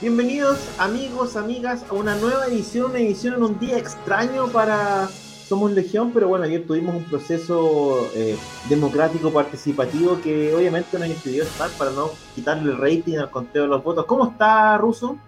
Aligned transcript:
Bienvenidos 0.00 0.60
amigos, 0.78 1.34
amigas, 1.34 1.84
a 1.90 1.92
una 1.92 2.14
nueva 2.14 2.46
edición, 2.46 2.92
una 2.92 3.00
edición 3.00 3.34
en 3.34 3.42
un 3.42 3.58
día 3.58 3.78
extraño 3.78 4.46
para 4.46 5.08
Somos 5.08 5.72
Legión, 5.72 6.12
pero 6.14 6.28
bueno, 6.28 6.44
ayer 6.44 6.64
tuvimos 6.64 6.94
un 6.94 7.02
proceso 7.02 8.08
eh, 8.14 8.36
democrático 8.68 9.32
participativo 9.32 10.20
que 10.20 10.54
obviamente 10.54 11.00
nos 11.00 11.08
impidió 11.08 11.42
estar 11.42 11.68
para 11.70 11.90
no 11.90 12.12
quitarle 12.36 12.70
el 12.70 12.78
rating 12.78 13.16
al 13.16 13.28
conteo 13.32 13.62
de 13.62 13.68
los 13.70 13.82
votos. 13.82 14.06
¿Cómo 14.06 14.30
está 14.30 14.78
Ruso? 14.78 15.18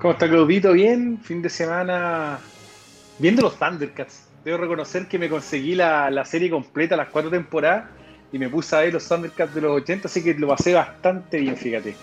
¿Cómo 0.00 0.12
está 0.12 0.28
Claudito? 0.28 0.72
Bien, 0.72 1.18
fin 1.20 1.42
de 1.42 1.48
semana 1.48 2.38
viendo 3.18 3.42
los 3.42 3.58
Thundercats. 3.58 4.28
Debo 4.44 4.58
reconocer 4.58 5.08
que 5.08 5.18
me 5.18 5.28
conseguí 5.28 5.74
la, 5.74 6.08
la 6.12 6.24
serie 6.24 6.50
completa, 6.50 6.96
las 6.96 7.08
cuatro 7.08 7.32
temporadas, 7.32 7.86
y 8.30 8.38
me 8.38 8.48
puse 8.48 8.76
a 8.76 8.82
ver 8.82 8.92
los 8.92 9.08
Thundercats 9.08 9.52
de 9.52 9.60
los 9.60 9.72
80, 9.82 10.06
así 10.06 10.22
que 10.22 10.34
lo 10.34 10.46
pasé 10.46 10.72
bastante 10.72 11.38
bien, 11.38 11.56
fíjate. 11.56 11.96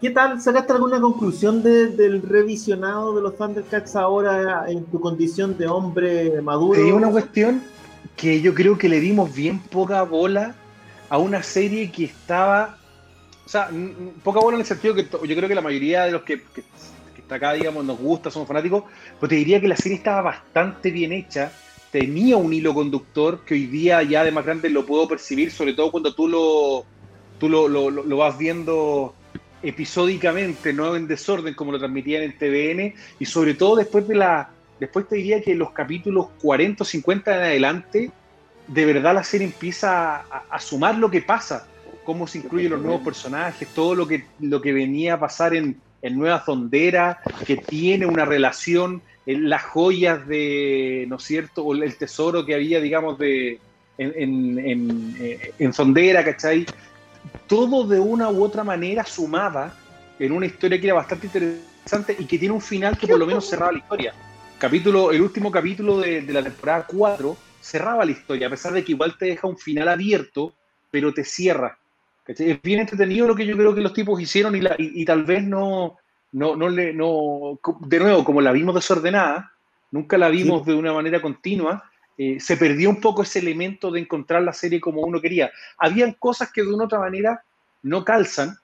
¿Qué 0.00 0.08
tal? 0.08 0.40
¿Sacaste 0.40 0.72
alguna 0.72 0.98
conclusión 0.98 1.62
del 1.62 2.22
revisionado 2.22 3.14
de 3.14 3.20
los 3.20 3.36
Thundercats 3.36 3.96
ahora 3.96 4.64
en 4.66 4.86
tu 4.86 4.98
condición 4.98 5.58
de 5.58 5.66
hombre 5.66 6.40
maduro? 6.40 6.80
Te 6.80 6.90
una 6.90 7.10
cuestión 7.10 7.62
que 8.16 8.40
yo 8.40 8.54
creo 8.54 8.78
que 8.78 8.88
le 8.88 8.98
dimos 8.98 9.34
bien 9.34 9.58
poca 9.58 10.02
bola 10.04 10.54
a 11.10 11.18
una 11.18 11.42
serie 11.42 11.92
que 11.92 12.04
estaba. 12.04 12.78
O 13.44 13.48
sea, 13.48 13.68
poca 14.22 14.40
bola 14.40 14.54
en 14.54 14.62
el 14.62 14.66
sentido 14.66 14.94
que 14.94 15.02
yo 15.02 15.36
creo 15.36 15.48
que 15.48 15.54
la 15.54 15.60
mayoría 15.60 16.04
de 16.04 16.12
los 16.12 16.22
que, 16.22 16.40
que, 16.44 16.62
está 17.18 17.34
acá, 17.34 17.52
digamos, 17.52 17.84
nos 17.84 17.98
gusta, 17.98 18.30
somos 18.30 18.48
fanáticos, 18.48 18.84
pero 19.20 19.28
te 19.28 19.34
diría 19.34 19.60
que 19.60 19.68
la 19.68 19.76
serie 19.76 19.98
estaba 19.98 20.22
bastante 20.22 20.90
bien 20.90 21.12
hecha, 21.12 21.52
tenía 21.92 22.38
un 22.38 22.54
hilo 22.54 22.72
conductor 22.72 23.40
que 23.44 23.52
hoy 23.52 23.66
día 23.66 24.02
ya 24.02 24.24
de 24.24 24.32
más 24.32 24.46
grande 24.46 24.70
lo 24.70 24.86
puedo 24.86 25.06
percibir, 25.06 25.50
sobre 25.50 25.74
todo 25.74 25.90
cuando 25.90 26.14
tú 26.14 26.26
lo, 26.26 26.86
tú 27.38 27.50
lo, 27.50 27.68
lo 27.68 28.16
vas 28.16 28.38
viendo 28.38 29.14
episódicamente, 29.62 30.72
no 30.72 30.96
en 30.96 31.06
desorden 31.06 31.54
como 31.54 31.72
lo 31.72 31.78
transmitían 31.78 32.22
en 32.22 32.36
TVN, 32.36 32.94
y 33.18 33.24
sobre 33.24 33.54
todo 33.54 33.76
después 33.76 34.06
de 34.08 34.16
la. 34.16 34.50
Después 34.78 35.08
te 35.08 35.16
diría 35.16 35.42
que 35.42 35.54
los 35.54 35.72
capítulos 35.72 36.28
40 36.40 36.82
o 36.82 36.86
50 36.86 37.36
en 37.36 37.42
adelante, 37.42 38.10
de 38.66 38.86
verdad 38.86 39.14
la 39.14 39.24
serie 39.24 39.46
empieza 39.46 40.16
a, 40.16 40.58
sumar 40.58 40.96
lo 40.96 41.10
que 41.10 41.20
pasa, 41.20 41.68
cómo 42.02 42.26
se 42.26 42.38
incluyen 42.38 42.70
los 42.72 42.80
nuevos 42.80 43.02
personajes, 43.02 43.68
todo 43.74 43.94
lo 43.94 44.08
que, 44.08 44.24
lo 44.40 44.62
que 44.62 44.72
venía 44.72 45.14
a 45.14 45.20
pasar 45.20 45.54
en, 45.54 45.78
en 46.00 46.18
Nueva 46.18 46.42
Zondera, 46.46 47.20
que 47.46 47.58
tiene 47.58 48.06
una 48.06 48.24
relación, 48.24 49.02
en 49.26 49.50
las 49.50 49.62
joyas 49.64 50.26
de, 50.26 51.04
¿no 51.08 51.16
es 51.16 51.24
cierto?, 51.24 51.62
o 51.62 51.74
el 51.74 51.94
tesoro 51.96 52.46
que 52.46 52.54
había, 52.54 52.80
digamos, 52.80 53.18
de, 53.18 53.58
en, 54.00 54.12
en, 54.16 54.58
en, 54.58 55.16
eh, 55.20 55.52
en 55.58 55.72
Sondera, 55.72 56.24
¿cachai? 56.24 56.66
Todo 57.46 57.86
de 57.86 57.98
una 57.98 58.30
u 58.30 58.42
otra 58.42 58.64
manera 58.64 59.04
sumaba 59.04 59.74
en 60.18 60.32
una 60.32 60.46
historia 60.46 60.80
que 60.80 60.86
era 60.86 60.94
bastante 60.94 61.26
interesante 61.26 62.16
y 62.18 62.24
que 62.26 62.38
tiene 62.38 62.54
un 62.54 62.60
final 62.60 62.96
que 62.96 63.06
por 63.06 63.18
lo 63.18 63.26
menos 63.26 63.48
cerraba 63.48 63.72
la 63.72 63.78
historia. 63.78 64.14
Capítulo, 64.58 65.10
el 65.10 65.22
último 65.22 65.50
capítulo 65.50 65.98
de, 65.98 66.22
la 66.22 66.42
temporada 66.42 66.86
4 66.86 67.36
cerraba 67.60 68.04
la 68.04 68.10
historia, 68.10 68.46
a 68.46 68.50
pesar 68.50 68.72
de 68.72 68.84
que 68.84 68.92
igual 68.92 69.16
te 69.18 69.26
deja 69.26 69.46
un 69.46 69.56
final 69.56 69.88
abierto, 69.88 70.52
pero 70.90 71.12
te 71.14 71.24
cierra. 71.24 71.78
Es 72.26 72.62
bien 72.62 72.80
entretenido 72.80 73.26
lo 73.26 73.34
que 73.34 73.46
yo 73.46 73.56
creo 73.56 73.74
que 73.74 73.80
los 73.80 73.92
tipos 73.92 74.20
hicieron 74.20 74.54
y, 74.54 75.04
tal 75.04 75.24
vez 75.24 75.42
no, 75.42 75.96
no, 76.32 76.54
no 76.54 76.68
le, 76.68 76.92
no, 76.92 77.58
de 77.80 77.98
nuevo, 77.98 78.24
como 78.24 78.40
la 78.40 78.52
vimos 78.52 78.74
desordenada, 78.74 79.52
nunca 79.90 80.16
la 80.16 80.28
vimos 80.28 80.64
de 80.64 80.74
una 80.74 80.92
manera 80.92 81.20
continua, 81.20 81.89
eh, 82.22 82.38
se 82.38 82.58
perdió 82.58 82.90
un 82.90 83.00
poco 83.00 83.22
ese 83.22 83.38
elemento 83.38 83.90
de 83.90 83.98
encontrar 83.98 84.42
la 84.42 84.52
serie 84.52 84.78
como 84.78 85.00
uno 85.00 85.22
quería. 85.22 85.50
Habían 85.78 86.12
cosas 86.12 86.52
que 86.52 86.60
de 86.60 86.70
una 86.70 86.84
otra 86.84 86.98
manera 86.98 87.44
no 87.82 88.04
calzan, 88.04 88.58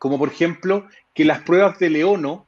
como 0.00 0.18
por 0.18 0.30
ejemplo 0.30 0.88
que 1.14 1.24
las 1.24 1.42
pruebas 1.42 1.78
de 1.78 1.90
Leono, 1.90 2.44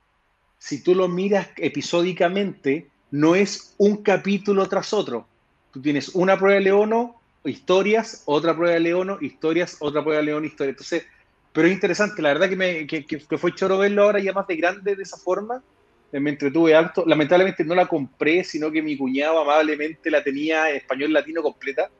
si 0.58 0.82
tú 0.82 0.96
lo 0.96 1.06
miras 1.06 1.50
episódicamente, 1.56 2.88
no 3.12 3.36
es 3.36 3.76
un 3.78 4.02
capítulo 4.02 4.68
tras 4.68 4.92
otro. 4.92 5.28
Tú 5.72 5.80
tienes 5.80 6.08
una 6.16 6.36
prueba 6.36 6.56
de 6.56 6.62
Leono, 6.62 7.14
historias, 7.44 8.24
otra 8.24 8.56
prueba 8.56 8.74
de 8.74 8.80
Leono, 8.80 9.18
historias, 9.20 9.76
otra 9.78 10.02
prueba 10.02 10.18
de 10.18 10.26
Leono, 10.26 10.46
historias. 10.46 10.72
Entonces, 10.72 11.06
pero 11.52 11.68
es 11.68 11.74
interesante, 11.74 12.20
la 12.20 12.30
verdad 12.30 12.48
que, 12.48 12.56
me, 12.56 12.86
que, 12.88 13.06
que 13.06 13.38
fue 13.38 13.54
choro 13.54 13.78
verlo 13.78 14.02
ahora 14.02 14.18
ya 14.18 14.32
más 14.32 14.48
de 14.48 14.56
grande 14.56 14.96
de 14.96 15.02
esa 15.04 15.16
forma, 15.16 15.62
me 16.20 16.30
entretuve 16.30 16.74
alto. 16.74 17.04
Lamentablemente 17.06 17.64
no 17.64 17.74
la 17.74 17.86
compré, 17.86 18.44
sino 18.44 18.70
que 18.70 18.82
mi 18.82 18.96
cuñado 18.96 19.40
amablemente 19.40 20.10
la 20.10 20.22
tenía 20.22 20.70
en 20.70 20.76
español 20.76 21.12
latino 21.12 21.42
completa 21.42 21.90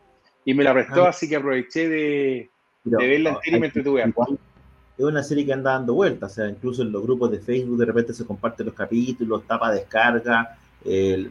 y 0.45 0.55
me 0.55 0.65
la 0.65 0.73
prestó, 0.73 1.05
ah. 1.05 1.09
así 1.09 1.29
que 1.29 1.37
aproveché 1.37 1.89
de, 1.89 2.51
verla 2.85 3.31
entera 3.31 3.57
y 3.57 3.61
me 3.61 3.67
entretuve 3.67 4.03
alto. 4.03 4.39
Es 4.97 5.05
una 5.05 5.25
serie 5.25 5.45
que 5.45 5.53
anda 5.53 5.73
dando 5.73 5.95
vueltas, 5.95 6.33
o 6.33 6.35
sea, 6.37 6.49
incluso 6.49 6.83
en 6.83 6.93
los 6.93 7.03
grupos 7.03 7.31
de 7.31 7.41
Facebook 7.41 7.79
de 7.79 7.87
repente 7.87 8.15
se 8.15 8.25
comparten 8.25 8.67
los 8.67 8.75
capítulos, 8.75 9.45
tapa 9.45 9.73
descarga. 9.73 10.57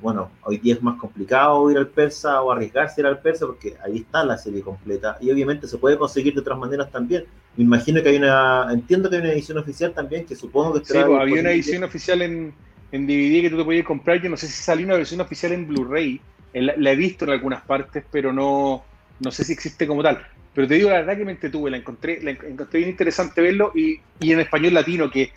bueno, 0.02 0.32
hoy 0.44 0.58
día 0.58 0.74
es 0.74 0.84
más 0.84 1.00
complicado 1.00 1.72
ir 1.72 1.78
al 1.78 1.88
persa 1.88 2.42
o 2.42 2.52
arriesgarse 2.52 3.00
ir 3.00 3.08
al 3.08 3.20
persa 3.20 3.46
porque 3.46 3.78
ahí 3.82 4.00
está 4.00 4.26
la 4.26 4.38
serie 4.38 4.62
completa 4.62 5.18
y 5.22 5.32
obviamente 5.32 5.68
se 5.68 5.78
puede 5.78 5.98
conseguir 5.98 6.34
de 6.34 6.42
otras 6.42 6.58
maneras 6.58 6.92
también. 6.92 7.26
Me 7.56 7.64
imagino 7.64 8.02
que 8.02 8.10
hay 8.10 8.18
una, 8.18 8.68
entiendo 8.72 9.10
que 9.10 9.16
hay 9.16 9.22
una 9.22 9.32
edición 9.32 9.60
oficial 9.60 9.94
también 9.94 10.26
que 10.26 10.36
supongo 10.36 10.74
que 10.74 10.86
Sí, 10.86 10.94
pues, 10.94 11.22
había 11.22 11.40
una 11.40 11.52
edición 11.52 11.84
oficial 11.86 12.22
en, 12.22 12.54
en 12.94 13.08
DVD 13.08 13.42
que 13.42 13.50
tú 13.50 13.58
te 13.58 13.66
podías 13.66 13.86
comprar. 13.86 14.22
Yo 14.22 14.30
no 14.30 14.38
sé 14.38 14.48
si 14.48 14.62
salió 14.62 14.86
una 14.86 14.96
versión 14.96 15.20
oficial 15.20 15.52
en 15.52 15.68
Blu-ray. 15.68 16.22
La, 16.54 16.92
he 16.92 16.96
visto 16.96 17.26
en 17.26 17.32
algunas 17.32 17.64
partes, 17.64 18.06
pero 18.12 18.32
no, 18.32 18.84
no 19.20 19.32
sé 19.32 19.44
si 19.44 19.52
existe 19.52 19.88
como 19.88 20.04
tal. 20.04 20.24
Pero 20.54 20.68
te 20.68 20.76
digo 20.76 20.90
la 20.90 20.98
verdad 20.98 21.18
que 21.18 21.26
me 21.26 21.32
entretuve, 21.32 21.72
la 21.72 21.78
encontré, 21.78 22.22
la 22.22 22.30
encontré 22.30 22.78
bien 22.78 22.92
interesante 22.92 23.42
verlo 23.42 23.72
y, 23.74 24.00
y, 24.20 24.32
en 24.32 24.40
español 24.40 24.76
latino, 24.76 25.10
que 25.10 25.32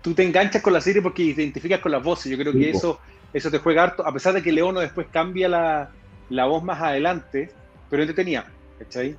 tú 0.00 0.14
te 0.14 0.22
enganchas 0.22 0.62
con 0.62 0.72
la 0.72 0.80
serie 0.80 1.02
porque 1.02 1.34
te 1.34 1.42
identificas 1.42 1.80
con 1.80 1.90
las 1.90 2.00
voces. 2.00 2.30
Yo 2.30 2.38
creo 2.38 2.52
que 2.52 2.70
eso, 2.70 3.00
eso 3.32 3.50
te 3.50 3.58
juega 3.58 3.82
harto, 3.82 4.06
a 4.06 4.12
pesar 4.12 4.32
de 4.32 4.42
que 4.42 4.52
Leono 4.52 4.78
después 4.78 5.08
cambia 5.10 5.48
la, 5.48 5.90
la 6.30 6.44
voz 6.46 6.62
más 6.62 6.80
adelante, 6.80 7.50
pero 7.90 8.04
entretenía, 8.04 8.46
¿cachai? 8.78 9.16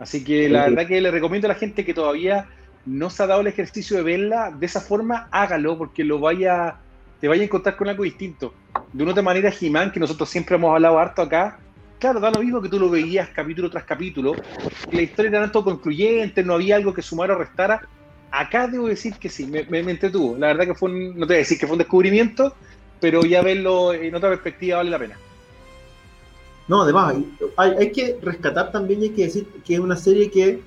Así 0.00 0.24
que 0.24 0.48
la 0.48 0.64
verdad 0.64 0.88
que 0.88 1.00
le 1.00 1.12
recomiendo 1.12 1.46
a 1.46 1.52
la 1.52 1.54
gente 1.54 1.84
que 1.84 1.94
todavía 1.94 2.48
no 2.84 3.10
se 3.10 3.22
ha 3.22 3.28
dado 3.28 3.42
el 3.42 3.46
ejercicio 3.46 3.96
de 3.96 4.02
verla 4.02 4.50
de 4.50 4.66
esa 4.66 4.80
forma, 4.80 5.28
hágalo 5.30 5.78
porque 5.78 6.02
lo 6.02 6.18
vaya 6.18 6.78
te 7.22 7.28
vayas 7.28 7.42
a 7.42 7.44
encontrar 7.44 7.76
con 7.76 7.88
algo 7.88 8.02
distinto. 8.02 8.52
De 8.92 9.04
una 9.04 9.12
otra 9.12 9.22
manera, 9.22 9.52
He-Man, 9.58 9.92
que 9.92 10.00
nosotros 10.00 10.28
siempre 10.28 10.56
hemos 10.56 10.74
hablado 10.74 10.98
harto 10.98 11.22
acá, 11.22 11.56
claro, 12.00 12.18
da 12.18 12.32
lo 12.32 12.40
mismo 12.40 12.60
que 12.60 12.68
tú 12.68 12.80
lo 12.80 12.90
veías 12.90 13.28
capítulo 13.28 13.70
tras 13.70 13.84
capítulo, 13.84 14.34
la 14.90 15.02
historia 15.02 15.28
era 15.28 15.42
tanto 15.42 15.62
concluyente, 15.62 16.42
no 16.42 16.54
había 16.54 16.74
algo 16.74 16.92
que 16.92 17.00
sumara 17.00 17.36
o 17.36 17.38
restara. 17.38 17.80
Acá 18.32 18.66
debo 18.66 18.88
decir 18.88 19.14
que 19.20 19.28
sí, 19.28 19.46
me, 19.46 19.62
me, 19.62 19.78
entretuvo. 19.78 20.36
La 20.36 20.48
verdad 20.48 20.64
que 20.64 20.74
fue 20.74 20.90
un, 20.90 21.10
no 21.16 21.20
te 21.20 21.26
voy 21.26 21.36
a 21.36 21.38
decir 21.38 21.60
que 21.60 21.66
fue 21.68 21.74
un 21.74 21.78
descubrimiento, 21.78 22.56
pero 23.00 23.24
ya 23.24 23.40
verlo 23.40 23.94
en 23.94 24.12
otra 24.16 24.30
perspectiva 24.30 24.78
vale 24.78 24.90
la 24.90 24.98
pena. 24.98 25.16
No, 26.66 26.82
además, 26.82 27.14
hay, 27.56 27.70
hay 27.78 27.92
que 27.92 28.18
rescatar 28.20 28.72
también 28.72 29.00
y 29.00 29.04
hay 29.04 29.10
que 29.10 29.22
decir 29.26 29.46
que 29.64 29.74
es 29.74 29.80
una 29.80 29.94
serie 29.94 30.28
que 30.28 30.60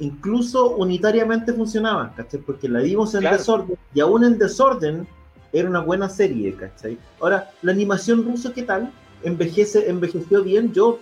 incluso 0.00 0.68
unitariamente 0.76 1.54
funcionaba, 1.54 2.12
¿cachai? 2.14 2.40
Porque 2.40 2.68
la 2.68 2.80
vimos 2.80 3.14
en 3.14 3.22
desorden 3.22 3.78
y 3.94 4.00
aún 4.00 4.24
en 4.24 4.36
desorden 4.36 5.08
era 5.52 5.68
una 5.68 5.80
buena 5.80 6.08
serie, 6.08 6.54
¿cachai? 6.54 6.98
Ahora, 7.20 7.50
la 7.62 7.72
animación 7.72 8.24
rusa, 8.24 8.52
¿qué 8.52 8.62
tal? 8.62 8.92
Envejece, 9.22 9.88
envejeció 9.88 10.42
bien. 10.42 10.72
Yo 10.72 11.00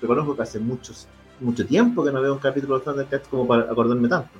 reconozco 0.00 0.36
que 0.36 0.42
hace 0.42 0.58
muchos, 0.58 1.06
mucho 1.40 1.66
tiempo 1.66 2.04
que 2.04 2.12
no 2.12 2.20
veo 2.20 2.34
un 2.34 2.38
capítulo 2.38 2.78
de 2.78 2.84
Thundercats 2.84 3.28
como 3.28 3.46
para 3.46 3.62
acordarme 3.62 4.08
tanto. 4.08 4.30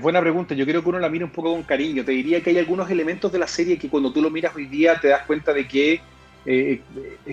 buena 0.00 0.20
pregunta. 0.20 0.54
Yo 0.54 0.66
creo 0.66 0.82
que 0.82 0.88
uno 0.88 0.98
la 0.98 1.08
mira 1.08 1.24
un 1.24 1.32
poco 1.32 1.52
con 1.52 1.62
cariño. 1.62 2.04
Te 2.04 2.12
diría 2.12 2.42
que 2.42 2.50
hay 2.50 2.58
algunos 2.58 2.90
elementos 2.90 3.32
de 3.32 3.38
la 3.38 3.46
serie 3.46 3.78
que 3.78 3.88
cuando 3.88 4.12
tú 4.12 4.20
lo 4.20 4.30
miras 4.30 4.54
hoy 4.54 4.66
día 4.66 5.00
te 5.00 5.08
das 5.08 5.26
cuenta 5.26 5.52
de 5.52 5.66
que 5.66 6.00
eh, 6.44 6.82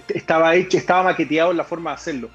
estaba 0.08 0.56
hecho, 0.56 0.78
estaba 0.78 1.04
maqueteado 1.04 1.52
en 1.52 1.58
la 1.58 1.64
forma 1.64 1.92
de 1.92 1.96
hacerlo. 1.96 2.30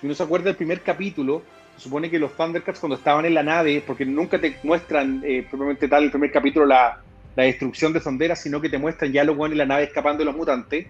Si 0.00 0.06
uno 0.06 0.14
se 0.14 0.22
acuerda 0.22 0.46
del 0.46 0.56
primer 0.56 0.82
capítulo, 0.82 1.42
se 1.76 1.84
supone 1.84 2.08
que 2.08 2.18
los 2.18 2.34
Thundercats 2.34 2.80
cuando 2.80 2.96
estaban 2.96 3.26
en 3.26 3.34
la 3.34 3.42
nave, 3.42 3.82
porque 3.86 4.06
nunca 4.06 4.40
te 4.40 4.58
muestran 4.62 5.22
eh, 5.24 5.46
propiamente 5.48 5.88
tal 5.88 6.04
el 6.04 6.10
primer 6.10 6.32
capítulo 6.32 6.66
la, 6.66 7.02
la 7.38 7.44
destrucción 7.44 7.92
de 7.92 8.00
Sondera, 8.00 8.34
sino 8.34 8.60
que 8.60 8.68
te 8.68 8.78
muestran 8.78 9.12
ya 9.12 9.22
los 9.22 9.36
buenos 9.36 9.54
y 9.54 9.58
la 9.58 9.64
nave 9.64 9.84
escapando 9.84 10.18
de 10.18 10.24
los 10.24 10.36
mutantes. 10.36 10.88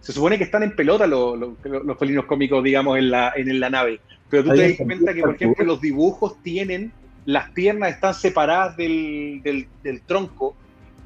se 0.00 0.12
supone 0.12 0.36
que 0.36 0.42
están 0.42 0.64
en 0.64 0.74
pelota 0.74 1.06
los, 1.06 1.38
los, 1.38 1.98
felinos 2.00 2.24
cómicos, 2.24 2.64
digamos, 2.64 2.98
en 2.98 3.12
la, 3.12 3.32
en 3.36 3.60
la 3.60 3.70
nave. 3.70 4.00
Pero 4.28 4.42
tú 4.42 4.50
te 4.56 4.70
das 4.70 4.76
cuenta 4.76 5.14
que, 5.14 5.20
por 5.20 5.36
ejemplo, 5.36 5.64
los 5.64 5.80
dibujos 5.80 6.42
tienen, 6.42 6.92
las 7.26 7.48
piernas 7.50 7.94
están 7.94 8.12
separadas 8.12 8.76
del, 8.76 9.40
del, 9.84 10.02
tronco 10.02 10.56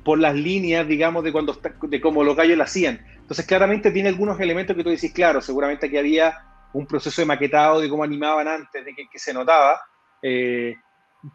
por 0.05 0.19
las 0.19 0.35
líneas, 0.35 0.88
digamos, 0.88 1.23
de 1.23 1.32
cuando 1.32 1.61
de 1.82 2.00
cómo 2.00 2.25
los 2.25 2.35
gallos 2.35 2.56
la 2.56 2.64
hacían. 2.64 2.99
Entonces, 3.19 3.44
claramente 3.44 3.90
tiene 3.90 4.08
algunos 4.08 4.40
elementos 4.40 4.75
que 4.75 4.82
tú 4.82 4.88
decís, 4.88 5.12
claro, 5.12 5.43
seguramente 5.43 5.85
aquí 5.85 5.99
había 5.99 6.35
un 6.73 6.87
proceso 6.87 7.20
de 7.20 7.26
maquetado 7.26 7.79
de 7.82 7.90
cómo 7.90 8.05
animaban 8.05 8.49
antes, 8.49 8.82
de 8.82 8.94
que, 8.94 9.06
que 9.12 9.19
se 9.19 9.35
notaba. 9.35 9.79
Eh, 10.23 10.76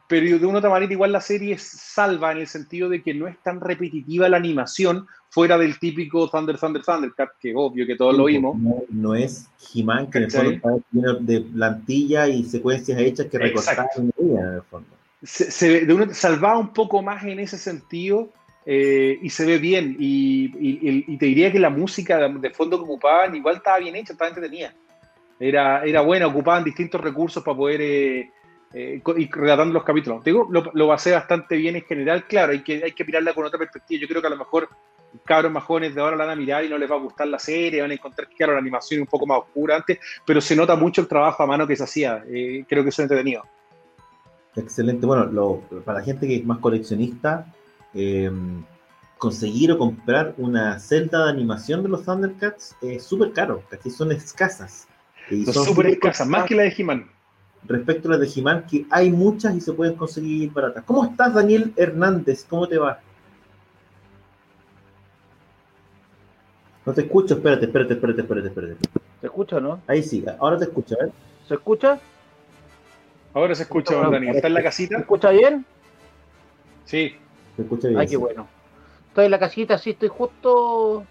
pero 0.07 0.39
de 0.39 0.45
una 0.45 0.59
otra 0.59 0.69
manera 0.69 0.93
igual 0.93 1.11
la 1.11 1.21
serie 1.21 1.57
salva 1.57 2.31
en 2.31 2.39
el 2.39 2.47
sentido 2.47 2.87
de 2.87 3.01
que 3.01 3.13
no 3.13 3.27
es 3.27 3.37
tan 3.39 3.59
repetitiva 3.59 4.29
la 4.29 4.37
animación 4.37 5.07
fuera 5.29 5.57
del 5.57 5.77
típico 5.77 6.29
Thunder, 6.29 6.57
Thunder, 6.57 6.83
Thundercat, 6.83 7.31
que 7.39 7.53
obvio 7.55 7.85
que 7.85 7.95
todos 7.95 8.15
lo 8.15 8.25
vimos. 8.25 8.55
No, 8.89 9.15
es 9.15 9.49
He-Man, 9.73 10.09
que 10.09 10.19
en 10.19 10.23
el 10.25 10.31
fondo 10.31 10.51
está 10.51 10.69
lleno 10.91 11.13
de 11.15 11.41
plantilla 11.41 12.27
y 12.27 12.43
secuencias 12.43 12.99
hechas 12.99 13.25
que 13.27 13.39
recortaban 13.39 13.87
en 13.95 14.37
el 14.37 14.61
fondo. 14.63 14.87
Se, 15.21 15.85
de 15.85 15.93
una, 15.93 16.13
salvaba 16.13 16.57
un 16.59 16.73
poco 16.73 17.01
más 17.01 17.23
en 17.23 17.39
ese 17.39 17.57
sentido 17.57 18.29
eh, 18.65 19.17
y 19.21 19.29
se 19.29 19.45
ve 19.45 19.57
bien. 19.57 19.97
Y, 19.99 21.17
te 21.17 21.25
diría 21.25 21.51
que 21.51 21.59
la 21.59 21.69
música 21.69 22.29
de, 22.29 22.49
fondo 22.51 22.77
que 22.77 22.83
ocupaban 22.83 23.35
igual 23.35 23.57
estaba 23.57 23.79
bien 23.79 23.95
hecha, 23.95 24.13
estaba 24.13 24.29
entretenida. 24.29 24.73
Era, 25.39 25.83
era 25.83 26.01
buena, 26.01 26.27
ocupaban 26.27 26.63
distintos 26.63 27.01
recursos 27.01 27.43
para 27.43 27.57
poder... 27.57 27.81
Eh, 27.81 28.31
eh, 28.73 29.01
y 29.17 29.31
relatando 29.31 29.73
los 29.73 29.83
capítulos. 29.83 30.23
digo, 30.23 30.47
lo, 30.49 30.71
lo 30.73 30.87
pasé 30.87 31.11
bastante 31.11 31.55
bien 31.55 31.75
en 31.75 31.83
general, 31.83 32.25
claro, 32.25 32.53
hay 32.53 32.63
que, 32.63 32.83
hay 32.83 32.91
que 32.91 33.05
mirarla 33.05 33.33
con 33.33 33.45
otra 33.45 33.59
perspectiva. 33.59 34.01
Yo 34.01 34.07
creo 34.07 34.21
que 34.21 34.27
a 34.27 34.31
lo 34.31 34.37
mejor 34.37 34.67
cabros 35.25 35.51
más 35.51 35.63
jóvenes 35.63 35.93
de 35.93 36.01
ahora 36.01 36.15
la 36.15 36.25
van 36.25 36.33
a 36.33 36.35
mirar 36.35 36.65
y 36.65 36.69
no 36.69 36.77
les 36.77 36.89
va 36.89 36.95
a 36.95 36.99
gustar 36.99 37.27
la 37.27 37.37
serie, 37.37 37.81
van 37.81 37.91
a 37.91 37.93
encontrar 37.93 38.27
que 38.27 38.47
la 38.47 38.57
animación 38.57 39.01
un 39.01 39.07
poco 39.07 39.27
más 39.27 39.39
oscura 39.39 39.75
antes, 39.75 39.99
pero 40.25 40.41
se 40.41 40.55
nota 40.55 40.75
mucho 40.75 41.01
el 41.01 41.07
trabajo 41.07 41.43
a 41.43 41.45
mano 41.45 41.67
que 41.67 41.75
se 41.75 41.83
hacía. 41.83 42.23
Eh, 42.27 42.65
creo 42.67 42.83
que 42.83 42.89
eso 42.89 43.01
es 43.01 43.05
entretenido. 43.05 43.43
Excelente. 44.55 45.05
Bueno, 45.05 45.61
para 45.85 45.99
la 45.99 46.05
gente 46.05 46.27
que 46.27 46.37
es 46.37 46.45
más 46.45 46.57
coleccionista, 46.59 47.45
em, 47.93 48.63
conseguir 49.19 49.71
o 49.71 49.77
comprar 49.77 50.33
una 50.37 50.79
celda 50.79 51.25
de 51.25 51.29
animación 51.31 51.83
de 51.83 51.89
los 51.89 52.03
Thundercats 52.05 52.75
es 52.81 53.03
súper 53.03 53.33
caro, 53.33 53.63
que 53.81 53.89
son 53.89 54.11
escasas. 54.11 54.87
son 55.45 55.65
súper 55.65 55.87
escasas, 55.87 56.27
más 56.27 56.45
que 56.45 56.55
la 56.55 56.63
de 56.63 56.73
He-Man 56.75 57.07
respecto 57.67 58.07
a 58.07 58.11
las 58.11 58.19
de 58.21 58.27
Jimán, 58.27 58.65
que 58.67 58.85
hay 58.89 59.11
muchas 59.11 59.55
y 59.55 59.61
se 59.61 59.73
pueden 59.73 59.95
conseguir 59.95 60.51
baratas. 60.51 60.83
¿Cómo 60.83 61.05
estás, 61.05 61.33
Daniel 61.33 61.73
Hernández? 61.75 62.45
¿Cómo 62.49 62.67
te 62.67 62.77
va? 62.77 62.99
No 66.85 66.93
te 66.93 67.01
escucho, 67.01 67.35
espérate, 67.35 67.65
espérate, 67.65 67.93
espérate, 67.93 68.21
espérate, 68.21 68.47
espérate. 68.47 68.75
¿Se 69.21 69.27
escucha 69.27 69.59
no? 69.59 69.81
Ahí 69.87 70.03
sí, 70.03 70.23
ahora 70.39 70.57
te 70.57 70.65
escucho, 70.65 70.95
¿eh? 70.95 71.11
¿Se 71.47 71.53
escucha? 71.53 71.99
Ahora 73.33 73.55
se 73.55 73.63
escucha, 73.63 73.95
Daniel. 73.95 74.35
¿Está 74.35 74.47
en 74.47 74.53
la 74.53 74.63
casita? 74.63 74.95
¿Se 74.95 75.01
escucha 75.01 75.29
bien? 75.31 75.65
Sí. 76.85 77.15
Se 77.55 77.61
escucha 77.61 77.87
bien. 77.87 77.99
Ay, 77.99 78.07
qué 78.07 78.17
bueno. 78.17 78.47
Estoy 79.07 79.25
en 79.25 79.31
la 79.31 79.39
casita, 79.39 79.77
sí, 79.77 79.91
estoy 79.91 80.09
justo 80.09 81.05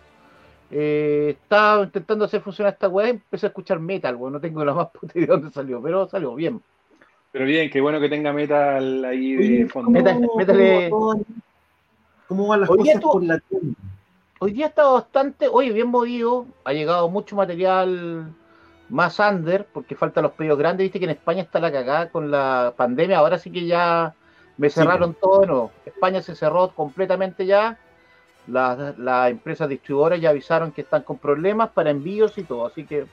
eh, 0.75 1.37
estaba 1.39 1.85
intentando 1.85 2.25
hacer 2.25 2.41
funcionar 2.41 2.73
esta 2.73 2.89
weá 2.89 3.09
y 3.09 3.11
empecé 3.11 3.45
a 3.45 3.49
escuchar 3.51 3.79
metal, 3.79 4.17
weón. 4.17 4.33
No 4.33 4.41
tengo 4.41 4.65
la 4.65 4.73
más 4.73 4.89
puta 4.89 5.13
idea 5.19 5.27
de 5.27 5.33
dónde 5.33 5.51
salió, 5.51 5.83
pero 5.83 6.09
salió 6.09 6.35
bien. 6.35 6.63
Pero 7.31 7.45
bien, 7.45 7.71
qué 7.71 7.81
bueno 7.83 8.01
que 8.01 8.09
tenga 8.09 8.33
metal 8.33 9.05
ahí 9.05 9.35
de 9.35 9.69
fondo. 9.69 9.91
Metal, 9.91 10.27
¿Cómo, 12.27 12.47
van 12.47 12.61
las 12.61 12.69
cosas 12.71 13.03
por 13.03 13.23
la 13.23 13.39
tienda? 13.39 13.79
Hoy 14.39 14.53
día 14.53 14.67
ha 14.67 14.69
estado 14.71 14.95
bastante, 14.95 15.47
oye, 15.47 15.73
bien 15.73 15.89
movido. 15.89 16.47
Ha 16.65 16.73
llegado 16.73 17.09
mucho 17.11 17.37
material 17.37 18.33
más 18.89 19.19
under, 19.19 19.67
porque 19.67 19.95
faltan 19.95 20.23
los 20.23 20.33
pedidos 20.33 20.59
grandes. 20.59 20.87
Viste 20.87 20.99
que 20.99 21.05
en 21.05 21.11
España 21.11 21.43
está 21.43 21.61
la 21.61 21.71
cagada 21.71 22.09
con 22.09 22.31
la 22.31 22.73
pandemia. 22.75 23.19
Ahora 23.19 23.39
sí 23.39 23.51
que 23.51 23.67
ya 23.67 24.15
me 24.57 24.71
cerraron 24.71 25.15
todo 25.15 25.45
no. 25.45 25.71
España 25.85 26.23
se 26.23 26.35
cerró 26.35 26.71
completamente 26.71 27.45
ya 27.45 27.79
las, 28.47 29.31
empresas 29.31 29.69
distribuidoras 29.69 30.21
ya 30.21 30.31
avisaron 30.31 30.73
que 30.73 30.83
están 30.83 31.03
con 31.03 31.19
problemas 31.19 31.71
para 31.71 31.91
envíos 31.91 32.37
y 32.39 32.43
todo, 32.43 32.67
así 32.67 32.85
que 32.85 33.07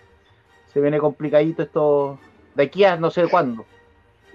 se 0.73 0.81
viene 0.81 0.99
complicadito 0.99 1.63
esto 1.63 2.19
de 2.55 2.63
aquí 2.63 2.83
a 2.83 2.97
no 2.97 3.11
sé 3.11 3.27
cuándo. 3.27 3.65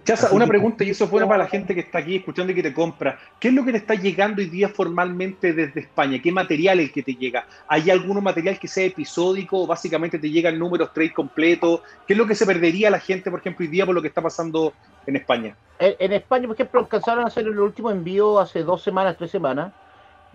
Chaza, 0.05 0.33
una 0.33 0.47
pregunta, 0.47 0.85
y 0.85 0.91
eso 0.91 1.09
fuera 1.09 1.27
para 1.27 1.45
la 1.45 1.49
gente 1.49 1.75
que 1.75 1.81
está 1.81 2.01
aquí 2.01 2.17
escuchando 2.17 2.53
y 2.53 2.55
que 2.55 2.63
te 2.63 2.75
compra. 2.75 3.19
¿Qué 3.41 3.49
es 3.49 3.55
lo 3.55 3.65
que 3.65 3.73
te 3.73 3.79
está 3.79 3.95
llegando 3.95 4.43
hoy 4.43 4.51
día 4.51 4.69
formalmente 4.69 5.55
desde 5.55 5.81
España? 5.81 6.21
¿Qué 6.23 6.31
material 6.31 6.79
es 6.81 6.89
el 6.89 6.93
que 6.93 7.03
te 7.03 7.15
llega? 7.15 7.47
¿Hay 7.69 7.89
algún 7.89 8.23
material 8.23 8.59
que 8.59 8.69
sea 8.69 8.85
episódico 8.85 9.63
o 9.63 9.67
básicamente 9.67 10.19
te 10.19 10.29
llegan 10.29 10.59
números 10.59 10.93
trade 10.93 11.15
completos? 11.15 11.81
¿Qué 12.07 12.13
es 12.13 12.19
lo 12.19 12.27
que 12.27 12.35
se 12.35 12.45
perdería 12.45 12.91
la 12.91 13.01
gente, 13.01 13.31
por 13.31 13.41
ejemplo, 13.41 13.65
hoy 13.65 13.71
día 13.71 13.87
por 13.87 13.95
lo 13.95 14.03
que 14.03 14.09
está 14.09 14.21
pasando 14.21 14.75
en 15.07 15.17
España? 15.17 15.57
En, 15.79 15.95
en 15.99 16.13
España, 16.13 16.49
por 16.49 16.57
ejemplo, 16.57 16.81
alcanzaron 16.81 17.25
a 17.25 17.29
hacer 17.29 17.47
el 17.47 17.59
último 17.59 17.91
envío 17.91 18.39
hace 18.39 18.63
dos 18.63 18.83
semanas, 18.83 19.17
tres 19.17 19.31
semanas 19.31 19.73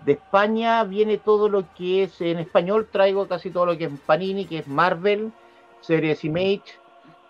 de 0.04 0.12
España 0.12 0.82
viene 0.84 1.18
todo 1.18 1.48
lo 1.48 1.64
que 1.74 2.04
es 2.04 2.20
en 2.20 2.38
español, 2.38 2.88
traigo 2.90 3.28
casi 3.28 3.50
todo 3.50 3.66
lo 3.66 3.76
que 3.76 3.84
es 3.84 3.92
Panini, 4.06 4.46
que 4.46 4.58
es 4.58 4.68
Marvel, 4.68 5.32
Series 5.80 6.24
Image, 6.24 6.62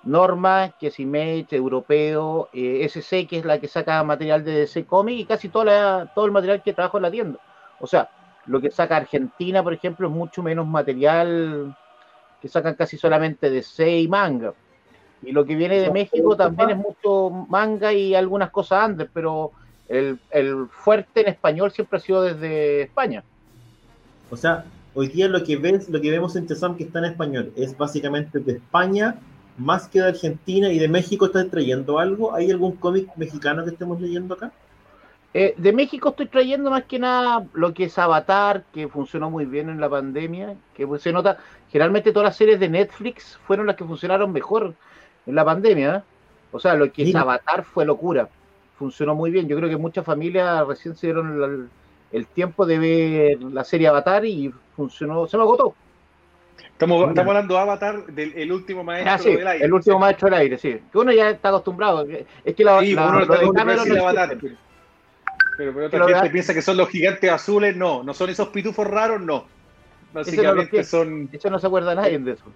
Norma, 0.04 0.72
que 0.78 0.88
es 0.88 1.00
Image, 1.00 1.48
Europeo, 1.50 2.48
eh, 2.52 2.84
SC, 2.88 3.26
que 3.26 3.38
es 3.38 3.44
la 3.44 3.58
que 3.58 3.68
saca 3.68 4.02
material 4.04 4.44
de 4.44 4.52
DC 4.60 4.86
Comic, 4.86 5.18
y 5.18 5.24
casi 5.24 5.48
toda 5.48 6.06
todo 6.14 6.26
el 6.26 6.32
material 6.32 6.62
que 6.62 6.72
trabajo 6.72 6.98
en 6.98 7.02
la 7.02 7.10
tienda. 7.10 7.38
O 7.80 7.86
sea, 7.86 8.08
lo 8.46 8.60
que 8.60 8.70
saca 8.70 8.96
Argentina, 8.96 9.62
por 9.62 9.74
ejemplo, 9.74 10.08
es 10.08 10.12
mucho 10.12 10.42
menos 10.42 10.66
material 10.66 11.76
que 12.40 12.48
sacan 12.48 12.74
casi 12.74 12.96
solamente 12.96 13.50
DC 13.50 14.00
y 14.00 14.08
manga. 14.08 14.54
Y 15.22 15.32
lo 15.32 15.44
que 15.44 15.54
viene 15.54 15.80
de 15.80 15.90
México 15.90 16.34
también 16.36 16.70
es 16.70 16.76
mucho 16.76 17.28
manga 17.30 17.92
y 17.92 18.14
algunas 18.14 18.50
cosas 18.50 18.84
antes, 18.84 19.08
pero 19.12 19.52
el, 19.90 20.68
fuerte 20.70 21.22
en 21.22 21.28
español 21.28 21.72
siempre 21.72 21.98
ha 21.98 22.00
sido 22.00 22.22
desde 22.22 22.82
España. 22.82 23.24
O 24.30 24.36
sea, 24.36 24.64
hoy 24.94 25.08
día 25.08 25.28
lo 25.28 25.42
que 25.42 25.56
ves, 25.56 25.88
lo 25.88 26.00
que 26.00 26.10
vemos 26.10 26.36
en 26.36 26.46
Tesam 26.46 26.76
que 26.76 26.84
está 26.84 27.00
en 27.00 27.06
español 27.06 27.52
es 27.56 27.76
básicamente 27.76 28.38
de 28.38 28.52
España 28.52 29.16
más 29.58 29.88
que 29.88 30.00
de 30.00 30.08
Argentina 30.08 30.72
y 30.72 30.78
de 30.78 30.88
México 30.88 31.26
estás 31.26 31.50
trayendo 31.50 31.98
algo. 31.98 32.34
¿Hay 32.34 32.50
algún 32.50 32.76
cómic 32.76 33.08
mexicano 33.16 33.64
que 33.64 33.70
estemos 33.70 34.00
leyendo 34.00 34.34
acá? 34.34 34.52
Eh, 35.34 35.54
de 35.56 35.72
México 35.72 36.10
estoy 36.10 36.26
trayendo 36.26 36.70
más 36.70 36.84
que 36.84 36.98
nada 36.98 37.46
lo 37.52 37.74
que 37.74 37.84
es 37.84 37.98
Avatar, 37.98 38.64
que 38.72 38.88
funcionó 38.88 39.28
muy 39.28 39.44
bien 39.44 39.68
en 39.68 39.80
la 39.80 39.88
pandemia, 39.88 40.54
que 40.74 40.86
pues, 40.86 41.02
se 41.02 41.12
nota, 41.12 41.38
generalmente 41.70 42.12
todas 42.12 42.28
las 42.28 42.36
series 42.36 42.58
de 42.58 42.68
Netflix 42.68 43.38
fueron 43.44 43.66
las 43.66 43.76
que 43.76 43.84
funcionaron 43.84 44.32
mejor 44.32 44.74
en 45.26 45.34
la 45.34 45.44
pandemia. 45.44 45.96
¿eh? 45.96 46.02
O 46.52 46.58
sea, 46.58 46.74
lo 46.74 46.90
que 46.92 47.02
es 47.02 47.14
Avatar 47.14 47.64
fue 47.64 47.84
locura 47.84 48.28
funcionó 48.80 49.14
muy 49.14 49.30
bien. 49.30 49.46
Yo 49.46 49.56
creo 49.58 49.68
que 49.68 49.76
muchas 49.76 50.06
familias 50.06 50.66
recién 50.66 50.96
se 50.96 51.08
dieron 51.08 51.70
el, 52.12 52.26
tiempo 52.28 52.64
de 52.64 52.78
ver 52.78 53.42
la 53.42 53.62
serie 53.62 53.88
Avatar 53.88 54.24
y 54.24 54.50
funcionó, 54.74 55.26
se 55.26 55.36
me 55.36 55.42
agotó. 55.42 55.74
Estamos, 56.72 57.10
estamos 57.10 57.28
hablando 57.28 57.54
de 57.54 57.60
Avatar, 57.60 58.06
del 58.06 58.50
último 58.50 58.82
maestro 58.82 59.12
ah, 59.12 59.18
sí, 59.18 59.36
del 59.36 59.46
aire. 59.46 59.64
El 59.66 59.74
último 59.74 59.98
maestro 59.98 60.30
del 60.30 60.38
aire, 60.40 60.56
sí. 60.56 60.80
Que 60.90 60.98
uno 60.98 61.12
ya 61.12 61.28
está 61.28 61.50
acostumbrado. 61.50 62.06
Es 62.42 62.54
que 62.54 62.64
la, 62.64 62.80
sí, 62.80 62.94
la, 62.94 63.06
uno 63.06 63.20
lo 63.20 63.84
no 63.84 64.08
Avatar. 64.08 64.38
Pero, 65.58 65.74
pero 65.74 65.86
otra 65.86 66.08
gente 66.08 66.30
piensa 66.30 66.54
que 66.54 66.62
son 66.62 66.78
los 66.78 66.88
gigantes 66.88 67.30
azules, 67.30 67.76
no. 67.76 68.02
No 68.02 68.14
son 68.14 68.30
esos 68.30 68.48
pitufos 68.48 68.86
raros, 68.86 69.20
no. 69.20 69.44
Básicamente 70.14 70.82
son. 70.84 71.28
Eso 71.30 71.50
no 71.50 71.58
se 71.58 71.66
acuerda 71.66 71.94
nadie 71.94 72.18
de 72.18 72.32
eso. 72.32 72.46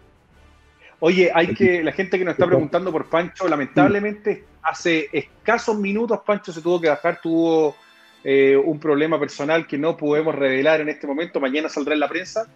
Oye, 1.00 1.30
hay 1.34 1.54
que, 1.54 1.84
la 1.84 1.92
gente 1.92 2.18
que 2.18 2.24
nos 2.24 2.32
está 2.32 2.46
preguntando 2.46 2.90
por 2.90 3.10
Pancho, 3.10 3.46
lamentablemente 3.46 4.53
hace 4.64 5.08
escasos 5.12 5.78
minutos 5.78 6.20
Pancho 6.24 6.52
se 6.52 6.62
tuvo 6.62 6.80
que 6.80 6.88
bajar, 6.88 7.20
tuvo 7.22 7.76
eh, 8.24 8.56
un 8.56 8.80
problema 8.80 9.18
personal 9.20 9.66
que 9.66 9.78
no 9.78 9.96
podemos 9.96 10.34
revelar 10.34 10.80
en 10.80 10.88
este 10.88 11.06
momento, 11.06 11.40
mañana 11.40 11.68
saldrá 11.68 11.94
en 11.94 12.00
la 12.00 12.08
prensa, 12.08 12.48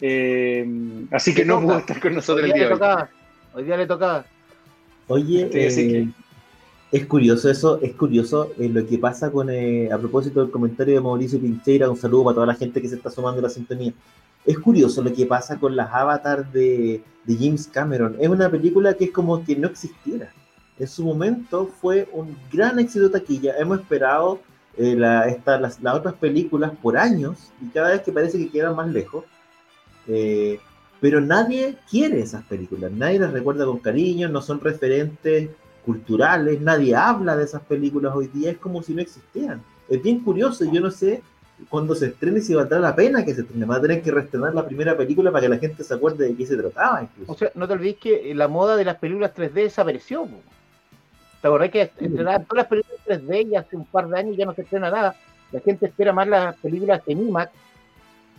eh, 0.00 0.64
así 1.10 1.34
que 1.34 1.44
no 1.44 1.60
pudo 1.60 1.78
estar 1.78 2.00
con 2.00 2.14
nosotros 2.14 2.46
el 2.46 2.52
día, 2.52 2.68
de 2.68 2.74
hoy. 2.74 2.80
Hoy 3.54 3.64
día 3.64 3.76
le 3.76 3.86
tocaba. 3.86 4.24
Oye, 5.08 5.50
eh, 5.52 6.08
es 6.92 7.06
curioso 7.06 7.50
eso, 7.50 7.80
es 7.82 7.94
curioso 7.94 8.52
lo 8.58 8.86
que 8.86 8.98
pasa 8.98 9.30
con, 9.30 9.50
a 9.50 9.98
propósito 9.98 10.40
del 10.40 10.50
comentario 10.50 10.94
de 10.94 11.00
Mauricio 11.00 11.40
Pincheira, 11.40 11.90
un 11.90 11.96
saludo 11.96 12.24
para 12.24 12.34
toda 12.36 12.46
la 12.46 12.54
gente 12.54 12.80
que 12.80 12.88
se 12.88 12.94
está 12.94 13.10
sumando 13.10 13.40
a 13.40 13.42
la 13.42 13.50
sintonía. 13.50 13.92
Es 14.44 14.58
curioso 14.60 15.02
lo 15.02 15.12
que 15.12 15.26
pasa 15.26 15.58
con 15.58 15.74
las 15.74 15.92
avatars 15.92 16.52
de, 16.52 17.02
James 17.26 17.66
Cameron. 17.66 18.16
Es 18.20 18.28
una 18.28 18.48
película 18.48 18.94
que 18.94 19.06
es 19.06 19.10
como 19.10 19.44
que 19.44 19.56
no 19.56 19.66
existiera. 19.66 20.32
En 20.78 20.86
su 20.86 21.04
momento 21.04 21.70
fue 21.80 22.08
un 22.12 22.36
gran 22.52 22.78
éxito 22.78 23.08
de 23.08 23.18
taquilla. 23.18 23.56
Hemos 23.58 23.80
esperado 23.80 24.40
eh, 24.76 24.94
las, 24.94 25.78
otras 25.82 26.14
películas 26.14 26.72
por 26.82 26.98
años 26.98 27.50
y 27.62 27.68
cada 27.70 27.90
vez 27.90 28.02
que 28.02 28.12
parece 28.12 28.38
que 28.38 28.50
quedan 28.50 28.76
más 28.76 28.88
lejos. 28.88 29.24
Eh, 30.06 30.60
pero 31.00 31.20
nadie 31.20 31.76
quiere 31.90 32.20
esas 32.20 32.44
películas, 32.44 32.90
nadie 32.90 33.18
las 33.18 33.32
recuerda 33.32 33.66
con 33.66 33.78
cariño, 33.78 34.28
no 34.28 34.40
son 34.40 34.60
referentes 34.60 35.50
culturales, 35.84 36.60
nadie 36.60 36.96
habla 36.96 37.36
de 37.36 37.44
esas 37.44 37.62
películas 37.62 38.14
hoy 38.14 38.28
día, 38.28 38.50
es 38.50 38.58
como 38.58 38.82
si 38.82 38.94
no 38.94 39.02
existieran. 39.02 39.62
Es 39.88 40.02
bien 40.02 40.20
curioso, 40.20 40.64
yo 40.64 40.80
no 40.80 40.90
sé 40.90 41.22
cuando 41.68 41.94
se 41.94 42.06
estrene 42.06 42.40
si 42.40 42.54
valdrá 42.54 42.78
la 42.78 42.94
pena 42.94 43.24
que 43.24 43.34
se 43.34 43.42
estrene. 43.42 43.64
Va 43.66 43.76
a 43.76 43.80
tener 43.80 44.02
que 44.02 44.10
reestrenar 44.10 44.54
la 44.54 44.66
primera 44.66 44.96
película 44.96 45.30
para 45.30 45.42
que 45.42 45.48
la 45.48 45.58
gente 45.58 45.84
se 45.84 45.94
acuerde 45.94 46.28
de 46.28 46.36
qué 46.36 46.46
se 46.46 46.56
trataba. 46.56 47.08
O 47.26 47.34
sea, 47.34 47.50
no 47.54 47.66
te 47.66 47.74
olvides 47.74 47.96
que 47.96 48.34
la 48.34 48.48
moda 48.48 48.76
de 48.76 48.84
las 48.84 48.96
películas 48.96 49.32
3D 49.34 49.52
desapareció. 49.52 50.28
¿Te 51.40 51.48
acordás 51.48 51.70
que 51.70 51.82
estrenaban 51.82 52.44
todas 52.44 52.62
las 52.62 52.66
películas 52.66 53.00
3D 53.06 53.50
y 53.50 53.56
hace 53.56 53.76
un 53.76 53.84
par 53.86 54.08
de 54.08 54.18
años 54.18 54.36
ya 54.36 54.46
no 54.46 54.54
se 54.54 54.62
estrena 54.62 54.90
nada? 54.90 55.16
La 55.52 55.60
gente 55.60 55.86
espera 55.86 56.12
más 56.12 56.26
las 56.26 56.56
películas 56.56 57.02
en 57.06 57.28
IMAX 57.28 57.52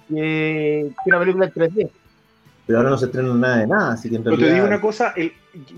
que, 0.10 0.89
una 1.06 1.20
película 1.20 1.46
en 1.46 1.54
3D. 1.54 1.89
Pero 2.66 2.80
ahora 2.80 2.89
no 2.89 2.98
se 2.98 3.06
estrena 3.06 3.34
nada 3.34 3.58
de 3.58 3.68
nada, 3.68 3.94
así 3.94 4.10
que 4.10 4.18
en 4.18 4.25
realidad... 4.25 4.39
Pero 4.39 4.50
te 4.50 4.56
digo 4.56 4.68
una 4.68 4.82
cosa, 4.82 5.13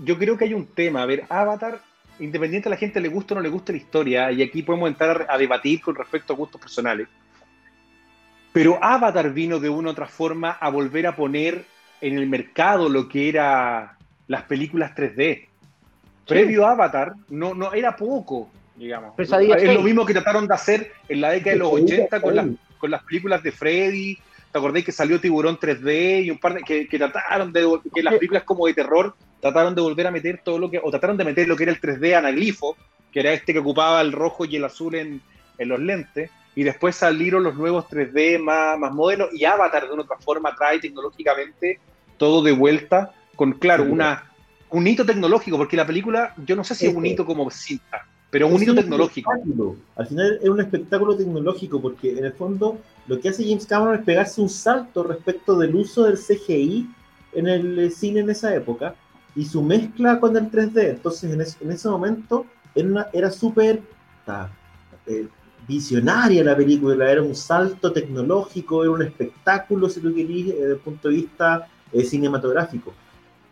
yo 0.04 0.18
creo 0.18 0.36
que 0.36 0.44
hay 0.44 0.54
un 0.54 0.66
tema. 0.66 1.02
A 1.02 1.06
ver, 1.06 1.24
Avatar 1.28 1.80
independiente 2.20 2.68
a 2.68 2.70
la 2.70 2.76
gente 2.76 3.00
le 3.00 3.08
guste 3.08 3.34
o 3.34 3.36
no 3.36 3.42
le 3.42 3.48
guste 3.48 3.72
la 3.72 3.78
historia, 3.78 4.32
y 4.32 4.42
aquí 4.42 4.62
podemos 4.62 4.88
entrar 4.88 5.26
a 5.28 5.38
debatir 5.38 5.80
con 5.80 5.94
respecto 5.94 6.32
a 6.32 6.36
gustos 6.36 6.60
personales, 6.60 7.08
pero 8.52 8.78
Avatar 8.82 9.32
vino 9.32 9.58
de 9.58 9.68
una 9.68 9.88
u 9.88 9.92
otra 9.92 10.06
forma 10.06 10.50
a 10.52 10.68
volver 10.70 11.06
a 11.06 11.16
poner 11.16 11.64
en 12.00 12.18
el 12.18 12.28
mercado 12.28 12.88
lo 12.88 13.08
que 13.08 13.28
era 13.28 13.96
las 14.26 14.42
películas 14.44 14.92
3D. 14.94 15.46
Previo 16.30 16.66
a 16.66 16.72
Avatar 16.72 17.14
no, 17.28 17.54
no 17.54 17.72
era 17.72 17.96
poco, 17.96 18.50
digamos. 18.76 19.14
es 19.18 19.74
lo 19.74 19.82
mismo 19.82 20.06
que 20.06 20.14
trataron 20.14 20.46
de 20.46 20.54
hacer 20.54 20.92
en 21.08 21.20
la 21.20 21.30
década 21.30 21.52
de 21.52 21.58
los 21.58 21.72
80 21.72 22.20
con 22.20 22.34
las, 22.34 22.46
con 22.78 22.90
las 22.90 23.02
películas 23.04 23.42
de 23.42 23.52
Freddy. 23.52 24.18
¿Te 24.50 24.58
acordáis 24.58 24.84
que 24.84 24.92
salió 24.92 25.20
Tiburón 25.20 25.58
3D 25.58 26.24
y 26.24 26.30
un 26.30 26.38
par 26.38 26.54
de 26.54 26.62
que, 26.62 26.88
que 26.88 26.98
trataron 26.98 27.52
de 27.52 27.68
que 27.94 28.02
las 28.02 28.14
películas 28.14 28.42
como 28.44 28.66
de 28.66 28.74
terror 28.74 29.14
trataron 29.40 29.74
de 29.74 29.80
volver 29.80 30.06
a 30.06 30.10
meter 30.10 30.40
todo 30.42 30.58
lo 30.58 30.70
que, 30.70 30.80
o 30.82 30.90
trataron 30.90 31.16
de 31.16 31.24
meter 31.24 31.46
lo 31.46 31.56
que 31.56 31.64
era 31.64 31.72
el 31.72 31.80
3D 31.80 32.16
anaglifo, 32.16 32.76
que 33.12 33.20
era 33.20 33.32
este 33.32 33.52
que 33.52 33.58
ocupaba 33.60 34.00
el 34.00 34.12
rojo 34.12 34.44
y 34.44 34.56
el 34.56 34.64
azul 34.64 34.94
en, 34.94 35.22
en 35.58 35.68
los 35.68 35.78
lentes, 35.78 36.30
y 36.54 36.64
después 36.64 36.96
salieron 36.96 37.44
los 37.44 37.54
nuevos 37.54 37.86
3D 37.88 38.38
más, 38.40 38.78
más 38.78 38.92
modernos, 38.92 39.28
y 39.32 39.44
Avatar 39.44 39.86
de 39.86 39.92
una 39.92 40.02
otra 40.02 40.18
forma 40.18 40.54
trae 40.54 40.80
tecnológicamente 40.80 41.78
todo 42.16 42.42
de 42.42 42.52
vuelta, 42.52 43.12
con, 43.36 43.52
claro, 43.52 43.84
una, 43.84 44.29
un 44.70 44.86
hito 44.86 45.04
tecnológico, 45.04 45.56
porque 45.56 45.76
la 45.76 45.86
película, 45.86 46.34
yo 46.46 46.56
no 46.56 46.64
sé 46.64 46.74
si 46.74 46.86
es 46.86 46.94
un 46.94 47.04
hito 47.06 47.24
como 47.24 47.50
cinta, 47.50 48.06
pero 48.30 48.48
un 48.48 48.62
hito 48.62 48.74
tecnológico. 48.74 49.32
Al 49.96 50.06
final 50.06 50.38
es 50.42 50.48
un 50.48 50.60
espectáculo 50.60 51.16
tecnológico, 51.16 51.80
porque 51.80 52.18
en 52.18 52.24
el 52.24 52.32
fondo 52.32 52.78
lo 53.06 53.20
que 53.20 53.28
hace 53.28 53.44
James 53.44 53.66
Cameron 53.66 53.96
es 53.96 54.04
pegarse 54.04 54.40
un 54.40 54.48
salto 54.48 55.02
respecto 55.02 55.56
del 55.58 55.74
uso 55.74 56.04
del 56.04 56.18
CGI 56.18 56.88
en 57.32 57.48
el 57.48 57.92
cine 57.92 58.20
en 58.20 58.30
esa 58.30 58.54
época, 58.54 58.94
y 59.34 59.44
su 59.44 59.62
mezcla 59.62 60.18
con 60.18 60.36
el 60.36 60.50
3D. 60.50 60.90
Entonces, 60.90 61.56
en, 61.60 61.70
ese 61.70 61.88
momento 61.88 62.46
era, 62.74 63.08
era 63.12 63.30
súper 63.30 63.80
eh, 65.06 65.28
visionaria 65.66 66.42
la 66.42 66.56
película, 66.56 67.10
era 67.10 67.22
un 67.22 67.34
salto 67.34 67.92
tecnológico, 67.92 68.82
era 68.82 68.92
un 68.92 69.02
espectáculo, 69.02 69.88
si 69.88 70.00
lo 70.00 70.12
querís, 70.14 70.48
eh, 70.48 70.56
desde 70.56 70.72
el 70.72 70.78
punto 70.78 71.08
de 71.08 71.14
vista 71.14 71.68
eh, 71.92 72.04
cinematográfico. 72.04 72.92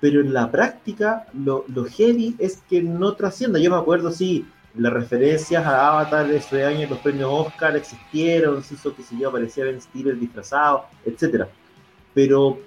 Pero 0.00 0.20
en 0.20 0.32
la 0.32 0.50
práctica, 0.50 1.26
lo, 1.34 1.64
lo, 1.74 1.84
heavy 1.84 2.36
es 2.38 2.62
que 2.68 2.82
no 2.82 3.14
trascienda. 3.14 3.58
Yo 3.58 3.70
me 3.70 3.76
acuerdo, 3.76 4.12
sí, 4.12 4.46
las 4.76 4.92
referencias 4.92 5.66
a 5.66 5.88
Avatar 5.88 6.28
de 6.28 6.36
ese 6.36 6.64
año, 6.64 6.86
los 6.88 6.98
premios 6.98 7.30
Oscar 7.32 7.76
existieron, 7.76 8.62
se 8.62 8.74
hizo 8.74 8.94
que 8.94 9.02
se 9.02 9.18
yo, 9.18 9.28
aparecía 9.28 9.64
Ben 9.64 9.80
Stiller 9.80 10.16
disfrazado, 10.16 10.84
etc. 11.04 11.46
Pero 12.14 12.60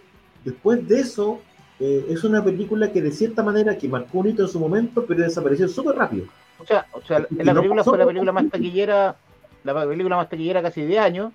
después 0.44 0.86
de 0.88 1.00
eso, 1.00 1.40
eh, 1.80 2.06
es 2.10 2.24
una 2.24 2.44
película 2.44 2.92
que 2.92 3.02
de 3.02 3.12
cierta 3.12 3.44
manera 3.44 3.78
que 3.78 3.88
marcó 3.88 4.20
un 4.20 4.28
hito 4.28 4.44
en 4.44 4.50
su 4.50 4.60
momento, 4.60 5.06
pero 5.06 5.24
desapareció 5.24 5.68
súper 5.68 5.96
rápido. 5.96 6.26
O 6.60 6.66
sea, 6.66 6.86
o 6.92 7.02
sea 7.02 7.26
la 7.32 7.54
película 7.56 7.84
fue 7.84 7.98
la 7.98 8.06
película 8.06 8.32
más 8.32 8.50
taquillera, 8.50 9.16
la 9.64 9.88
película 9.88 10.18
más 10.18 10.30
taquillera 10.30 10.62
casi 10.62 10.82
de 10.82 11.00
años, 11.00 11.32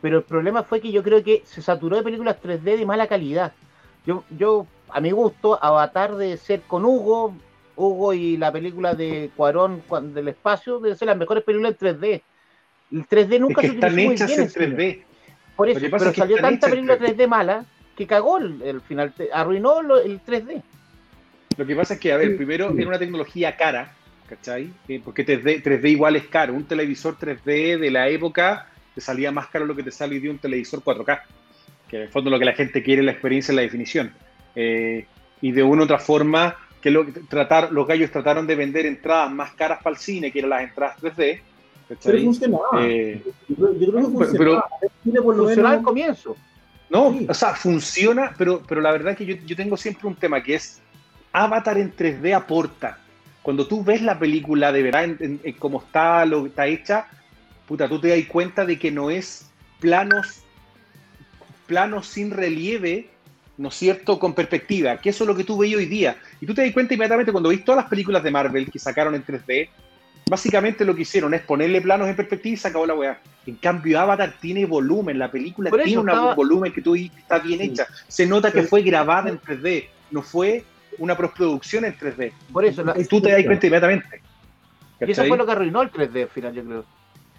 pero 0.00 0.18
el 0.18 0.24
problema 0.24 0.62
fue 0.62 0.80
que 0.80 0.92
yo 0.92 1.02
creo 1.02 1.22
que 1.22 1.42
se 1.44 1.60
saturó 1.60 1.96
de 1.96 2.02
películas 2.02 2.36
3D 2.42 2.78
de 2.78 2.86
mala 2.86 3.06
calidad. 3.08 3.52
Yo, 4.06 4.24
yo 4.38 4.66
a 4.90 5.00
mi 5.00 5.10
gusto, 5.10 5.58
Avatar 5.62 6.16
de 6.16 6.36
ser 6.36 6.62
con 6.62 6.84
Hugo, 6.84 7.34
Hugo 7.76 8.12
y 8.12 8.36
la 8.36 8.52
película 8.52 8.94
de 8.94 9.30
Cuarón 9.36 9.82
del 10.14 10.28
espacio, 10.28 10.80
deben 10.80 10.96
ser 10.96 11.06
las 11.06 11.16
mejores 11.16 11.44
películas 11.44 11.76
en 11.80 11.98
3D. 11.98 12.22
El 12.92 13.06
3D 13.06 13.40
nunca 13.40 13.62
se 13.62 13.70
utilizó 13.70 13.90
muy 13.90 14.14
bien. 14.14 14.40
En 14.40 14.48
3D. 14.48 15.02
Por 15.56 15.68
eso, 15.68 15.80
pero 15.90 16.14
salió 16.14 16.36
tanta 16.38 16.68
película 16.68 16.98
3D 16.98 17.26
mala 17.26 17.64
que 17.96 18.06
cagó 18.06 18.38
el, 18.38 18.80
final, 18.82 19.12
arruinó 19.32 19.80
el 19.98 20.20
3D. 20.22 20.62
Lo 21.56 21.66
que 21.66 21.74
pasa 21.74 21.94
es 21.94 22.00
que, 22.00 22.12
a 22.12 22.16
ver, 22.16 22.36
primero 22.36 22.72
era 22.76 22.88
una 22.88 22.98
tecnología 22.98 23.56
cara, 23.56 23.92
¿cachai? 24.28 24.70
Eh, 24.86 25.00
porque 25.04 25.26
3D, 25.26 25.62
3D 25.62 25.90
igual 25.90 26.14
es 26.14 26.28
caro. 26.28 26.54
Un 26.54 26.64
televisor 26.64 27.18
3D 27.18 27.78
de 27.78 27.90
la 27.90 28.08
época 28.08 28.68
te 28.94 29.00
salía 29.00 29.32
más 29.32 29.48
caro 29.48 29.66
lo 29.66 29.74
que 29.74 29.82
te 29.82 29.90
sale 29.90 30.20
de 30.20 30.30
un 30.30 30.38
televisor 30.38 30.80
4K, 30.80 31.22
que 31.88 31.96
en 31.96 32.02
el 32.02 32.08
fondo 32.08 32.30
lo 32.30 32.38
que 32.38 32.44
la 32.44 32.52
gente 32.52 32.82
quiere 32.82 33.00
es 33.00 33.06
la 33.06 33.12
experiencia 33.12 33.52
y 33.52 33.56
la 33.56 33.62
definición. 33.62 34.12
Eh, 34.60 35.06
y 35.40 35.52
de 35.52 35.62
una 35.62 35.82
u 35.82 35.84
otra 35.84 36.00
forma, 36.00 36.56
que 36.80 36.90
lo, 36.90 37.06
tratar, 37.28 37.70
los 37.70 37.86
gallos 37.86 38.10
trataron 38.10 38.44
de 38.44 38.56
vender 38.56 38.86
entradas 38.86 39.30
más 39.30 39.52
caras 39.52 39.80
para 39.84 39.94
el 39.94 40.02
cine, 40.02 40.32
que 40.32 40.40
eran 40.40 40.50
las 40.50 40.62
entradas 40.62 40.96
3D. 41.00 41.40
Pero 42.02 42.18
funcionaba. 42.22 42.64
Eh, 42.80 43.22
yo, 43.48 43.56
creo 43.56 43.92
que 43.92 44.00
funcionaba. 44.00 44.64
Pero, 45.04 45.22
funcionaba 45.22 45.74
al 45.76 45.82
comienzo. 45.82 46.36
No, 46.90 47.16
o 47.28 47.34
sea, 47.34 47.54
funciona, 47.54 48.34
pero, 48.36 48.60
pero 48.66 48.80
la 48.80 48.90
verdad 48.90 49.12
es 49.12 49.18
que 49.18 49.38
yo, 49.46 49.56
tengo 49.56 49.76
siempre 49.76 50.08
un 50.08 50.16
tema 50.16 50.42
que 50.42 50.56
es 50.56 50.80
Avatar 51.32 51.78
en 51.78 51.94
3D 51.94 52.34
aporta. 52.34 52.98
Cuando 53.42 53.68
tú 53.68 53.84
ves 53.84 54.02
la 54.02 54.18
película 54.18 54.72
de 54.72 54.82
verdad 54.82 55.04
en, 55.04 55.40
cómo 55.60 55.78
está, 55.78 56.24
lo, 56.26 56.46
está 56.46 56.66
hecha, 56.66 57.06
puta, 57.68 57.88
tú 57.88 58.00
te 58.00 58.08
das 58.08 58.26
cuenta 58.26 58.66
de 58.66 58.76
que 58.76 58.90
no 58.90 59.08
es 59.08 59.48
planos, 59.78 60.42
planos 61.66 62.08
sin 62.08 62.32
relieve, 62.32 63.08
¿no 63.58 63.68
es 63.68 63.74
cierto?, 63.74 64.18
con 64.18 64.34
perspectiva, 64.34 64.96
que 64.96 65.10
eso 65.10 65.24
es 65.24 65.28
lo 65.28 65.36
que 65.36 65.44
tú 65.44 65.58
ves 65.58 65.74
hoy 65.74 65.86
día. 65.86 66.16
Y 66.40 66.46
tú 66.46 66.54
te 66.54 66.62
das 66.62 66.72
cuenta 66.72 66.94
inmediatamente 66.94 67.32
cuando 67.32 67.50
ves 67.50 67.64
todas 67.64 67.82
las 67.82 67.90
películas 67.90 68.22
de 68.22 68.30
Marvel 68.30 68.70
que 68.70 68.78
sacaron 68.78 69.14
en 69.14 69.24
3D, 69.24 69.68
básicamente 70.30 70.84
lo 70.84 70.94
que 70.94 71.02
hicieron 71.02 71.34
es 71.34 71.42
ponerle 71.42 71.80
planos 71.80 72.08
en 72.08 72.16
perspectiva 72.16 72.54
y 72.54 72.56
se 72.56 72.68
acabó 72.68 72.86
la 72.86 72.94
weá. 72.94 73.20
En 73.46 73.56
cambio, 73.56 73.98
Avatar 73.98 74.34
tiene 74.40 74.64
volumen, 74.64 75.18
la 75.18 75.30
película 75.30 75.70
tiene 75.70 75.98
un 75.98 76.34
volumen 76.36 76.72
que 76.72 76.82
tú 76.82 76.94
está 76.94 77.38
bien 77.40 77.60
hecha. 77.60 77.86
Se 78.06 78.26
nota 78.26 78.52
que 78.52 78.62
fue 78.62 78.82
grabada 78.82 79.28
en 79.28 79.40
3D, 79.40 79.86
no 80.10 80.22
fue 80.22 80.64
una 80.98 81.16
postproducción 81.16 81.84
en 81.84 81.96
3D. 81.96 82.32
Por 82.52 82.64
eso, 82.64 82.84
tú 83.08 83.20
te 83.20 83.32
das 83.32 83.44
cuenta 83.44 83.66
inmediatamente. 83.66 84.22
Y 85.00 85.10
eso 85.10 85.24
fue 85.24 85.36
lo 85.36 85.46
que 85.46 85.52
arruinó 85.52 85.82
el 85.82 85.90
3D 85.90 86.22
al 86.22 86.28
final, 86.28 86.54
yo 86.54 86.64
creo. 86.64 86.84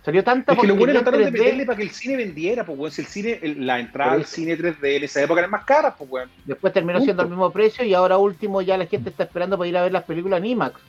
Salió 0.03 0.23
tanta 0.23 0.53
Es 0.53 0.59
que 0.59 0.67
lo 0.67 0.75
bueno 0.75 0.93
trataron 0.93 1.25
de 1.25 1.31
meterle 1.31 1.65
para 1.65 1.77
que 1.77 1.83
el 1.83 1.89
cine 1.91 2.15
vendiera, 2.15 2.65
pues, 2.65 2.97
el 2.99 3.05
cine, 3.05 3.39
la 3.57 3.79
entrada 3.79 4.13
al 4.13 4.25
cine 4.25 4.57
3D 4.57 4.95
en 4.95 5.03
esa 5.03 5.21
época 5.21 5.41
era 5.41 5.49
más 5.49 5.65
cara, 5.65 5.93
pues, 5.93 6.09
bueno. 6.09 6.31
Después 6.45 6.71
terminó 6.71 7.01
siendo 7.01 7.23
el 7.23 7.29
mismo 7.29 7.51
precio 7.51 7.83
y 7.83 7.93
ahora 7.93 8.17
último 8.17 8.61
ya 8.61 8.77
la 8.77 8.85
gente 8.85 9.09
está 9.09 9.23
esperando 9.23 9.57
para 9.57 9.67
ir 9.67 9.77
a 9.77 9.83
ver 9.83 9.91
las 9.91 10.03
películas 10.03 10.39
en 10.39 10.45
IMAX. 10.45 10.79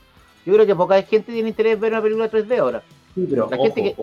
Yo 0.46 0.54
creo 0.54 0.64
que 0.64 0.74
poca 0.74 1.02
gente 1.02 1.32
tiene 1.32 1.48
interés 1.48 1.74
en 1.74 1.80
ver 1.80 1.92
una 1.92 2.02
película 2.02 2.30
3D 2.30 2.58
ahora. 2.58 2.82
Sí, 3.14 3.26
pero 3.28 3.48
la 3.50 3.56
ojo, 3.56 3.64
gente 3.64 3.82
que, 3.82 3.94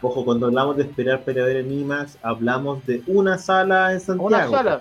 ojo, 0.00 0.24
cuando 0.24 0.46
hablamos 0.46 0.76
de 0.76 0.84
esperar 0.84 1.20
para 1.24 1.44
ver 1.44 1.56
en 1.56 1.72
IMAX, 1.72 2.16
hablamos 2.22 2.86
de 2.86 3.02
una 3.08 3.38
sala 3.38 3.92
en 3.92 4.00
Santiago. 4.00 4.26
Una 4.28 4.48
sala, 4.48 4.80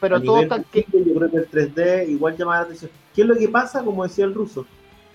pero 0.00 0.20
todo 0.20 0.46
tan 0.48 0.64
que... 0.64 0.84
Yo 0.92 1.14
creo 1.14 1.30
que 1.30 1.36
el 1.36 1.50
3D 1.50 2.08
igual 2.08 2.36
llama 2.36 2.56
la 2.56 2.62
atención. 2.62 2.90
¿Qué 3.14 3.22
es 3.22 3.28
lo 3.28 3.36
que 3.36 3.48
pasa? 3.48 3.82
Como 3.84 4.02
decía 4.02 4.24
el 4.24 4.34
ruso, 4.34 4.66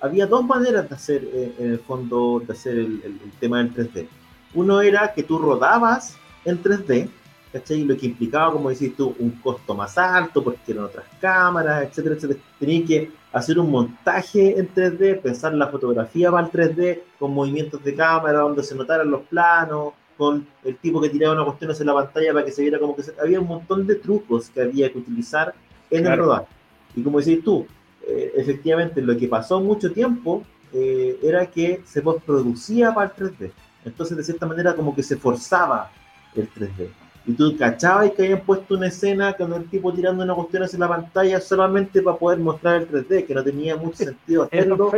había 0.03 0.27
dos 0.27 0.45
maneras 0.45 0.89
de 0.89 0.95
hacer, 0.95 1.23
eh, 1.23 1.53
en 1.57 1.71
el 1.71 1.79
fondo, 1.79 2.43
de 2.45 2.51
hacer 2.51 2.77
el, 2.77 3.01
el 3.05 3.31
tema 3.39 3.59
del 3.59 3.73
3D. 3.73 4.05
Uno 4.53 4.81
era 4.81 5.13
que 5.13 5.23
tú 5.23 5.37
rodabas 5.37 6.17
en 6.43 6.61
3D, 6.61 7.07
¿cachai? 7.53 7.85
Lo 7.85 7.95
que 7.95 8.07
implicaba, 8.07 8.51
como 8.51 8.69
decís 8.69 8.93
tú, 8.97 9.15
un 9.17 9.31
costo 9.31 9.73
más 9.73 9.97
alto 9.97 10.43
porque 10.43 10.73
eran 10.73 10.83
otras 10.83 11.05
cámaras, 11.21 11.83
etcétera, 11.83 12.15
etcétera. 12.15 12.39
Tenía 12.59 12.85
que 12.85 13.11
hacer 13.31 13.57
un 13.57 13.71
montaje 13.71 14.59
en 14.59 14.67
3D, 14.73 15.21
pensar 15.21 15.53
la 15.53 15.67
fotografía 15.67 16.29
para 16.29 16.47
el 16.47 16.51
3D, 16.51 16.99
con 17.17 17.33
movimientos 17.33 17.81
de 17.81 17.95
cámara 17.95 18.39
donde 18.39 18.61
se 18.61 18.75
notaran 18.75 19.09
los 19.09 19.21
planos, 19.21 19.93
con 20.17 20.45
el 20.65 20.75
tipo 20.79 20.99
que 20.99 21.09
tiraba 21.09 21.33
una 21.33 21.45
cuestión 21.45 21.71
hacia 21.71 21.85
la 21.85 21.93
pantalla 21.93 22.33
para 22.33 22.45
que 22.45 22.51
se 22.51 22.61
viera 22.61 22.77
como 22.77 22.93
que 22.93 23.03
se... 23.03 23.13
había 23.21 23.39
un 23.39 23.47
montón 23.47 23.87
de 23.87 23.95
trucos 23.95 24.49
que 24.49 24.63
había 24.63 24.91
que 24.91 24.97
utilizar 24.97 25.53
en 25.89 26.05
el 26.05 26.17
rodaje. 26.17 26.47
Y 26.93 27.01
como 27.01 27.19
decís 27.19 27.41
tú, 27.41 27.65
eh, 28.07 28.33
efectivamente 28.35 29.01
lo 29.01 29.17
que 29.17 29.27
pasó 29.27 29.59
mucho 29.59 29.91
tiempo 29.91 30.43
eh, 30.73 31.19
era 31.21 31.45
que 31.45 31.81
se 31.85 32.01
postproducía 32.01 32.93
para 32.93 33.07
el 33.07 33.15
3D. 33.15 33.51
Entonces, 33.85 34.17
de 34.17 34.23
cierta 34.23 34.45
manera, 34.45 34.75
como 34.75 34.95
que 34.95 35.03
se 35.03 35.17
forzaba 35.17 35.91
el 36.35 36.49
3D 36.49 36.89
y 37.25 37.33
tú 37.33 37.55
cachabas 37.57 38.11
que 38.11 38.23
habían 38.23 38.41
puesto 38.41 38.75
una 38.75 38.87
escena 38.87 39.33
con 39.33 39.53
el 39.53 39.69
tipo 39.69 39.93
tirando 39.93 40.23
una 40.23 40.33
cuestión 40.33 40.63
hacia 40.63 40.79
la 40.79 40.89
pantalla 40.89 41.39
solamente 41.39 42.01
para 42.01 42.17
poder 42.17 42.39
mostrar 42.39 42.81
el 42.81 42.89
3D, 42.89 43.25
que 43.25 43.33
no 43.33 43.43
tenía 43.43 43.75
mucho 43.77 44.03
sentido 44.03 44.43
hacerlo 44.43 44.91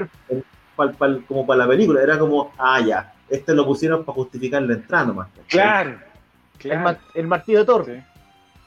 como 1.28 1.46
para 1.46 1.60
la 1.60 1.68
película, 1.68 2.02
era 2.02 2.18
como, 2.18 2.52
ah, 2.58 2.82
ya, 2.82 3.14
este 3.30 3.54
lo 3.54 3.66
pusieron 3.66 4.04
para 4.04 4.16
justificar 4.16 4.62
la 4.64 4.74
entrada 4.74 5.06
nomás. 5.06 5.28
Claro, 5.48 6.00
El, 7.14 7.28
martillo 7.28 7.60
de 7.60 7.66
Thor. 7.66 7.86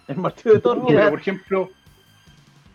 El 0.07 0.17
martillo 0.17 0.55
de 0.55 0.61
Thor, 0.61 0.83
mira. 0.85 1.11
por 1.11 1.19
ejemplo, 1.19 1.69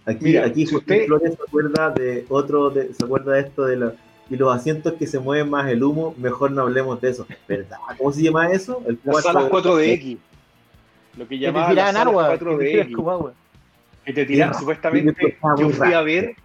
aquí, 0.06 0.38
aquí 0.38 0.66
si 0.66 0.76
usted... 0.76 1.06
Flores 1.06 1.36
se 1.36 1.44
acuerda 1.44 1.90
de 1.92 2.26
otro, 2.30 2.70
de, 2.70 2.94
se 2.94 3.04
acuerda 3.04 3.34
de 3.34 3.42
esto 3.42 3.66
de, 3.66 3.94
y 4.30 4.38
los 4.38 4.56
asientos 4.56 4.94
que 4.94 5.06
se 5.06 5.20
mueven 5.20 5.50
más 5.50 5.70
el 5.70 5.84
humo, 5.84 6.16
mejor 6.18 6.52
no 6.52 6.62
hablemos 6.62 7.00
de 7.02 7.10
eso. 7.10 7.28
¿Verdad? 7.48 7.78
¿Cómo 7.98 8.12
se 8.12 8.24
llama 8.24 8.52
eso? 8.52 8.82
El 8.88 9.00
las 9.04 9.24
salas 9.24 9.46
4DX. 9.46 10.18
Lo 11.18 11.28
que 11.28 11.38
llamaban 11.38 11.76
las 11.76 11.94
salas 11.94 12.14
4DX. 12.14 13.34
Que 14.06 14.14
te 14.14 14.26
tiran, 14.26 14.54
supuestamente, 14.54 15.38
yo 15.58 15.70
fui 15.70 15.94
a 15.94 16.02
ver, 16.02 16.36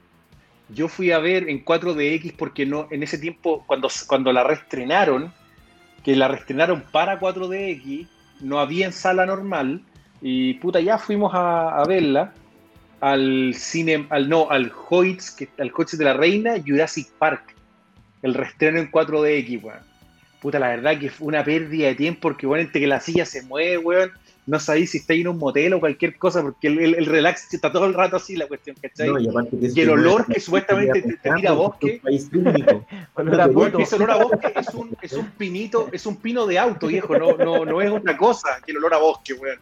yo 0.68 0.86
fui 0.86 1.10
a 1.10 1.18
ver 1.18 1.48
en 1.48 1.64
4DX 1.64 2.36
porque 2.36 2.64
no, 2.66 2.86
en 2.90 3.02
ese 3.02 3.18
tiempo, 3.18 3.64
cuando, 3.66 3.88
cuando 4.06 4.32
la 4.32 4.44
reestrenaron, 4.44 5.32
que 6.04 6.14
la 6.14 6.28
reestrenaron 6.28 6.84
para 6.92 7.18
4DX, 7.18 8.06
no 8.40 8.60
había 8.60 8.86
en 8.86 8.92
sala 8.92 9.26
normal, 9.26 9.82
y 10.20 10.54
puta, 10.54 10.80
ya 10.80 10.98
fuimos 10.98 11.32
a, 11.34 11.82
verla 11.86 12.32
al 13.00 13.54
cine, 13.54 14.06
al 14.10 14.28
no, 14.28 14.50
al 14.50 14.72
Hoyts, 14.88 15.30
que, 15.30 15.48
al 15.58 15.72
coche 15.72 15.96
de 15.96 16.04
la 16.04 16.14
reina, 16.14 16.54
Jurassic 16.64 17.08
Park, 17.18 17.54
el 18.22 18.34
reestreno 18.34 18.78
en 18.78 18.90
4DX, 18.90 19.62
weón. 19.62 19.88
Puta, 20.40 20.58
la 20.58 20.68
verdad 20.68 20.98
que 20.98 21.10
fue 21.10 21.26
una 21.26 21.44
pérdida 21.44 21.88
de 21.88 21.94
tiempo 21.96 22.20
porque, 22.20 22.46
bueno, 22.46 22.62
entre 22.62 22.80
que 22.80 22.86
la 22.86 23.00
silla 23.00 23.26
se 23.26 23.42
mueve, 23.42 23.78
weón, 23.78 24.12
no 24.48 24.58
sabéis 24.58 24.92
si 24.92 24.98
está 24.98 25.12
en 25.12 25.28
un 25.28 25.36
motel 25.36 25.74
o 25.74 25.80
cualquier 25.80 26.16
cosa, 26.16 26.42
porque 26.42 26.68
el, 26.68 27.04
relax 27.04 27.52
está 27.52 27.70
todo 27.70 27.84
el 27.84 27.92
rato 27.92 28.16
así 28.16 28.34
la 28.34 28.46
cuestión, 28.46 28.76
¿cachai? 28.80 29.10
y, 29.60 29.80
el 29.80 29.90
olor 29.90 30.24
que 30.26 30.40
supuestamente 30.40 31.02
te, 31.02 31.30
tira 31.34 31.52
bosque, 31.52 32.00
el 32.04 32.80
olor 33.14 33.40
a 33.40 33.46
bosque 34.16 34.52
es 34.56 34.68
un, 34.74 34.96
es 35.02 35.12
un 35.12 35.26
pinito, 35.32 35.90
es 35.92 36.06
un 36.06 36.16
pino 36.16 36.46
de 36.46 36.58
auto, 36.58 36.86
viejo, 36.86 37.18
no, 37.18 37.36
no, 37.36 37.66
no 37.66 37.82
es 37.82 37.90
otra 37.90 38.16
cosa 38.16 38.48
que 38.64 38.72
el 38.72 38.78
olor 38.78 38.94
a 38.94 38.98
bosque, 38.98 39.34
weón. 39.34 39.58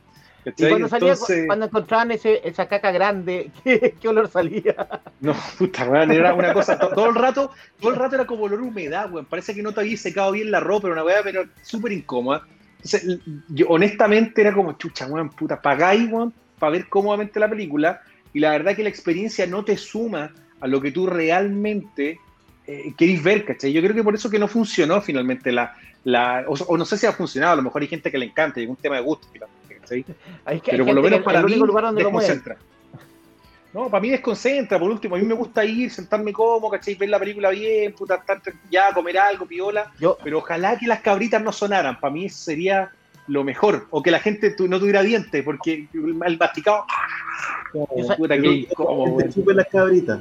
Y 0.56 0.68
cuando, 0.68 0.88
salía, 0.88 1.16
cuando 1.46 1.66
encontraban 1.66 2.12
ese, 2.12 2.40
esa 2.44 2.68
caca 2.68 2.92
grande, 2.92 3.50
¿qué, 3.64 3.96
¿qué, 4.00 4.08
olor 4.08 4.30
salía? 4.30 4.86
No, 5.20 5.34
puta, 5.58 5.88
weón, 5.88 6.12
era 6.12 6.34
una 6.34 6.52
cosa, 6.52 6.78
todo, 6.78 7.08
el 7.08 7.16
rato, 7.16 7.50
todo 7.80 7.90
el 7.90 7.96
rato 7.96 8.14
era 8.14 8.26
como 8.26 8.44
olor 8.44 8.60
a 8.60 8.62
humedad, 8.62 9.10
weón. 9.10 9.24
Parece 9.24 9.54
que 9.54 9.62
no 9.62 9.72
te 9.72 9.80
había 9.80 9.96
secado 9.96 10.30
bien 10.32 10.52
la 10.52 10.60
ropa, 10.60 10.86
era 10.86 10.94
una 10.94 11.04
weá, 11.04 11.22
pero 11.24 11.44
súper 11.62 11.90
incómoda. 11.90 12.46
Entonces, 12.76 13.18
yo 13.48 13.66
honestamente 13.68 14.40
era 14.40 14.54
como, 14.54 14.74
chucha, 14.74 15.06
weón, 15.06 15.30
puta, 15.30 15.60
pagáis, 15.60 16.08
weón, 16.12 16.32
para 16.60 16.72
ver 16.72 16.88
cómodamente 16.88 17.40
la 17.40 17.50
película, 17.50 18.00
y 18.32 18.38
la 18.38 18.50
verdad 18.50 18.76
que 18.76 18.84
la 18.84 18.88
experiencia 18.88 19.46
no 19.46 19.64
te 19.64 19.76
suma 19.76 20.32
a 20.60 20.68
lo 20.68 20.80
que 20.80 20.92
tú 20.92 21.06
realmente 21.06 22.20
eh, 22.66 22.92
queréis 22.96 23.22
ver, 23.22 23.44
¿cachai? 23.44 23.72
Yo 23.72 23.82
creo 23.82 23.94
que 23.94 24.04
por 24.04 24.14
eso 24.14 24.30
que 24.30 24.38
no 24.38 24.46
funcionó 24.46 25.00
finalmente 25.00 25.50
la, 25.50 25.74
la 26.04 26.44
o, 26.46 26.76
no 26.76 26.84
sé 26.84 26.96
si 26.96 27.06
ha 27.06 27.12
funcionado, 27.12 27.54
a 27.54 27.56
lo 27.56 27.62
mejor 27.62 27.82
hay 27.82 27.88
gente 27.88 28.10
que 28.12 28.18
le 28.18 28.26
encanta, 28.26 28.60
y 28.60 28.64
es 28.64 28.70
un 28.70 28.76
tema 28.76 28.94
de 28.94 29.02
gusto, 29.02 29.26
¿cachai? 29.86 30.04
Pero 30.64 30.84
por 30.84 30.94
lo 30.94 31.02
menos 31.02 31.20
para 31.20 31.42
mí 31.42 31.54
desconcentra. 31.94 32.56
No, 33.72 33.90
para 33.90 34.00
mí 34.00 34.08
desconcentra, 34.08 34.78
por 34.78 34.90
último, 34.90 35.16
a 35.16 35.18
mí 35.18 35.26
me 35.26 35.34
gusta 35.34 35.62
ir, 35.62 35.90
sentarme 35.90 36.32
cómodo, 36.32 36.70
¿cachai? 36.70 36.94
Ver 36.94 37.10
la 37.10 37.18
película 37.18 37.50
bien, 37.50 37.92
puta, 37.92 38.14
estar 38.14 38.40
ya, 38.70 38.92
comer 38.94 39.18
algo, 39.18 39.44
piola. 39.44 39.92
pero 40.24 40.38
ojalá 40.38 40.78
que 40.78 40.86
las 40.86 41.00
cabritas 41.00 41.42
no 41.42 41.52
sonaran, 41.52 42.00
para 42.00 42.14
mí 42.14 42.28
sería 42.30 42.90
lo 43.26 43.44
mejor. 43.44 43.86
O 43.90 44.02
que 44.02 44.10
la 44.10 44.20
gente 44.20 44.56
no 44.66 44.78
tuviera 44.78 45.02
dientes, 45.02 45.44
porque 45.44 45.88
el 45.92 46.38
masticado. 46.38 46.86
puta, 48.16 48.40
que 48.40 48.66
como, 48.74 49.18
te 49.18 49.54
las 49.54 49.66
cabritas. 49.68 50.20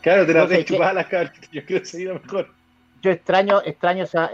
Claro, 0.00 0.24
te 0.24 0.34
las 0.34 0.70
no, 0.70 0.92
las 0.92 1.06
cabritas, 1.06 1.50
yo 1.50 1.64
creo 1.64 1.80
que 1.80 1.86
sería 1.86 2.12
mejor. 2.12 2.48
Yo 3.02 3.10
extraño, 3.10 3.60
extraño 3.64 4.04
esas, 4.04 4.30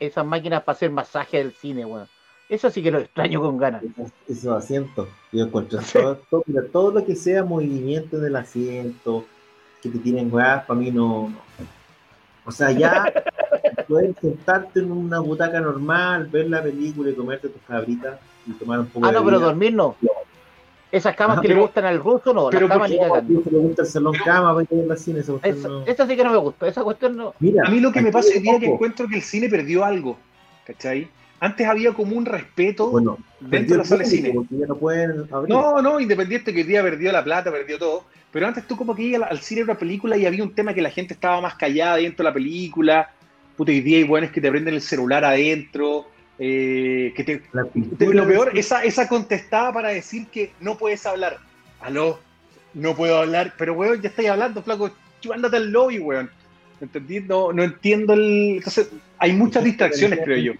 esas 0.00 0.26
máquinas 0.26 0.62
para 0.64 0.76
hacer 0.76 0.90
masaje 0.90 1.38
del 1.38 1.52
cine, 1.52 1.86
weón. 1.86 2.08
Eso 2.50 2.68
sí 2.68 2.82
que 2.82 2.90
lo 2.90 2.98
extraño 2.98 3.40
con 3.40 3.58
ganas. 3.58 3.84
Esos, 4.26 4.52
asientos. 4.52 5.08
Yo 5.30 5.44
encuentro 5.44 5.78
todo, 6.72 6.90
lo 6.90 7.06
que 7.06 7.14
sea 7.14 7.44
movimiento 7.44 8.18
del 8.18 8.34
asiento, 8.34 9.24
que 9.80 9.88
te 9.88 9.98
tienen 10.00 10.34
weas, 10.34 10.64
para 10.64 10.80
mí 10.80 10.90
no, 10.90 11.32
O 12.44 12.50
sea, 12.50 12.72
ya 12.72 13.04
puedes 13.88 14.16
sentarte 14.20 14.80
en 14.80 14.90
una 14.90 15.20
butaca 15.20 15.60
normal, 15.60 16.26
ver 16.26 16.50
la 16.50 16.60
película 16.60 17.10
y 17.10 17.14
comerte 17.14 17.48
tus 17.48 17.62
cabritas 17.62 18.18
y 18.44 18.50
tomar 18.54 18.80
un 18.80 18.86
poco 18.86 19.06
ah, 19.06 19.12
de. 19.12 19.16
Ah, 19.16 19.20
no, 19.20 19.24
pero 19.24 19.38
dormir 19.38 19.72
no. 19.72 19.94
Esas 20.90 21.14
camas 21.14 21.40
que 21.40 21.46
le 21.46 21.54
gustan 21.54 21.84
al 21.84 22.00
ruso, 22.00 22.34
no. 22.34 22.50
Pero 22.50 22.66
las 22.66 22.76
camas 22.76 22.90
ni 23.28 23.36
le 23.36 23.58
gusta 23.58 23.82
el 23.82 23.88
salón 23.88 24.14
cama 24.24 24.54
para 24.54 24.66
ir 24.68 24.90
al 24.90 24.98
cine. 24.98 25.20
Esa, 25.20 25.68
no. 25.68 25.86
esa 25.86 26.04
sí 26.04 26.16
que 26.16 26.24
no 26.24 26.32
me 26.32 26.38
gusta. 26.38 26.66
Esa 26.66 26.82
cuestión 26.82 27.16
no. 27.16 27.32
Mira, 27.38 27.62
a 27.64 27.70
mí 27.70 27.78
lo 27.78 27.92
que 27.92 28.00
me 28.00 28.10
pasa 28.10 28.34
es 28.34 28.42
que 28.42 28.66
encuentro 28.66 29.06
que 29.06 29.14
el 29.14 29.22
cine 29.22 29.48
perdió 29.48 29.84
algo. 29.84 30.18
¿Cachai? 30.66 31.08
Antes 31.40 31.66
había 31.66 31.92
como 31.92 32.16
un 32.16 32.26
respeto 32.26 32.92
dentro 33.40 33.74
de 33.74 33.78
la 33.78 33.84
sala 33.84 34.04
de 34.04 34.10
cine. 34.10 34.34
No, 35.48 35.80
no, 35.80 35.98
independiente 35.98 36.52
que 36.52 36.60
el 36.60 36.66
día 36.66 36.82
perdió 36.82 37.10
la 37.10 37.24
plata, 37.24 37.50
perdió 37.50 37.78
todo. 37.78 38.04
Pero 38.30 38.46
antes 38.46 38.66
tú 38.66 38.76
como 38.76 38.94
que 38.94 39.04
ibas 39.04 39.30
al 39.30 39.40
cine 39.40 39.62
una 39.62 39.78
película 39.78 40.18
y 40.18 40.26
había 40.26 40.44
un 40.44 40.54
tema 40.54 40.74
que 40.74 40.82
la 40.82 40.90
gente 40.90 41.14
estaba 41.14 41.40
más 41.40 41.54
callada 41.54 41.96
dentro 41.96 42.22
de 42.22 42.30
la 42.30 42.34
película. 42.34 43.10
Puta, 43.56 43.72
y 43.72 43.80
día 43.80 43.96
hay 43.98 44.04
buenos 44.04 44.30
que 44.30 44.40
te 44.40 44.50
prenden 44.50 44.74
el 44.74 44.82
celular 44.82 45.24
adentro. 45.24 46.06
Eh, 46.38 47.12
que 47.16 47.24
te, 47.24 47.42
lo 47.52 48.26
peor, 48.26 48.56
esa, 48.56 48.84
esa 48.84 49.08
contestada 49.08 49.72
para 49.72 49.88
decir 49.88 50.26
que 50.26 50.52
no 50.60 50.76
puedes 50.76 51.04
hablar. 51.06 51.38
Aló, 51.80 52.20
no 52.74 52.94
puedo 52.94 53.16
hablar. 53.16 53.54
Pero, 53.56 53.72
weón, 53.72 54.02
ya 54.02 54.10
estáis 54.10 54.28
hablando, 54.28 54.62
flaco. 54.62 54.90
Ándate 55.32 55.56
al 55.56 55.70
lobby, 55.70 55.98
weón. 55.98 56.30
¿Entendí? 56.82 57.20
No, 57.20 57.52
no 57.52 57.62
entiendo 57.62 58.12
el... 58.12 58.56
Entonces, 58.56 58.90
hay 59.18 59.32
muchas 59.32 59.64
distracciones, 59.64 60.20
creo 60.22 60.38
yo 60.38 60.52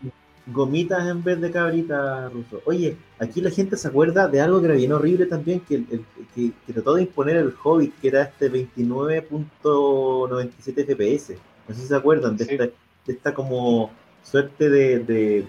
gomitas 0.46 1.06
en 1.08 1.22
vez 1.22 1.40
de 1.40 1.50
cabritas, 1.50 2.32
Ruso. 2.32 2.62
Oye, 2.64 2.96
aquí 3.18 3.40
la 3.40 3.50
gente 3.50 3.76
se 3.76 3.88
acuerda 3.88 4.28
de 4.28 4.40
algo 4.40 4.60
que 4.60 4.66
era 4.66 4.74
bien 4.74 4.92
horrible 4.92 5.26
también, 5.26 5.60
que, 5.60 5.76
el, 5.76 6.04
que, 6.34 6.52
trató 6.72 6.94
de 6.94 7.02
imponer 7.02 7.36
el 7.36 7.54
Hobbit, 7.62 7.94
que 8.00 8.08
era 8.08 8.22
este 8.22 8.50
29.97 8.50 10.86
FPS. 10.86 11.34
No 11.68 11.74
sé 11.74 11.82
si 11.82 11.88
se 11.88 11.96
acuerdan 11.96 12.36
de, 12.36 12.44
esta, 12.44 12.64
de 12.64 12.72
esta 13.06 13.34
como 13.34 13.92
suerte 14.22 14.68
de, 14.68 14.98
de, 15.00 15.46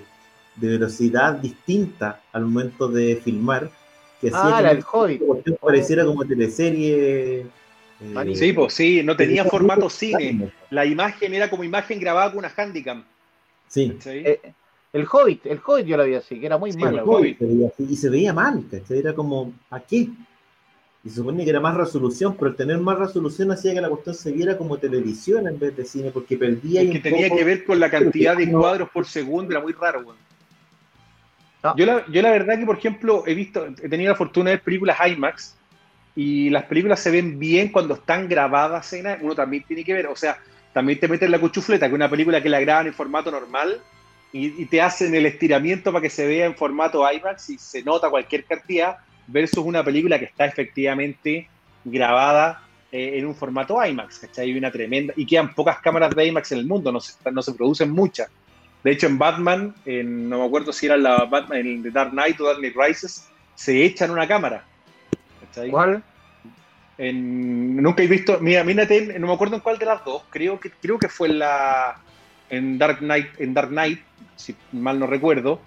velocidad 0.57 1.33
distinta 1.35 2.21
al 2.31 2.45
momento 2.45 2.87
de 2.87 3.19
filmar. 3.23 3.69
Que 4.19 4.31
ah, 4.33 4.71
el 4.71 4.83
Hobbit. 4.91 5.21
pareciera 5.59 6.03
como 6.05 6.25
teleserie. 6.25 7.45
Eh, 7.99 8.35
sí, 8.35 8.53
pues 8.53 8.73
sí, 8.73 9.03
no 9.03 9.15
tenía 9.15 9.45
formato 9.45 9.89
cine. 9.89 10.51
La 10.69 10.85
imagen 10.85 11.33
era 11.33 11.49
como 11.49 11.63
imagen 11.63 11.99
grabada 11.99 12.29
con 12.29 12.37
una 12.39 12.53
handicam. 12.55 13.03
Sí. 13.67 13.97
Eh, 14.05 14.39
el 14.93 15.07
Hobbit, 15.09 15.45
el 15.45 15.61
Hobbit 15.65 15.85
yo 15.85 15.97
lo 15.97 16.05
vi 16.05 16.15
así, 16.15 16.39
que 16.39 16.45
era 16.45 16.57
muy 16.57 16.73
malo. 16.73 17.05
y 17.77 17.95
se 17.95 18.09
veía 18.09 18.33
mal, 18.33 18.63
¿cachai? 18.69 18.99
Era 18.99 19.13
como, 19.13 19.53
¿a 19.69 19.79
qué? 19.79 20.09
Y 21.03 21.09
se 21.09 21.15
supone 21.15 21.43
que 21.43 21.49
era 21.49 21.59
más 21.59 21.75
resolución, 21.75 22.35
pero 22.37 22.51
el 22.51 22.55
tener 22.55 22.77
más 22.77 22.99
resolución 22.99 23.51
hacía 23.51 23.73
que 23.73 23.81
la 23.81 23.89
cuestión 23.89 24.13
se 24.13 24.31
viera 24.31 24.57
como 24.57 24.77
televisión 24.77 25.47
en 25.47 25.57
vez 25.57 25.75
de 25.75 25.85
cine, 25.85 26.11
porque 26.11 26.37
perdía. 26.37 26.81
Es 26.81 26.91
que 26.91 26.99
tenía 26.99 27.29
que 27.29 27.43
ver 27.43 27.63
con 27.63 27.79
la 27.79 27.89
cantidad 27.89 28.35
de 28.35 28.51
cuadros 28.51 28.89
por 28.89 29.05
segundo, 29.05 29.51
era 29.51 29.61
muy 29.61 29.73
raro, 29.73 30.03
güey. 30.03 30.17
Yo, 31.77 31.85
la, 31.85 32.05
yo 32.07 32.21
la 32.21 32.31
verdad 32.31 32.57
que, 32.57 32.65
por 32.65 32.77
ejemplo, 32.77 33.23
he 33.27 33.35
visto, 33.35 33.65
he 33.65 33.87
tenido 33.87 34.11
la 34.11 34.17
fortuna 34.17 34.49
de 34.49 34.55
ver 34.57 34.63
películas 34.63 34.97
IMAX 35.07 35.55
y 36.15 36.49
las 36.49 36.65
películas 36.65 36.99
se 36.99 37.11
ven 37.11 37.37
bien 37.37 37.71
cuando 37.71 37.93
están 37.93 38.27
grabadas 38.27 38.91
en 38.93 39.05
uno 39.21 39.35
también 39.35 39.63
tiene 39.63 39.83
que 39.83 39.93
ver, 39.93 40.07
o 40.07 40.15
sea, 40.15 40.39
también 40.73 40.99
te 40.99 41.07
meten 41.07 41.29
la 41.29 41.39
cuchufleta, 41.39 41.87
que 41.87 41.95
una 41.95 42.09
película 42.09 42.41
que 42.41 42.49
la 42.49 42.59
graban 42.59 42.87
en 42.87 42.93
formato 42.93 43.29
normal 43.29 43.79
y, 44.33 44.65
te 44.65 44.81
hacen 44.81 45.13
el 45.13 45.25
estiramiento 45.25 45.91
para 45.91 46.01
que 46.01 46.09
se 46.09 46.25
vea 46.25 46.45
en 46.45 46.55
formato 46.55 47.09
IMAX 47.11 47.49
y 47.49 47.57
se 47.57 47.83
nota 47.83 48.09
cualquier 48.09 48.45
cantidad, 48.45 48.97
versus 49.27 49.63
una 49.63 49.83
película 49.83 50.19
que 50.19 50.25
está 50.25 50.45
efectivamente 50.45 51.49
grabada 51.83 52.63
eh, 52.91 53.17
en 53.17 53.25
un 53.25 53.35
formato 53.35 53.83
IMAX, 53.83 54.19
¿cachai? 54.19 54.57
Una 54.57 54.71
tremenda. 54.71 55.13
Y 55.17 55.25
quedan 55.25 55.53
pocas 55.53 55.79
cámaras 55.79 56.15
de 56.15 56.25
IMAX 56.25 56.51
en 56.51 56.59
el 56.59 56.65
mundo, 56.65 56.91
no 56.91 56.99
se, 56.99 57.13
no 57.31 57.41
se 57.41 57.53
producen 57.53 57.91
muchas. 57.91 58.29
De 58.83 58.91
hecho, 58.91 59.07
en 59.07 59.17
Batman, 59.17 59.75
no 59.85 60.39
me 60.39 60.45
acuerdo 60.45 60.73
si 60.73 60.87
era 60.87 60.97
la 60.97 61.25
Batman, 61.25 61.59
en 61.59 61.83
The 61.83 61.91
Dark 61.91 62.11
Knight 62.11 62.39
o 62.41 62.45
Dark 62.45 62.59
Knight 62.59 62.75
Rises, 62.75 63.27
se 63.55 63.83
echan 63.83 64.11
una 64.11 64.27
cámara. 64.27 64.65
¿cachai? 65.41 65.69
¿Cuál? 65.69 66.03
nunca 66.97 68.03
he 68.03 68.07
visto, 68.07 68.37
mira, 68.41 68.63
mírate, 68.63 69.17
no 69.17 69.27
me 69.27 69.33
acuerdo 69.33 69.55
en 69.55 69.61
cuál 69.61 69.79
de 69.79 69.87
las 69.87 70.05
dos, 70.05 70.23
creo 70.29 70.59
que, 70.59 70.69
creo 70.69 70.99
que 70.99 71.09
fue 71.09 71.29
la, 71.29 71.99
en 72.51 72.77
Dark 72.77 72.99
Knight, 72.99 73.39
en 73.39 73.53
Dark 73.53 73.69
Knight, 73.69 73.99
si 74.35 74.55
mal 74.73 74.99
no 74.99 75.07
recuerdo, 75.07 75.59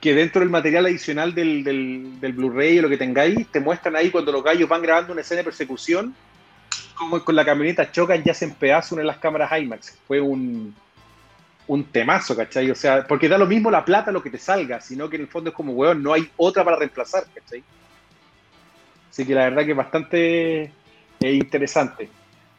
que 0.00 0.14
dentro 0.14 0.40
del 0.40 0.50
material 0.50 0.86
adicional 0.86 1.34
del, 1.34 1.64
del, 1.64 2.32
Blu-ray 2.32 2.78
o 2.78 2.82
lo 2.82 2.88
que 2.88 2.98
tengáis, 2.98 3.48
te 3.48 3.58
muestran 3.58 3.96
ahí 3.96 4.10
cuando 4.10 4.30
los 4.30 4.44
gallos 4.44 4.68
van 4.68 4.82
grabando 4.82 5.12
una 5.12 5.22
escena 5.22 5.38
de 5.38 5.44
persecución, 5.44 6.14
como 6.94 7.24
con 7.24 7.34
la 7.34 7.44
camioneta 7.44 7.90
chocan 7.90 8.22
y 8.24 8.30
hacen 8.30 8.54
pedazos 8.54 8.92
una 8.92 9.02
de 9.02 9.06
las 9.08 9.18
cámaras 9.18 9.50
IMAX. 9.58 9.98
Fue 10.06 10.20
un, 10.20 10.74
un 11.66 11.84
temazo, 11.84 12.36
¿cachai? 12.36 12.70
O 12.70 12.74
sea, 12.74 13.06
porque 13.06 13.28
da 13.28 13.38
lo 13.38 13.46
mismo 13.46 13.70
la 13.70 13.84
plata 13.84 14.12
lo 14.12 14.22
que 14.22 14.30
te 14.30 14.38
salga, 14.38 14.80
sino 14.80 15.08
que 15.08 15.16
en 15.16 15.22
el 15.22 15.28
fondo 15.28 15.50
es 15.50 15.56
como, 15.56 15.72
weón, 15.72 16.02
no 16.02 16.12
hay 16.12 16.28
otra 16.36 16.62
para 16.62 16.76
reemplazar, 16.76 17.24
¿cachai? 17.34 17.64
Así 19.10 19.24
que 19.24 19.34
la 19.34 19.44
verdad 19.44 19.64
que 19.64 19.70
es 19.70 19.76
bastante 19.76 20.62
eh, 20.62 20.72
interesante. 21.32 22.08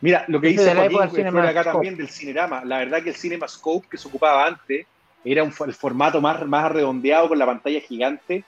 Mira, 0.02 0.26
lo 0.28 0.40
que 0.40 0.48
dice 0.48 0.74
Joaquín 0.74 1.28
acá 1.28 1.64
también 1.64 1.98
del 1.98 2.10
Cinerama, 2.10 2.64
la 2.64 2.80
verdad 2.80 3.04
que 3.04 3.10
el 3.10 3.16
CinemaScope 3.16 3.88
que 3.90 3.98
se 3.98 4.08
ocupaba 4.08 4.46
antes 4.46 4.86
era 5.26 5.44
un, 5.44 5.54
el 5.66 5.74
formato 5.74 6.22
más, 6.22 6.46
más 6.46 6.72
redondeado 6.72 7.28
con 7.28 7.38
la 7.38 7.46
pantalla 7.46 7.82
gigante. 7.82 8.44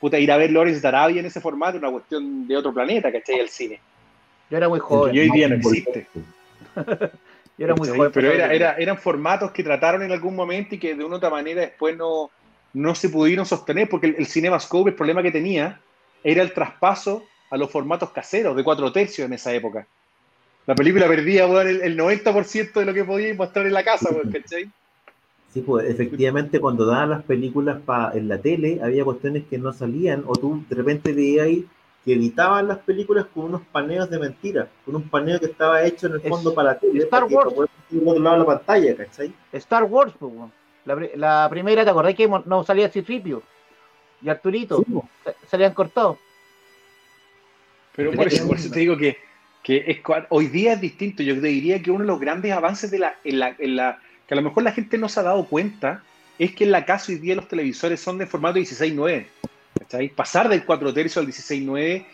Puta, 0.00 0.18
ir 0.18 0.30
a 0.32 0.36
ver 0.36 0.50
Lawrence 0.50 0.80
de 0.80 0.88
Arabia 0.88 1.20
en 1.20 1.26
ese 1.26 1.40
formato 1.40 1.78
una 1.78 1.90
cuestión 1.90 2.46
de 2.46 2.56
otro 2.56 2.74
planeta, 2.74 3.12
¿cachai? 3.12 3.38
El 3.38 3.48
cine. 3.48 3.80
Yo 4.50 4.56
era 4.56 4.68
muy 4.68 4.80
joven. 4.80 5.14
Y 5.14 5.20
hoy 5.20 5.30
día 5.30 5.48
no 5.48 5.54
existe. 5.56 6.06
era 7.58 7.74
muy 7.74 7.88
joven. 7.88 8.10
Pero 8.12 8.32
era, 8.32 8.76
eran 8.76 8.98
formatos 8.98 9.52
que 9.52 9.62
trataron 9.62 10.02
en 10.02 10.12
algún 10.12 10.34
momento 10.34 10.74
y 10.74 10.78
que 10.78 10.94
de 10.94 11.04
una 11.04 11.14
u 11.14 11.18
otra 11.18 11.30
manera 11.30 11.62
después 11.62 11.96
no, 11.96 12.30
no 12.74 12.94
se 12.94 13.08
pudieron 13.08 13.46
sostener, 13.46 13.88
porque 13.88 14.08
el, 14.08 14.16
el 14.18 14.60
Scope, 14.60 14.90
el 14.90 14.96
problema 14.96 15.22
que 15.22 15.30
tenía 15.30 15.80
era 16.22 16.42
el 16.42 16.52
traspaso 16.52 17.24
a 17.50 17.56
los 17.56 17.70
formatos 17.70 18.10
caseros 18.10 18.56
de 18.56 18.64
cuatro 18.64 18.92
tercios 18.92 19.26
en 19.26 19.32
esa 19.32 19.54
época. 19.54 19.86
La 20.66 20.74
película 20.74 21.06
perdía 21.06 21.44
el, 21.44 21.96
90% 21.96 22.72
de 22.72 22.84
lo 22.84 22.92
que 22.92 23.04
podía 23.04 23.32
mostrar 23.34 23.66
en 23.66 23.72
la 23.72 23.84
casa, 23.84 24.10
¿cachai? 24.32 24.68
Sí, 25.52 25.60
pues 25.62 25.88
efectivamente 25.88 26.60
cuando 26.60 26.84
daban 26.84 27.10
las 27.10 27.22
películas 27.22 27.80
pa, 27.86 28.10
en 28.14 28.28
la 28.28 28.38
tele 28.38 28.80
había 28.82 29.04
cuestiones 29.04 29.44
que 29.48 29.58
no 29.58 29.72
salían 29.72 30.24
o 30.26 30.34
tú 30.34 30.64
de 30.68 30.76
repente 30.76 31.12
veías 31.12 31.46
ahí 31.46 31.66
que 32.04 32.14
editaban 32.14 32.68
las 32.68 32.78
películas 32.78 33.26
con 33.32 33.46
unos 33.46 33.62
paneos 33.72 34.10
de 34.10 34.18
mentira, 34.18 34.68
con 34.84 34.96
un 34.96 35.08
paneo 35.08 35.40
que 35.40 35.46
estaba 35.46 35.82
hecho 35.84 36.08
en 36.08 36.14
el 36.14 36.20
fondo 36.20 36.52
para 36.54 36.72
la 36.72 36.78
tele. 36.78 37.04
Star 37.04 37.24
Wars. 37.24 37.52
otro 37.52 38.22
lado 38.22 38.34
de 38.34 38.38
la 38.40 38.46
pantalla, 38.46 38.96
¿cachai? 38.96 39.32
Star 39.52 39.84
Wars, 39.84 40.12
pues, 40.18 40.32
la, 41.16 41.48
primera, 41.50 41.84
¿te 41.84 41.90
acordás 41.90 42.14
que 42.14 42.28
no 42.28 42.64
salía 42.64 42.88
Citripio? 42.88 43.42
Y 44.22 44.28
Arturito, 44.28 44.84
salían 45.48 45.74
cortados. 45.74 46.18
Pero 47.96 48.12
por 48.12 48.28
eso, 48.28 48.46
por 48.46 48.56
eso 48.56 48.70
te 48.70 48.80
digo 48.80 48.96
que, 48.96 49.16
que 49.66 50.00
hoy 50.28 50.46
día 50.46 50.74
es 50.74 50.80
distinto. 50.80 51.24
Yo 51.24 51.34
te 51.40 51.48
diría 51.48 51.82
que 51.82 51.90
uno 51.90 52.02
de 52.02 52.06
los 52.06 52.20
grandes 52.20 52.52
avances 52.52 52.88
de 52.88 53.00
la, 53.00 53.16
que 53.24 54.34
a 54.34 54.36
lo 54.36 54.42
mejor 54.42 54.62
la 54.62 54.70
gente 54.70 54.96
no 54.96 55.08
se 55.08 55.18
ha 55.18 55.24
dado 55.24 55.44
cuenta, 55.46 56.04
es 56.38 56.54
que 56.54 56.62
en 56.62 56.70
la 56.70 56.84
casa 56.84 57.10
hoy 57.10 57.18
día 57.18 57.34
los 57.34 57.48
televisores 57.48 57.98
son 57.98 58.16
de 58.16 58.26
formato 58.26 58.60
16.9. 58.60 60.14
Pasar 60.14 60.48
del 60.48 60.64
4 60.64 60.94
tercios 60.94 61.16
al 61.16 61.26
16.9, 61.26 62.06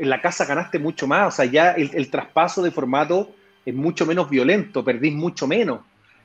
en 0.00 0.10
la 0.10 0.20
casa 0.20 0.44
ganaste 0.44 0.78
mucho 0.78 1.06
más. 1.06 1.32
O 1.32 1.36
sea, 1.36 1.46
ya 1.46 1.70
el, 1.70 1.90
el, 1.94 2.10
traspaso 2.10 2.62
de 2.62 2.70
formato 2.70 3.34
es 3.64 3.74
mucho 3.74 4.04
menos 4.04 4.28
violento, 4.28 4.84
perdís 4.84 5.14
mucho 5.14 5.46
menos. 5.46 5.80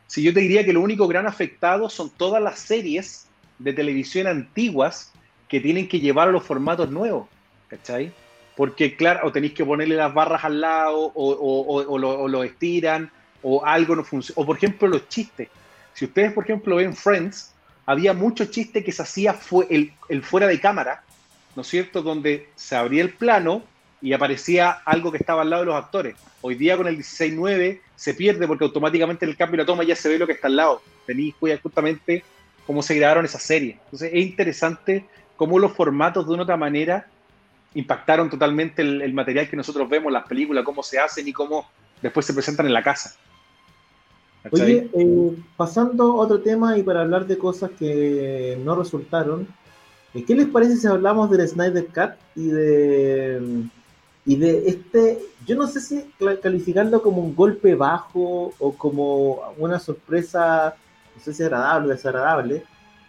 Si 0.07 0.21
yo 0.21 0.33
te 0.33 0.41
diría 0.41 0.65
que 0.65 0.73
lo 0.73 0.81
único 0.81 1.07
gran 1.07 1.27
afectado 1.27 1.89
son 1.89 2.09
todas 2.09 2.43
las 2.43 2.59
series 2.59 3.29
de 3.57 3.71
televisión 3.71 4.27
antiguas 4.27 5.13
que 5.47 5.61
tienen 5.61 5.87
que 5.87 6.01
llevar 6.01 6.27
a 6.27 6.31
los 6.31 6.43
formatos 6.43 6.91
nuevos, 6.91 7.29
¿cachai? 7.69 8.11
Porque, 8.57 8.95
claro, 8.95 9.27
o 9.27 9.31
tenéis 9.31 9.53
que 9.53 9.63
ponerle 9.63 9.95
las 9.95 10.11
barras 10.11 10.43
al 10.43 10.59
lado, 10.59 11.11
o, 11.13 12.27
lo, 12.27 12.43
estiran, 12.43 13.11
o 13.43 13.63
algo 13.63 13.95
no 13.95 14.03
funciona. 14.03 14.41
O, 14.41 14.47
por 14.47 14.57
ejemplo, 14.57 14.87
los 14.87 15.07
chistes. 15.07 15.47
Si 15.93 16.05
ustedes, 16.05 16.33
por 16.33 16.43
ejemplo, 16.43 16.77
ven 16.77 16.95
Friends, 16.95 17.53
había 17.85 18.13
mucho 18.13 18.45
chiste 18.45 18.83
que 18.83 18.91
se 18.91 19.03
hacía 19.03 19.33
fue 19.33 19.67
el, 19.69 20.23
fuera 20.23 20.47
de 20.47 20.59
cámara, 20.59 21.03
¿no 21.55 21.61
es 21.61 21.67
cierto? 21.67 22.01
Donde 22.01 22.49
se 22.55 22.75
abría 22.75 23.03
el 23.03 23.13
plano 23.13 23.61
y 24.01 24.13
aparecía 24.13 24.71
algo 24.71 25.11
que 25.11 25.19
estaba 25.19 25.43
al 25.43 25.51
lado 25.51 25.61
de 25.61 25.67
los 25.67 25.75
actores. 25.75 26.15
Hoy 26.41 26.55
día 26.55 26.77
con 26.77 26.87
el 26.87 26.97
16.9 26.97 27.79
se 27.95 28.15
pierde 28.15 28.47
porque 28.47 28.65
automáticamente 28.65 29.25
en 29.25 29.31
el 29.31 29.37
cambio 29.37 29.57
de 29.57 29.63
la 29.63 29.67
toma 29.67 29.83
ya 29.83 29.95
se 29.95 30.09
ve 30.09 30.17
lo 30.17 30.25
que 30.25 30.33
está 30.33 30.47
al 30.47 30.55
lado. 30.55 30.81
Tenéis 31.05 31.35
justamente 31.61 32.23
cómo 32.65 32.81
se 32.81 32.95
grabaron 32.95 33.23
esas 33.23 33.43
series. 33.43 33.75
Entonces 33.85 34.09
es 34.13 34.25
interesante 34.25 35.05
cómo 35.35 35.59
los 35.59 35.73
formatos 35.73 36.27
de 36.27 36.33
una 36.33 36.43
otra 36.43 36.57
manera 36.57 37.07
impactaron 37.77 38.29
totalmente 38.29 38.81
el, 38.81 39.13
material 39.13 39.47
que 39.49 39.55
nosotros 39.55 39.87
vemos, 39.87 40.11
las 40.11 40.25
películas, 40.25 40.63
cómo 40.63 40.81
se 40.81 40.99
hacen 40.99 41.27
y 41.27 41.33
cómo 41.33 41.69
después 42.01 42.25
se 42.25 42.33
presentan 42.33 42.65
en 42.65 42.73
la 42.73 42.83
casa. 42.83 43.15
Oye, 44.51 44.89
eh, 44.93 45.31
pasando 45.55 46.03
a 46.03 46.15
otro 46.15 46.39
tema 46.39 46.77
y 46.77 46.83
para 46.83 47.01
hablar 47.01 47.27
de 47.27 47.37
cosas 47.37 47.71
que 47.77 48.57
no 48.63 48.75
resultaron, 48.75 49.47
eh, 50.13 50.23
¿qué 50.23 50.35
les 50.35 50.47
parece 50.47 50.77
si 50.77 50.87
hablamos 50.87 51.29
del 51.29 51.47
Snyder 51.47 51.85
Cut 51.87 52.13
y 52.35 52.47
de 52.47 53.67
y 54.25 54.35
de 54.35 54.67
este, 54.67 55.19
yo 55.45 55.55
no 55.55 55.67
sé 55.67 55.79
si 55.79 56.03
calificarlo 56.41 57.01
como 57.01 57.21
un 57.21 57.33
golpe 57.33 57.75
bajo 57.75 58.53
o 58.59 58.73
como 58.73 59.39
una 59.57 59.79
sorpresa, 59.79 60.75
no 61.15 61.21
sé 61.21 61.33
si 61.33 61.43
agradable 61.43 61.87
o 61.87 61.95
desagradable, 61.95 62.63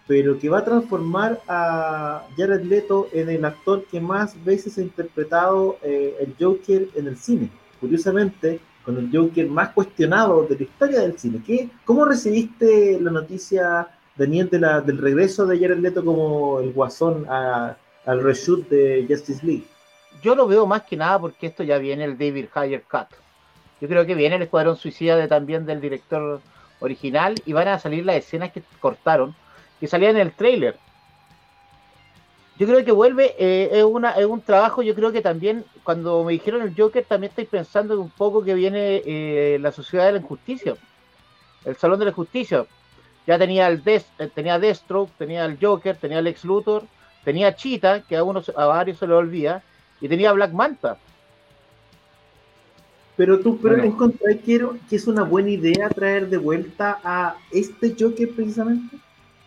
pero 0.08 0.38
que 0.38 0.48
va 0.48 0.58
a 0.58 0.64
transformar 0.64 1.40
a 1.46 2.26
Jared 2.36 2.62
Leto 2.62 3.08
en 3.12 3.28
el 3.28 3.44
actor 3.44 3.84
que 3.84 4.00
más 4.00 4.42
veces 4.44 4.76
ha 4.78 4.82
interpretado 4.82 5.78
eh, 5.82 6.16
el 6.18 6.34
Joker 6.40 6.88
en 6.96 7.06
el 7.06 7.16
cine. 7.16 7.50
Curiosamente, 7.78 8.58
con 8.84 8.96
el 8.96 9.10
Joker 9.12 9.46
más 9.48 9.68
cuestionado 9.68 10.44
de 10.44 10.56
la 10.56 10.62
historia 10.62 11.00
del 11.02 11.18
cine. 11.18 11.42
¿Qué, 11.46 11.68
¿Cómo 11.84 12.04
recibiste 12.06 12.98
la 13.00 13.12
noticia, 13.12 13.86
Daniel, 14.16 14.48
de 14.48 14.58
la, 14.58 14.80
del 14.80 14.98
regreso 14.98 15.46
de 15.46 15.60
Jared 15.60 15.78
Leto 15.78 16.04
como 16.04 16.58
el 16.58 16.72
guasón 16.72 17.26
al 17.28 17.76
reshoot 18.22 18.68
de 18.68 19.06
Justice 19.08 19.46
League? 19.46 19.66
yo 20.22 20.34
lo 20.34 20.46
veo 20.46 20.66
más 20.66 20.82
que 20.82 20.96
nada 20.96 21.18
porque 21.18 21.46
esto 21.46 21.62
ya 21.62 21.78
viene 21.78 22.04
el 22.04 22.18
David 22.18 22.46
Higher 22.54 22.82
Cut. 22.82 23.08
Yo 23.80 23.88
creo 23.88 24.04
que 24.06 24.14
viene 24.14 24.36
el 24.36 24.42
Escuadrón 24.42 24.76
Suicida 24.76 25.28
también 25.28 25.64
del 25.66 25.80
director 25.80 26.40
original 26.80 27.34
y 27.46 27.52
van 27.52 27.68
a 27.68 27.78
salir 27.78 28.04
las 28.04 28.16
escenas 28.16 28.52
que 28.52 28.62
cortaron, 28.80 29.34
que 29.80 29.86
salían 29.86 30.16
en 30.16 30.22
el 30.22 30.32
trailer. 30.32 30.76
Yo 32.58 32.66
creo 32.66 32.84
que 32.84 32.90
vuelve, 32.90 33.36
eh, 33.38 33.70
es, 33.72 33.84
una, 33.84 34.12
es 34.12 34.26
un 34.26 34.40
trabajo, 34.40 34.82
yo 34.82 34.92
creo 34.94 35.12
que 35.12 35.20
también, 35.20 35.64
cuando 35.84 36.24
me 36.24 36.32
dijeron 36.32 36.62
el 36.62 36.74
Joker, 36.76 37.04
también 37.04 37.30
estoy 37.30 37.44
pensando 37.44 38.00
un 38.00 38.10
poco 38.10 38.42
que 38.42 38.54
viene 38.54 39.00
eh, 39.06 39.58
la 39.60 39.70
Sociedad 39.70 40.06
de 40.06 40.12
la 40.12 40.18
Injusticia, 40.18 40.74
el 41.64 41.76
Salón 41.76 42.00
de 42.00 42.06
la 42.06 42.12
Justicia. 42.12 42.66
Ya 43.28 43.38
tenía 43.38 43.68
el 43.68 43.84
Des, 43.84 44.06
eh, 44.18 44.28
tenía 44.34 44.58
Deathstroke, 44.58 45.12
tenía 45.16 45.44
el 45.44 45.56
Joker, 45.60 45.96
tenía 45.96 46.18
el 46.18 46.26
Ex 46.26 46.44
Luthor, 46.44 46.82
tenía 47.22 47.54
Cheetah, 47.54 48.02
que 48.02 48.16
a, 48.16 48.24
uno, 48.24 48.42
a 48.56 48.66
varios 48.66 48.98
se 48.98 49.06
le 49.06 49.14
olvida, 49.14 49.62
y 50.00 50.08
tenía 50.08 50.32
Black 50.32 50.52
Manta. 50.52 50.98
Pero 53.16 53.38
tú 53.38 53.58
pero 53.60 53.76
bueno. 53.76 54.14
que, 54.44 54.60
que 54.88 54.96
es 54.96 55.06
una 55.06 55.22
buena 55.22 55.50
idea 55.50 55.88
traer 55.90 56.28
de 56.28 56.38
vuelta 56.38 56.98
a 57.04 57.36
este 57.52 57.94
Joker 57.98 58.34
precisamente. 58.34 58.96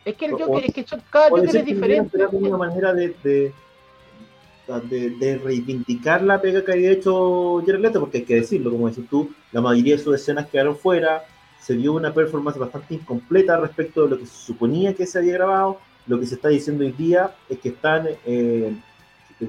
Es 0.04 0.16
que 0.16 0.26
el 0.26 0.32
Joker, 0.32 0.66
es 0.66 0.74
que 0.74 0.86
cada 1.10 1.30
Joker 1.30 1.56
es 1.56 1.66
diferente. 1.66 2.26
una 2.32 2.58
manera 2.58 2.94
de, 2.94 3.14
de, 3.20 5.10
de, 5.10 5.38
reivindicar 5.38 6.24
la 6.24 6.42
pega 6.42 6.64
que 6.64 6.72
había 6.72 6.92
hecho 6.92 7.62
Jared 7.66 7.82
Leto, 7.82 8.00
porque 8.00 8.20
hay 8.20 8.24
que 8.24 8.36
decirlo, 8.36 8.72
como 8.72 8.88
dices 8.88 9.06
tú, 9.10 9.32
la 9.52 9.62
mayoría 9.62 9.98
de 9.98 10.04
sus 10.04 10.16
escenas 10.16 10.48
quedaron 10.48 10.76
fuera, 10.76 11.24
se 11.62 11.76
vio 11.76 11.94
una 11.94 12.14
performance 12.14 12.58
bastante 12.58 12.96
incompleta 12.96 13.58
respecto 13.58 14.04
de 14.04 14.10
lo 14.10 14.18
que 14.18 14.26
se 14.26 14.46
suponía 14.46 14.96
que 14.96 15.06
se 15.06 15.20
había 15.20 15.34
grabado. 15.34 15.80
Lo 16.08 16.20
que 16.20 16.26
se 16.26 16.36
está 16.36 16.50
diciendo 16.50 16.84
hoy 16.84 16.92
día 16.94 17.36
es 17.48 17.60
que 17.60 17.70
están 17.70 18.08
eh, 18.26 18.76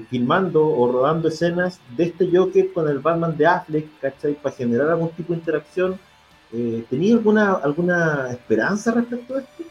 filmando 0.09 0.67
o 0.67 0.91
rodando 0.91 1.27
escenas 1.27 1.79
de 1.97 2.03
este 2.05 2.29
Joker 2.31 2.71
con 2.71 2.87
el 2.87 2.99
Batman 2.99 3.35
de 3.35 3.47
Affleck, 3.47 3.99
¿cachai? 3.99 4.35
Para 4.35 4.55
generar 4.55 4.91
algún 4.91 5.09
tipo 5.09 5.33
de 5.33 5.39
interacción. 5.39 5.99
Eh, 6.51 6.85
¿Tenía 6.87 7.15
alguna, 7.15 7.53
alguna 7.53 8.29
esperanza 8.29 8.91
respecto 8.91 9.35
a 9.35 9.39
esto? 9.39 9.63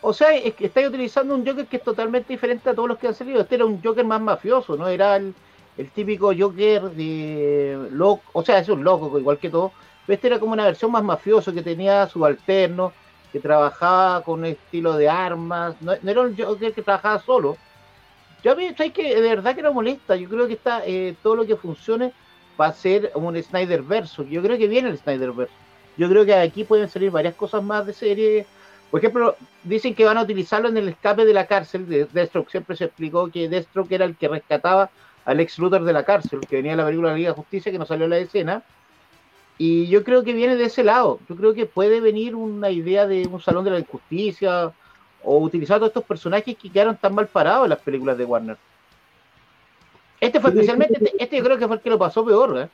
O 0.00 0.12
sea, 0.12 0.34
es 0.34 0.54
que 0.54 0.66
estáis 0.66 0.88
utilizando 0.88 1.34
un 1.34 1.46
Joker 1.46 1.66
que 1.66 1.78
es 1.78 1.82
totalmente 1.82 2.32
diferente 2.32 2.70
a 2.70 2.74
todos 2.74 2.88
los 2.88 2.98
que 2.98 3.08
han 3.08 3.14
salido. 3.14 3.40
Este 3.40 3.56
era 3.56 3.64
un 3.64 3.82
Joker 3.82 4.04
más 4.04 4.20
mafioso, 4.20 4.76
¿no? 4.76 4.88
Era 4.88 5.16
el, 5.16 5.34
típico 5.94 6.32
Joker 6.36 6.90
de 6.90 7.88
loco, 7.92 8.22
o 8.32 8.44
sea, 8.44 8.58
es 8.58 8.68
un 8.68 8.82
loco 8.82 9.16
igual 9.18 9.38
que 9.38 9.48
todo, 9.48 9.72
pero 10.06 10.14
este 10.14 10.26
era 10.26 10.40
como 10.40 10.52
una 10.52 10.64
versión 10.64 10.90
más 10.90 11.04
mafioso 11.04 11.52
que 11.52 11.62
tenía 11.62 12.08
subalterno, 12.08 12.92
que 13.32 13.38
trabajaba 13.38 14.22
con 14.24 14.40
un 14.40 14.46
estilo 14.46 14.96
de 14.96 15.08
armas, 15.08 15.76
no, 15.80 15.92
era 15.92 16.20
un 16.20 16.36
Joker 16.36 16.72
que 16.72 16.82
trabajaba 16.82 17.20
solo, 17.20 17.56
yo 18.42 18.52
a 18.52 18.54
mí, 18.54 18.68
¿sabes 18.76 18.92
que 18.92 19.14
De 19.14 19.28
verdad 19.28 19.54
que 19.54 19.62
no 19.62 19.72
molesta. 19.72 20.16
Yo 20.16 20.28
creo 20.28 20.46
que 20.46 20.54
está 20.54 20.82
eh, 20.86 21.14
todo 21.22 21.36
lo 21.36 21.46
que 21.46 21.56
funcione 21.56 22.12
va 22.60 22.66
a 22.66 22.72
ser 22.72 23.12
un 23.14 23.40
Snyder 23.42 23.82
verso. 23.82 24.22
Yo 24.24 24.42
creo 24.42 24.58
que 24.58 24.68
viene 24.68 24.88
el 24.88 24.98
Snyder 24.98 25.32
verso. 25.32 25.54
Yo 25.96 26.08
creo 26.08 26.24
que 26.24 26.34
aquí 26.34 26.64
pueden 26.64 26.88
salir 26.88 27.10
varias 27.10 27.34
cosas 27.34 27.62
más 27.62 27.86
de 27.86 27.92
serie. 27.92 28.46
Por 28.90 29.00
ejemplo, 29.00 29.36
dicen 29.64 29.94
que 29.94 30.04
van 30.04 30.18
a 30.18 30.22
utilizarlo 30.22 30.68
en 30.68 30.76
el 30.76 30.88
escape 30.88 31.24
de 31.24 31.34
la 31.34 31.46
cárcel. 31.46 31.88
De 31.88 32.06
Deathstroke 32.06 32.50
siempre 32.50 32.76
se 32.76 32.84
explicó 32.84 33.30
que 33.30 33.48
Deathstroke 33.48 33.92
era 33.92 34.04
el 34.04 34.16
que 34.16 34.28
rescataba 34.28 34.90
al 35.24 35.40
ex 35.40 35.58
Luthor 35.58 35.84
de 35.84 35.92
la 35.92 36.04
cárcel, 36.04 36.40
que 36.40 36.56
venía 36.56 36.72
de 36.72 36.78
la 36.78 36.86
película 36.86 37.08
de 37.08 37.14
la 37.14 37.18
Liga 37.18 37.30
de 37.30 37.36
Justicia, 37.36 37.70
que 37.70 37.78
no 37.78 37.84
salió 37.84 38.04
en 38.04 38.10
la 38.10 38.18
escena. 38.18 38.62
Y 39.58 39.88
yo 39.88 40.04
creo 40.04 40.22
que 40.24 40.32
viene 40.32 40.56
de 40.56 40.64
ese 40.64 40.84
lado. 40.84 41.18
Yo 41.28 41.36
creo 41.36 41.52
que 41.52 41.66
puede 41.66 42.00
venir 42.00 42.34
una 42.34 42.70
idea 42.70 43.06
de 43.06 43.26
un 43.26 43.40
salón 43.40 43.64
de 43.64 43.72
la 43.72 43.78
injusticia 43.80 44.72
o 45.22 45.38
utilizar 45.38 45.78
todos 45.78 45.90
estos 45.90 46.04
personajes 46.04 46.56
que 46.56 46.70
quedaron 46.70 46.96
tan 46.96 47.14
mal 47.14 47.26
parados 47.26 47.64
en 47.64 47.70
las 47.70 47.80
películas 47.80 48.16
de 48.16 48.24
Warner. 48.24 48.56
Este 50.20 50.40
fue 50.40 50.50
especialmente, 50.50 50.94
este, 50.94 51.22
este, 51.22 51.36
yo 51.36 51.44
creo 51.44 51.58
que 51.58 51.66
fue 51.66 51.76
el 51.76 51.82
que 51.82 51.90
lo 51.90 51.98
pasó 51.98 52.24
peor, 52.24 52.58
¿eh? 52.58 52.68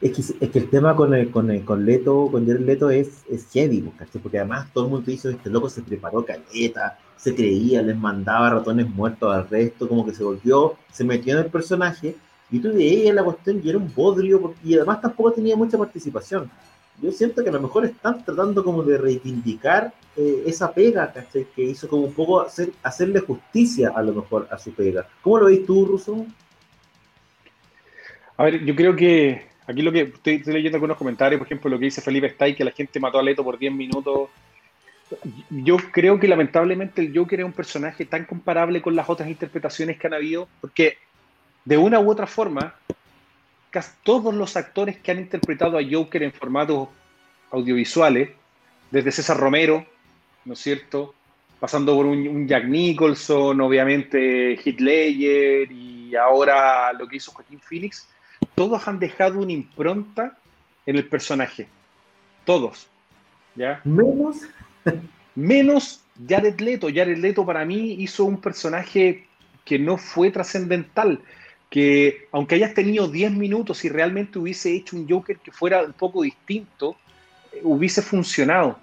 Es 0.00 0.38
que, 0.38 0.58
el 0.58 0.70
tema 0.70 0.94
con, 0.94 1.14
el, 1.14 1.30
con, 1.30 1.50
el, 1.50 1.64
con 1.64 1.86
Leto, 1.86 2.28
con 2.30 2.46
Jared 2.46 2.60
Leto 2.60 2.90
es, 2.90 3.22
es 3.30 3.46
heavy, 3.52 3.90
porque 4.22 4.38
además 4.38 4.68
todo 4.72 4.84
el 4.84 4.90
mundo 4.90 5.10
dice, 5.10 5.30
este 5.30 5.48
loco 5.48 5.70
se 5.70 5.82
preparó 5.82 6.24
caleta, 6.24 6.98
se 7.16 7.34
creía, 7.34 7.80
les 7.80 7.96
mandaba 7.96 8.50
ratones 8.50 8.88
muertos 8.90 9.34
al 9.34 9.48
resto, 9.48 9.88
como 9.88 10.04
que 10.04 10.12
se 10.12 10.22
volvió, 10.22 10.74
se 10.92 11.04
metió 11.04 11.38
en 11.38 11.44
el 11.44 11.50
personaje, 11.50 12.16
y 12.50 12.58
tú 12.58 12.72
veías 12.74 13.14
la 13.14 13.24
cuestión 13.24 13.62
y 13.64 13.68
era 13.70 13.78
un 13.78 13.90
bodrio, 13.94 14.54
y 14.62 14.74
además 14.74 15.00
tampoco 15.00 15.32
tenía 15.32 15.56
mucha 15.56 15.78
participación 15.78 16.50
yo 17.00 17.12
siento 17.12 17.42
que 17.42 17.50
a 17.50 17.52
lo 17.52 17.60
mejor 17.60 17.84
están 17.84 18.24
tratando 18.24 18.64
como 18.64 18.82
de 18.82 18.98
reivindicar 18.98 19.92
eh, 20.16 20.44
esa 20.46 20.72
pega, 20.72 21.12
¿cachai? 21.12 21.46
Que 21.54 21.62
hizo 21.62 21.88
como 21.88 22.04
un 22.04 22.14
poco 22.14 22.40
hacer, 22.40 22.70
hacerle 22.82 23.20
justicia 23.20 23.92
a 23.94 24.02
lo 24.02 24.14
mejor 24.14 24.46
a 24.50 24.58
su 24.58 24.72
pega. 24.72 25.06
¿Cómo 25.22 25.38
lo 25.38 25.46
veis 25.46 25.66
tú, 25.66 25.84
Russo? 25.84 26.24
A 28.36 28.44
ver, 28.44 28.64
yo 28.64 28.74
creo 28.74 28.94
que 28.94 29.46
Aquí 29.66 29.82
lo 29.82 29.92
que 29.92 30.02
estoy, 30.02 30.42
leyendo 30.44 30.76
algunos 30.76 30.96
comentarios, 30.96 31.38
por 31.38 31.46
ejemplo, 31.46 31.70
lo 31.70 31.78
que 31.78 31.86
dice 31.86 32.02
Felipe 32.02 32.26
Stay, 32.26 32.54
que 32.54 32.64
la 32.64 32.70
gente 32.70 33.00
mató 33.00 33.18
a 33.18 33.22
Leto 33.22 33.42
por 33.42 33.58
10 33.58 33.72
minutos. 33.72 34.28
Yo 35.50 35.76
creo 35.92 36.18
que 36.18 36.28
lamentablemente 36.28 37.00
el 37.00 37.16
Joker 37.16 37.40
es 37.40 37.46
un 37.46 37.52
personaje 37.52 38.04
tan 38.04 38.24
comparable 38.24 38.82
con 38.82 38.94
las 38.94 39.08
otras 39.08 39.28
interpretaciones 39.28 39.98
que 39.98 40.06
han 40.06 40.14
habido, 40.14 40.48
porque 40.60 40.98
de 41.64 41.78
una 41.78 41.98
u 41.98 42.10
otra 42.10 42.26
forma, 42.26 42.74
casi 43.70 43.92
todos 44.02 44.34
los 44.34 44.56
actores 44.56 44.98
que 44.98 45.12
han 45.12 45.18
interpretado 45.18 45.78
a 45.78 45.82
Joker 45.82 46.22
en 46.22 46.32
formatos 46.32 46.88
audiovisuales, 47.50 48.30
desde 48.90 49.12
César 49.12 49.38
Romero, 49.38 49.86
¿no 50.44 50.52
es 50.52 50.58
cierto? 50.58 51.14
Pasando 51.58 51.94
por 51.94 52.04
un, 52.06 52.46
Jack 52.46 52.64
Nicholson, 52.66 53.60
obviamente 53.60 54.54
Heath 54.54 54.80
Ledger 54.80 55.72
y 55.72 56.14
ahora 56.14 56.92
lo 56.92 57.08
que 57.08 57.16
hizo 57.16 57.32
Joaquín 57.32 57.60
Phoenix, 57.60 58.06
todos 58.54 58.86
han 58.86 58.98
dejado 58.98 59.40
una 59.40 59.52
impronta 59.52 60.36
en 60.86 60.96
el 60.96 61.08
personaje. 61.08 61.68
Todos. 62.44 62.88
¿Ya? 63.54 63.80
Menos. 63.84 64.42
Menos 65.34 66.02
Jared 66.28 66.60
Leto. 66.60 66.88
Jared 66.92 67.18
Leto 67.18 67.44
para 67.44 67.64
mí 67.64 67.96
hizo 67.98 68.24
un 68.24 68.40
personaje 68.40 69.26
que 69.64 69.78
no 69.78 69.96
fue 69.96 70.30
trascendental. 70.30 71.20
Que 71.70 72.28
aunque 72.30 72.54
hayas 72.54 72.74
tenido 72.74 73.08
10 73.08 73.32
minutos 73.32 73.84
y 73.84 73.88
realmente 73.88 74.38
hubiese 74.38 74.72
hecho 74.72 74.96
un 74.96 75.08
Joker 75.08 75.38
que 75.38 75.50
fuera 75.50 75.82
un 75.82 75.92
poco 75.92 76.22
distinto, 76.22 76.96
eh, 77.52 77.60
hubiese 77.62 78.02
funcionado. 78.02 78.78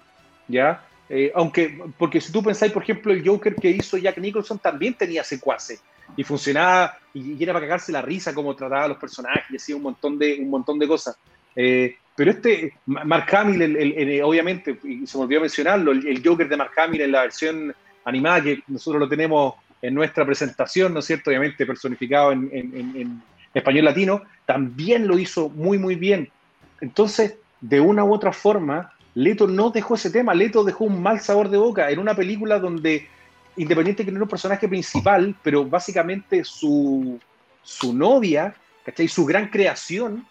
¿Ya? 0.48 0.84
Eh, 1.08 1.32
aunque, 1.34 1.80
porque 1.98 2.20
si 2.20 2.32
tú 2.32 2.42
pensáis, 2.42 2.72
por 2.72 2.82
ejemplo, 2.82 3.12
el 3.12 3.26
Joker 3.26 3.54
que 3.54 3.70
hizo 3.70 3.96
Jack 3.96 4.18
Nicholson 4.18 4.58
también 4.58 4.94
tenía 4.94 5.24
secuaces 5.24 5.82
y 6.16 6.24
funcionaba 6.24 6.98
y, 7.14 7.42
era 7.42 7.52
para 7.52 7.66
cagarse 7.66 7.92
la 7.92 8.02
risa 8.02 8.34
como 8.34 8.54
trataba 8.54 8.84
a 8.84 8.88
los 8.88 8.98
personajes 8.98 9.44
y 9.50 9.56
hacía 9.56 9.76
un 9.76 9.82
montón 9.82 10.18
de, 10.18 10.38
un 10.40 10.50
montón 10.50 10.78
de 10.78 10.88
cosas. 10.88 11.16
Eh, 11.54 11.96
pero 12.14 12.30
este, 12.30 12.74
Mark 12.86 13.26
Hamill, 13.34 13.62
el, 13.62 14.22
obviamente, 14.22 14.78
y 14.84 15.06
se 15.06 15.16
me 15.16 15.24
olvidó 15.24 15.40
mencionarlo, 15.40 15.92
el, 15.92 16.22
Joker 16.24 16.48
de 16.48 16.56
Mark 16.56 16.72
Hamill 16.76 17.00
en 17.02 17.12
la 17.12 17.22
versión 17.22 17.74
animada 18.04 18.42
que 18.42 18.62
nosotros 18.66 19.00
lo 19.00 19.08
tenemos 19.08 19.54
en 19.80 19.94
nuestra 19.94 20.24
presentación, 20.26 20.92
¿no 20.92 21.00
es 21.00 21.06
cierto? 21.06 21.30
Obviamente 21.30 21.64
personificado 21.66 22.32
en, 22.32 22.50
en, 22.52 23.22
español 23.54 23.84
latino, 23.84 24.22
también 24.46 25.06
lo 25.06 25.18
hizo 25.18 25.50
muy, 25.50 25.78
muy 25.78 25.94
bien. 25.94 26.30
Entonces, 26.80 27.36
de 27.60 27.80
una 27.80 28.02
u 28.02 28.14
otra 28.14 28.32
forma, 28.32 28.92
Leto 29.14 29.46
no 29.46 29.70
dejó 29.70 29.94
ese 29.94 30.10
tema, 30.10 30.32
Leto 30.32 30.64
dejó 30.64 30.84
un 30.84 31.02
mal 31.02 31.20
sabor 31.20 31.50
de 31.50 31.58
boca 31.58 31.90
en 31.90 31.98
una 31.98 32.14
película 32.14 32.58
donde 32.58 33.08
independiente 33.56 34.04
que 34.04 34.10
no 34.10 34.18
era 34.18 34.24
un 34.24 34.30
personaje 34.30 34.68
principal, 34.68 35.34
pero 35.42 35.64
básicamente 35.64 36.44
su, 36.44 37.18
su 37.62 37.92
novia, 37.94 38.54
¿cachai? 38.84 39.08
Su 39.08 39.24
gran 39.24 39.48
creación 39.48 40.26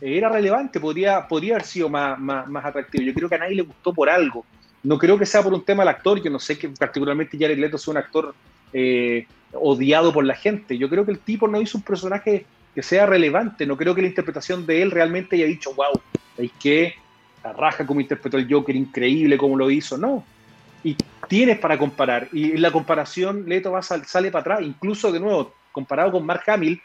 era 0.00 0.28
relevante, 0.28 0.80
podría, 0.80 1.28
podría 1.28 1.54
haber 1.54 1.66
sido 1.66 1.88
más, 1.88 2.18
más, 2.18 2.64
atractivo. 2.64 3.04
Yo 3.04 3.14
creo 3.14 3.28
que 3.28 3.34
a 3.36 3.38
nadie 3.38 3.56
le 3.56 3.62
gustó 3.62 3.92
por 3.92 4.10
algo. 4.10 4.44
No 4.82 4.98
creo 4.98 5.16
que 5.16 5.26
sea 5.26 5.42
por 5.42 5.54
un 5.54 5.64
tema 5.64 5.84
del 5.84 5.90
actor, 5.90 6.20
yo 6.20 6.30
no 6.30 6.40
sé 6.40 6.58
que 6.58 6.68
particularmente 6.68 7.38
Jared 7.38 7.58
Leto 7.58 7.78
sea 7.78 7.92
un 7.92 7.98
actor 7.98 8.34
eh, 8.72 9.26
odiado 9.52 10.12
por 10.12 10.24
la 10.24 10.34
gente. 10.34 10.76
Yo 10.76 10.88
creo 10.88 11.04
que 11.04 11.12
el 11.12 11.20
tipo 11.20 11.46
no 11.46 11.60
hizo 11.60 11.78
un 11.78 11.84
personaje 11.84 12.46
que 12.74 12.82
sea 12.82 13.06
relevante, 13.06 13.66
no 13.66 13.76
creo 13.76 13.94
que 13.94 14.02
la 14.02 14.08
interpretación 14.08 14.66
de 14.66 14.82
él 14.82 14.90
realmente 14.90 15.36
haya 15.36 15.44
dicho, 15.44 15.74
wow, 15.74 15.92
es 16.38 16.50
que 16.58 16.94
la 17.44 17.52
raja 17.52 17.86
como 17.86 18.00
interpretó 18.00 18.38
el 18.38 18.52
Joker, 18.52 18.74
increíble 18.74 19.36
como 19.36 19.56
lo 19.56 19.70
hizo, 19.70 19.98
no. 19.98 20.24
Y 20.82 20.96
tienes 21.32 21.58
para 21.58 21.78
comparar. 21.78 22.28
Y 22.30 22.58
la 22.58 22.70
comparación, 22.70 23.48
Leto 23.48 23.72
va, 23.72 23.80
sale 23.80 24.30
para 24.30 24.40
atrás, 24.40 24.60
incluso 24.60 25.10
de 25.10 25.18
nuevo, 25.18 25.54
comparado 25.72 26.12
con 26.12 26.26
Mark 26.26 26.42
Hamill, 26.46 26.78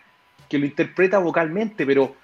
que 0.48 0.58
lo 0.58 0.66
interpreta 0.66 1.20
vocalmente, 1.20 1.86
pero 1.86 2.16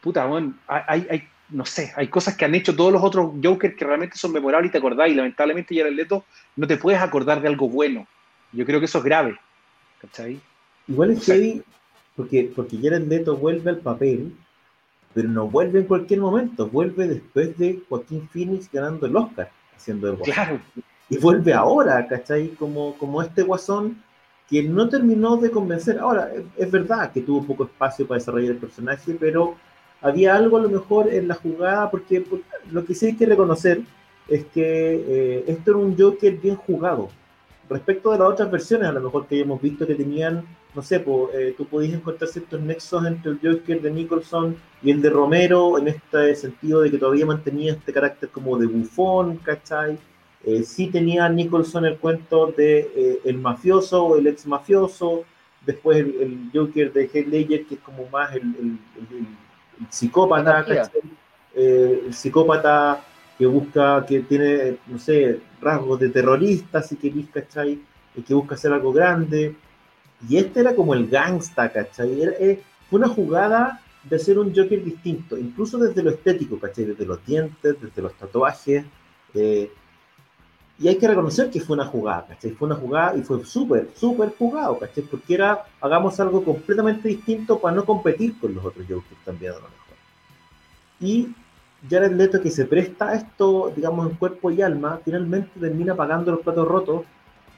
puta, 0.00 0.26
bueno, 0.26 0.54
hay, 0.68 1.04
hay, 1.10 1.28
no 1.48 1.66
sé, 1.66 1.92
hay 1.96 2.06
cosas 2.06 2.36
que 2.36 2.44
han 2.44 2.54
hecho 2.54 2.76
todos 2.76 2.92
los 2.92 3.02
otros 3.02 3.32
Jokers 3.42 3.74
que 3.74 3.84
realmente 3.84 4.16
son 4.16 4.30
memorables 4.30 4.68
y 4.68 4.72
te 4.72 4.78
acordás, 4.78 5.08
y 5.08 5.14
lamentablemente 5.14 5.76
el 5.80 5.96
Leto 5.96 6.24
no 6.54 6.68
te 6.68 6.76
puedes 6.76 7.00
acordar 7.00 7.42
de 7.42 7.48
algo 7.48 7.68
bueno. 7.68 8.06
Yo 8.52 8.64
creo 8.64 8.78
que 8.78 8.86
eso 8.86 8.98
es 8.98 9.04
grave. 9.04 9.36
¿Cachai? 10.00 10.38
Igual 10.86 11.10
es 11.10 11.26
heavy, 11.26 11.64
porque, 12.14 12.52
porque 12.54 12.78
Jared 12.80 13.08
Leto 13.08 13.36
vuelve 13.36 13.70
al 13.70 13.78
papel, 13.78 14.36
pero 15.14 15.28
no 15.28 15.48
vuelve 15.48 15.80
en 15.80 15.86
cualquier 15.86 16.20
momento, 16.20 16.68
vuelve 16.68 17.08
después 17.08 17.58
de 17.58 17.80
Joaquín 17.88 18.28
Phoenix 18.32 18.70
ganando 18.70 19.06
el 19.06 19.16
Oscar, 19.16 19.50
haciendo 19.74 20.12
el 20.12 20.18
Claro, 20.20 20.60
y 21.10 21.18
vuelve 21.18 21.52
ahora, 21.52 22.06
¿cachai? 22.06 22.50
Como, 22.50 22.96
como 22.96 23.20
este 23.20 23.42
guasón 23.42 24.00
que 24.48 24.62
no 24.62 24.88
terminó 24.88 25.36
de 25.36 25.50
convencer. 25.50 25.98
Ahora, 25.98 26.30
es, 26.56 26.70
verdad 26.70 27.12
que 27.12 27.20
tuvo 27.20 27.44
poco 27.44 27.64
espacio 27.64 28.06
para 28.06 28.18
desarrollar 28.18 28.52
el 28.52 28.56
personaje, 28.56 29.16
pero 29.18 29.56
había 30.00 30.36
algo 30.36 30.56
a 30.56 30.62
lo 30.62 30.70
mejor 30.70 31.12
en 31.12 31.28
la 31.28 31.34
jugada, 31.34 31.90
porque, 31.90 32.24
lo 32.70 32.84
que 32.84 32.94
sí 32.94 33.06
hay 33.06 33.16
que 33.16 33.26
reconocer 33.26 33.82
es 34.28 34.44
que 34.46 34.62
eh, 34.62 35.44
esto 35.48 35.72
era 35.72 35.80
un 35.80 35.98
Joker 35.98 36.36
bien 36.36 36.56
jugado. 36.56 37.08
Respecto 37.68 38.12
de 38.12 38.18
las 38.18 38.28
otras 38.28 38.50
versiones, 38.50 38.88
a 38.88 38.92
lo 38.92 39.00
mejor 39.00 39.26
que 39.26 39.36
hayamos 39.36 39.60
visto 39.60 39.86
que 39.86 39.94
tenían, 39.94 40.44
no 40.74 40.82
sé, 40.82 41.04
eh, 41.34 41.54
tú 41.56 41.66
podías 41.66 41.94
encontrar 41.94 42.30
ciertos 42.30 42.60
nexos 42.60 43.04
entre 43.06 43.32
el 43.32 43.40
Joker 43.42 43.80
de 43.80 43.90
Nicholson 43.90 44.56
y 44.82 44.90
el 44.92 45.02
de 45.02 45.10
Romero, 45.10 45.78
en 45.78 45.88
este 45.88 46.34
sentido 46.36 46.80
de 46.80 46.90
que 46.90 46.98
todavía 46.98 47.26
mantenía 47.26 47.72
este 47.72 47.92
carácter 47.92 48.28
como 48.28 48.56
de 48.58 48.66
bufón, 48.66 49.36
¿cachai? 49.38 49.98
Eh, 50.44 50.62
sí 50.62 50.86
tenía 50.86 51.28
Nicholson 51.28 51.84
el 51.84 51.98
cuento 51.98 52.46
de 52.46 52.90
eh, 52.96 53.20
el 53.24 53.38
mafioso 53.38 54.04
o 54.04 54.16
el 54.16 54.26
ex 54.26 54.46
mafioso, 54.46 55.24
después 55.66 55.98
el, 55.98 56.50
Joker 56.52 56.92
de 56.92 57.10
Heath 57.12 57.26
Ledger, 57.26 57.66
que 57.66 57.74
es 57.74 57.80
como 57.80 58.08
más 58.08 58.34
el, 58.34 58.78
psicópata, 59.90 60.64
eh, 61.54 62.02
el 62.06 62.14
psicópata 62.14 63.04
que 63.38 63.46
busca, 63.46 64.04
que 64.06 64.20
tiene, 64.20 64.78
no 64.86 64.98
sé, 64.98 65.40
rasgos 65.60 66.00
de 66.00 66.08
terrorista, 66.08 66.82
si 66.82 66.96
queréis, 66.96 67.28
¿cachai? 67.30 67.80
Y 68.14 68.22
que 68.22 68.34
busca 68.34 68.54
hacer 68.54 68.72
algo 68.72 68.92
grande. 68.92 69.54
Y 70.28 70.36
este 70.36 70.60
era 70.60 70.74
como 70.74 70.94
el 70.94 71.08
gangsta, 71.08 71.70
¿cachai? 71.70 72.60
fue 72.88 72.98
una 72.98 73.08
jugada 73.08 73.80
de 74.04 74.16
hacer 74.16 74.38
un 74.38 74.54
Joker 74.54 74.82
distinto, 74.82 75.38
incluso 75.38 75.78
desde 75.78 76.02
lo 76.02 76.10
estético, 76.10 76.58
¿cachai? 76.58 76.86
Desde 76.86 77.04
los 77.04 77.24
dientes, 77.24 77.76
desde 77.80 78.02
los 78.02 78.14
tatuajes. 78.14 78.84
Eh, 79.34 79.70
y 80.80 80.88
hay 80.88 80.96
que 80.96 81.06
reconocer 81.06 81.50
que 81.50 81.60
fue 81.60 81.74
una 81.74 81.84
jugada, 81.84 82.26
¿cachai? 82.28 82.52
Fue 82.52 82.66
una 82.66 82.74
jugada 82.74 83.14
y 83.14 83.20
fue 83.20 83.44
súper, 83.44 83.90
súper 83.94 84.32
jugado, 84.38 84.78
¿cachai? 84.78 85.04
Porque 85.04 85.34
era, 85.34 85.66
hagamos 85.78 86.18
algo 86.20 86.42
completamente 86.42 87.06
distinto 87.06 87.58
para 87.58 87.76
no 87.76 87.84
competir 87.84 88.40
con 88.40 88.54
los 88.54 88.64
otros 88.64 88.86
Jokers 88.88 89.20
también 89.22 89.52
a 89.52 89.56
lo 89.56 89.60
mejor. 89.60 89.76
Y 91.00 91.34
Jared 91.88 92.12
Leto 92.12 92.40
que 92.40 92.50
se 92.50 92.64
presta 92.64 93.10
a 93.10 93.14
esto, 93.16 93.70
digamos, 93.76 94.10
en 94.10 94.16
cuerpo 94.16 94.50
y 94.50 94.62
alma, 94.62 94.98
finalmente 95.04 95.60
termina 95.60 95.94
pagando 95.94 96.32
los 96.32 96.40
platos 96.40 96.66
rotos 96.66 97.04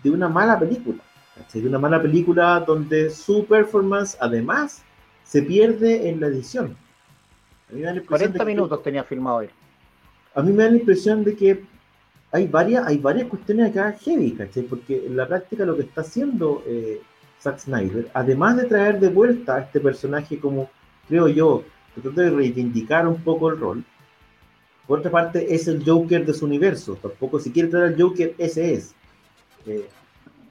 de 0.03 0.11
una 0.11 0.29
mala 0.29 0.59
película, 0.59 0.99
¿cachai? 1.37 1.61
De 1.61 1.69
una 1.69 1.79
mala 1.79 2.03
película 2.03 2.59
donde 2.67 3.09
su 3.09 3.47
performance, 3.47 4.17
además, 4.21 4.83
se 5.23 5.43
pierde 5.43 6.09
en 6.09 6.21
la 6.21 6.27
edición. 6.27 6.77
40 8.05 8.45
minutos 8.45 8.83
tenía 8.83 9.05
filmado 9.05 9.43
él. 9.43 9.51
A 10.35 10.43
mí 10.43 10.51
me 10.51 10.65
da 10.65 10.71
la 10.71 10.77
impresión 10.77 11.23
de 11.23 11.37
que 11.37 11.72
hay 12.33 12.47
varias, 12.47 12.87
hay 12.87 12.97
varias 12.97 13.29
cuestiones 13.29 13.71
acá 13.71 13.93
heavy, 14.01 14.33
¿cachai? 14.33 14.63
Porque 14.63 15.07
en 15.07 15.17
la 15.17 15.29
práctica 15.29 15.67
lo 15.67 15.77
que 15.77 15.83
está 15.83 16.01
haciendo 16.01 16.65
eh, 16.67 17.01
Zack 17.41 17.59
Snyder, 17.59 18.11
además 18.15 18.57
de 18.57 18.65
traer 18.65 18.99
de 18.99 19.11
vuelta 19.11 19.57
a 19.57 19.61
este 19.61 19.81
personaje 19.81 20.41
como, 20.41 20.71
creo 21.09 21.29
yo, 21.29 21.63
tratando 21.95 22.23
de 22.23 22.31
reivindicar 22.31 23.07
un 23.07 23.23
poco 23.23 23.51
el 23.51 23.61
rol, 23.61 23.85
por 24.87 25.01
otra 25.01 25.11
parte 25.11 25.55
es 25.55 25.69
el 25.69 25.85
Joker 25.85 26.25
de 26.25 26.33
su 26.33 26.47
universo, 26.47 26.97
tampoco 26.97 27.39
si 27.39 27.53
quiere 27.53 27.69
traer 27.69 27.93
al 27.93 28.01
Joker, 28.01 28.35
ese 28.39 28.75
es. 28.75 28.95
Eh, 29.67 29.87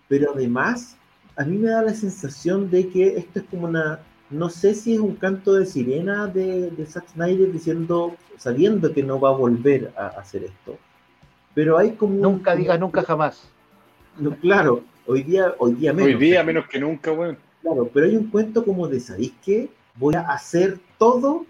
pero 0.08 0.34
además, 0.34 0.98
a 1.36 1.44
mí 1.44 1.58
me 1.58 1.70
da 1.70 1.82
la 1.82 1.96
sensación 1.96 2.70
de 2.70 2.90
que 2.90 3.18
esto 3.18 3.40
es 3.40 3.46
como 3.46 3.66
una, 3.66 4.00
no 4.30 4.50
sé 4.50 4.76
si 4.76 4.94
es 4.94 5.00
un 5.00 5.16
canto 5.16 5.54
de 5.54 5.66
sirena 5.66 6.28
de, 6.28 6.70
de 6.70 6.86
Zack 6.86 7.10
Snyder 7.10 7.52
diciendo, 7.52 8.16
sabiendo 8.38 8.94
que 8.94 9.02
no 9.02 9.20
va 9.20 9.30
a 9.30 9.34
volver 9.34 9.92
a 9.98 10.08
hacer 10.10 10.44
esto 10.44 10.78
pero 11.54 11.78
hay 11.78 11.92
como... 11.92 12.14
Nunca 12.16 12.56
diga 12.56 12.78
nunca 12.78 13.04
jamás. 13.04 13.50
No, 14.18 14.36
claro, 14.36 14.84
hoy 15.06 15.24
día, 15.24 15.54
hoy 15.58 15.74
día 15.74 15.94
menos. 15.94 16.14
Hoy 16.14 16.20
día 16.20 16.44
menos 16.44 16.68
que 16.68 16.80
nunca, 16.80 17.12
bueno. 17.12 17.38
Claro, 17.62 17.90
pero 17.94 18.06
hay 18.06 18.16
un 18.16 18.30
cuento 18.30 18.66
como 18.66 18.88
de, 18.88 19.00
¿sabéis 19.00 19.34
qué? 19.44 19.70
Voy 19.96 20.16
a 20.16 20.22
hacer 20.22 20.80
todo 20.98 21.46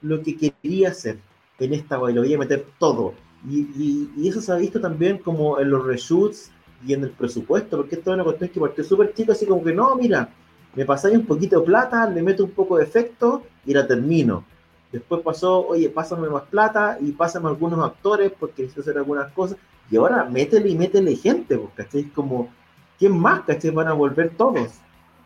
lo 0.00 0.22
que 0.22 0.36
quería 0.36 0.88
hacer 0.88 1.18
en 1.64 1.74
esta 1.74 1.96
lo 1.96 2.22
voy 2.22 2.34
a 2.34 2.38
meter 2.38 2.66
todo. 2.78 3.14
Y, 3.48 4.08
y, 4.16 4.28
eso 4.28 4.40
se 4.40 4.52
ha 4.52 4.56
visto 4.56 4.80
también 4.80 5.18
como 5.18 5.58
en 5.58 5.70
los 5.70 5.84
reshoots 5.84 6.50
y 6.86 6.92
en 6.92 7.04
el 7.04 7.10
presupuesto, 7.10 7.76
porque 7.76 7.96
esto 7.96 8.10
es 8.10 8.14
una 8.14 8.24
cuestión 8.24 8.50
que 8.50 8.60
partió 8.60 8.84
súper 8.84 9.14
chico, 9.14 9.32
así 9.32 9.46
como 9.46 9.64
que 9.64 9.72
no, 9.72 9.94
mira, 9.96 10.28
me 10.74 10.84
pasáis 10.84 11.16
un 11.16 11.26
poquito 11.26 11.60
de 11.60 11.66
plata, 11.66 12.08
le 12.08 12.22
meto 12.22 12.44
un 12.44 12.50
poco 12.50 12.76
de 12.76 12.84
efecto 12.84 13.42
y 13.66 13.74
la 13.74 13.86
termino. 13.86 14.44
Después 14.92 15.22
pasó, 15.22 15.66
oye, 15.66 15.88
pásame 15.88 16.28
más 16.28 16.42
plata 16.42 16.98
y 17.00 17.12
pásame 17.12 17.48
algunos 17.48 17.82
actores 17.84 18.30
porque 18.38 18.62
necesito 18.62 18.82
hacer 18.82 18.98
algunas 18.98 19.32
cosas. 19.32 19.56
Y 19.90 19.96
ahora 19.96 20.24
métele 20.24 20.68
y 20.68 20.76
métele 20.76 21.16
gente, 21.16 21.56
porque 21.56 21.84
¿cachai? 21.84 22.00
Es 22.02 22.12
como, 22.12 22.52
¿quién 22.98 23.18
más, 23.18 23.40
cachai? 23.40 23.70
Van 23.70 23.88
a 23.88 23.94
volver 23.94 24.30
todos. 24.36 24.68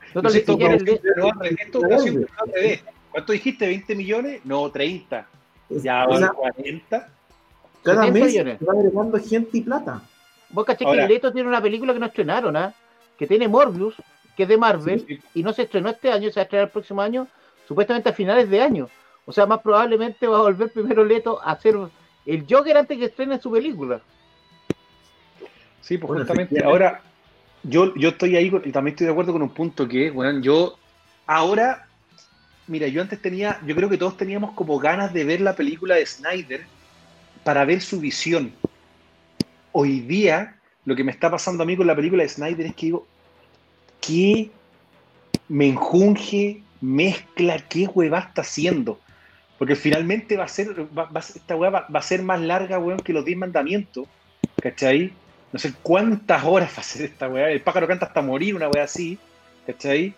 Esto, 0.05 0.57
¿Cuánto 3.11 3.33
dijiste? 3.33 3.69
¿20 3.71 3.97
millones? 3.97 4.41
No, 4.45 4.71
30. 4.71 5.27
Ya 5.71 6.07
van 6.07 6.29
40. 6.29 7.09
Cada 7.83 8.03
70 8.03 8.13
mes 8.13 8.27
millones. 8.27 8.59
va 8.61 8.73
agregando 8.73 9.19
gente 9.19 9.59
y 9.59 9.61
plata. 9.63 10.03
Vos 10.51 10.65
caché 10.65 10.85
que 10.85 11.09
Leto 11.09 11.33
tiene 11.33 11.49
una 11.49 11.61
película 11.61 11.93
que 11.93 11.99
no 11.99 12.07
estrenaron, 12.07 12.57
¿ah? 12.57 12.75
Que 13.19 13.27
tiene 13.27 13.49
Morbius, 13.49 13.95
que 14.37 14.45
es 14.45 14.49
de 14.49 14.57
Marvel, 14.57 15.01
Sí, 15.01 15.17
sí. 15.17 15.23
y 15.35 15.43
no 15.43 15.53
se 15.53 15.63
estrenó 15.63 15.89
este 15.89 16.13
año, 16.13 16.31
se 16.31 16.37
va 16.37 16.43
a 16.43 16.45
estrenar 16.45 16.67
el 16.67 16.73
próximo 16.73 17.01
año, 17.01 17.27
supuestamente 17.67 18.09
a 18.11 18.13
finales 18.13 18.49
de 18.51 18.61
año. 18.61 18.89
O 19.27 19.33
sea, 19.33 19.45
más 19.45 19.61
probablemente 19.61 20.27
va 20.27 20.39
a 20.39 20.43
volver 20.43 20.73
primero 20.73 21.05
Leto 21.05 21.41
a 21.43 21.51
hacer 21.53 21.77
el 22.25 22.47
Joker 22.49 22.77
antes 22.77 22.97
que 22.97 23.07
estrene 23.07 23.41
su 23.41 23.51
película. 23.51 24.01
Sí, 25.83 25.99
pues 25.99 26.09
Bueno, 26.09 26.25
justamente. 26.25 26.63
Ahora, 26.65 27.03
yo, 27.65 27.95
yo 27.97 28.11
estoy 28.11 28.37
ahí 28.37 28.51
con- 28.51 28.63
y 28.65 28.73
también 28.73 28.95
estoy 28.95 29.07
de 29.07 29.13
acuerdo 29.13 29.33
con 29.33 29.43
un 29.43 29.51
punto 29.51 29.87
que, 29.87 30.11
bueno, 30.11 30.41
yo 30.41 30.77
ahora, 31.27 31.87
mira, 32.69 32.87
yo 32.87 33.03
antes 33.03 33.21
tenía, 33.21 33.61
yo 33.67 33.75
creo 33.75 33.89
que 33.89 33.99
todos 33.99 34.17
teníamos 34.17 34.53
como 34.53 34.79
ganas 34.79 35.13
de 35.13 35.25
ver 35.25 35.41
la 35.41 35.57
película 35.57 35.97
de 35.97 36.07
Snyder 36.07 36.65
para 37.45 37.65
ver 37.65 37.81
su 37.81 38.01
visión. 38.01 38.53
Hoy 39.73 40.01
día, 40.01 40.57
lo 40.85 40.95
que 40.95 41.05
me 41.05 41.11
está 41.13 41.31
pasando 41.31 41.65
a 41.65 41.67
mí 41.67 41.77
con 41.77 41.87
la 41.87 41.97
película 41.97 42.23
de 42.23 42.29
Snyder 42.29 42.67
es 42.67 42.75
que 42.77 42.87
digo, 42.87 43.07
¿qué 44.01 44.51
me 45.49 45.67
enjunge, 45.67 46.63
mezcla, 46.81 47.59
qué 47.69 47.87
hueva 47.87 48.21
está 48.21 48.43
haciendo? 48.43 49.01
Porque 49.59 49.75
finalmente 49.75 50.37
va 50.37 50.45
a 50.45 50.49
ser, 50.49 50.69
va, 50.97 51.05
va 51.05 51.21
esta 51.21 51.57
hueá 51.57 51.71
va, 51.71 51.87
va 51.93 51.99
a 51.99 52.03
ser 52.03 52.23
más 52.23 52.41
larga, 52.41 52.79
weón, 52.79 53.01
que 53.01 53.13
los 53.13 53.25
10 53.25 53.39
mandamientos, 53.39 54.07
¿cachai? 54.61 55.13
No 55.53 55.59
sé 55.59 55.73
cuántas 55.83 56.45
horas 56.45 56.71
va 56.77 56.81
a 56.81 56.85
ser 56.85 57.07
esta 57.07 57.29
weá. 57.29 57.51
El 57.51 57.63
pájaro 57.63 57.87
canta 57.87 58.07
hasta 58.07 58.21
morir, 58.21 58.55
una 58.55 58.69
weá 58.69 58.85
así, 58.85 59.19
¿cachai? 59.67 60.15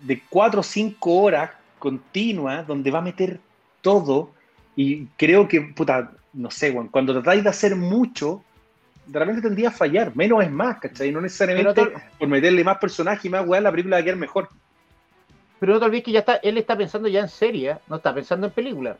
De 0.00 0.22
4 0.28 0.60
o 0.60 0.62
5 0.62 1.14
horas 1.14 1.50
continuas, 1.78 2.66
donde 2.66 2.90
va 2.90 2.98
a 2.98 3.02
meter 3.02 3.40
todo. 3.80 4.30
Y 4.76 5.06
creo 5.16 5.48
que, 5.48 5.60
puta, 5.60 6.12
no 6.32 6.50
sé, 6.50 6.70
weón, 6.70 6.88
cuando 6.88 7.14
tratáis 7.14 7.42
de 7.42 7.50
hacer 7.50 7.76
mucho, 7.76 8.42
de 9.06 9.18
repente 9.18 9.42
tendría 9.42 9.68
a 9.68 9.72
fallar. 9.72 10.14
Menos 10.14 10.44
es 10.44 10.50
más, 10.50 10.78
¿cachai? 10.78 11.10
No 11.10 11.20
necesariamente 11.20 11.82
por 12.18 12.28
meterle 12.28 12.62
más 12.62 12.78
personajes 12.78 13.24
y 13.24 13.30
más 13.30 13.46
weá, 13.46 13.60
la 13.60 13.70
película 13.70 13.96
va 13.96 14.00
a 14.00 14.04
quedar 14.04 14.18
mejor. 14.18 14.48
Pero 15.60 15.72
no 15.74 15.78
te 15.80 15.84
olvides 15.86 16.04
que 16.04 16.12
ya 16.12 16.20
está, 16.20 16.36
él 16.36 16.56
está 16.58 16.76
pensando 16.76 17.08
ya 17.08 17.20
en 17.20 17.28
serie, 17.28 17.78
no 17.88 17.96
está 17.96 18.14
pensando 18.14 18.46
en 18.46 18.52
película. 18.52 18.96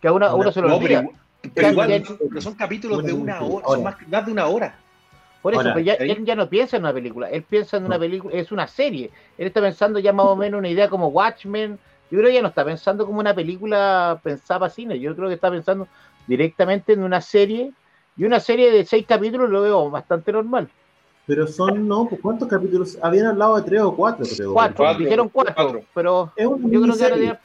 Que 0.00 0.08
a 0.08 0.12
uno, 0.12 0.26
a 0.26 0.34
uno 0.34 0.52
se 0.52 0.60
lo 0.60 0.68
No, 0.68 0.76
olvida. 0.76 1.02
pero, 1.42 1.52
pero 1.54 1.68
igual, 1.70 1.88
Ya- 1.88 2.04
son, 2.06 2.18
pero 2.28 2.40
son 2.40 2.54
capítulos 2.54 3.04
de 3.04 3.12
una 3.12 3.40
hora, 3.42 3.66
son 3.66 3.82
más, 3.82 3.96
más 4.08 4.26
de 4.26 4.32
una 4.32 4.46
hora. 4.46 4.78
Por 5.40 5.54
eso, 5.54 5.62
pero 5.62 5.80
ya, 5.80 5.94
él 5.94 6.24
ya 6.24 6.34
no 6.34 6.48
piensa 6.48 6.76
en 6.76 6.82
una 6.82 6.92
película, 6.92 7.30
él 7.30 7.42
piensa 7.44 7.76
en 7.76 7.86
una 7.86 7.94
No. 7.94 8.00
película, 8.00 8.34
es 8.34 8.52
una 8.52 8.66
serie. 8.66 9.10
Él 9.38 9.46
está 9.46 9.60
pensando 9.60 9.98
ya 9.98 10.12
más 10.12 10.26
o 10.26 10.36
menos 10.36 10.58
una 10.58 10.68
idea 10.68 10.88
como 10.88 11.08
Watchmen. 11.08 11.78
Yo 12.10 12.18
creo 12.18 12.28
que 12.28 12.34
ya 12.34 12.42
no 12.42 12.48
está 12.48 12.64
pensando 12.64 13.06
como 13.06 13.20
una 13.20 13.34
película 13.34 14.20
pensada 14.22 14.60
para 14.60 14.70
cine, 14.70 14.98
yo 14.98 15.14
creo 15.14 15.28
que 15.28 15.34
está 15.34 15.50
pensando 15.50 15.86
directamente 16.26 16.92
en 16.92 17.02
una 17.02 17.20
serie. 17.20 17.72
Y 18.16 18.24
una 18.24 18.40
serie 18.40 18.72
de 18.72 18.84
seis 18.84 19.06
capítulos 19.06 19.48
lo 19.48 19.62
veo 19.62 19.90
bastante 19.90 20.32
normal. 20.32 20.68
Pero 21.28 21.46
son, 21.46 21.86
no, 21.86 22.08
pues, 22.08 22.22
¿cuántos 22.22 22.48
capítulos? 22.48 22.96
Habían 23.02 23.26
hablado 23.26 23.56
de 23.56 23.62
tres 23.62 23.82
o 23.82 23.94
cuatro, 23.94 24.24
creo. 24.34 24.54
Cuatro, 24.54 24.76
cuatro, 24.78 25.04
dijeron 25.04 25.28
cuatro, 25.28 25.54
cuatro. 25.54 25.84
pero 25.94 26.32
Es 26.34 26.46
una 26.46 26.56
Yo 26.56 26.80
creo 26.80 26.80
que 26.80 26.86
miniserie. 26.86 27.38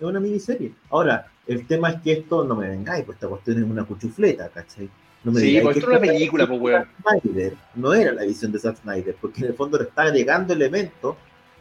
Es 0.00 0.06
una 0.06 0.20
miniserie. 0.20 0.72
Ahora, 0.88 1.26
el 1.46 1.66
tema 1.66 1.90
es 1.90 2.00
que 2.00 2.12
esto, 2.12 2.44
no 2.44 2.54
me 2.54 2.70
vengáis, 2.70 3.04
pues 3.04 3.16
esta 3.16 3.28
cuestión 3.28 3.58
es 3.58 3.70
una 3.70 3.84
cuchufleta, 3.84 4.48
¿cachai? 4.48 4.88
No 5.22 5.32
me 5.32 5.40
Sí, 5.40 5.46
digáis 5.48 5.64
pues 5.64 5.76
esto 5.76 5.90
es 5.92 5.98
una 5.98 6.12
película, 6.12 6.46
pues, 6.48 6.60
weón. 6.62 6.86
Snyder, 7.20 7.56
no 7.74 7.92
era 7.92 8.12
la 8.12 8.22
visión 8.22 8.52
de 8.52 8.58
Zack 8.58 8.78
Snyder, 8.78 9.14
porque 9.20 9.42
en 9.42 9.48
el 9.48 9.54
fondo 9.54 9.76
le 9.76 9.84
está 9.84 10.04
agregando 10.04 10.54
elementos 10.54 11.14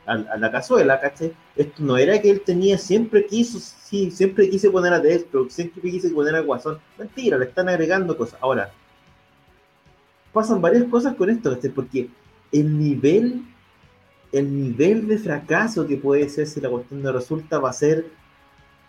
a, 0.05 0.13
a 0.13 0.37
la 0.37 0.49
cazuela, 0.49 1.01
¿cachai? 1.01 1.33
Esto 1.57 1.83
no 1.83 1.97
era 1.97 2.21
que 2.21 2.29
él 2.29 2.39
tenía, 2.39 2.77
siempre 2.77 3.25
quiso, 3.25 3.59
sí, 3.59 4.11
siempre 4.11 4.49
quise 4.49 4.69
poner 4.71 4.93
a 4.93 5.01
Deathstroke, 5.01 5.51
siempre 5.51 5.81
quise 5.81 6.09
poner 6.11 6.37
a 6.37 6.39
Guasón. 6.39 6.79
Mentira, 6.97 7.37
le 7.37 7.43
están 7.43 7.67
agregando 7.67 8.15
cosas. 8.15 8.39
Ahora, 8.41 8.71
pasan 10.33 10.61
varias 10.61 10.83
cosas 10.85 11.15
con 11.15 11.29
esto, 11.29 11.53
¿cachai? 11.53 11.69
Porque 11.71 12.09
el 12.51 12.77
nivel, 12.77 13.43
el 14.31 14.53
nivel 14.67 15.07
de 15.07 15.17
fracaso 15.17 15.85
que 15.87 15.97
puede 15.97 16.27
ser 16.29 16.47
si 16.47 16.61
la 16.61 16.69
cuestión 16.69 17.01
no 17.01 17.11
resulta 17.11 17.59
va 17.59 17.69
a 17.69 17.73
ser 17.73 18.05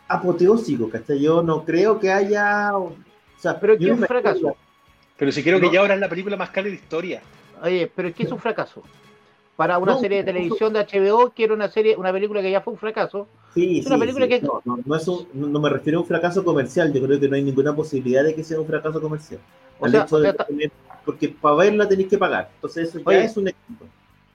apoteósico, 0.09 0.89
¿cachai? 0.91 1.21
Yo 1.21 1.43
no 1.43 1.65
creo 1.65 1.99
que 2.01 2.11
haya... 2.11 2.77
O 2.77 2.95
sea, 3.39 3.59
Pero 3.59 3.79
¿qué 3.79 3.85
es 3.87 3.91
un 3.93 4.01
me- 4.01 4.07
fracaso? 4.07 4.57
Pero 5.17 5.33
si 5.33 5.43
creo 5.43 5.61
que 5.61 5.71
ya 5.71 5.81
ahora 5.81 5.95
es 5.95 6.01
la 6.01 6.09
película 6.09 6.37
más 6.37 6.51
cara 6.51 6.65
de 6.65 6.71
la 6.71 6.77
historia. 6.77 7.23
Oye, 7.63 7.91
pero 7.95 8.09
es 8.09 8.15
que 8.15 8.23
es 8.25 8.33
un 8.33 8.39
fracaso. 8.39 8.83
Para 9.57 9.77
una 9.79 9.93
No, 9.93 10.01
serie 10.01 10.19
de 10.19 10.25
televisión 10.25 10.73
de 10.73 10.81
HBO, 10.81 11.33
que 11.35 11.45
era 11.45 11.53
una 11.53 11.69
serie, 11.69 11.95
una 11.95 12.11
película 12.11 12.41
que 12.41 12.51
ya 12.51 12.63
fue 12.63 12.73
un 12.73 12.79
fracaso. 12.79 13.29
Sí, 13.55 13.81
Es 13.81 13.87
una 13.87 13.97
sí, 13.97 14.01
película 14.01 14.25
sí. 14.27 14.31
que- 14.31 14.41
No, 14.41 14.63
no, 14.65 14.79
no 14.85 14.97
es 14.97 15.07
un- 15.09 15.29
no- 15.35 15.49
no 15.49 15.61
me 15.61 15.69
refiero 15.69 15.99
a 15.99 16.03
un 16.03 16.09
fracaso 16.09 16.43
comercial, 16.43 16.91
yo 16.93 17.03
creo 17.05 17.21
que 17.21 17.29
no 17.29 17.37
hay 17.37 17.43
ninguna 17.43 17.77
posibilidad 17.77 18.25
de 18.25 18.35
que 18.35 18.43
sea 18.43 18.59
un 18.59 18.67
fracaso 18.67 19.01
comercial. 19.01 19.41
O 19.79 19.85
Al 19.85 19.91
sea, 19.91 20.03
hecho 20.05 20.17
o 20.17 20.21
de 20.21 20.33
sea, 20.33 20.45
tener- 20.47 20.73
porque 21.05 21.29
para 21.29 21.55
verla 21.57 21.89
tenéis 21.89 22.09
que 22.09 22.19
pagar, 22.19 22.51
entonces 22.55 22.89
eso 22.89 22.99
ya 22.99 23.05
Oye. 23.07 23.25
es 23.25 23.37
un 23.37 23.49
éxito. 23.49 23.87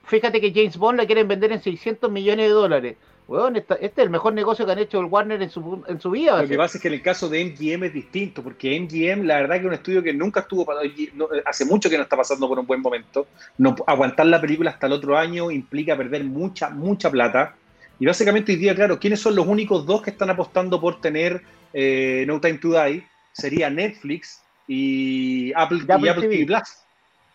fíjate 0.06 0.39
que 0.41 0.51
James 0.54 0.78
Bond 0.78 0.97
la 0.99 1.06
quieren 1.06 1.28
vender 1.28 1.51
en 1.51 1.62
600 1.62 2.12
millones 2.12 2.47
de 2.47 2.51
dólares. 2.54 2.97
Weón, 3.28 3.56
esta- 3.56 3.73
este 3.75 4.01
es 4.01 4.06
el 4.06 4.12
mejor 4.12 4.34
negocio 4.36 4.67
que 4.67 4.71
han 4.71 4.78
hecho 4.78 4.99
el 4.99 5.08
Warner 5.08 5.41
en 5.41 5.49
su, 5.49 5.84
en 5.88 5.99
su 5.99 6.12
vida. 6.12 6.39
Lo 6.43 6.47
que 6.47 6.58
pasa 6.58 6.78
es 6.78 6.82
que 6.84 6.89
en 6.89 6.93
el 6.93 7.01
caso 7.01 7.28
de 7.28 7.41
MGM 7.43 7.86
es 7.88 7.93
distinto, 7.93 8.43
porque 8.43 8.75
MGM, 8.80 9.23
la 9.25 9.38
verdad 9.38 9.56
que 9.56 9.62
es 9.62 9.65
un 9.65 9.73
estudio 9.73 10.04
que 10.04 10.13
nunca 10.13 10.41
estuvo, 10.41 10.63
para- 10.63 10.82
no, 11.15 11.28
hace 11.43 11.65
mucho 11.65 11.89
que 11.89 11.97
no 11.97 12.04
está 12.04 12.15
pasando 12.15 12.47
por 12.47 12.60
un 12.60 12.67
buen 12.67 12.82
momento. 12.82 13.25
No, 13.58 13.75
aguantar 13.88 14.28
la 14.28 14.39
película 14.39 14.69
hasta 14.69 14.86
el 14.86 14.93
otro 14.93 15.17
año 15.17 15.49
implica 15.49 15.97
perder 15.97 16.23
mucha, 16.23 16.69
mucha 16.69 17.10
plata. 17.10 17.56
Y 17.99 18.06
básicamente 18.06 18.51
hoy 18.51 18.60
día, 18.60 18.75
claro, 18.75 18.99
¿quiénes 18.99 19.21
son 19.21 19.36
los 19.36 19.47
únicos 19.47 19.88
dos 19.88 20.04
que 20.04 20.12
están 20.12 20.30
apostando 20.30 20.80
por 20.80 21.01
tener 21.01 21.41
eh, 21.73 22.25
No 22.28 22.39
Time 22.39 22.60
to 22.60 22.73
Die? 22.80 23.08
Sería 23.34 23.71
Netflix 23.71 24.43
y 24.67 25.54
Apple, 25.54 25.80
Y 25.88 25.91
Apple 25.91 26.08
y 26.08 26.10
Apple 26.10 26.28
TV. 26.28 26.45
Plus. 26.45 26.63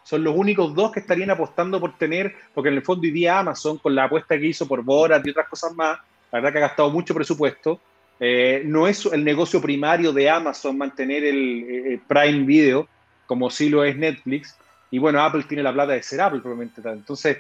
Son 0.05 0.25
los 0.25 0.35
únicos 0.35 0.75
dos 0.75 0.91
que 0.91 1.01
estarían 1.01 1.31
apostando 1.31 1.79
por 1.79 1.97
tener, 1.97 2.35
porque 2.55 2.69
en 2.69 2.77
el 2.77 2.83
fondo 2.83 3.03
hoy 3.03 3.11
día 3.11 3.39
Amazon, 3.39 3.79
con 3.79 3.95
la 3.95 4.05
apuesta 4.05 4.39
que 4.39 4.47
hizo 4.47 4.67
por 4.67 4.83
Borat 4.83 5.25
y 5.27 5.31
otras 5.31 5.49
cosas 5.49 5.73
más, 5.75 5.99
la 6.33 6.41
verdad 6.41 6.53
que 6.53 6.59
ha 6.59 6.69
gastado 6.69 6.91
mucho 6.91 7.15
presupuesto. 7.15 7.81
Eh, 8.19 8.63
no 8.67 8.87
es 8.87 9.07
el 9.07 9.25
negocio 9.25 9.61
primario 9.61 10.13
de 10.13 10.29
Amazon 10.29 10.77
mantener 10.77 11.25
el 11.25 11.65
eh, 11.69 12.01
Prime 12.07 12.45
Video, 12.45 12.89
como 13.27 13.51
sí 13.51 13.69
lo 13.69 13.85
es 13.85 13.97
Netflix. 13.97 14.57
Y 14.91 14.99
bueno, 14.99 15.23
Apple 15.23 15.45
tiene 15.49 15.63
la 15.63 15.73
plata 15.73 15.93
de 15.93 16.03
ser 16.03 16.21
Apple, 16.21 16.41
probablemente. 16.41 16.83
Entonces, 16.85 17.39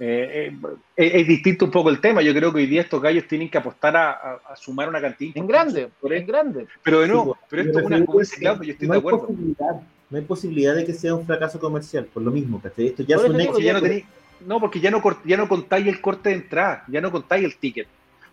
eh, 0.00 0.50
eh, 0.52 0.68
es, 0.96 1.14
es 1.14 1.26
distinto 1.28 1.64
un 1.66 1.70
poco 1.70 1.88
el 1.90 2.00
tema. 2.00 2.20
Yo 2.22 2.34
creo 2.34 2.52
que 2.52 2.58
hoy 2.58 2.66
día 2.66 2.80
estos 2.82 3.00
gallos 3.00 3.26
tienen 3.28 3.48
que 3.48 3.58
apostar 3.58 3.96
a, 3.96 4.10
a- 4.10 4.40
a 4.52 4.56
sumar 4.56 4.88
una 4.88 5.00
cantidad 5.00 5.36
En 5.36 5.46
grande, 5.46 5.88
en 6.10 6.26
grande. 6.26 6.66
Pero 6.82 7.00
de 7.00 7.06
Sí, 7.06 7.12
nuevo, 7.12 7.38
pero 7.48 7.62
esto 7.62 7.78
es 7.78 7.84
una, 7.86 7.96
refiero 7.96 8.06
como 8.06 8.18
a 8.18 8.22
dice 8.22 8.34
que 8.36 8.40
Claudio, 8.40 8.62
yo 8.64 8.72
estoy 8.72 8.88
no 8.88 8.92
de 8.92 8.96
hay 8.96 9.00
acuerdo. 9.00 9.26
Posibilidad, 9.26 9.80
no 10.10 10.18
hay 10.18 10.24
posibilidad 10.24 10.74
de 10.76 10.84
que 10.84 10.92
sea 10.94 11.14
un 11.14 11.26
fracaso 11.26 11.58
comercial, 11.60 12.04
por 12.12 12.22
lo 12.22 12.30
mismo, 12.30 12.60
¿cachai? 12.60 12.88
Esto 12.88 13.02
ya 13.04 13.16
es 13.16 13.22
un 13.24 13.36
digo, 13.36 13.58
ya 13.58 13.72
no 13.72 13.78
éxito. 13.78 13.94
tenéis- 13.94 14.04
no, 14.46 14.60
porque 14.60 14.80
ya 14.80 14.90
no, 14.90 15.02
ya 15.24 15.36
no 15.36 15.48
contáis 15.48 15.86
el 15.86 16.00
corte 16.00 16.28
de 16.30 16.34
entrada, 16.36 16.84
ya 16.88 17.00
no 17.00 17.10
contáis 17.10 17.44
el 17.44 17.56
ticket. 17.56 17.86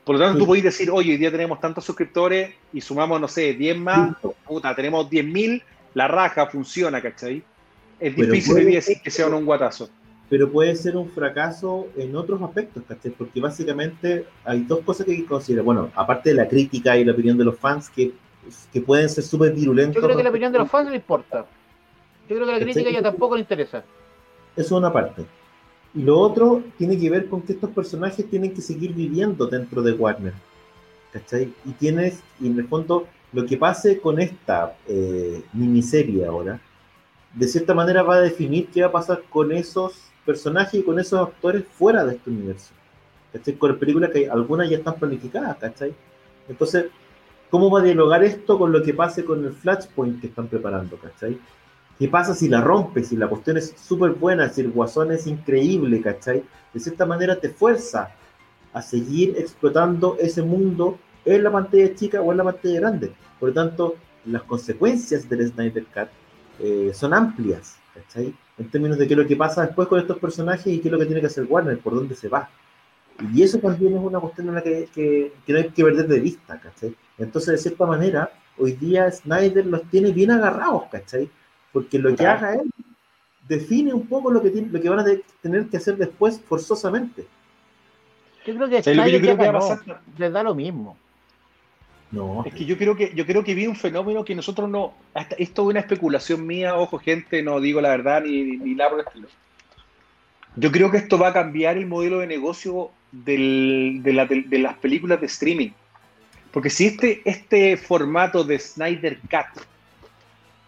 Por 0.04 0.16
lo 0.16 0.20
tanto, 0.22 0.34
Sí. 0.34 0.40
tú 0.40 0.48
podéis 0.48 0.64
decir, 0.66 0.90
oye, 0.92 1.12
hoy 1.12 1.18
día 1.18 1.30
tenemos 1.32 1.60
tantos 1.60 1.86
suscriptores 1.86 2.54
y 2.74 2.82
sumamos, 2.82 3.22
no 3.22 3.28
sé, 3.28 3.54
10 3.54 3.78
más, 3.78 4.10
Listo. 4.10 4.36
puta, 4.46 4.76
tenemos 4.76 5.08
10.000, 5.10 5.62
la 5.94 6.08
raja 6.08 6.48
funciona, 6.48 7.00
¿cachai? 7.02 7.44
Es 8.00 8.14
Pero 8.16 8.28
difícil 8.34 8.54
puede 8.54 8.66
hoy 8.66 8.72
día 8.72 8.80
decir 8.80 8.98
que 9.02 9.12
sea 9.12 9.28
un 9.28 9.46
guatazo. 9.46 9.90
Pero 10.32 10.50
puede 10.50 10.74
ser 10.78 10.96
un 10.96 11.10
fracaso 11.10 11.90
en 11.98 12.16
otros 12.16 12.42
aspectos, 12.42 12.84
¿cachai? 12.88 13.12
Porque 13.12 13.42
básicamente 13.42 14.26
hay 14.46 14.62
dos 14.62 14.80
cosas 14.80 15.06
que 15.06 15.12
hay 15.12 15.22
que 15.24 15.26
considerar. 15.26 15.66
Bueno, 15.66 15.92
aparte 15.94 16.30
de 16.30 16.36
la 16.36 16.48
crítica 16.48 16.96
y 16.96 17.04
la 17.04 17.12
opinión 17.12 17.38
de 17.38 17.44
los 17.44 17.60
fans, 17.60 17.90
que, 17.90 18.14
que 18.72 18.80
pueden 18.80 19.10
ser 19.10 19.26
súper 19.26 19.52
virulentos. 19.52 19.96
Yo 19.96 20.02
creo 20.02 20.16
que 20.16 20.24
la 20.24 20.30
opinión 20.30 20.54
de 20.54 20.60
los 20.60 20.72
fans 20.72 20.88
no 20.88 20.96
importa. 20.96 21.46
Yo 22.30 22.36
creo 22.38 22.40
que 22.40 22.46
la 22.46 22.60
¿Cachai? 22.60 22.74
crítica 22.74 22.92
ya 22.92 23.02
tampoco 23.02 23.36
le 23.36 23.42
interesa. 23.42 23.80
Eso 23.80 23.86
es 24.56 24.72
una 24.72 24.94
parte. 24.94 25.26
Y 25.94 26.02
lo 26.02 26.18
otro 26.18 26.64
tiene 26.78 26.98
que 26.98 27.10
ver 27.10 27.28
con 27.28 27.42
que 27.42 27.52
estos 27.52 27.72
personajes 27.72 28.30
tienen 28.30 28.54
que 28.54 28.62
seguir 28.62 28.94
viviendo 28.94 29.48
dentro 29.48 29.82
de 29.82 29.92
Warner. 29.92 30.34
¿Cachai? 31.12 31.54
Y 31.66 31.72
tienes, 31.72 32.24
y 32.40 32.48
en 32.48 32.58
el 32.58 32.70
fondo, 32.70 33.06
lo 33.34 33.46
que 33.46 33.58
pase 33.58 34.00
con 34.00 34.18
esta 34.18 34.78
eh, 34.88 35.44
miniserie 35.52 36.26
ahora, 36.26 36.62
de 37.34 37.48
cierta 37.50 37.74
manera 37.74 38.02
va 38.02 38.16
a 38.16 38.22
definir 38.22 38.68
qué 38.68 38.80
va 38.80 38.88
a 38.88 38.92
pasar 38.94 39.24
con 39.30 39.52
esos 39.52 40.11
personajes 40.26 40.76
y 40.76 40.84
con 40.84 41.00
esos 41.00 41.28
actores 41.28 41.64
fuera 41.72 42.06
de 42.06 42.16
este 42.16 42.30
universo. 42.30 42.74
¿Cachai? 43.34 43.56
Con 43.56 43.78
películas 43.80 44.12
que 44.12 44.30
algunas 44.30 44.70
ya 44.70 44.78
están 44.78 44.96
planificadas, 44.96 45.58
¿cachai? 45.58 45.94
Entonces, 46.50 46.86
¿cómo 47.50 47.70
va 47.70 47.80
a 47.80 47.84
dialogar 47.84 48.24
esto 48.24 48.58
con 48.58 48.72
lo 48.72 48.84
que 48.84 48.94
pase 48.94 49.24
con 49.24 49.46
el 49.46 49.54
Flashpoint 49.54 50.20
que 50.20 50.28
están 50.28 50.48
preparando, 50.48 50.98
¿cachai? 50.98 51.40
¿Qué 51.98 52.08
pasa 52.08 52.34
si 52.34 52.50
la 52.50 52.62
rompes, 52.62 53.10
si 53.10 53.16
la 53.16 53.28
cuestión 53.28 53.58
es 53.58 53.74
súper 53.78 54.12
buena, 54.12 54.50
si 54.50 54.62
el 54.62 54.72
guasón 54.72 55.12
es 55.12 55.28
increíble, 55.28 56.02
¿cachai? 56.02 56.44
De 56.74 56.80
cierta 56.80 57.06
manera 57.06 57.40
te 57.40 57.50
fuerza 57.50 58.10
a 58.74 58.82
seguir 58.82 59.36
explotando 59.38 60.18
ese 60.20 60.42
mundo 60.42 60.98
en 61.26 61.44
la 61.44 61.52
pantalla 61.52 61.94
chica 61.94 62.22
o 62.22 62.32
en 62.32 62.38
la 62.38 62.44
pantalla 62.44 62.80
grande. 62.80 63.14
Por 63.40 63.50
lo 63.50 63.56
tanto, 63.56 63.96
las 64.26 64.44
consecuencias 64.44 65.30
del 65.30 65.48
Snyder 65.48 65.86
Cut 65.86 66.10
eh, 66.60 66.92
son 66.94 67.14
amplias, 67.14 67.78
¿cachai? 67.94 68.34
En 68.58 68.70
términos 68.70 68.98
de 68.98 69.08
qué 69.08 69.14
es 69.14 69.20
lo 69.20 69.28
que 69.28 69.36
pasa 69.36 69.66
después 69.66 69.88
con 69.88 70.00
estos 70.00 70.20
personajes 70.20 70.68
y 70.68 70.80
qué 70.80 70.88
es 70.88 70.92
lo 70.92 71.00
que 71.00 71.06
tiene 71.06 71.22
que 71.22 71.28
hacer 71.28 71.46
Warner, 71.50 71.80
por 71.80 71.96
dónde 71.96 72.16
se 72.16 72.28
va. 72.28 72.50
Y 73.34 73.44
eso 73.44 73.60
también 73.60 73.94
es 73.96 74.00
una 74.00 74.20
cuestión 74.20 74.50
en 74.50 74.56
la 74.56 74.62
que, 74.62 74.90
que, 74.94 75.32
no 75.48 75.58
hay 75.58 75.70
que 75.70 75.84
perder 75.84 76.08
de 76.08 76.20
vista, 76.20 76.60
¿cachai? 76.60 76.96
Entonces, 77.18 77.54
de 77.54 77.58
cierta 77.58 77.86
manera, 77.86 78.32
hoy 78.58 78.74
día 78.74 79.12
Snyder 79.12 79.66
los 79.66 79.84
tiene 79.90 80.12
bien 80.12 80.32
agarrados, 80.32 80.84
¿cachai? 80.92 81.30
Porque 81.72 82.00
lo 82.00 82.16
que 82.16 82.26
haga 82.26 82.56
él 82.56 82.70
define 83.48 83.94
un 83.94 84.08
poco 84.08 84.32
lo 84.32 84.42
que, 84.42 84.50
tiene, 84.50 84.70
lo 84.70 84.82
que 84.82 84.90
van 84.90 85.00
a 85.00 85.06
tener 85.42 85.68
que 85.68 85.78
hacer 85.78 85.98
después 85.98 86.42
forzosamente. 86.42 87.28
Yo 88.46 88.56
creo 88.56 88.70
que 88.70 88.82
Snyder 88.82 89.22
yo 89.22 89.38
creo 89.38 89.80
les 90.18 90.34
da 90.34 90.44
lo 90.44 90.56
mismo. 90.56 90.98
No. 92.12 92.44
Es 92.46 92.54
que 92.54 92.66
yo 92.66 92.78
creo 92.78 92.96
que 92.96 93.14
yo 93.16 93.26
creo 93.26 93.44
que 93.44 93.56
vi 93.56 93.68
un 93.68 93.76
fenómeno 93.76 94.26
que 94.26 94.36
nosotros 94.36 94.70
no. 94.70 94.94
Hasta, 95.14 95.36
esto 95.36 95.62
es 95.64 95.68
una 95.70 95.80
especulación 95.80 96.46
mía, 96.46 96.76
ojo, 96.76 97.00
gente, 97.00 97.42
no 97.42 97.62
digo 97.62 97.80
la 97.80 97.90
verdad 97.90 98.24
ni, 98.24 98.58
ni 98.58 98.76
nada 98.76 98.90
por 98.90 99.00
el 99.00 99.06
estilo. 99.08 99.28
Yo 100.56 100.72
creo 100.72 100.92
que 100.92 100.98
esto 100.98 101.18
va 101.18 101.30
a 101.30 101.34
cambiar 101.34 101.78
el 101.78 101.88
modelo 101.88 102.20
de 102.20 102.28
negocio 102.28 102.92
de, 103.12 104.02
las 104.52 104.78
películas 104.78 105.20
de 105.20 105.28
streaming. 105.28 105.70
Porque 106.52 106.70
si 106.70 106.88
este, 106.88 107.22
este 107.24 107.78
formato 107.78 108.44
de 108.44 108.60
Snyder 108.60 109.20
Cut 109.22 109.64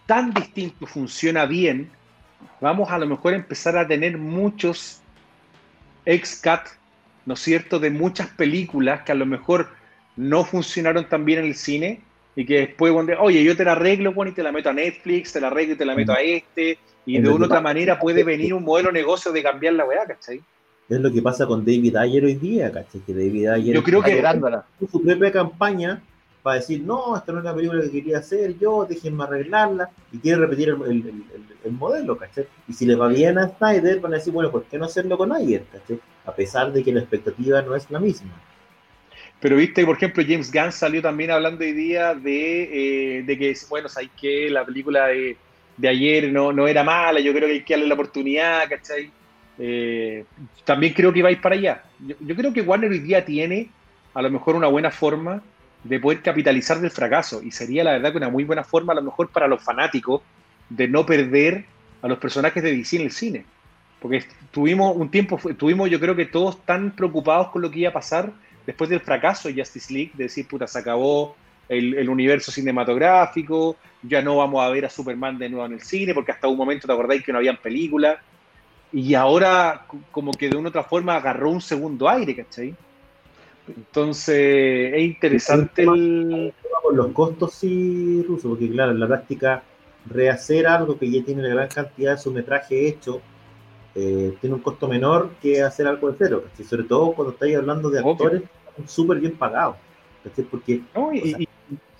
tan 0.06 0.32
distinto 0.32 0.86
funciona 0.86 1.44
bien, 1.44 1.90
vamos 2.60 2.90
a 2.90 2.98
lo 2.98 3.06
mejor 3.06 3.34
empezar 3.34 3.76
a 3.76 3.86
tener 3.86 4.16
muchos 4.16 5.00
ex-cut, 6.06 6.60
¿no 7.26 7.34
es 7.34 7.40
cierto?, 7.40 7.78
de 7.78 7.90
muchas 7.90 8.28
películas 8.28 9.02
que 9.02 9.12
a 9.12 9.14
lo 9.14 9.26
mejor 9.26 9.68
no 10.16 10.44
funcionaron 10.44 11.08
tan 11.08 11.24
bien 11.24 11.40
en 11.40 11.46
el 11.46 11.54
cine 11.54 12.00
y 12.36 12.44
que 12.44 12.60
después, 12.60 12.92
oye, 13.20 13.44
yo 13.44 13.56
te 13.56 13.64
la 13.64 13.72
arreglo, 13.72 14.12
bueno, 14.12 14.32
y 14.32 14.34
te 14.34 14.42
la 14.42 14.52
meto 14.52 14.70
a 14.70 14.72
Netflix, 14.72 15.32
te 15.32 15.40
la 15.40 15.48
arreglo 15.48 15.74
y 15.74 15.76
te 15.76 15.84
la 15.84 15.94
meto 15.94 16.12
a 16.12 16.20
este, 16.20 16.78
y 17.06 17.20
de 17.20 17.28
una 17.28 17.44
u 17.44 17.46
otra 17.46 17.60
manera 17.60 17.98
puede 17.98 18.24
venir 18.24 18.54
un 18.54 18.64
modelo 18.64 18.88
de 18.88 18.94
negocio 18.94 19.30
de 19.32 19.42
cambiar 19.42 19.74
la 19.74 19.84
weá, 19.84 20.04
¿cachai? 20.06 20.42
Es 20.88 21.00
lo 21.00 21.12
que 21.12 21.22
pasa 21.22 21.46
con 21.46 21.64
David 21.64 21.96
Ayer 21.96 22.24
hoy 22.24 22.34
día, 22.34 22.70
¿cachai? 22.72 23.00
Que 23.02 23.14
David 23.14 23.48
Ayer 23.48 23.74
yo 23.74 23.82
creo 23.82 24.02
que 24.02 24.22
su 24.90 25.02
propia 25.02 25.32
campaña 25.32 26.02
para 26.42 26.56
decir, 26.56 26.82
no, 26.82 27.16
esta 27.16 27.32
no 27.32 27.38
es 27.38 27.44
la 27.44 27.54
película 27.54 27.80
que 27.80 27.90
quería 27.90 28.18
hacer 28.18 28.58
yo, 28.58 28.84
déjenme 28.86 29.24
arreglarla, 29.24 29.88
y 30.12 30.18
quiere 30.18 30.40
repetir 30.40 30.68
el, 30.68 31.72
modelo, 31.72 32.18
¿cachai? 32.18 32.46
Y 32.68 32.74
si 32.74 32.84
le 32.84 32.96
va 32.96 33.08
bien 33.08 33.38
a 33.38 33.48
Snyder, 33.48 33.98
van 34.00 34.12
a 34.12 34.16
decir, 34.16 34.30
bueno, 34.30 34.50
¿por 34.50 34.64
qué 34.64 34.76
no 34.76 34.84
hacerlo 34.84 35.16
con 35.16 35.32
Ayer, 35.32 35.64
¿cachai? 35.72 35.98
A 36.26 36.34
pesar 36.34 36.70
de 36.70 36.84
que 36.84 36.92
la 36.92 37.00
expectativa 37.00 37.62
no 37.62 37.74
es 37.74 37.90
la 37.90 37.98
misma. 37.98 38.32
Pero 39.40 39.56
viste, 39.56 39.84
por 39.84 39.96
ejemplo, 39.96 40.22
James 40.26 40.50
Gunn 40.50 40.72
salió 40.72 41.02
también 41.02 41.30
hablando 41.30 41.64
hoy 41.64 41.72
día 41.72 42.14
de, 42.14 43.18
eh, 43.20 43.26
que, 43.26 43.54
bueno, 43.68 43.88
sabes 43.88 44.10
que 44.18 44.48
la 44.48 44.64
película 44.64 45.08
de, 45.08 45.36
ayer 45.86 46.32
no, 46.32 46.52
no 46.52 46.66
era 46.66 46.82
mala, 46.82 47.20
yo 47.20 47.32
creo 47.32 47.48
que 47.48 47.54
hay 47.54 47.62
que 47.62 47.74
darle 47.74 47.88
la 47.88 47.94
oportunidad, 47.94 48.68
¿cachai? 48.68 49.10
Eh, 49.58 50.24
también 50.64 50.92
creo 50.94 51.12
que 51.12 51.22
vais 51.22 51.38
para 51.38 51.54
allá. 51.54 51.82
Yo, 52.20 52.34
creo 52.34 52.52
que 52.52 52.62
Warner 52.62 52.90
hoy 52.90 52.98
día 53.00 53.24
tiene 53.24 53.68
a 54.14 54.22
lo 54.22 54.30
mejor 54.30 54.56
una 54.56 54.68
buena 54.68 54.90
forma 54.90 55.42
de 55.82 56.00
poder 56.00 56.22
capitalizar 56.22 56.80
del 56.80 56.90
fracaso 56.90 57.42
y 57.42 57.50
sería 57.50 57.84
la 57.84 57.92
verdad 57.92 58.12
que 58.12 58.16
una 58.16 58.30
muy 58.30 58.44
buena 58.44 58.64
forma 58.64 58.92
a 58.92 58.96
lo 58.96 59.02
mejor 59.02 59.28
para 59.28 59.46
los 59.46 59.62
fanáticos 59.62 60.22
de 60.70 60.88
no 60.88 61.04
perder 61.04 61.66
a 62.02 62.08
los 62.08 62.18
personajes 62.18 62.62
de 62.62 62.74
DC 62.74 62.96
en 62.96 63.02
el 63.02 63.10
cine. 63.10 63.44
Porque 64.00 64.24
tuvimos 64.50 64.96
un 64.96 65.10
tiempo, 65.10 65.38
tuvimos 65.56 65.88
yo 65.90 66.00
creo 66.00 66.16
que 66.16 66.26
todos 66.26 66.64
tan 66.64 66.90
preocupados 66.90 67.48
con 67.48 67.62
lo 67.62 67.70
que 67.70 67.80
iba 67.80 67.90
a 67.90 67.92
pasar 67.92 68.32
después 68.66 68.90
del 68.90 69.00
fracaso 69.00 69.48
de 69.48 69.54
Justice 69.54 69.92
League, 69.92 70.12
de 70.14 70.24
decir, 70.24 70.46
puta, 70.46 70.66
se 70.66 70.78
acabó 70.78 71.36
el, 71.68 71.94
el, 71.94 72.08
universo 72.08 72.52
cinematográfico, 72.52 73.76
ya 74.02 74.22
no 74.22 74.36
vamos 74.36 74.62
a 74.62 74.68
ver 74.68 74.84
a 74.84 74.90
Superman 74.90 75.38
de 75.38 75.48
nuevo 75.48 75.66
en 75.66 75.74
el 75.74 75.82
cine, 75.82 76.14
porque 76.14 76.32
hasta 76.32 76.48
un 76.48 76.56
momento 76.56 76.86
te 76.86 76.92
acordáis 76.92 77.24
que 77.24 77.32
no 77.32 77.38
habían 77.38 77.56
películas 77.56 78.18
y 78.94 79.14
ahora 79.14 79.86
como 80.12 80.32
que 80.32 80.48
de 80.48 80.56
una 80.56 80.68
otra 80.68 80.84
forma 80.84 81.16
agarró 81.16 81.50
un 81.50 81.60
segundo 81.60 82.08
aire, 82.08 82.36
¿cachai? 82.36 82.74
Entonces 83.66 84.94
es 84.94 85.00
interesante 85.00 85.82
el... 85.82 86.54
Con 86.82 86.96
los 86.96 87.08
costos 87.12 87.54
sí, 87.54 88.22
Ruso, 88.28 88.50
porque 88.50 88.70
claro, 88.70 88.92
en 88.92 89.00
la 89.00 89.08
práctica 89.08 89.62
rehacer 90.06 90.66
algo 90.66 90.98
que 90.98 91.10
ya 91.10 91.24
tiene 91.24 91.40
una 91.40 91.54
gran 91.54 91.68
cantidad 91.68 92.12
de 92.12 92.22
su 92.22 92.30
metraje 92.30 92.86
hecho 92.86 93.20
eh, 93.94 94.36
tiene 94.40 94.56
un 94.56 94.62
costo 94.62 94.88
menor 94.88 95.30
que 95.40 95.62
hacer 95.62 95.86
algo 95.86 96.10
de 96.10 96.16
cero, 96.18 96.44
¿cachai? 96.48 96.66
Sobre 96.66 96.84
todo 96.84 97.12
cuando 97.12 97.32
estáis 97.32 97.56
hablando 97.56 97.90
de 97.90 98.00
actores 98.00 98.42
súper 98.86 99.20
bien 99.20 99.36
pagados, 99.36 99.76
¿cachai? 100.24 100.44
Porque 100.44 100.82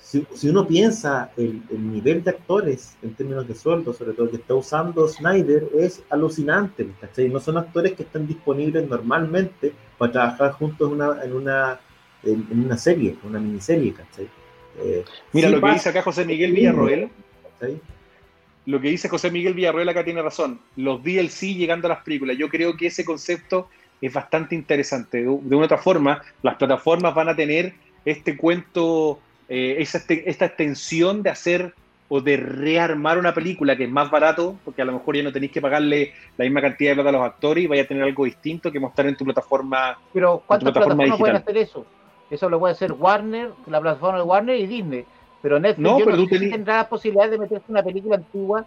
si, 0.01 0.49
uno 0.49 0.67
piensa 0.67 1.31
el, 1.37 1.63
el, 1.71 1.93
nivel 1.93 2.23
de 2.25 2.31
actores 2.31 2.97
en 3.03 3.15
términos 3.15 3.47
de 3.47 3.55
sueldo, 3.55 3.93
sobre 3.93 4.13
todo 4.13 4.29
que 4.29 4.37
está 4.37 4.55
usando 4.55 5.07
Snyder, 5.09 5.69
es 5.79 6.03
alucinante, 6.11 6.89
¿cachai? 7.01 7.29
No 7.29 7.39
son 7.39 7.59
actores 7.59 7.93
que 7.93 8.03
están 8.03 8.27
disponibles 8.27 8.89
normalmente 8.89 9.73
para 9.97 10.13
trabajar 10.13 10.53
juntos 10.53 10.89
en 10.89 10.95
una, 10.95 11.25
en 11.25 11.33
una, 11.33 11.81
en, 12.25 12.65
una 12.65 12.77
serie, 12.77 13.17
una 13.23 13.39
miniserie, 13.39 13.95
¿cachai? 13.95 14.29
Eh, 14.79 15.05
Mira, 15.33 15.49
lo 15.49 15.61
que 15.61 15.71
dice 15.71 15.89
acá 15.91 16.03
José 16.03 16.25
Miguel 16.25 16.53
Villarroel, 16.53 17.09
lo 18.67 18.81
que 18.81 18.89
dice 18.89 19.09
José 19.09 19.31
Miguel 19.31 19.55
Villarroel 19.55 19.89
acá 19.89 20.05
tiene 20.05 20.23
razón, 20.23 20.61
los 20.77 21.03
DLC 21.03 21.55
llegando 21.55 21.87
a 21.87 21.91
las 21.91 22.03
películas, 22.03 22.37
yo 22.39 22.49
creo 22.49 22.77
que 22.77 22.87
ese 22.87 23.05
concepto 23.05 23.69
es 24.01 24.13
bastante 24.13 24.55
interesante. 24.55 25.23
De, 25.23 25.29
una 25.29 25.67
otra 25.67 25.79
forma, 25.79 26.23
las 26.43 26.57
plataformas 26.57 27.15
van 27.15 27.29
a 27.29 27.37
tener 27.37 27.75
este 28.05 28.37
cuento 28.37 29.19
eh, 29.49 29.77
esta 29.79 30.45
extensión 30.47 31.23
de 31.23 31.31
hacer 31.31 31.75
o 32.09 32.21
de 32.21 32.37
rearmar 32.37 33.19
una 33.19 33.33
película 33.33 33.77
que 33.77 33.85
es 33.85 33.91
más 33.91 34.11
barato, 34.11 34.57
porque 34.65 34.83
a 34.83 34.85
lo 34.85 34.93
mejor 34.93 35.17
ya 35.17 35.23
no 35.23 35.33
tenéis 35.33 35.53
que 35.53 35.61
pagarle 35.61 36.13
la 36.37 36.45
misma 36.45 36.61
cantidad 36.61 36.91
de 36.91 36.95
plata 36.97 37.09
a 37.09 37.13
los 37.13 37.23
actores 37.23 37.65
y 37.65 37.67
vaya 37.67 37.83
a 37.83 37.87
tener 37.87 38.03
algo 38.03 38.25
distinto 38.25 38.71
que 38.71 38.79
mostrar 38.79 39.09
en 39.09 39.17
tu 39.17 39.25
plataforma. 39.25 39.99
Pero 40.13 40.43
¿cuántas 40.47 40.73
plataformas 40.73 41.19
pueden 41.19 41.37
hacer 41.37 41.57
eso? 41.57 41.87
Eso 42.31 42.49
lo 42.49 42.59
puede 42.59 42.73
hacer 42.73 42.93
Warner, 42.93 43.51
la 43.67 43.81
plataforma 43.81 44.19
de 44.19 44.25
Warner 44.25 44.57
y 44.57 44.67
Disney. 44.67 45.05
Pero 45.45 45.61
Netflix 45.61 45.89
no, 45.89 45.99
pero 46.05 46.17
tú 46.17 46.27
tendrá 46.27 46.79
la 46.79 46.89
posibilidad 46.89 47.31
de 47.31 47.39
meterse 47.39 47.67
una 47.69 47.85
película 47.85 48.17
antigua 48.17 48.65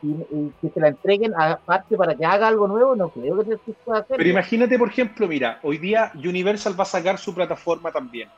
y, 0.00 0.12
que 0.60 0.68
se 0.72 0.78
la 0.78 0.88
entreguen 0.88 1.32
aparte 1.36 1.96
para 1.96 2.14
que 2.14 2.24
haga 2.24 2.46
algo 2.46 2.68
nuevo, 2.68 2.94
no 2.94 3.08
creo 3.08 3.38
que 3.38 3.50
Netflix 3.50 3.78
pueda 3.84 4.00
hacer. 4.00 4.16
Pero 4.16 4.28
imagínate, 4.28 4.78
por 4.78 4.88
ejemplo, 4.88 5.26
mira, 5.26 5.58
hoy 5.62 5.78
día 5.78 6.12
Universal 6.14 6.78
va 6.78 6.84
a 6.84 6.86
sacar 6.86 7.18
su 7.18 7.34
plataforma 7.34 7.90
también 7.90 8.28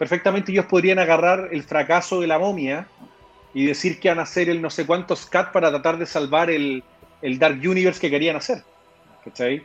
perfectamente 0.00 0.50
ellos 0.50 0.64
podrían 0.64 0.98
agarrar 0.98 1.50
el 1.52 1.62
fracaso 1.62 2.22
de 2.22 2.26
la 2.26 2.38
momia 2.38 2.88
y 3.52 3.66
decir 3.66 4.00
que 4.00 4.08
van 4.08 4.18
a 4.18 4.22
hacer 4.22 4.48
el 4.48 4.62
no 4.62 4.70
sé 4.70 4.86
cuántos 4.86 5.26
cat 5.26 5.52
para 5.52 5.68
tratar 5.68 5.98
de 5.98 6.06
salvar 6.06 6.50
el, 6.50 6.82
Dark 7.38 7.58
Universe 7.62 8.00
que 8.00 8.08
querían 8.08 8.34
hacer. 8.36 8.64
¿Cachai? 9.22 9.62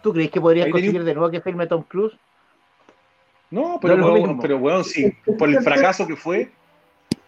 ¿Tú 0.00 0.12
crees 0.12 0.30
que 0.30 0.40
podrías 0.40 0.70
conseguir 0.70 1.02
de 1.02 1.12
nuevo 1.12 1.28
que 1.28 1.40
filme 1.40 1.66
Tom 1.66 1.82
Cruise? 1.82 2.16
No, 3.50 3.80
pero, 3.82 3.96
bueno, 4.60 4.84
sí, 4.84 5.12
por 5.36 5.48
el 5.48 5.60
fracaso 5.60 6.06
que 6.06 6.14
fue. 6.14 6.52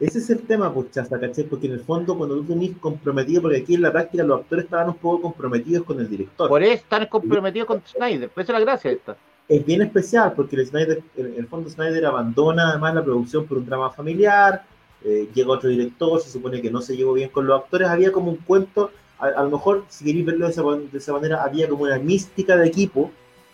Ese 0.00 0.18
es 0.18 0.30
el 0.30 0.40
tema, 0.40 0.72
Puchaza, 0.72 1.20
¿cachai? 1.20 1.44
Porque 1.44 1.66
en 1.66 1.74
el 1.74 1.80
fondo, 1.80 2.16
cuando 2.16 2.36
tú 2.36 2.44
tenés 2.44 2.70
comprometido, 2.78 3.42
porque 3.42 3.58
aquí 3.58 3.74
en 3.74 3.82
la 3.82 3.92
práctica 3.92 4.24
los 4.24 4.40
actores 4.40 4.64
estaban 4.64 4.88
un 4.88 4.94
poco 4.94 5.22
comprometidos 5.22 5.84
con 5.84 6.00
el 6.00 6.08
director. 6.08 6.48
Por 6.48 6.62
eso 6.62 6.72
están 6.72 7.06
comprometidos 7.06 7.66
con 7.66 7.82
Snyder, 7.86 8.30
por 8.30 8.42
eso 8.42 8.52
es 8.52 8.58
la 8.58 8.64
gracia 8.64 8.90
esta 8.90 9.16
es 9.50 9.66
bien 9.66 9.82
especial 9.82 10.32
porque 10.36 10.54
el, 10.54 10.64
Snyder, 10.64 11.02
el, 11.16 11.46
fondo 11.48 11.68
Snyder 11.68 12.06
abandona 12.06 12.70
además 12.70 12.94
la 12.94 13.02
producción 13.02 13.46
por 13.46 13.58
un 13.58 13.66
drama 13.66 13.90
familiar, 13.90 14.62
eh, 15.04 15.28
llega 15.34 15.50
otro 15.50 15.68
director, 15.68 16.20
se 16.20 16.30
supone 16.30 16.62
que 16.62 16.70
no 16.70 16.80
se 16.80 16.96
llevó 16.96 17.14
bien 17.14 17.30
con 17.30 17.48
los 17.48 17.60
actores, 17.60 17.88
había 17.88 18.12
como 18.12 18.30
un 18.30 18.36
cuento, 18.36 18.92
a, 19.18 19.42
lo 19.42 19.50
mejor 19.50 19.84
si 19.88 20.04
queréis 20.04 20.24
verlo 20.24 20.46
de 20.46 20.98
esa, 20.98 21.12
manera, 21.12 21.42
había 21.42 21.68
como 21.68 21.82
una 21.82 21.98
mística 21.98 22.56
de 22.56 22.68
equipo 22.68 23.10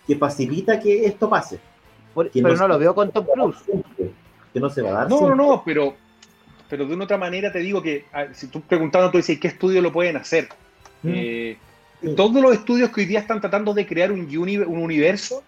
que 0.07 0.17
facilita 0.17 0.79
que 0.79 1.07
esto 1.07 1.31
pase. 1.31 1.59
pero 2.15 2.57
no, 2.57 2.69
lo 2.69 2.79
veo 2.79 2.95
con 2.95 3.11
Tom 3.11 3.25
Cruise. 3.25 3.57
que 4.53 4.61
no 4.61 4.69
se 4.69 4.83
va 4.83 4.91
a 4.91 4.93
dar. 4.93 5.09
No, 5.09 5.29
no, 5.29 5.35
no, 5.35 5.63
pero, 5.65 5.95
pero 6.69 6.87
de 6.87 6.95
una 6.95 7.05
otra 7.05 7.19
manera 7.19 7.53
te 7.53 7.61
digo 7.61 7.83
que 7.83 8.05
si 8.33 8.49
tú 8.49 8.61
preguntando, 8.61 9.11
tú 9.11 9.19
dices, 9.19 9.39
¿qué 9.39 9.49
estudio 9.49 9.81
lo 9.81 9.93
pueden 9.93 10.17
hacer? 10.17 10.49
Mm. 11.03 11.13
Eh, 11.15 11.57
todos 12.17 12.43
los 12.43 12.53
estudios 12.53 12.91
que 12.91 13.03
hoy 13.03 13.07
día 13.07 13.21
están 13.21 13.41
tratando 13.41 13.73
de 13.75 13.87
crear 13.87 14.13
un, 14.13 14.29
un 14.37 14.79
universo 14.79 15.43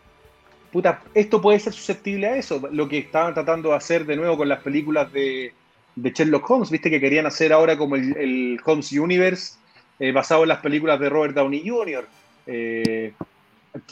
puta, 0.73 1.03
esto 1.15 1.41
puede 1.41 1.61
ser 1.61 1.73
susceptible 1.73 2.27
a 2.27 2.37
eso, 2.37 2.63
lo 2.73 2.89
que 2.89 2.99
estaban 2.99 3.35
tratando 3.35 3.71
de 3.71 3.77
hacer 3.77 4.05
de 4.07 4.17
nuevo 4.17 4.37
con 4.37 4.49
las 4.49 4.61
películas 4.61 5.13
de, 5.13 5.53
Sherlock 5.97 6.49
Holmes, 6.49 6.71
viste 6.71 6.91
que 6.91 7.01
querían 7.01 7.27
hacer 7.27 7.53
ahora 7.53 7.77
como 7.77 7.97
el, 7.97 8.61
Holmes 8.65 8.93
Universe 8.93 9.55
eh, 9.99 10.13
basado 10.13 10.43
en 10.43 10.49
las 10.51 10.61
películas 10.61 11.01
de 11.01 11.09
Robert 11.09 11.35
Downey 11.35 11.69
Jr. 11.69 12.07
Eh, 12.47 13.13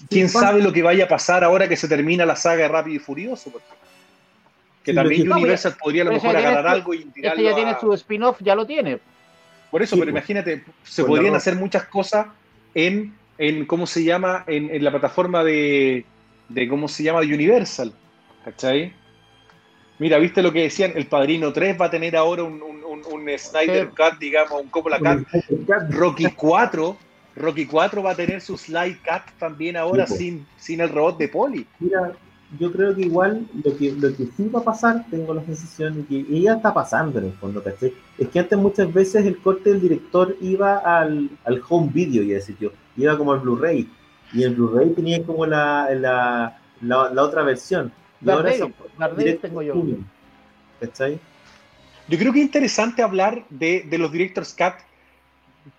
¿Quién 0.09 0.29
sabe 0.29 0.63
lo 0.63 0.73
que 0.73 0.83
vaya 0.83 1.05
a 1.05 1.09
pasar 1.09 1.43
ahora 1.43 1.69
que 1.69 1.77
se 1.77 1.89
termina 1.89 2.25
la 2.25 2.37
saga 2.37 2.63
de 2.63 2.69
Rápido 2.69 2.97
y 2.97 2.99
Furioso? 3.01 3.53
Que 4.87 4.95
también 4.95 5.31
Universal 5.31 5.77
podría 5.79 6.03
a 6.03 6.05
lo 6.07 6.13
mejor 6.13 6.37
agarrar 6.37 6.67
algo 6.67 6.95
y 6.95 7.05
tirarlo 7.05 7.43
ya 7.43 7.55
tiene 7.55 7.77
su 7.79 7.93
spin-off, 7.93 8.39
ya 8.41 8.55
lo 8.55 8.67
tiene. 8.67 8.99
Por 9.71 9.83
eso, 9.83 9.99
pero 9.99 10.11
imagínate, 10.11 10.65
se 10.85 11.05
podrían 11.05 11.35
hacer 11.35 11.57
muchas 11.57 11.85
cosas 11.87 12.29
en, 12.73 13.13
en, 13.37 13.67
¿cómo 13.67 13.87
se 13.87 14.05
llama? 14.05 14.45
en 14.47 14.83
la 14.83 14.91
plataforma 14.91 15.45
de, 15.45 16.07
de 16.49 16.69
cómo 16.69 16.89
se 16.89 17.03
llama 17.03 17.21
de 17.21 17.35
Universal. 17.35 17.93
¿Cachai? 18.45 18.93
Mira, 19.99 20.19
¿viste 20.19 20.43
lo 20.43 20.53
que 20.53 20.63
decían? 20.63 20.93
El 20.95 21.07
Padrino 21.07 21.53
3 21.53 21.81
va 21.81 21.87
a 21.87 21.91
tener 21.91 22.17
ahora 22.17 22.45
un, 22.45 22.63
un, 22.63 22.85
un, 22.85 23.39
Snyder 23.39 23.89
Cut, 23.89 24.19
digamos, 24.19 24.63
un 24.63 24.69
Coppola 24.69 24.99
Cut. 24.99 25.27
Rocky 25.91 26.27
4 26.27 26.97
Rocky 27.37 27.67
4 27.67 28.03
va 28.03 28.13
a 28.13 28.15
tener 28.15 28.41
su 28.41 28.57
slide 28.57 28.97
cut 29.05 29.23
también 29.39 29.77
ahora 29.77 30.07
sin, 30.07 30.47
sin 30.57 30.81
el 30.81 30.89
robot 30.89 31.19
de 31.19 31.29
Poli. 31.29 31.67
Mira, 31.81 32.13
yo 32.59 32.73
creo 32.73 32.95
que 32.95 33.03
igual 33.03 33.47
lo 33.65 33.77
que, 33.77 33.93
lo 33.93 34.15
que 34.17 34.27
sí 34.37 34.49
va 34.49 34.61
a 34.61 34.65
pasar, 34.65 35.05
tengo 35.11 35.35
la 35.35 35.45
sensación 35.45 35.97
de 35.97 36.05
que 36.05 36.37
ella 36.37 36.55
está 36.55 36.73
pasando 36.73 37.19
en 37.19 37.27
el 37.27 37.33
fondo, 37.33 37.63
¿cachai? 37.63 37.93
Es 38.19 38.29
que 38.29 38.39
antes 38.39 38.59
muchas 38.59 38.93
veces 38.93 39.27
el 39.27 39.39
corte 39.39 39.71
del 39.71 39.81
director 39.81 40.37
iba 40.41 40.79
al, 40.79 41.29
al 41.45 41.63
home 41.69 41.91
video, 41.93 42.23
ya 42.23 42.35
decir 42.35 42.57
yo, 42.61 42.71
iba 42.97 43.19
como 43.19 43.33
al 43.33 43.41
Blu-ray, 43.41 43.89
y 44.33 44.43
el 44.45 44.55
Blu-ray 44.55 44.91
tenía 44.91 45.25
como 45.25 45.45
la, 45.45 45.89
la, 45.95 46.59
la, 46.81 47.23
otra 47.23 47.43
versión. 47.43 47.93
Y 48.25 48.31
ahora 48.31 48.53
tengo 49.43 49.63
yo. 49.63 49.75
¿Cachai? 50.81 51.19
Yo 52.09 52.19
creo 52.19 52.33
que 52.33 52.39
es 52.39 52.47
interesante 52.47 53.03
hablar 53.03 53.45
de, 53.51 53.85
de 53.89 53.99
los 53.99 54.13
directors 54.13 54.55
cut 54.55 54.75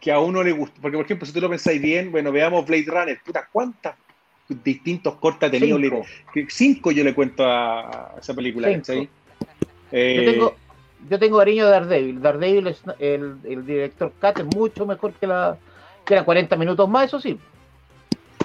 que 0.01 0.11
a 0.11 0.20
uno 0.20 0.43
le 0.43 0.51
gusta, 0.51 0.78
porque 0.82 0.97
por 0.97 1.05
ejemplo, 1.05 1.26
si 1.26 1.32
tú 1.32 1.39
lo 1.39 1.49
pensáis 1.49 1.82
bien, 1.82 2.11
bueno, 2.11 2.30
veamos 2.32 2.65
Blade 2.65 2.86
Runner, 2.88 3.22
puta, 3.26 3.47
¿cuántas 3.49 3.95
distintos 4.64 5.16
cortes 5.16 5.50
ha 5.50 5.52
tenido. 5.52 5.78
Cinco. 5.78 6.06
cinco 6.50 6.91
yo 6.91 7.04
le 7.04 7.14
cuento 7.14 7.45
a, 7.45 8.16
esa 8.20 8.34
película. 8.34 8.70
Eh, 8.70 10.16
yo, 10.26 10.32
tengo, 10.32 10.56
yo 11.10 11.20
tengo 11.20 11.38
cariño 11.38 11.66
de 11.66 11.72
Daredevil. 11.72 12.22
Daredevil, 12.22 12.68
es, 12.68 12.82
el, 13.00 13.38
el 13.43 13.66
director 13.66 14.12
Cat 14.20 14.39
es 14.39 14.45
mucho 14.45 14.86
mejor 14.86 15.14
que 15.14 15.28
la 15.28 15.58
que 16.08 16.14
era 16.14 16.24
40 16.24 16.56
minutos 16.56 16.89
más, 16.89 17.06
eso 17.06 17.20
sí. 17.20 17.38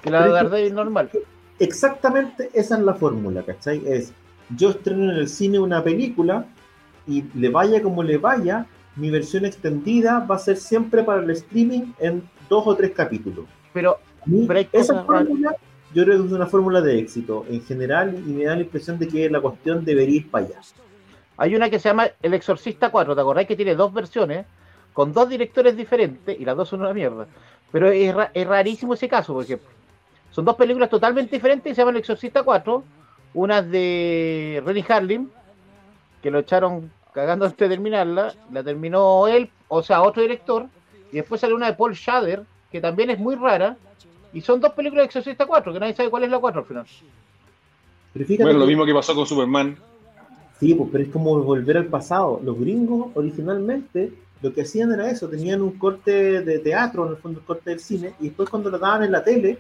Que 0.02 0.10
la 0.10 0.24
de 0.24 0.32
Daredevil 0.32 0.74
normal. 0.74 1.10
Exactamente 1.58 2.50
esa 2.52 2.76
es 2.76 2.82
la 2.82 2.94
fórmula, 2.94 3.42
¿cachai? 3.44 3.82
Es 3.86 4.12
yo 4.56 4.70
estreno 4.70 5.12
en 5.12 5.18
el 5.18 5.28
cine 5.28 5.60
una 5.60 5.82
película 5.82 6.44
y 7.06 7.24
le 7.34 7.48
vaya 7.48 7.80
como 7.80 8.02
le 8.02 8.18
vaya, 8.18 8.66
mi 8.96 9.10
versión 9.10 9.44
extendida 9.44 10.20
va 10.20 10.36
a 10.36 10.38
ser 10.38 10.56
siempre 10.56 11.02
para 11.04 11.22
el 11.22 11.30
streaming 11.30 11.92
en 11.98 12.28
dos 12.48 12.66
o 12.66 12.74
tres 12.74 12.90
capítulos. 12.90 13.46
Pero, 13.72 13.98
esa 14.72 15.04
fórmula 15.04 15.56
yo 15.94 16.04
creo 16.04 16.20
que 16.20 16.26
es 16.26 16.32
una 16.32 16.46
fórmula 16.46 16.80
de 16.80 16.98
éxito 16.98 17.44
en 17.48 17.62
general 17.64 18.14
y 18.14 18.30
me 18.30 18.44
da 18.44 18.54
la 18.54 18.62
impresión 18.62 18.98
de 18.98 19.08
que 19.08 19.28
la 19.28 19.40
cuestión 19.40 19.84
debería 19.84 20.16
ir 20.16 20.30
para 20.30 20.46
allá. 20.46 20.60
Hay 21.36 21.54
una 21.54 21.68
que 21.68 21.78
se 21.78 21.88
llama 21.88 22.08
El 22.22 22.34
Exorcista 22.34 22.90
4, 22.90 23.14
¿te 23.14 23.20
acordáis 23.20 23.48
que 23.48 23.56
tiene 23.56 23.74
dos 23.74 23.92
versiones 23.92 24.46
con 24.92 25.12
dos 25.12 25.28
directores 25.28 25.76
diferentes 25.76 26.38
y 26.38 26.44
las 26.44 26.56
dos 26.56 26.68
son 26.68 26.80
una 26.80 26.94
mierda? 26.94 27.26
Pero 27.70 27.90
es, 27.90 28.14
rarísimo 28.46 28.94
ese 28.94 29.08
caso, 29.08 29.34
porque 29.34 29.58
son 30.30 30.44
dos 30.44 30.56
películas 30.56 30.90
totalmente 30.90 31.36
diferentes 31.36 31.72
y 31.72 31.74
se 31.74 31.80
llama 31.80 31.90
El 31.90 31.98
Exorcista 31.98 32.42
4, 32.42 32.84
una 33.34 33.62
de 33.62 34.62
Renny 34.64 34.84
Harlin, 34.88 35.30
que 36.22 36.30
lo 36.30 36.40
echaron 36.40 36.90
cagando 37.12 37.46
antes 37.46 37.58
de 37.58 37.74
terminarla, 37.74 38.34
la 38.50 38.62
terminó 38.62 39.26
él, 39.28 39.50
o 39.68 39.82
sea, 39.82 40.02
otro 40.02 40.22
director, 40.22 40.66
y 41.10 41.16
después 41.16 41.40
sale 41.40 41.54
una 41.54 41.66
de 41.66 41.74
Paul 41.74 41.94
Schrader, 41.94 42.44
que 42.70 42.80
también 42.80 43.10
es 43.10 43.18
muy 43.18 43.34
rara, 43.34 43.76
y 44.32 44.40
son 44.40 44.60
dos 44.60 44.72
películas 44.72 45.02
de 45.02 45.06
Exorcista 45.06 45.46
4, 45.46 45.72
que 45.72 45.80
nadie 45.80 45.94
sabe 45.94 46.10
cuál 46.10 46.24
es 46.24 46.30
la 46.30 46.38
4 46.38 46.60
al 46.60 46.66
final. 46.66 46.86
bueno, 48.14 48.58
lo 48.58 48.66
mismo 48.66 48.86
que 48.86 48.94
pasó 48.94 49.14
con 49.14 49.26
Superman. 49.26 49.76
Sí, 50.58 50.74
pues, 50.74 50.90
pero 50.92 51.04
es 51.04 51.10
como 51.10 51.42
volver 51.42 51.76
al 51.76 51.86
pasado. 51.86 52.40
Los 52.44 52.58
gringos 52.58 53.08
originalmente 53.14 54.12
lo 54.42 54.52
que 54.52 54.62
hacían 54.62 54.92
era 54.92 55.08
eso, 55.08 55.28
tenían 55.28 55.62
un 55.62 55.78
corte 55.78 56.42
de 56.42 56.58
teatro, 56.58 57.06
en 57.06 57.12
el 57.12 57.16
fondo 57.16 57.38
el 57.38 57.46
corte 57.46 57.70
del 57.70 57.78
cine, 57.78 58.14
y 58.18 58.24
después 58.24 58.50
cuando 58.50 58.70
lo 58.70 58.78
daban 58.78 59.04
en 59.04 59.12
la 59.12 59.22
tele, 59.22 59.56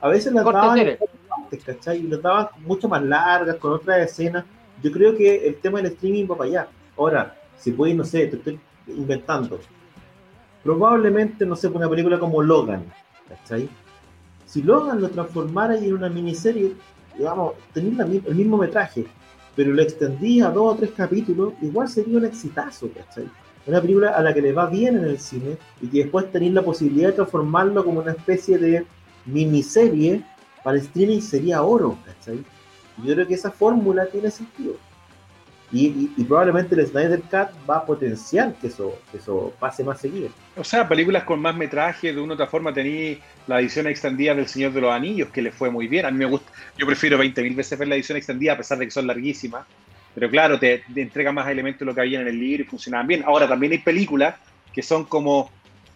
a 0.00 0.08
veces 0.08 0.32
lo 0.32 0.44
daban 0.44 0.78
antes, 0.78 1.64
¿cachai? 1.64 2.00
Y 2.00 2.02
lo 2.02 2.18
daban 2.18 2.48
mucho 2.58 2.86
más 2.86 3.02
largas, 3.02 3.56
con 3.56 3.72
otras 3.72 3.98
escenas. 4.10 4.44
Yo 4.82 4.92
creo 4.92 5.16
que 5.16 5.46
el 5.46 5.56
tema 5.56 5.78
del 5.80 5.92
streaming 5.92 6.26
va 6.30 6.36
para 6.36 6.50
allá. 6.50 6.68
Ahora, 6.98 7.34
si 7.56 7.72
puede, 7.72 7.94
no 7.94 8.04
sé, 8.04 8.26
te 8.26 8.36
estoy 8.36 8.60
inventando. 8.88 9.58
Probablemente, 10.62 11.46
no 11.46 11.56
sé, 11.56 11.68
una 11.68 11.88
película 11.88 12.18
como 12.18 12.42
Logan, 12.42 12.84
¿cachai? 13.28 13.68
Si 14.46 14.62
Logan 14.62 15.00
lo 15.00 15.10
transformara 15.10 15.76
en 15.76 15.92
una 15.92 16.08
miniserie, 16.08 16.72
digamos, 17.18 17.54
tenía 17.74 18.04
el 18.04 18.34
mismo 18.34 18.56
metraje, 18.56 19.06
pero 19.54 19.72
lo 19.72 19.82
extendía 19.82 20.48
a 20.48 20.50
dos 20.50 20.74
o 20.74 20.76
tres 20.76 20.92
capítulos, 20.96 21.54
igual 21.60 21.88
sería 21.88 22.18
un 22.18 22.24
exitazo, 22.24 22.88
¿cachai? 22.94 23.28
Una 23.66 23.80
película 23.80 24.10
a 24.10 24.22
la 24.22 24.32
que 24.32 24.42
le 24.42 24.52
va 24.52 24.66
bien 24.66 24.96
en 24.96 25.04
el 25.04 25.18
cine 25.18 25.58
y 25.82 25.88
que 25.88 26.04
después 26.04 26.30
tenéis 26.30 26.54
la 26.54 26.62
posibilidad 26.62 27.08
de 27.08 27.14
transformarlo 27.14 27.84
como 27.84 28.00
una 28.00 28.12
especie 28.12 28.58
de 28.58 28.86
miniserie 29.24 30.24
para 30.62 30.76
el 30.76 30.84
streaming 30.84 31.20
sería 31.20 31.62
oro, 31.62 31.98
¿cachai? 32.04 32.44
Yo 33.04 33.14
creo 33.14 33.26
que 33.26 33.34
esa 33.34 33.50
fórmula 33.50 34.06
tiene 34.06 34.30
sentido. 34.30 34.74
Y, 35.72 36.06
probablemente 36.24 36.76
el 36.76 36.86
Snyder 36.86 37.20
Cut 37.22 37.68
va 37.68 37.78
a 37.78 37.86
potenciar 37.86 38.54
que 38.54 38.68
eso, 38.68 38.98
eso 39.12 39.52
pase 39.58 39.82
más 39.82 40.00
seguido. 40.00 40.28
O 40.56 40.62
sea, 40.62 40.88
películas 40.88 41.24
con 41.24 41.40
más 41.40 41.56
metraje, 41.56 42.12
de 42.12 42.20
una 42.20 42.32
u 42.32 42.34
otra 42.34 42.46
forma 42.46 42.72
tení 42.72 43.18
la 43.48 43.60
edición 43.60 43.86
extendida 43.88 44.34
del 44.34 44.46
Señor 44.46 44.72
de 44.72 44.80
los 44.80 44.92
Anillos, 44.92 45.28
que 45.30 45.42
le 45.42 45.50
fue 45.50 45.70
muy 45.70 45.88
bien. 45.88 46.06
A 46.06 46.10
mí 46.10 46.18
me 46.18 46.26
gusta, 46.26 46.52
yo 46.78 46.86
prefiero 46.86 47.18
20.000 47.18 47.54
veces 47.56 47.78
ver 47.78 47.88
la 47.88 47.96
edición 47.96 48.16
extendida, 48.16 48.52
a 48.52 48.56
pesar 48.56 48.78
de 48.78 48.84
que 48.84 48.92
son 48.92 49.08
larguísimas. 49.08 49.66
Pero 50.14 50.30
claro, 50.30 50.58
te, 50.58 50.84
entrega 50.94 51.32
más 51.32 51.48
elementos 51.48 51.80
de 51.80 51.86
lo 51.86 51.94
que 51.94 52.00
había 52.00 52.20
en 52.20 52.28
el 52.28 52.38
libro 52.38 52.62
y 52.62 52.66
funcionaban 52.66 53.06
bien. 53.06 53.24
Ahora, 53.26 53.48
también 53.48 53.72
hay 53.72 53.78
películas 53.78 54.36
que 54.72 54.82
son 54.82 55.04
como 55.04 55.50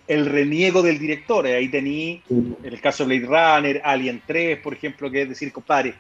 el 0.09 0.27
reniego 0.27 0.83
del 0.83 0.99
director. 0.99 1.47
Ahí 1.47 1.69
tení 1.69 2.23
el 2.65 2.81
caso 2.81 3.07
de 3.07 3.21
Blade 3.21 3.57
Runner, 3.61 3.83
Alien 3.85 4.21
3, 4.27 4.59
por 4.59 4.75
ejemplo, 4.75 5.11
que 5.11 5.23
es 5.23 5.29
decir, 5.29 5.53
compadre, 5.53 5.95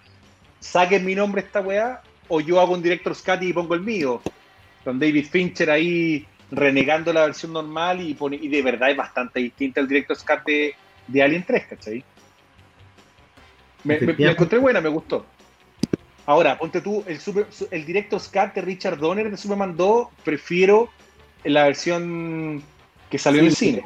saquen 0.59 1.05
mi 1.05 1.15
nombre 1.15 1.43
esta 1.43 1.61
weá 1.61 2.03
o 2.31 2.41
yo 2.41 2.61
hago 2.61 2.73
un 2.73 2.83
director 2.83 3.15
cut 3.15 3.43
y 3.43 3.53
pongo 3.53 3.75
el 3.75 3.83
mío. 3.83 4.23
Con 4.85 4.99
David 4.99 5.27
Fincher 5.27 5.71
ahí 5.71 6.27
renegando 6.51 7.13
la 7.13 7.27
versión 7.27 7.53
normal 7.53 8.01
y, 8.01 8.15
pone, 8.15 8.37
y 8.37 8.49
de 8.49 8.63
verdad 8.63 8.91
es 8.91 8.97
bastante 8.97 9.41
distinta 9.41 9.81
el 9.81 9.89
director 9.89 10.17
cut 10.17 10.47
de, 10.47 11.23
Alien 11.23 11.45
3, 11.45 11.67
¿cachai? 11.67 12.05
Me, 13.85 13.99
encontré 14.19 14.59
buena, 14.59 14.81
me 14.81 14.89
gustó. 14.89 15.27
Ahora, 16.25 16.57
ponte 16.57 16.81
tú, 16.81 17.03
el, 17.07 17.19
super, 17.19 17.47
el 17.71 17.85
cut 17.85 18.55
de 18.55 18.61
Richard 18.61 18.99
Donner 18.99 19.31
de 19.31 19.37
Superman 19.37 19.77
2, 19.77 20.09
prefiero 20.25 20.89
la 21.45 21.65
versión 21.65 22.63
que 23.11 23.19
salió 23.19 23.41
en 23.41 23.47
el 23.47 23.57
cine. 23.57 23.85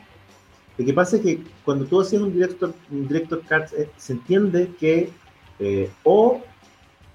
Lo 0.76 0.84
que 0.84 0.92
pasa 0.92 1.16
es 1.16 1.22
que 1.22 1.40
cuando 1.64 1.86
tú 1.86 2.01
haces 2.01 2.20
un 2.20 2.32
director, 2.32 2.74
un 2.90 3.09
director 3.09 3.40
cut, 3.42 3.78
eh, 3.78 3.88
se 3.97 4.12
entiende 4.12 4.70
que 4.78 5.11
eh, 5.61 5.90
o 6.03 6.42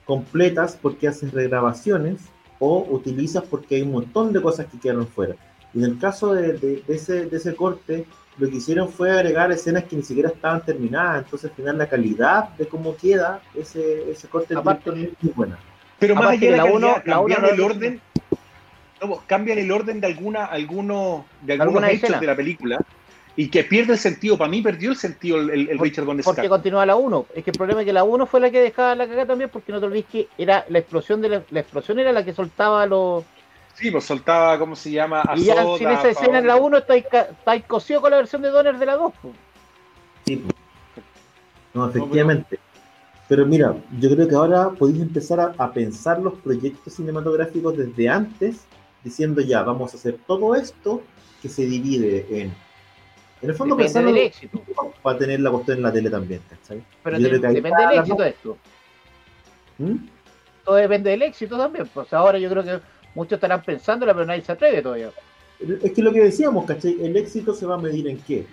completas 0.10 0.76
porque 0.82 1.07
haces 1.07 1.32
regrabaciones 1.32 2.16
o 2.57 2.84
utilizas 2.89 3.43
porque 3.43 3.76
hay 3.76 3.84
un 3.84 3.91
montón 3.91 4.34
de 4.34 4.41
cosas 4.41 4.66
que 4.66 4.80
quedaron 4.80 5.07
fuera. 5.07 5.36
Y 5.72 5.78
en 5.78 5.86
el 5.86 5.99
caso 5.99 6.34
de, 6.34 6.82
ese, 6.88 7.28
de 7.28 7.38
ese 7.38 7.53
corte, 7.53 8.07
lo 8.39 8.49
que 8.49 8.55
hicieron 8.55 8.89
fue 8.89 9.12
agregar 9.12 9.51
escenas 9.51 9.84
que 9.84 9.95
ni 9.95 10.01
siquiera 10.01 10.30
estaban 10.30 10.66
terminadas, 10.66 11.26
entonces 11.26 11.51
al 11.51 11.55
final 11.55 11.78
la 11.78 11.88
calidad 11.88 12.49
de 12.57 12.68
cómo 12.68 12.97
queda 12.97 13.39
ese, 13.53 14.10
ese 14.10 14.28
corte 14.28 14.55
Aparte, 14.55 14.89
es 14.89 14.95
muy 15.22 15.32
buena. 15.36 15.60
Pero 15.99 16.16
más 16.16 16.30
allá 16.30 16.51
de 16.53 16.57
la, 16.57 16.66
uno, 16.66 16.95
el 17.05 17.62
orden, 17.62 18.01
cambian 19.28 19.60
el 19.60 19.72
orden 19.72 20.01
de 20.01 20.07
alguna, 20.07 20.45
alguno, 20.45 21.28
de 21.43 21.53
algunos 21.53 21.88
hechos 21.88 22.20
de 22.20 22.26
la 22.26 22.36
película 22.36 22.80
y 23.36 23.49
que 23.49 23.63
pierde 23.63 23.93
el 23.93 23.99
sentido. 23.99 24.38
Para 24.38 24.49
mí 24.49 24.61
perdió 24.61 24.91
el 24.91 24.97
sentido 24.97 25.38
el, 25.38 25.69
el 25.69 25.80
Richard 25.80 26.05
Donner. 26.05 26.23
Porque 26.23 26.49
continúa 26.49 26.86
la 26.86 26.95
1. 26.95 27.27
Es 27.36 27.43
que 27.43 27.51
el 27.51 27.57
problema 27.57 27.82
es 27.82 27.86
que 27.86 27.93
la 27.93 28.03
1 28.03 28.25
fue 28.25 28.39
la 28.39 28.51
que 28.51 28.61
dejaba 28.61 28.95
la 28.95 29.07
cagada 29.07 29.27
también, 29.27 29.49
porque 29.49 29.71
no 29.71 29.80
te 29.80 29.86
olvides 29.86 30.05
que 30.11 30.27
era 30.38 30.65
la 30.69 30.80
explosión 30.80 31.21
de 31.21 31.30
la, 31.30 31.59
explosión 31.59 31.99
era 31.99 32.11
la 32.11 32.25
que 32.25 32.34
soltaba 32.34 32.86
los. 32.86 33.23
Sí, 33.75 33.91
pues 33.91 34.03
soltaba, 34.03 34.59
¿cómo 34.59 34.75
se 34.75 34.91
llama? 34.91 35.23
y 35.36 35.45
ya 35.45 35.63
sin 35.77 35.88
esa 35.89 36.09
escena 36.09 36.39
en 36.39 36.47
la 36.47 36.57
1 36.57 36.77
está 36.80 36.95
ahí 37.45 37.61
cosido 37.61 38.01
con 38.01 38.11
la 38.11 38.17
versión 38.17 38.41
de 38.41 38.49
Donner 38.49 38.77
de 38.77 38.86
la 38.86 38.95
2. 38.97 39.13
Sí, 40.25 40.43
no, 41.73 41.89
efectivamente. 41.89 42.59
Pero 43.30 43.45
mira, 43.45 43.75
yo 43.99 44.09
creo 44.09 44.27
que 44.27 44.36
ahora 44.36 44.71
podéis 44.71 45.01
empezar 45.01 45.39
a, 45.39 45.53
a, 45.57 45.71
pensar 45.71 46.19
los 46.19 46.34
proyectos 46.39 46.93
cinematográficos 46.93 47.77
desde 47.77 48.09
antes, 48.09 48.65
diciendo 49.03 49.39
ya, 49.39 49.61
vamos 49.61 49.93
a 49.93 49.97
hacer 49.97 50.17
todo 50.27 50.55
esto 50.55 51.03
que 51.41 51.47
se 51.47 51.65
divide 51.65 52.25
en 52.32 52.53
en 53.41 53.49
el 53.49 53.55
fondo, 53.55 53.75
depende 53.75 54.11
del 54.11 54.17
éxito. 54.17 54.61
Va 55.05 55.11
a 55.11 55.17
tener 55.17 55.39
la 55.39 55.51
cuestión 55.51 55.77
en 55.77 55.83
la 55.83 55.93
tele 55.93 56.09
también, 56.09 56.41
¿cachai? 56.49 56.83
Pero 57.03 57.19
depende 57.19 57.61
del 57.61 57.99
éxito 57.99 58.23
de 58.23 58.29
esto. 58.29 58.57
¿Mm? 59.77 59.95
Todo 60.65 60.75
depende 60.75 61.09
del 61.11 61.21
éxito 61.21 61.57
también. 61.57 61.87
Pues 61.93 62.11
ahora 62.13 62.37
yo 62.37 62.49
creo 62.49 62.63
que 62.63 62.79
muchos 63.15 63.33
estarán 63.33 63.63
pensándola, 63.63 64.13
pero 64.13 64.25
nadie 64.25 64.41
se 64.41 64.51
atreve 64.51 64.81
todavía. 64.81 65.11
Es 65.59 65.91
que 65.93 66.01
lo 66.01 66.11
que 66.11 66.23
decíamos, 66.23 66.65
¿cachai? 66.65 66.97
El 67.01 67.15
éxito 67.15 67.53
se 67.53 67.65
va 67.65 67.75
a 67.75 67.77
medir 67.77 68.07
en 68.07 68.17
qué? 68.19 68.45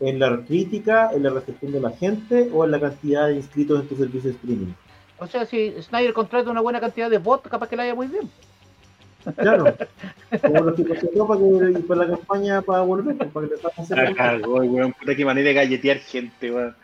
¿En 0.00 0.18
la 0.18 0.44
crítica, 0.44 1.10
en 1.12 1.22
la 1.22 1.30
recepción 1.30 1.72
de 1.72 1.80
la 1.80 1.90
gente 1.90 2.50
o 2.52 2.64
en 2.64 2.70
la 2.70 2.80
cantidad 2.80 3.28
de 3.28 3.36
inscritos 3.36 3.80
en 3.80 3.88
tu 3.88 3.96
servicio 3.96 4.30
de 4.30 4.36
streaming? 4.36 4.72
O 5.18 5.26
sea, 5.26 5.46
si 5.46 5.74
Snyder 5.80 6.12
contrata 6.12 6.50
una 6.50 6.60
buena 6.60 6.80
cantidad 6.80 7.08
de 7.08 7.18
bots, 7.18 7.48
capaz 7.48 7.68
que 7.68 7.76
la 7.76 7.84
haya 7.84 7.94
muy 7.94 8.06
bien. 8.06 8.30
Claro. 9.36 9.74
Como 10.40 10.60
los 10.60 10.74
que 10.76 10.84
pasó 10.84 11.26
para, 11.26 11.40
que, 11.40 11.78
para 11.80 12.04
la 12.04 12.16
campaña 12.16 12.62
para 12.62 12.82
volver, 12.82 13.16
pues, 13.16 13.30
para 13.30 13.48
que 13.48 13.94
le 13.94 14.14
ah, 14.18 14.38
weón, 14.46 14.92
puta 14.92 15.14
que 15.14 15.24
manera 15.24 15.48
de 15.48 15.54
galletear 15.54 15.98
gente, 15.98 16.52
weón. 16.52 16.74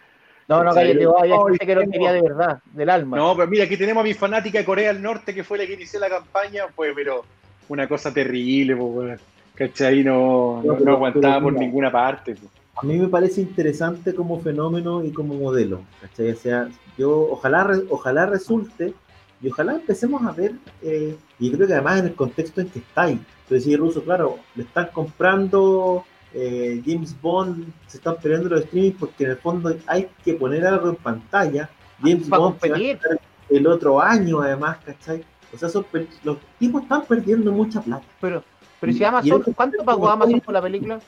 No, 0.49 0.65
no, 0.65 0.75
galleteó, 0.75 1.19
había 1.19 1.37
gente 1.49 1.67
que 1.67 1.75
lo 1.75 1.91
quería 1.91 2.13
de 2.13 2.23
verdad, 2.23 2.59
del 2.73 2.91
alma. 2.91 3.17
No, 3.17 3.37
pero 3.37 3.49
mira, 3.49 3.65
aquí 3.65 3.77
tenemos 3.77 4.01
a 4.03 4.05
mi 4.05 4.15
fanática 4.15 4.59
de 4.59 4.65
Corea 4.65 4.93
del 4.93 5.03
Norte, 5.03 5.35
que 5.35 5.45
fue 5.45 5.59
la 5.59 5.67
que 5.67 5.75
inició 5.75 6.01
la 6.01 6.09
campaña, 6.09 6.65
pues, 6.75 6.93
pero 6.95 7.25
una 7.69 7.89
cosa 7.89 8.13
terrible, 8.13 8.77
pues, 8.77 8.95
weón. 8.95 9.19
¿Cachai? 9.55 10.03
No, 10.03 10.63
no, 10.65 10.79
no, 10.81 10.93
aguantaba 10.93 11.41
por 11.41 11.53
ninguna 11.53 11.93
parte. 11.93 12.35
Pues. 12.35 12.51
a 12.75 12.87
mí 12.87 12.99
me 12.99 13.09
parece 13.09 13.43
interesante 13.43 14.15
como 14.15 14.41
fenómeno 14.41 15.05
y 15.05 15.13
como 15.13 15.35
modelo. 15.35 15.83
¿cachai? 16.01 16.31
O 16.31 16.37
sea, 16.37 16.69
yo 16.97 17.29
ojalá, 17.31 17.71
ojalá 17.91 18.27
resulte 18.27 18.95
y 19.43 19.49
ojalá 19.49 19.75
empecemos 19.75 20.25
a 20.25 20.33
ver, 20.33 20.53
eh, 20.83 21.17
y 21.43 21.51
creo 21.51 21.67
que 21.67 21.73
además 21.73 21.99
en 21.99 22.07
el 22.07 22.15
contexto 22.15 22.61
en 22.61 22.69
que 22.69 22.79
estáis, 22.79 23.19
entonces 23.43 23.65
sí, 23.65 23.77
Ruso, 23.77 24.05
claro, 24.05 24.39
le 24.55 24.63
están 24.63 24.91
comprando 24.93 26.05
eh, 26.33 26.81
James 26.87 27.21
Bond, 27.21 27.67
se 27.89 27.97
están 27.97 28.17
peleando 28.23 28.49
los 28.49 28.61
streaming 28.61 28.93
porque 28.93 29.25
en 29.25 29.31
el 29.31 29.37
fondo 29.39 29.77
hay 29.89 30.09
que 30.25 30.35
poner 30.35 30.65
algo 30.65 30.91
en 30.91 30.97
pantalla. 30.97 31.69
James 32.01 32.29
Bond 32.29 32.57
el 33.51 33.67
otro 33.67 34.01
año 34.01 34.41
además, 34.41 34.79
¿cachai? 34.87 35.25
O 35.53 35.59
sea, 35.59 35.69
los 36.23 36.39
tipos 36.61 36.83
están 36.83 37.03
perdiendo 37.07 37.51
mucha 37.51 37.83
plata. 37.83 38.05
Pero, 38.21 38.45
pero 38.81 38.93
si 38.93 39.03
Amazon, 39.03 39.43
¿cuánto 39.55 39.85
pagó 39.85 40.09
Amazon 40.09 40.41
por 40.41 40.55
la 40.55 40.63
película? 40.63 41.01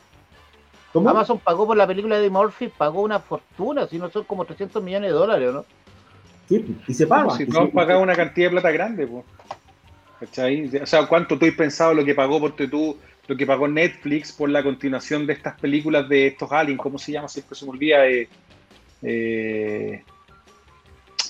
Amazon 0.94 1.38
pagó 1.38 1.64
por 1.64 1.76
la 1.76 1.86
película 1.86 2.18
de 2.18 2.28
Murphy, 2.28 2.68
pagó 2.68 3.02
una 3.02 3.20
fortuna, 3.20 3.86
si 3.86 3.98
no 3.98 4.10
son 4.10 4.24
como 4.24 4.44
300 4.44 4.82
millones 4.82 5.10
de 5.10 5.16
dólares, 5.16 5.54
¿no? 5.54 5.64
Sí, 6.48 6.76
y 6.86 6.92
se 6.92 7.06
paga. 7.06 7.30
si 7.30 7.46
no 7.46 7.60
han 7.60 7.70
pagado 7.70 8.00
una 8.00 8.14
cantidad 8.14 8.48
de 8.48 8.50
plata 8.50 8.70
grande, 8.72 9.06
pues. 9.06 9.24
¿Cachai? 10.24 10.70
O 10.82 10.86
sea, 10.86 11.06
¿cuánto 11.06 11.38
tú 11.38 11.46
has 11.46 11.52
pensado 11.52 11.94
lo 11.94 12.04
que 12.04 12.14
pagó 12.14 12.40
porque 12.40 12.66
tú, 12.66 12.96
lo 13.26 13.36
que 13.36 13.46
pagó 13.46 13.68
Netflix 13.68 14.32
por 14.32 14.48
la 14.48 14.62
continuación 14.62 15.26
de 15.26 15.34
estas 15.34 15.58
películas 15.60 16.08
de 16.08 16.28
estos 16.28 16.50
aliens? 16.50 16.80
¿Cómo 16.80 16.98
se 16.98 17.12
llama? 17.12 17.28
Siempre 17.28 17.54
se 17.56 17.64
me 17.64 17.70
olvida. 17.72 18.06
Eh, 18.06 18.28
eh... 19.02 20.02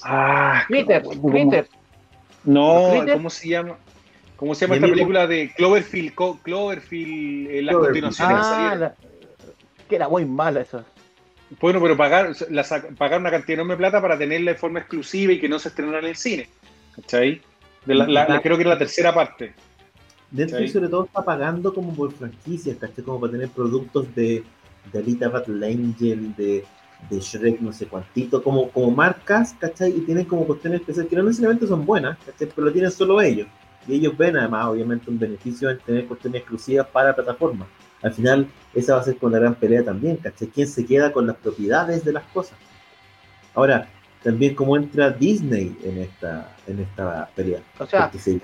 Ah, 0.02 0.64
Twitter, 0.68 1.02
Twitter. 1.02 1.68
No, 2.44 3.04
¿cómo 3.12 3.30
se 3.30 3.48
llama? 3.48 3.78
¿Cómo 4.36 4.54
se 4.54 4.66
llama 4.66 4.76
esta 4.76 4.88
película 4.88 5.26
de 5.26 5.52
Cloverfield? 5.56 6.12
Cloverfield, 6.42 7.50
eh, 7.50 7.62
la 7.62 7.72
continuación 7.72 8.28
ah, 8.30 8.92
que 9.88 9.96
era 9.96 10.08
muy 10.08 10.24
mala 10.24 10.60
esa. 10.60 10.84
Bueno, 11.60 11.80
pero 11.80 11.96
pagar, 11.96 12.32
pagar 12.98 13.20
una 13.20 13.30
cantidad 13.30 13.54
enorme 13.54 13.74
de 13.74 13.78
plata 13.78 14.00
para 14.00 14.18
tenerla 14.18 14.52
de 14.52 14.58
forma 14.58 14.80
exclusiva 14.80 15.32
y 15.32 15.40
que 15.40 15.48
no 15.48 15.58
se 15.58 15.68
estrenara 15.68 16.00
en 16.00 16.06
el 16.06 16.16
cine. 16.16 16.48
¿Cachai? 16.96 17.40
Creo 17.84 18.56
que 18.56 18.62
era 18.62 18.70
la 18.70 18.78
tercera 18.78 19.14
parte. 19.14 19.54
Netflix 20.30 20.72
sobre 20.72 20.88
todo 20.88 21.04
está 21.04 21.24
pagando 21.24 21.72
como 21.72 21.94
por 21.94 22.12
franquicias, 22.12 22.76
¿cachai? 22.76 23.04
Como 23.04 23.20
para 23.20 23.32
tener 23.32 23.48
productos 23.50 24.12
de, 24.14 24.42
de 24.92 24.98
Alita 24.98 25.28
Battle 25.28 25.64
Angel, 25.64 26.34
de, 26.34 26.64
de 27.08 27.20
Shrek, 27.20 27.60
no 27.60 27.72
sé 27.72 27.86
cuántito, 27.86 28.42
como, 28.42 28.68
como 28.70 28.90
marcas, 28.90 29.54
¿cachai? 29.58 29.96
Y 29.96 30.00
tienen 30.00 30.24
como 30.24 30.44
cuestiones 30.44 30.80
especiales 30.80 31.08
que 31.08 31.16
no 31.16 31.22
necesariamente 31.22 31.66
son 31.66 31.86
buenas, 31.86 32.18
¿cachai? 32.18 32.48
Pero 32.52 32.66
lo 32.66 32.72
tienen 32.72 32.90
solo 32.90 33.20
ellos. 33.20 33.46
Y 33.86 33.94
ellos 33.94 34.16
ven 34.16 34.36
además, 34.36 34.66
obviamente, 34.66 35.10
un 35.10 35.18
beneficio 35.18 35.70
en 35.70 35.78
tener 35.78 36.06
cuestiones 36.06 36.40
exclusivas 36.40 36.86
para 36.88 37.14
plataformas. 37.14 37.68
Al 38.02 38.12
final, 38.12 38.48
esa 38.74 38.94
va 38.94 39.00
a 39.00 39.04
ser 39.04 39.16
con 39.16 39.30
la 39.30 39.38
gran 39.38 39.54
pelea 39.54 39.84
también, 39.84 40.16
¿cachai? 40.16 40.48
¿Quién 40.48 40.66
se 40.66 40.84
queda 40.84 41.12
con 41.12 41.26
las 41.26 41.36
propiedades 41.36 42.04
de 42.04 42.12
las 42.12 42.24
cosas? 42.24 42.58
Ahora, 43.54 43.88
también 44.24 44.54
cómo 44.54 44.76
entra 44.76 45.10
Disney 45.10 45.76
en 45.84 45.98
esta, 45.98 46.56
en 46.66 46.80
esta 46.80 47.28
pelea. 47.36 47.60
O 47.78 47.86
sea, 47.86 48.04
Porque 48.04 48.18
si 48.18 48.40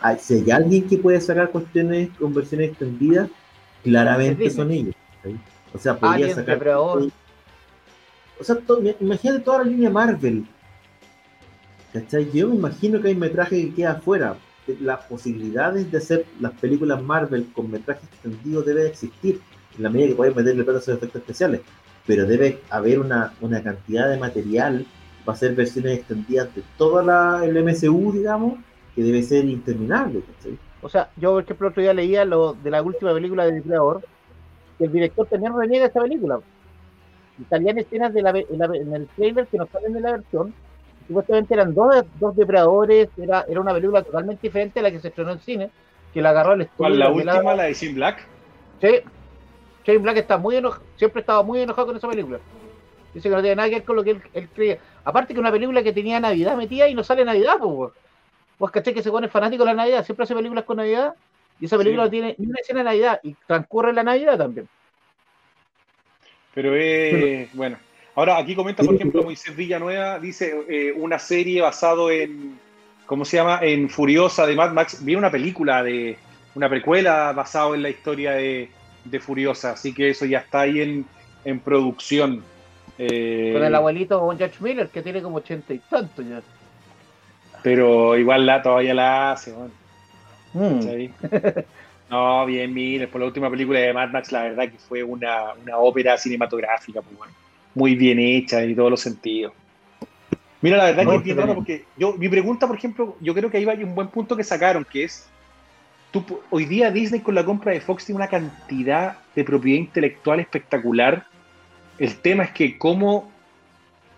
hay, 0.00 0.50
alguien, 0.52 0.88
que 0.88 0.98
puede 0.98 1.20
sacar 1.20 1.50
cuestiones 1.50 2.10
con 2.16 2.32
versiones 2.32 2.70
extendidas, 2.70 3.28
claramente 3.82 4.48
son 4.50 4.70
ellos. 4.70 4.94
O 5.74 5.78
sea, 5.78 5.98
podría 5.98 6.32
sacar. 6.32 6.64
O 6.68 7.10
sea, 8.40 8.58
imagínate 9.00 9.40
toda 9.40 9.58
la 9.58 9.64
línea 9.64 9.90
Marvel. 9.90 10.46
¿Cachai? 11.92 12.30
Yo 12.32 12.48
me 12.48 12.54
imagino 12.54 13.02
que 13.02 13.08
hay 13.08 13.16
metraje 13.16 13.62
que 13.62 13.74
queda 13.74 13.92
afuera. 13.92 14.36
Las 14.80 15.06
posibilidades 15.06 15.90
de 15.90 15.98
hacer 15.98 16.26
las 16.38 16.52
películas 16.52 17.02
Marvel 17.02 17.48
con 17.52 17.68
metraje 17.68 18.04
extendido 18.06 18.62
debe 18.62 18.86
existir, 18.86 19.40
en 19.76 19.82
la 19.82 19.90
medida 19.90 20.08
que 20.08 20.14
puedes 20.14 20.36
meterle 20.36 20.62
plata 20.62 20.78
a 20.78 20.82
esos 20.82 20.96
efectos 20.96 21.20
especiales. 21.20 21.62
Pero 22.06 22.26
debe 22.26 22.60
haber 22.70 23.00
una, 23.00 23.32
una 23.40 23.60
cantidad 23.60 24.08
de 24.08 24.18
material 24.18 24.86
va 25.26 25.32
a 25.32 25.36
ser 25.36 25.54
versiones 25.54 25.98
extendidas 25.98 26.54
de 26.54 26.62
toda 26.76 27.02
la, 27.02 27.44
el 27.44 27.62
MCU, 27.62 28.12
digamos, 28.12 28.58
que 28.94 29.02
debe 29.02 29.22
ser 29.22 29.44
interminable. 29.44 30.22
O 30.82 30.88
sea, 30.88 31.10
yo, 31.16 31.32
por 31.32 31.42
ejemplo, 31.42 31.66
el 31.66 31.70
otro 31.72 31.82
día 31.82 31.94
leía 31.94 32.24
lo 32.24 32.54
de 32.54 32.70
la 32.70 32.82
última 32.82 33.12
película 33.12 33.44
de 33.44 33.52
Depredador, 33.52 34.02
que 34.78 34.84
el 34.84 34.92
director 34.92 35.26
también 35.26 35.56
reniega 35.56 35.86
esta 35.86 36.00
película. 36.00 36.40
Y 37.38 37.44
salían 37.44 37.78
escenas 37.78 38.14
de 38.14 38.22
la, 38.22 38.30
en, 38.30 38.94
el 38.94 39.06
trailer 39.08 39.46
que 39.46 39.58
nos 39.58 39.68
salen 39.70 39.92
de 39.92 40.00
la 40.00 40.12
versión, 40.12 40.54
supuestamente 41.06 41.54
eran 41.54 41.74
dos, 41.74 42.04
dos 42.18 42.36
depredadores, 42.36 43.08
era, 43.16 43.44
era 43.48 43.60
una 43.60 43.74
película 43.74 44.02
totalmente 44.02 44.42
diferente 44.42 44.80
a 44.80 44.84
la 44.84 44.90
que 44.90 45.00
se 45.00 45.08
estrenó 45.08 45.32
en 45.32 45.40
cine, 45.40 45.70
que 46.14 46.22
la 46.22 46.30
agarró 46.30 46.54
el 46.54 46.62
estudio. 46.62 46.90
¿La 46.90 47.10
última, 47.10 47.54
la, 47.54 47.64
de 47.64 47.74
Shane 47.74 47.94
Black? 47.94 48.26
Sí, 48.80 48.88
Shane 49.84 49.98
Black 49.98 50.16
está 50.16 50.38
muy 50.38 50.56
enojado, 50.56 50.84
siempre 50.96 51.20
estaba 51.20 51.42
muy 51.42 51.60
enojado 51.60 51.88
con 51.88 51.96
esa 51.96 52.08
película. 52.08 52.38
Dice 53.16 53.30
que 53.30 53.34
no 53.34 53.40
tiene 53.40 53.56
nada 53.56 53.70
que 53.70 53.76
ver 53.76 53.84
con 53.84 53.96
lo 53.96 54.04
que 54.04 54.20
él, 54.34 54.48
creía. 54.54 54.76
Aparte 55.02 55.32
que 55.32 55.40
una 55.40 55.50
película 55.50 55.82
que 55.82 55.94
tenía 55.94 56.20
Navidad 56.20 56.54
metida 56.54 56.86
y 56.86 56.94
no 56.94 57.02
sale 57.02 57.24
Navidad, 57.24 57.56
pues. 57.58 57.92
Vos 58.58 58.70
caché 58.70 58.92
que 58.92 59.02
se 59.02 59.10
pone 59.10 59.28
fanático 59.28 59.64
de 59.64 59.70
la 59.70 59.76
Navidad, 59.76 60.04
siempre 60.04 60.24
hace 60.24 60.34
películas 60.34 60.64
con 60.64 60.76
Navidad 60.76 61.14
y 61.58 61.64
esa 61.64 61.78
película 61.78 62.04
no 62.04 62.10
tiene 62.10 62.34
ni 62.36 62.46
una 62.46 62.60
escena 62.60 62.80
de 62.80 62.84
Navidad 62.84 63.20
y 63.22 63.34
transcurre 63.46 63.94
la 63.94 64.02
Navidad 64.02 64.36
también. 64.36 64.68
Pero 66.52 66.76
es, 66.76 67.50
bueno. 67.54 67.78
Ahora 68.14 68.36
aquí 68.36 68.54
comenta, 68.54 68.82
por 68.82 68.94
ejemplo, 68.94 69.22
Moisés 69.22 69.56
Villanueva, 69.56 70.18
dice 70.18 70.54
eh, 70.68 70.92
una 70.94 71.18
serie 71.18 71.62
basado 71.62 72.10
en, 72.10 72.58
¿cómo 73.06 73.24
se 73.24 73.38
llama? 73.38 73.60
En 73.62 73.88
Furiosa 73.88 74.46
de 74.46 74.56
Mad 74.56 74.72
Max. 74.72 75.02
Vi 75.02 75.14
una 75.14 75.30
película 75.30 75.82
de, 75.82 76.18
una 76.54 76.68
precuela 76.68 77.32
basado 77.32 77.74
en 77.74 77.82
la 77.82 77.88
historia 77.88 78.32
de, 78.32 78.68
Furiosa, 79.20 79.70
así 79.70 79.94
que 79.94 80.10
eso 80.10 80.26
ya 80.26 80.40
está 80.40 80.60
ahí 80.60 80.82
en, 80.82 81.06
en 81.46 81.60
producción. 81.60 82.44
Eh, 82.98 83.50
con 83.52 83.64
el 83.64 83.74
abuelito 83.74 84.20
con 84.20 84.38
George 84.38 84.56
Miller, 84.60 84.88
que 84.88 85.02
tiene 85.02 85.20
como 85.20 85.36
ochenta 85.36 85.74
y 85.74 85.78
tanto 85.78 86.22
ya. 86.22 86.40
Pero 87.62 88.16
igual 88.16 88.46
la 88.46 88.62
todavía 88.62 88.94
la 88.94 89.32
hace, 89.32 89.52
mm. 90.54 90.80
no, 92.10 92.46
bien, 92.46 92.72
Miller, 92.72 93.08
por 93.08 93.20
la 93.20 93.26
última 93.26 93.50
película 93.50 93.80
de 93.80 93.92
Mad 93.92 94.10
Max, 94.10 94.32
la 94.32 94.44
verdad 94.44 94.70
que 94.70 94.78
fue 94.78 95.02
una, 95.02 95.54
ópera 95.76 96.16
cinematográfica, 96.16 97.02
pues, 97.02 97.30
muy 97.74 97.94
bien 97.94 98.18
hecha 98.18 98.62
en 98.62 98.74
todos 98.74 98.90
los 98.90 99.00
sentidos. 99.00 99.52
Mira, 100.62 100.78
la 100.78 100.84
verdad 100.84 101.06
que 101.06 101.14
entiendo, 101.16 101.54
porque 101.54 101.84
yo, 101.96 102.14
mi 102.14 102.28
pregunta, 102.28 102.66
por 102.66 102.76
ejemplo, 102.76 103.16
yo 103.20 103.34
creo 103.34 103.50
que 103.50 103.58
ahí 103.58 103.68
hay 103.68 103.84
un 103.84 103.94
buen 103.94 104.08
punto 104.08 104.36
que 104.36 104.44
sacaron, 104.44 104.84
que 104.84 105.04
es, 105.04 105.28
tú, 106.10 106.24
hoy 106.50 106.64
día 106.64 106.90
Disney 106.90 107.20
con 107.20 107.34
la 107.34 107.44
compra 107.44 107.72
de 107.72 107.80
Fox 107.80 108.06
tiene 108.06 108.16
una 108.16 108.28
cantidad 108.28 109.18
de 109.34 109.44
propiedad 109.44 109.80
intelectual 109.80 110.40
espectacular 110.40 111.26
el 111.98 112.16
tema 112.16 112.44
es 112.44 112.50
que 112.50 112.78
cómo 112.78 113.30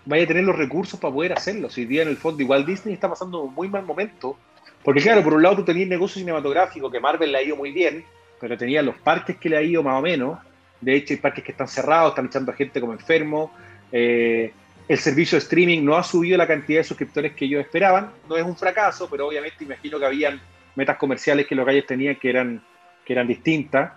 vaya 0.05 0.23
a 0.23 0.27
tener 0.27 0.43
los 0.43 0.57
recursos 0.57 0.99
para 0.99 1.13
poder 1.13 1.33
hacerlo. 1.33 1.69
Si 1.69 1.85
día 1.85 2.01
en 2.01 2.09
el 2.09 2.17
fondo 2.17 2.41
igual 2.41 2.65
Disney 2.65 2.93
está 2.93 3.09
pasando 3.09 3.41
un 3.41 3.53
muy 3.53 3.67
mal 3.67 3.85
momento, 3.85 4.37
porque 4.83 5.01
claro, 5.01 5.23
por 5.23 5.33
un 5.33 5.43
lado 5.43 5.57
tú 5.57 5.65
tenías 5.65 5.87
negocio 5.87 6.19
cinematográfico 6.19 6.89
que 6.89 6.99
Marvel 6.99 7.31
le 7.31 7.37
ha 7.37 7.43
ido 7.43 7.55
muy 7.55 7.71
bien, 7.71 8.03
pero 8.39 8.57
tenía 8.57 8.81
los 8.81 8.95
parques 8.97 9.37
que 9.37 9.49
le 9.49 9.57
ha 9.57 9.61
ido 9.61 9.83
más 9.83 9.99
o 9.99 10.01
menos. 10.01 10.39
De 10.81 10.95
hecho, 10.95 11.13
hay 11.13 11.19
parques 11.19 11.43
que 11.43 11.51
están 11.51 11.67
cerrados, 11.67 12.11
están 12.11 12.27
echando 12.27 12.51
a 12.51 12.55
gente 12.55 12.79
como 12.79 12.93
enfermo. 12.93 13.51
Eh, 13.91 14.53
el 14.87 14.97
servicio 14.97 15.35
de 15.35 15.43
streaming 15.43 15.83
no 15.83 15.97
ha 15.97 16.03
subido 16.03 16.37
la 16.37 16.47
cantidad 16.47 16.79
de 16.79 16.85
suscriptores 16.85 17.33
que 17.33 17.45
ellos 17.45 17.61
esperaban. 17.61 18.11
No 18.27 18.37
es 18.37 18.43
un 18.43 18.55
fracaso, 18.55 19.07
pero 19.09 19.27
obviamente 19.27 19.63
imagino 19.63 19.99
que 19.99 20.05
habían 20.05 20.39
metas 20.75 20.97
comerciales 20.97 21.45
que 21.45 21.55
los 21.55 21.65
gallos 21.65 21.85
tenían 21.85 22.15
que 22.15 22.29
eran, 22.29 22.63
que 23.05 23.13
eran 23.13 23.27
distintas. 23.27 23.91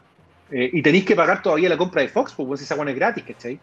Eh, 0.51 0.69
y 0.73 0.83
tenéis 0.83 1.05
que 1.05 1.17
pagar 1.17 1.41
todavía 1.41 1.69
la 1.69 1.79
compra 1.79 2.03
de 2.03 2.09
Fox, 2.09 2.35
porque 2.37 2.63
esa 2.63 2.75
bueno 2.75 2.91
es 2.91 2.97
gratis, 2.97 3.25
¿cachai? 3.25 3.59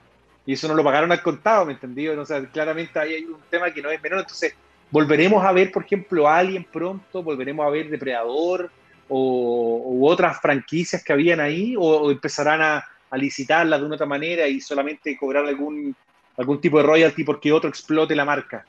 Y 0.49 0.53
eso 0.53 0.67
no 0.67 0.73
lo 0.73 0.83
pagaron 0.83 1.11
al 1.11 1.21
contado, 1.21 1.63
¿me 1.63 1.73
entendí? 1.73 2.07
O 2.07 2.25
sea, 2.25 2.43
claramente 2.43 2.97
ahí 2.97 3.13
hay 3.13 3.23
un 3.23 3.37
tema 3.51 3.71
que 3.71 3.83
no 3.83 3.91
es 3.91 4.01
menor, 4.01 4.21
entonces 4.21 4.55
volveremos 4.89 5.45
a 5.45 5.51
ver, 5.51 5.71
por 5.71 5.83
ejemplo, 5.83 6.27
Alien 6.27 6.63
pronto, 6.63 7.21
volveremos 7.21 7.67
a 7.67 7.69
ver 7.69 7.87
Depredador 7.87 8.71
o, 9.07 9.99
otras 10.09 10.41
franquicias 10.41 11.03
que 11.03 11.13
habían 11.13 11.39
ahí, 11.39 11.75
o, 11.77 12.09
empezarán 12.09 12.63
a, 12.63 12.83
a 13.11 13.17
licitarlas 13.17 13.79
de 13.79 13.85
una 13.85 13.93
otra 13.93 14.07
manera 14.07 14.47
y 14.47 14.59
solamente 14.59 15.15
cobrar 15.15 15.45
algún, 15.45 15.95
algún 16.35 16.59
tipo 16.59 16.77
de 16.77 16.83
royalty 16.83 17.23
porque 17.23 17.51
otro 17.51 17.69
explote 17.69 18.15
la 18.15 18.25
marca. 18.25 18.65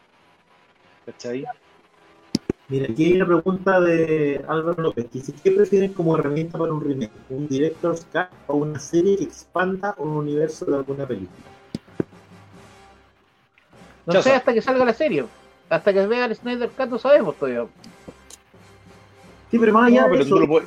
¿Cachai? 1.06 1.46
Mira, 2.68 2.92
aquí 2.92 3.06
hay 3.06 3.12
una 3.14 3.26
pregunta 3.26 3.80
de 3.80 4.44
Álvaro 4.46 4.82
López. 4.82 5.10
Dice, 5.10 5.32
¿qué 5.42 5.50
prefieren 5.52 5.94
como 5.94 6.14
herramienta 6.18 6.58
para 6.58 6.74
un 6.74 6.84
remake? 6.84 7.10
¿Un 7.30 7.48
director's 7.48 8.04
cut 8.12 8.28
o 8.48 8.56
una 8.56 8.78
serie 8.78 9.16
que 9.16 9.24
expanda 9.24 9.94
un 9.96 10.10
universo 10.10 10.66
de 10.66 10.76
alguna 10.76 11.06
película? 11.06 11.59
No 14.06 14.22
sé 14.22 14.32
hasta 14.32 14.52
que 14.52 14.62
salga 14.62 14.84
la 14.84 14.94
serie. 14.94 15.24
Hasta 15.68 15.92
que 15.92 16.06
vea 16.06 16.24
el 16.24 16.34
Snyder 16.34 16.70
Cut 16.70 16.88
no 16.88 16.98
sabemos 16.98 17.36
todavía. 17.36 17.66
Sí, 19.50 19.58
pero 19.58 19.72
más 19.72 19.88
allá 19.88 20.08
de 20.08 20.20
eso, 20.20 20.36
Por 20.36 20.64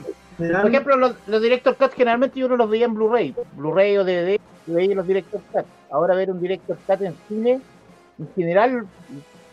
ejemplo, 0.67 0.97
los, 0.97 1.15
los 1.27 1.41
Director 1.41 1.75
Cut 1.75 1.93
generalmente 1.93 2.39
yo 2.39 2.47
no 2.47 2.57
los 2.57 2.69
veía 2.69 2.85
en 2.85 2.93
Blu-ray. 2.93 3.35
Blu-ray 3.55 3.97
o 3.97 4.03
DVD, 4.03 4.39
yo 4.67 4.73
veía 4.73 4.95
los 4.95 5.07
Director 5.07 5.41
Cut. 5.51 5.65
Ahora 5.91 6.15
ver 6.15 6.31
un 6.31 6.41
Director 6.41 6.77
Cut 6.87 7.01
en 7.01 7.15
cine, 7.27 7.61
en 8.19 8.29
general, 8.35 8.87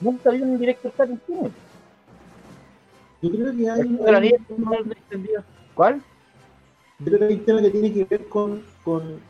nunca 0.00 0.30
vi 0.30 0.42
un 0.42 0.58
Director 0.58 0.92
Cut 0.92 1.10
en 1.10 1.20
cine. 1.26 1.50
Yo 3.22 3.30
creo 3.30 3.56
que 3.56 3.70
hay... 3.70 3.98
¿Cuál? 5.74 6.02
Yo 6.98 7.06
creo 7.06 7.18
que 7.18 7.24
hay 7.24 7.34
un 7.34 7.44
tema 7.44 7.60
que 7.62 7.70
tiene 7.70 7.92
que 7.92 8.04
ver 8.04 8.26
con, 8.28 8.62
con 8.84 9.20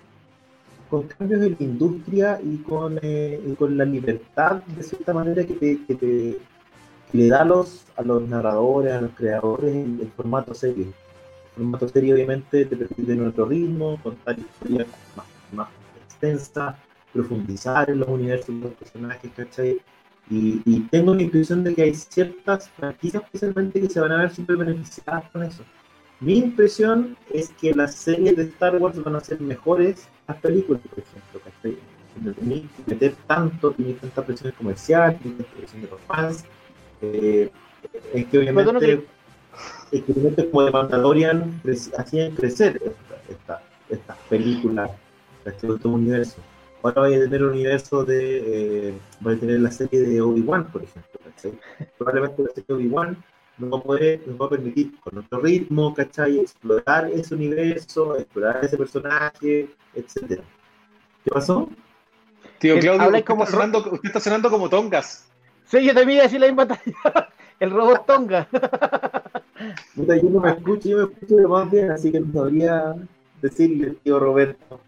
con 0.91 1.05
cambios 1.05 1.43
en 1.43 1.57
la 1.59 1.65
industria 1.65 2.41
y 2.43 2.57
con, 2.59 2.99
eh, 3.01 3.41
y 3.47 3.55
con 3.55 3.79
la 3.79 3.85
libertad, 3.85 4.63
de 4.65 4.83
cierta 4.83 5.15
manera, 5.15 5.47
que, 5.47 5.55
te, 5.55 5.85
que, 5.87 5.95
te, 5.95 6.39
le 7.13 7.29
da 7.29 7.43
a 7.43 7.45
los, 7.45 7.87
a 7.97 8.03
los 8.03 8.29
narradores, 8.29 8.93
a 8.93 9.01
los 9.01 9.13
creadores, 9.13 9.73
el, 9.73 10.11
formato 10.17 10.53
serie. 10.53 10.87
El 10.87 11.55
formato 11.55 11.89
serie, 11.89 12.13
obviamente, 12.13 12.65
te 12.65 12.77
permite 12.77 13.15
nuestro 13.15 13.47
ritmo, 13.47 14.01
contar 14.03 14.37
historias 14.39 14.89
más, 15.17 15.27
más 15.53 15.69
extensas, 16.07 16.75
profundizar 17.13 17.89
en 17.89 18.01
los 18.01 18.09
universos 18.09 18.49
de 18.49 18.61
los 18.61 18.73
personajes, 18.73 19.31
¿cachai? 19.37 19.81
Y, 20.29 20.61
y, 20.65 20.81
tengo 20.91 21.15
la 21.15 21.23
impresión 21.23 21.63
de 21.63 21.75
que 21.75 21.83
hay 21.83 21.95
ciertas 21.95 22.69
franquicias, 22.71 23.23
especialmente, 23.23 23.81
que 23.81 23.89
se 23.89 24.01
van 24.01 24.13
a 24.13 24.19
ver 24.19 24.31
súper 24.31 24.57
beneficiadas 24.57 25.31
con 25.31 25.45
eso. 25.45 25.63
Mi 26.21 26.37
impresión 26.37 27.17
es 27.33 27.49
que 27.51 27.73
las 27.73 27.95
series 27.95 28.37
de 28.37 28.43
Star 28.43 28.77
Wars 28.77 29.03
van 29.03 29.17
a 29.17 29.21
ser 29.21 29.41
mejores 29.41 30.09
las 30.31 30.41
películas, 30.41 30.83
por 30.89 30.99
ejemplo, 30.99 31.41
que 31.63 32.33
tenéis 32.41 32.63
que 32.77 32.95
meter 32.95 33.15
tanto, 33.27 33.73
tenéis 33.73 33.99
tanta 33.99 34.25
presión 34.25 34.53
comercial, 34.53 35.19
tenéis 35.19 35.47
presión 35.57 35.83
de 35.83 35.89
los 35.89 36.01
fans, 36.03 36.45
eh, 37.03 37.51
es 38.15 38.27
que 38.27 38.39
obviamente, 38.39 39.05
es 39.91 40.03
que 40.03 40.13
obviamente 40.13 40.49
como 40.49 40.65
de 40.65 40.71
Mandalorian 40.71 41.61
hacían 41.99 42.35
crecer 42.35 42.81
estas 43.29 43.61
esta, 43.89 44.17
películas, 44.29 44.91
este 45.45 45.69
otro 45.69 45.91
universo. 45.91 46.37
Ahora 46.83 47.03
voy 47.03 47.15
a 47.15 47.21
tener 47.21 47.41
el 47.41 47.49
universo 47.49 48.05
de, 48.05 48.89
eh, 48.89 48.95
voy 49.21 49.35
a 49.35 49.39
tener 49.39 49.61
la 49.61 49.71
serie 49.71 50.01
de 50.01 50.21
Obi-Wan, 50.21 50.71
por 50.71 50.83
ejemplo, 50.83 51.11
Probablemente 51.99 52.43
la 52.43 52.49
serie 52.49 52.65
de 52.69 52.75
Obi-Wan 52.75 53.17
nos 53.61 53.73
va, 53.73 53.79
a 53.79 53.83
poder, 53.83 54.21
nos 54.27 54.41
va 54.41 54.47
a 54.47 54.49
permitir 54.49 54.99
con 55.01 55.15
nuestro 55.15 55.41
ritmo, 55.41 55.95
¿cachai? 55.95 56.39
Explorar 56.39 57.11
ese 57.11 57.35
universo, 57.35 58.17
explorar 58.17 58.65
ese 58.65 58.77
personaje, 58.77 59.69
etcétera. 59.95 60.43
¿Qué 61.25 61.31
pasó? 61.31 61.69
Tío 62.59 62.79
Claudio, 62.79 63.07
usted, 63.07 63.25
como... 63.25 63.45
está 63.45 63.53
sonando, 63.53 63.79
usted 63.79 64.09
está 64.09 64.21
sonando 64.21 64.51
como 64.51 64.69
Tongas. 64.69 65.31
Sí, 65.67 65.85
yo 65.85 65.95
también 65.95 66.23
así 66.23 66.39
la 66.39 66.47
misma 66.47 66.67
El 67.61 67.71
robot 67.71 68.07
Tonga. 68.07 68.49
yo 69.95 70.31
no 70.31 70.41
me 70.41 70.51
escucho, 70.51 70.89
yo 70.89 70.97
me 70.97 71.13
escucho 71.13 71.37
de 71.37 71.47
más 71.47 71.71
bien, 71.71 71.91
así 71.91 72.11
que 72.11 72.21
no 72.21 72.33
sabría 72.33 72.95
decirle, 73.43 73.97
tío 74.03 74.19
Roberto. 74.19 74.81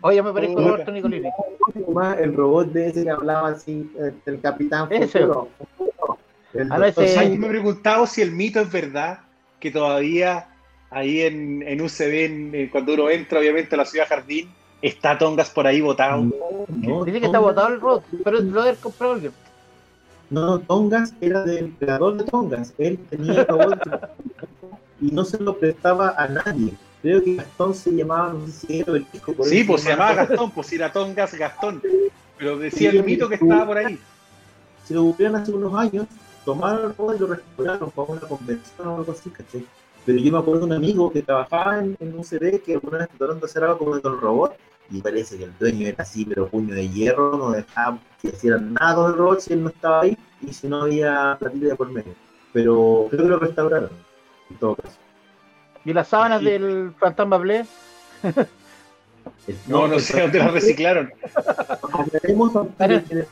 Oye, 0.00 0.22
me 0.22 0.32
parezco 0.32 0.60
a 0.60 0.68
Roberto 0.68 0.92
Nicolini. 0.92 1.28
El 2.18 2.34
robot 2.34 2.68
de 2.72 2.88
ese 2.88 3.04
que 3.04 3.10
hablaba 3.10 3.48
así, 3.48 3.90
el 4.24 4.40
capitán. 4.40 4.88
Ese. 4.90 5.20
Futuro. 5.20 5.48
A 6.70 6.78
veces... 6.78 7.16
me 7.38 7.46
he 7.46 7.48
preguntado 7.48 8.06
si 8.06 8.22
el 8.22 8.32
mito 8.32 8.60
es 8.60 8.70
verdad, 8.70 9.20
que 9.60 9.70
todavía 9.70 10.48
ahí 10.90 11.22
en, 11.22 11.62
en 11.62 11.80
UCB, 11.80 12.54
eh, 12.54 12.68
cuando 12.70 12.94
uno 12.94 13.10
entra, 13.10 13.38
obviamente, 13.38 13.74
a 13.74 13.78
la 13.78 13.84
ciudad 13.84 14.06
jardín, 14.08 14.48
está 14.82 15.18
Tongas 15.18 15.50
por 15.50 15.66
ahí 15.66 15.80
votado. 15.80 16.24
No, 16.68 17.04
Dice 17.04 17.20
que 17.20 17.26
está 17.26 17.38
votado 17.38 17.68
el 17.68 17.80
robot, 17.80 18.04
pero 18.24 18.40
lo 18.40 18.62
debe 18.62 18.76
comprar 18.76 19.12
alguien. 19.12 19.32
No, 20.30 20.58
Tongas 20.58 21.14
era 21.20 21.42
del 21.44 21.72
creador 21.78 22.16
de 22.16 22.24
Tongas. 22.24 22.72
Él 22.78 22.98
tenía 23.10 23.40
el 23.40 23.46
robot 23.46 23.80
y 25.00 25.10
no 25.12 25.24
se 25.24 25.38
lo 25.38 25.56
prestaba 25.56 26.14
a 26.16 26.28
nadie. 26.28 26.72
Creo 27.02 27.22
que 27.22 27.36
Gastón 27.36 27.74
se 27.74 27.90
llamaba, 27.92 28.32
no 28.32 28.46
sé 28.46 28.52
si 28.52 28.80
era 28.80 28.92
el 28.92 29.06
hijo. 29.12 29.34
sí, 29.44 29.64
pues 29.64 29.82
se 29.82 29.90
llamaba 29.90 30.14
Gastón, 30.14 30.50
pues 30.50 30.72
era 30.72 30.92
Tongas 30.92 31.34
Gastón. 31.34 31.82
Pero 32.38 32.58
decía 32.58 32.90
el 32.90 33.04
mito 33.04 33.28
que 33.28 33.36
estaba 33.36 33.66
por 33.66 33.78
ahí. 33.78 33.98
Se 34.84 34.94
lo 34.94 35.04
ocurrieron 35.04 35.36
hace 35.36 35.52
unos 35.52 35.74
años, 35.74 36.06
tomaron 36.46 36.86
el 36.86 36.96
robot 36.96 37.16
y 37.16 37.18
lo 37.18 37.26
recuperaron 37.26 37.90
para 37.90 38.08
una 38.08 38.20
convención 38.20 38.88
o 38.88 38.96
algo 38.98 39.12
así, 39.12 39.28
¿cachai? 39.30 39.66
Pero 40.06 40.18
yo 40.18 40.32
me 40.32 40.38
acuerdo 40.38 40.60
de 40.60 40.66
un 40.66 40.72
amigo 40.72 41.10
que 41.10 41.20
trabajaba 41.20 41.80
en, 41.80 41.96
un 42.00 42.24
CD 42.24 42.62
que 42.62 42.74
alguna 42.74 42.98
vez 42.98 43.08
trataron 43.08 43.40
de 43.40 43.46
hacer 43.46 43.64
algo 43.64 43.78
como 43.78 43.96
el 43.96 44.02
robot 44.02 44.56
y 44.88 45.02
parece 45.02 45.36
que 45.36 45.44
el 45.44 45.58
dueño 45.58 45.88
era 45.88 46.04
así, 46.04 46.24
pero 46.24 46.46
puño 46.46 46.72
de 46.72 46.88
hierro, 46.88 47.36
no 47.36 47.50
dejaba 47.50 47.98
que 48.22 48.28
hicieran 48.28 48.72
nada 48.74 48.94
con 48.94 49.10
el 49.10 49.18
robot 49.18 49.40
si 49.40 49.52
él 49.54 49.64
no 49.64 49.70
estaba 49.70 50.02
ahí 50.02 50.16
y 50.40 50.52
si 50.52 50.68
no 50.68 50.82
había 50.82 51.36
platilla 51.40 51.74
por 51.74 51.90
medio. 51.90 52.14
Pero 52.52 53.08
creo 53.10 53.24
que 53.24 53.28
lo 53.28 53.38
restauraron, 53.40 53.90
en 54.48 54.56
todo 54.56 54.76
caso. 54.76 54.96
¿Y 55.84 55.92
las 55.92 56.06
sábanas 56.06 56.40
del 56.42 56.92
fantasma 56.96 57.38
Blé? 57.38 57.66
no, 59.66 59.88
no 59.88 59.98
sé 59.98 60.20
dónde 60.20 60.38
las 60.38 60.52
reciclaron. 60.52 61.12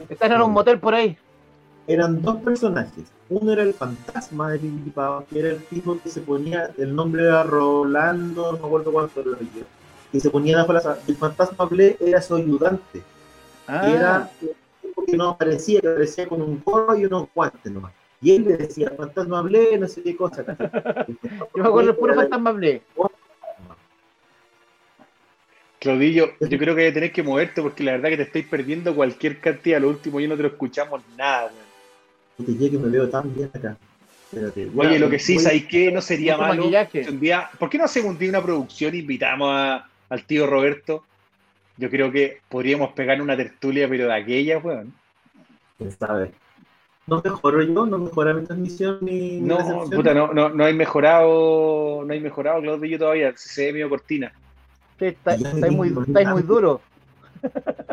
Están 0.08 0.32
en 0.32 0.42
un 0.42 0.52
motel 0.52 0.80
por 0.80 0.94
ahí 0.94 1.16
eran 1.86 2.22
dos 2.22 2.36
personajes. 2.36 3.04
Uno 3.28 3.52
era 3.52 3.62
el 3.62 3.74
fantasma 3.74 4.52
de 4.52 4.58
Billy 4.58 4.92
que 5.30 5.38
era 5.38 5.48
el 5.50 5.64
tipo 5.64 5.98
que 6.02 6.08
se 6.08 6.20
ponía, 6.20 6.70
el 6.78 6.94
nombre 6.94 7.24
era 7.24 7.42
Rolando, 7.42 8.52
no 8.52 8.58
me 8.58 8.66
acuerdo 8.66 8.92
cuánto 8.92 9.20
era 9.20 9.30
el 9.30 9.48
que 10.12 10.20
se 10.20 10.30
ponía 10.30 10.58
la 10.58 10.66
plaza. 10.66 10.98
El 11.08 11.16
fantasma 11.16 11.64
Ble 11.66 11.96
era 12.00 12.22
su 12.22 12.36
ayudante. 12.36 13.02
Ah. 13.66 13.90
Era 13.90 14.30
que 15.06 15.16
no 15.16 15.30
aparecía, 15.30 15.80
que 15.80 15.88
aparecía 15.88 16.28
con 16.28 16.40
un 16.40 16.62
gorro 16.64 16.96
y 16.96 17.04
unos 17.04 17.28
guantes 17.34 17.72
nomás. 17.72 17.92
Y 18.20 18.36
él 18.36 18.44
le 18.44 18.56
decía, 18.56 18.92
fantasma 18.96 19.42
Ble, 19.42 19.76
no 19.78 19.88
sé 19.88 20.02
qué 20.02 20.16
cosa. 20.16 20.44
Yo 21.06 21.62
me 21.62 21.68
acuerdo 21.68 21.90
el 21.90 21.96
puro 21.96 22.14
fantasma 22.14 22.52
Ble. 22.52 22.82
Claudillo, 25.80 26.30
yo 26.40 26.58
creo 26.58 26.74
que 26.74 26.92
tenés 26.92 27.12
que 27.12 27.22
moverte 27.22 27.60
porque 27.60 27.84
la 27.84 27.92
verdad 27.92 28.08
que 28.08 28.16
te 28.16 28.22
estáis 28.22 28.46
perdiendo 28.46 28.94
cualquier 28.94 29.38
cantidad. 29.38 29.82
Lo 29.82 29.90
último 29.90 30.18
y 30.18 30.26
no 30.26 30.34
te 30.34 30.42
lo 30.42 30.48
escuchamos 30.48 31.02
nada, 31.18 31.50
te 32.36 32.70
que 32.70 32.78
me 32.78 32.88
veo 32.88 33.08
tan 33.08 33.32
bien 33.34 33.50
acá. 33.52 33.76
Oye, 34.76 34.98
lo 34.98 35.08
que 35.08 35.18
sí, 35.18 35.38
¿sabes 35.38 35.66
qué? 35.66 35.92
No 35.92 36.00
sería 36.00 36.36
malo. 36.36 36.64
Un 36.64 37.20
día, 37.20 37.50
¿Por 37.58 37.70
qué 37.70 37.78
no 37.78 37.84
hacemos 37.84 38.12
un 38.12 38.18
día 38.18 38.30
una 38.30 38.42
producción 38.42 38.94
y 38.94 38.98
invitamos 38.98 39.48
a, 39.52 39.86
al 40.08 40.24
tío 40.24 40.46
Roberto? 40.46 41.04
Yo 41.76 41.90
creo 41.90 42.10
que 42.10 42.40
podríamos 42.48 42.92
pegar 42.92 43.20
una 43.20 43.36
tertulia, 43.36 43.88
pero 43.88 44.06
de 44.06 44.14
aquella, 44.14 44.58
weón. 44.58 44.92
¿Quién 45.78 45.90
sabe? 45.92 46.32
No 47.06 47.20
mejoró 47.22 47.62
yo, 47.62 47.86
no 47.86 47.98
mejoró 47.98 48.34
mi 48.34 48.46
transmisión 48.46 48.98
ni. 49.02 49.40
No, 49.40 49.84
puta, 49.90 50.14
no, 50.14 50.32
no, 50.32 50.48
no 50.48 50.64
hay 50.64 50.74
mejorado, 50.74 52.02
no 52.04 52.12
hay 52.12 52.20
mejorado, 52.20 52.62
Claudio, 52.62 52.98
todavía, 52.98 53.32
se 53.36 53.66
ve 53.66 53.72
medio 53.74 53.88
cortina. 53.90 54.32
está, 54.98 55.34
está, 55.34 55.70
muy, 55.70 55.92
está 56.06 56.30
muy 56.30 56.42
duro. 56.42 56.80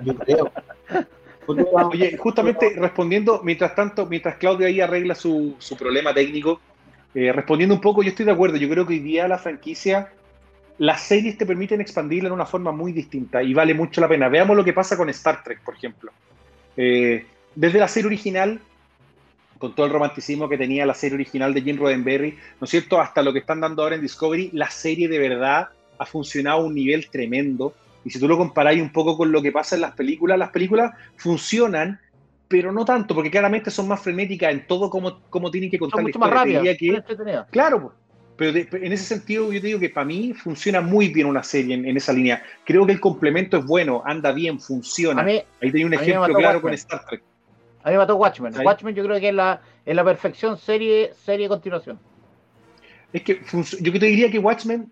Yo 0.03 0.15
creo. 0.15 0.51
Oye, 1.47 2.17
justamente 2.17 2.73
respondiendo, 2.77 3.41
mientras 3.43 3.75
tanto, 3.75 4.05
mientras 4.05 4.35
Claudio 4.35 4.67
ahí 4.67 4.79
arregla 4.79 5.15
su, 5.15 5.55
problema 5.77 6.13
técnico, 6.13 6.61
eh, 7.13 7.31
respondiendo 7.31 7.75
un 7.75 7.81
poco, 7.81 8.03
yo 8.03 8.09
estoy 8.09 8.25
de 8.25 8.31
acuerdo, 8.31 8.57
yo 8.57 8.69
creo 8.69 8.85
que 8.85 8.93
hoy 8.93 8.99
día 8.99 9.27
la 9.27 9.37
franquicia, 9.37 10.13
las 10.77 11.01
series 11.01 11.37
te 11.37 11.45
permiten 11.45 11.81
expandirla 11.81 12.27
en 12.27 12.33
una 12.33 12.45
forma 12.45 12.71
muy 12.71 12.91
distinta 12.91 13.43
y 13.43 13.53
vale 13.53 13.73
mucho 13.73 14.01
la 14.01 14.07
pena. 14.07 14.29
Veamos 14.29 14.55
lo 14.55 14.63
que 14.63 14.73
pasa 14.73 14.97
con 14.97 15.09
Star 15.09 15.43
Trek, 15.43 15.61
por 15.63 15.75
ejemplo. 15.75 16.11
Eh, 16.77 17.25
desde 17.55 17.79
la 17.79 17.87
serie 17.87 18.07
original, 18.07 18.59
con 19.57 19.75
todo 19.75 19.85
el 19.85 19.91
romanticismo 19.91 20.49
que 20.49 20.57
tenía 20.57 20.85
la 20.85 20.93
serie 20.93 21.15
original 21.15 21.53
de 21.53 21.61
Jim 21.61 21.77
Roddenberry, 21.77 22.37
¿no 22.59 22.65
es 22.65 22.69
cierto? 22.69 22.99
Hasta 22.99 23.21
lo 23.21 23.33
que 23.33 23.39
están 23.39 23.61
dando 23.61 23.83
ahora 23.83 23.95
en 23.95 24.01
Discovery, 24.01 24.49
la 24.53 24.69
serie 24.69 25.07
de 25.07 25.19
verdad 25.19 25.69
ha 25.99 26.05
funcionado 26.05 26.61
a 26.61 26.65
un 26.65 26.73
nivel 26.73 27.09
tremendo. 27.09 27.75
Y 28.03 28.09
si 28.09 28.19
tú 28.19 28.27
lo 28.27 28.37
comparáis 28.37 28.81
un 28.81 28.91
poco 28.91 29.17
con 29.17 29.31
lo 29.31 29.41
que 29.41 29.51
pasa 29.51 29.75
en 29.75 29.81
las 29.81 29.93
películas, 29.93 30.37
las 30.37 30.49
películas 30.49 30.91
funcionan, 31.17 31.99
pero 32.47 32.71
no 32.71 32.83
tanto, 32.83 33.15
porque 33.15 33.31
claramente 33.31 33.71
son 33.71 33.87
más 33.87 34.01
frenéticas 34.01 34.51
en 34.51 34.67
todo 34.67 34.89
como, 34.89 35.21
como 35.29 35.51
tienen 35.51 35.69
que 35.69 35.79
contar 35.79 36.01
mucho 36.01 36.19
más 36.19 36.31
rápidas. 36.31 36.77
claro, 37.51 37.93
pero 38.35 38.57
en 38.57 38.91
ese 38.91 39.03
sentido 39.03 39.51
yo 39.53 39.61
te 39.61 39.67
digo 39.67 39.79
que 39.79 39.89
para 39.89 40.05
mí 40.05 40.33
funciona 40.33 40.81
muy 40.81 41.09
bien 41.09 41.27
una 41.27 41.43
serie 41.43 41.75
en, 41.75 41.95
esa 41.95 42.11
línea. 42.11 42.41
Creo 42.65 42.87
que 42.87 42.93
el 42.93 42.99
complemento 42.99 43.57
es 43.57 43.65
bueno, 43.65 44.01
anda 44.03 44.31
bien, 44.31 44.59
funciona. 44.59 45.21
Ahí 45.21 45.43
tenía 45.59 45.85
un 45.85 45.93
ejemplo 45.93 46.33
claro 46.33 46.61
con 46.61 46.73
Star 46.73 47.05
Trek. 47.05 47.21
A 47.83 47.89
mí 47.89 47.93
me 47.93 47.99
mató 47.99 48.15
Watchmen. 48.15 48.53
Watchmen 48.65 48.95
yo 48.95 49.03
creo 49.03 49.19
que 49.19 49.29
es 49.29 49.35
la, 49.35 49.61
en 49.85 49.95
la 49.95 50.03
perfección 50.03 50.57
serie, 50.57 51.13
serie 51.13 51.47
continuación. 51.47 51.99
Es 53.13 53.23
que 53.23 53.41
yo 53.79 53.91
te 53.91 54.05
diría 54.05 54.31
que 54.31 54.39
Watchmen 54.39 54.91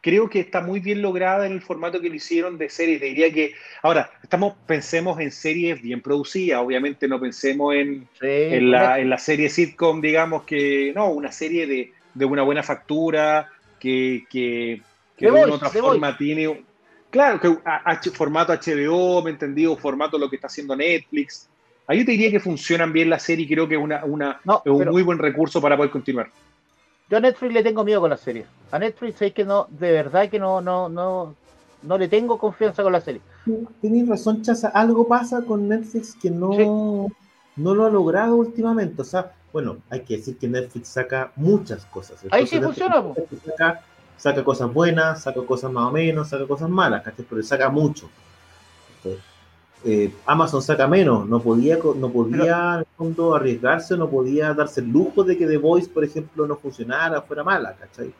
creo 0.00 0.28
que 0.28 0.40
está 0.40 0.60
muy 0.60 0.80
bien 0.80 1.02
lograda 1.02 1.46
en 1.46 1.52
el 1.52 1.60
formato 1.60 2.00
que 2.00 2.08
lo 2.08 2.14
hicieron 2.14 2.58
de 2.58 2.68
series. 2.68 3.00
diría 3.00 3.32
que, 3.32 3.54
ahora, 3.82 4.10
estamos, 4.22 4.54
pensemos 4.66 5.20
en 5.20 5.30
series 5.30 5.80
bien 5.82 6.00
producidas, 6.00 6.60
obviamente 6.62 7.08
no 7.08 7.20
pensemos 7.20 7.74
en, 7.74 8.08
en, 8.20 8.70
la, 8.70 9.18
serie 9.18 9.48
sitcom, 9.48 10.00
digamos 10.00 10.44
que, 10.44 10.92
no, 10.94 11.10
una 11.10 11.32
serie 11.32 11.66
de, 11.66 11.92
de 12.14 12.24
una 12.24 12.42
buena 12.42 12.62
factura, 12.62 13.48
que, 13.78 14.24
que, 14.30 14.82
de, 15.18 15.28
alguna 15.28 15.54
otra 15.54 15.70
forma 15.70 16.16
tiene, 16.16 16.64
claro, 17.10 17.40
que 17.40 18.10
formato 18.10 18.52
HBO, 18.52 19.22
me 19.22 19.30
entendido, 19.30 19.76
formato 19.76 20.18
lo 20.18 20.30
que 20.30 20.36
está 20.36 20.46
haciendo 20.46 20.76
Netflix. 20.76 21.48
Ahí 21.86 22.04
te 22.04 22.12
diría 22.12 22.30
que 22.30 22.38
funcionan 22.38 22.92
bien 22.92 23.10
las 23.10 23.24
series 23.24 23.50
y 23.50 23.52
creo 23.52 23.66
que 23.66 23.74
es, 23.74 23.80
una, 23.80 24.04
una, 24.04 24.40
un 24.64 24.88
muy 24.90 25.02
buen 25.02 25.18
recurso 25.18 25.60
para 25.60 25.76
poder 25.76 25.90
continuar. 25.90 26.30
Yo 27.10 27.16
a 27.16 27.20
Netflix 27.20 27.52
le 27.52 27.62
tengo 27.62 27.84
miedo 27.84 28.00
con 28.00 28.10
la 28.10 28.16
serie. 28.16 28.46
A 28.70 28.78
Netflix 28.78 29.20
es 29.20 29.34
que 29.34 29.44
no, 29.44 29.66
de 29.68 29.90
verdad 29.90 30.30
que 30.30 30.38
no, 30.38 30.60
no, 30.60 30.88
no, 30.88 31.34
no 31.82 31.98
le 31.98 32.08
tengo 32.08 32.38
confianza 32.38 32.84
con 32.84 32.92
la 32.92 33.00
serie. 33.00 33.20
Tienes 33.80 34.08
razón, 34.08 34.42
Chaza. 34.42 34.68
Algo 34.68 35.08
pasa 35.08 35.42
con 35.42 35.68
Netflix 35.68 36.14
que 36.14 36.30
no, 36.30 37.08
no 37.56 37.74
lo 37.74 37.84
ha 37.84 37.90
logrado 37.90 38.36
últimamente. 38.36 39.02
O 39.02 39.04
sea, 39.04 39.32
bueno, 39.52 39.78
hay 39.90 40.02
que 40.02 40.18
decir 40.18 40.38
que 40.38 40.46
Netflix 40.46 40.88
saca 40.88 41.32
muchas 41.34 41.84
cosas. 41.86 42.24
Ahí 42.30 42.46
sí 42.46 42.60
funciona. 42.60 43.02
Saca 43.44 43.82
saca 44.20 44.44
cosas 44.44 44.72
buenas, 44.72 45.22
saca 45.22 45.40
cosas 45.42 45.72
más 45.72 45.86
o 45.86 45.92
menos, 45.92 46.28
saca 46.28 46.46
cosas 46.46 46.68
malas, 46.68 47.02
¿cachai? 47.02 47.24
Pero 47.28 47.42
saca 47.42 47.70
mucho. 47.70 48.08
Eh, 49.82 50.12
Amazon 50.26 50.60
saca 50.60 50.86
menos, 50.86 51.26
no 51.26 51.40
podía, 51.40 51.78
no 51.96 52.10
podía 52.10 52.74
en 52.74 52.78
el 52.80 52.86
fondo 52.96 53.34
arriesgarse, 53.34 53.96
no 53.96 54.10
podía 54.10 54.52
darse 54.52 54.80
el 54.80 54.88
lujo 54.88 55.24
de 55.24 55.38
que 55.38 55.46
The 55.46 55.56
Voice, 55.56 55.88
por 55.88 56.04
ejemplo, 56.04 56.46
no 56.46 56.56
funcionara, 56.56 57.22
fuera 57.22 57.42
mala, 57.42 57.74
¿cachai? 57.74 58.12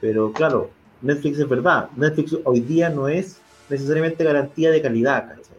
Pero 0.00 0.32
claro, 0.32 0.70
Netflix 1.02 1.38
es 1.38 1.48
verdad, 1.48 1.88
Netflix 1.96 2.36
hoy 2.42 2.60
día 2.60 2.90
no 2.90 3.08
es 3.08 3.40
necesariamente 3.68 4.24
garantía 4.24 4.70
de 4.70 4.82
calidad, 4.82 5.28
¿cachai? 5.28 5.56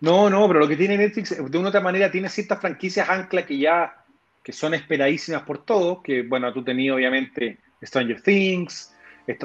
No, 0.00 0.28
no, 0.28 0.46
pero 0.48 0.60
lo 0.60 0.68
que 0.68 0.76
tiene 0.76 0.98
Netflix, 0.98 1.30
de 1.50 1.58
una 1.58 1.68
u 1.68 1.70
otra 1.70 1.80
manera, 1.80 2.10
tiene 2.10 2.28
ciertas 2.28 2.60
franquicias 2.60 3.08
ancla 3.08 3.46
que 3.46 3.56
ya 3.58 4.04
que 4.42 4.52
son 4.52 4.74
esperadísimas 4.74 5.42
por 5.42 5.64
todos, 5.64 6.02
que 6.02 6.22
bueno, 6.22 6.52
tú 6.52 6.62
tenías 6.62 6.94
obviamente 6.94 7.60
Stranger 7.82 8.20
Things, 8.20 8.94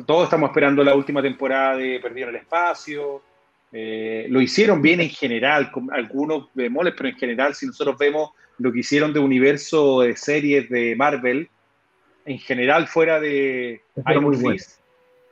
todos 0.06 0.26
estamos 0.26 0.50
esperando 0.50 0.84
la 0.84 0.94
última 0.94 1.22
temporada 1.22 1.78
de 1.78 2.02
Perdido 2.02 2.28
en 2.28 2.36
el 2.36 2.42
Espacio, 2.42 3.22
eh, 3.72 4.26
lo 4.30 4.42
hicieron 4.42 4.82
bien 4.82 5.00
en 5.00 5.10
general, 5.10 5.72
con 5.72 5.92
algunos 5.92 6.48
bemoles, 6.54 6.94
pero 6.98 7.10
en 7.10 7.16
general, 7.16 7.54
si 7.54 7.68
nosotros 7.68 7.98
vemos 7.98 8.32
lo 8.58 8.72
que 8.72 8.80
hicieron 8.80 9.14
de 9.14 9.20
universo 9.20 10.02
de 10.02 10.16
series 10.16 10.70
de 10.70 10.96
Marvel, 10.96 11.50
en 12.26 12.40
general, 12.40 12.88
fuera 12.88 13.20
de 13.20 13.82
Iron 14.10 14.38
Fist, 14.38 14.80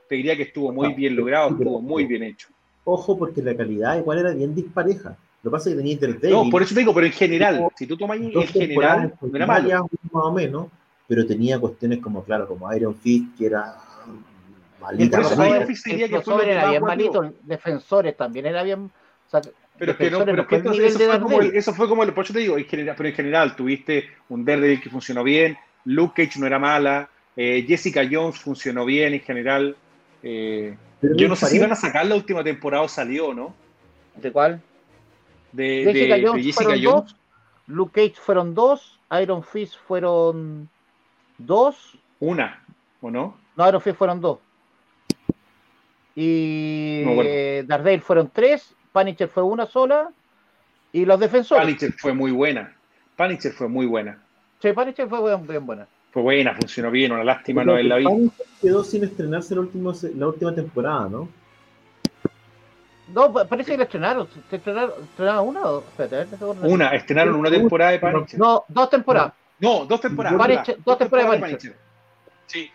te 0.08 0.16
diría 0.16 0.36
que 0.36 0.44
estuvo 0.44 0.72
muy 0.72 0.94
bien 0.94 1.16
logrado, 1.16 1.50
estuvo 1.50 1.82
muy 1.82 2.06
bien 2.06 2.24
hecho. 2.24 2.48
Ojo, 2.86 3.18
porque 3.18 3.42
la 3.42 3.56
calidad 3.56 3.98
igual 3.98 4.20
era 4.20 4.32
bien 4.32 4.56
dispareja. 4.56 5.18
Lo 5.44 5.52
que 5.52 5.56
pasa 5.58 5.70
es 5.70 5.76
que 5.76 5.82
tenía 5.82 5.98
Daredevil. 5.98 6.32
No, 6.32 6.50
por 6.50 6.62
eso 6.62 6.74
te 6.74 6.80
digo, 6.80 6.94
pero 6.94 7.06
en 7.06 7.12
general, 7.12 7.68
si 7.76 7.86
tú 7.86 7.98
tomas 7.98 8.18
en 8.20 8.32
general, 8.48 9.14
no 9.22 9.36
era 9.36 9.46
malo. 9.46 9.90
Más 10.12 10.24
o 10.24 10.32
menos, 10.32 10.68
pero 11.08 11.26
tenía 11.26 11.60
cuestiones 11.60 12.00
como, 12.00 12.24
claro, 12.24 12.48
como 12.48 12.74
Iron 12.74 12.96
Fist, 12.96 13.38
que 13.38 13.48
era 13.48 13.76
Malita, 14.82 15.22
era 15.22 16.70
bien 16.70 16.84
malito, 16.84 17.34
defensores 17.44 18.16
también 18.16 18.46
era 18.46 18.64
bien. 18.64 18.92
pero 19.78 19.92
es 19.92 19.98
que 19.98 20.12
no, 20.12 20.24
pero 20.24 20.46
eso, 20.52 21.00
fue 21.00 21.20
como 21.20 21.42
el, 21.42 21.56
eso 21.56 21.74
fue 21.74 21.88
como 21.88 22.04
el, 22.04 22.14
por 22.14 22.26
eso 22.26 22.34
te 22.34 22.40
digo, 22.40 22.58
en 22.58 22.66
general, 22.66 22.96
pero 22.96 23.10
en 23.10 23.16
general 23.16 23.56
tuviste 23.56 24.10
un 24.30 24.46
Daredevil 24.46 24.82
que 24.82 24.90
funcionó 24.90 25.24
bien, 25.24 25.58
Luke 25.86 26.26
Cage 26.26 26.40
no 26.40 26.46
era 26.46 26.60
mala, 26.60 27.10
eh, 27.36 27.66
Jessica 27.68 28.02
Jones 28.10 28.40
funcionó 28.40 28.84
bien 28.86 29.14
en 29.14 29.22
general. 29.22 29.76
Eh, 30.24 30.76
yo 31.02 31.28
no 31.28 31.36
sé 31.36 31.46
si 31.48 31.60
van 31.60 31.72
a 31.72 31.76
sacar 31.76 32.06
la 32.06 32.16
última 32.16 32.44
temporada 32.44 32.84
o 32.84 32.88
salió, 32.88 33.34
¿no? 33.34 33.54
¿De 34.16 34.32
cuál? 34.32 34.62
De 35.52 35.84
Jessica, 35.86 36.16
de, 36.16 36.28
Jones, 36.28 36.46
Jessica 36.46 36.70
Jones. 36.70 36.84
Dos, 36.84 37.16
Luke 37.68 37.92
Cage 37.94 38.20
fueron 38.20 38.56
dos, 38.56 39.00
Iron 39.22 39.44
Fist 39.44 39.76
fueron 39.88 40.68
dos. 41.38 41.98
Una, 42.20 42.64
¿o 43.02 43.12
no? 43.12 43.38
No, 43.56 43.70
Iron 43.70 43.82
Fist 43.82 43.98
fueron 43.98 44.20
dos. 44.20 44.40
Y 46.20 47.04
no, 47.06 48.02
fueron 48.02 48.32
tres, 48.34 48.74
Punisher 48.92 49.28
fue 49.28 49.44
una 49.44 49.68
sola. 49.68 50.10
Y 50.92 51.06
los 51.06 51.20
defensores. 51.20 51.64
Punisher 51.64 51.94
fue 51.94 52.12
muy 52.12 52.32
buena. 52.32 52.76
Punisher 53.16 53.52
fue 53.52 53.68
muy 53.68 53.86
buena. 53.86 54.18
Sí, 54.60 54.74
Punisher 54.74 55.08
fue 55.08 55.38
bien, 55.46 55.64
buena. 55.64 55.88
Fue 56.12 56.24
buena, 56.24 56.56
funcionó 56.56 56.90
bien, 56.90 57.12
una 57.12 57.24
lástima 57.24 57.64
no 57.64 57.78
en 57.78 57.90
la 57.90 57.98
vida. 57.98 58.10
quedó 58.60 58.84
sin 58.84 59.04
estrenarse 59.04 59.54
la 59.54 59.62
última, 59.62 59.94
la 60.16 60.28
última 60.28 60.56
temporada, 60.56 61.08
¿no? 61.08 61.30
No, 63.14 63.32
parece 63.32 63.74
que 63.74 63.78
la 63.78 63.84
estrenaron. 63.84 64.28
estrenaron, 64.52 64.94
estrenaron 65.04 65.48
una 65.48 65.66
o 65.68 65.80
espérate, 65.82 66.36
Una, 66.64 66.96
estrenaron 66.96 67.36
una 67.36 67.52
temporada 67.52 67.92
de 67.92 68.00
Punisher. 68.00 68.40
No, 68.40 68.66
dos 68.68 68.90
temporadas. 68.90 69.34
No, 69.60 69.86
dos 69.86 70.02
temporadas. 70.02 70.68
dos 70.84 70.98
temporadas 70.98 71.32
de 71.32 71.38
Punisher. 71.38 71.76
Sí, 72.48 72.72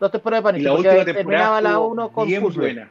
dos 0.00 0.10
temporadas 0.10 0.44
de 0.44 0.50
Punisher. 0.50 0.60
Y 0.60 0.64
la 0.64 0.74
última 0.74 1.04
temporada 1.04 1.60
la 1.60 1.78
uno 1.78 2.12
con 2.12 2.26
bien 2.26 2.42
buena. 2.42 2.90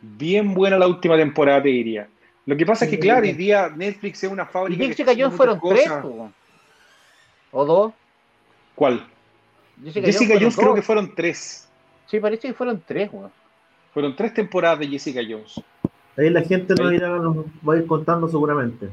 Bien 0.00 0.54
buena 0.54 0.78
la 0.78 0.86
última 0.86 1.16
temporada, 1.16 1.62
te 1.62 1.68
diría. 1.68 2.08
Lo 2.46 2.56
que 2.56 2.66
pasa 2.66 2.84
es 2.84 2.90
que, 2.90 2.98
claro, 2.98 3.22
hoy 3.22 3.32
día 3.32 3.72
Netflix 3.74 4.22
es 4.22 4.30
una 4.30 4.44
fábrica. 4.44 4.82
¿Y 4.82 4.88
Jessica 4.88 5.12
Jones 5.16 5.34
fueron 5.34 5.60
tres? 5.66 5.90
¿O 7.50 7.64
dos? 7.64 7.92
¿Cuál? 8.74 9.06
Jessica, 9.82 10.34
Jones, 10.38 10.56
creo 10.56 10.74
que 10.74 10.82
fueron 10.82 11.14
tres. 11.14 11.68
Sí, 12.06 12.20
parece 12.20 12.48
que 12.48 12.54
fueron 12.54 12.82
tres, 12.86 13.08
weón. 13.12 13.32
Fueron 13.92 14.14
tres 14.14 14.34
temporadas 14.34 14.80
de 14.80 14.88
Jessica 14.88 15.20
Jones. 15.26 15.60
Ahí 16.16 16.30
la 16.30 16.42
gente 16.42 16.74
nos, 16.74 16.92
irá, 16.92 17.08
nos 17.08 17.46
va 17.66 17.74
a 17.74 17.76
ir 17.78 17.86
contando 17.86 18.28
seguramente. 18.28 18.88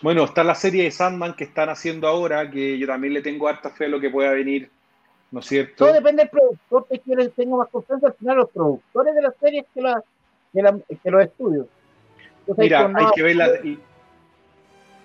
Bueno, 0.00 0.24
está 0.24 0.42
la 0.42 0.54
serie 0.54 0.84
de 0.84 0.90
Sandman 0.90 1.34
que 1.34 1.44
están 1.44 1.68
haciendo 1.68 2.08
ahora, 2.08 2.50
que 2.50 2.78
yo 2.78 2.86
también 2.86 3.14
le 3.14 3.22
tengo 3.22 3.46
harta 3.46 3.70
fe 3.70 3.84
a 3.84 3.88
lo 3.88 4.00
que 4.00 4.10
pueda 4.10 4.32
venir 4.32 4.70
¿no 5.30 5.40
es 5.40 5.46
cierto? 5.46 5.84
Todo 5.84 5.92
depende 5.92 6.22
del 6.22 6.30
productor, 6.30 6.86
que 6.88 7.28
tengo 7.30 7.58
más 7.58 7.68
confianza 7.68 8.08
al 8.08 8.14
final 8.14 8.36
los 8.38 8.50
productores 8.50 9.14
de 9.14 9.22
las 9.22 9.34
series 9.40 9.64
que, 9.72 9.80
la, 9.80 10.02
que, 10.52 11.10
los 11.10 11.22
estudios. 11.22 11.66
Mira, 12.56 12.90
hay 12.94 13.06
que 13.14 13.22
verla. 13.22 13.48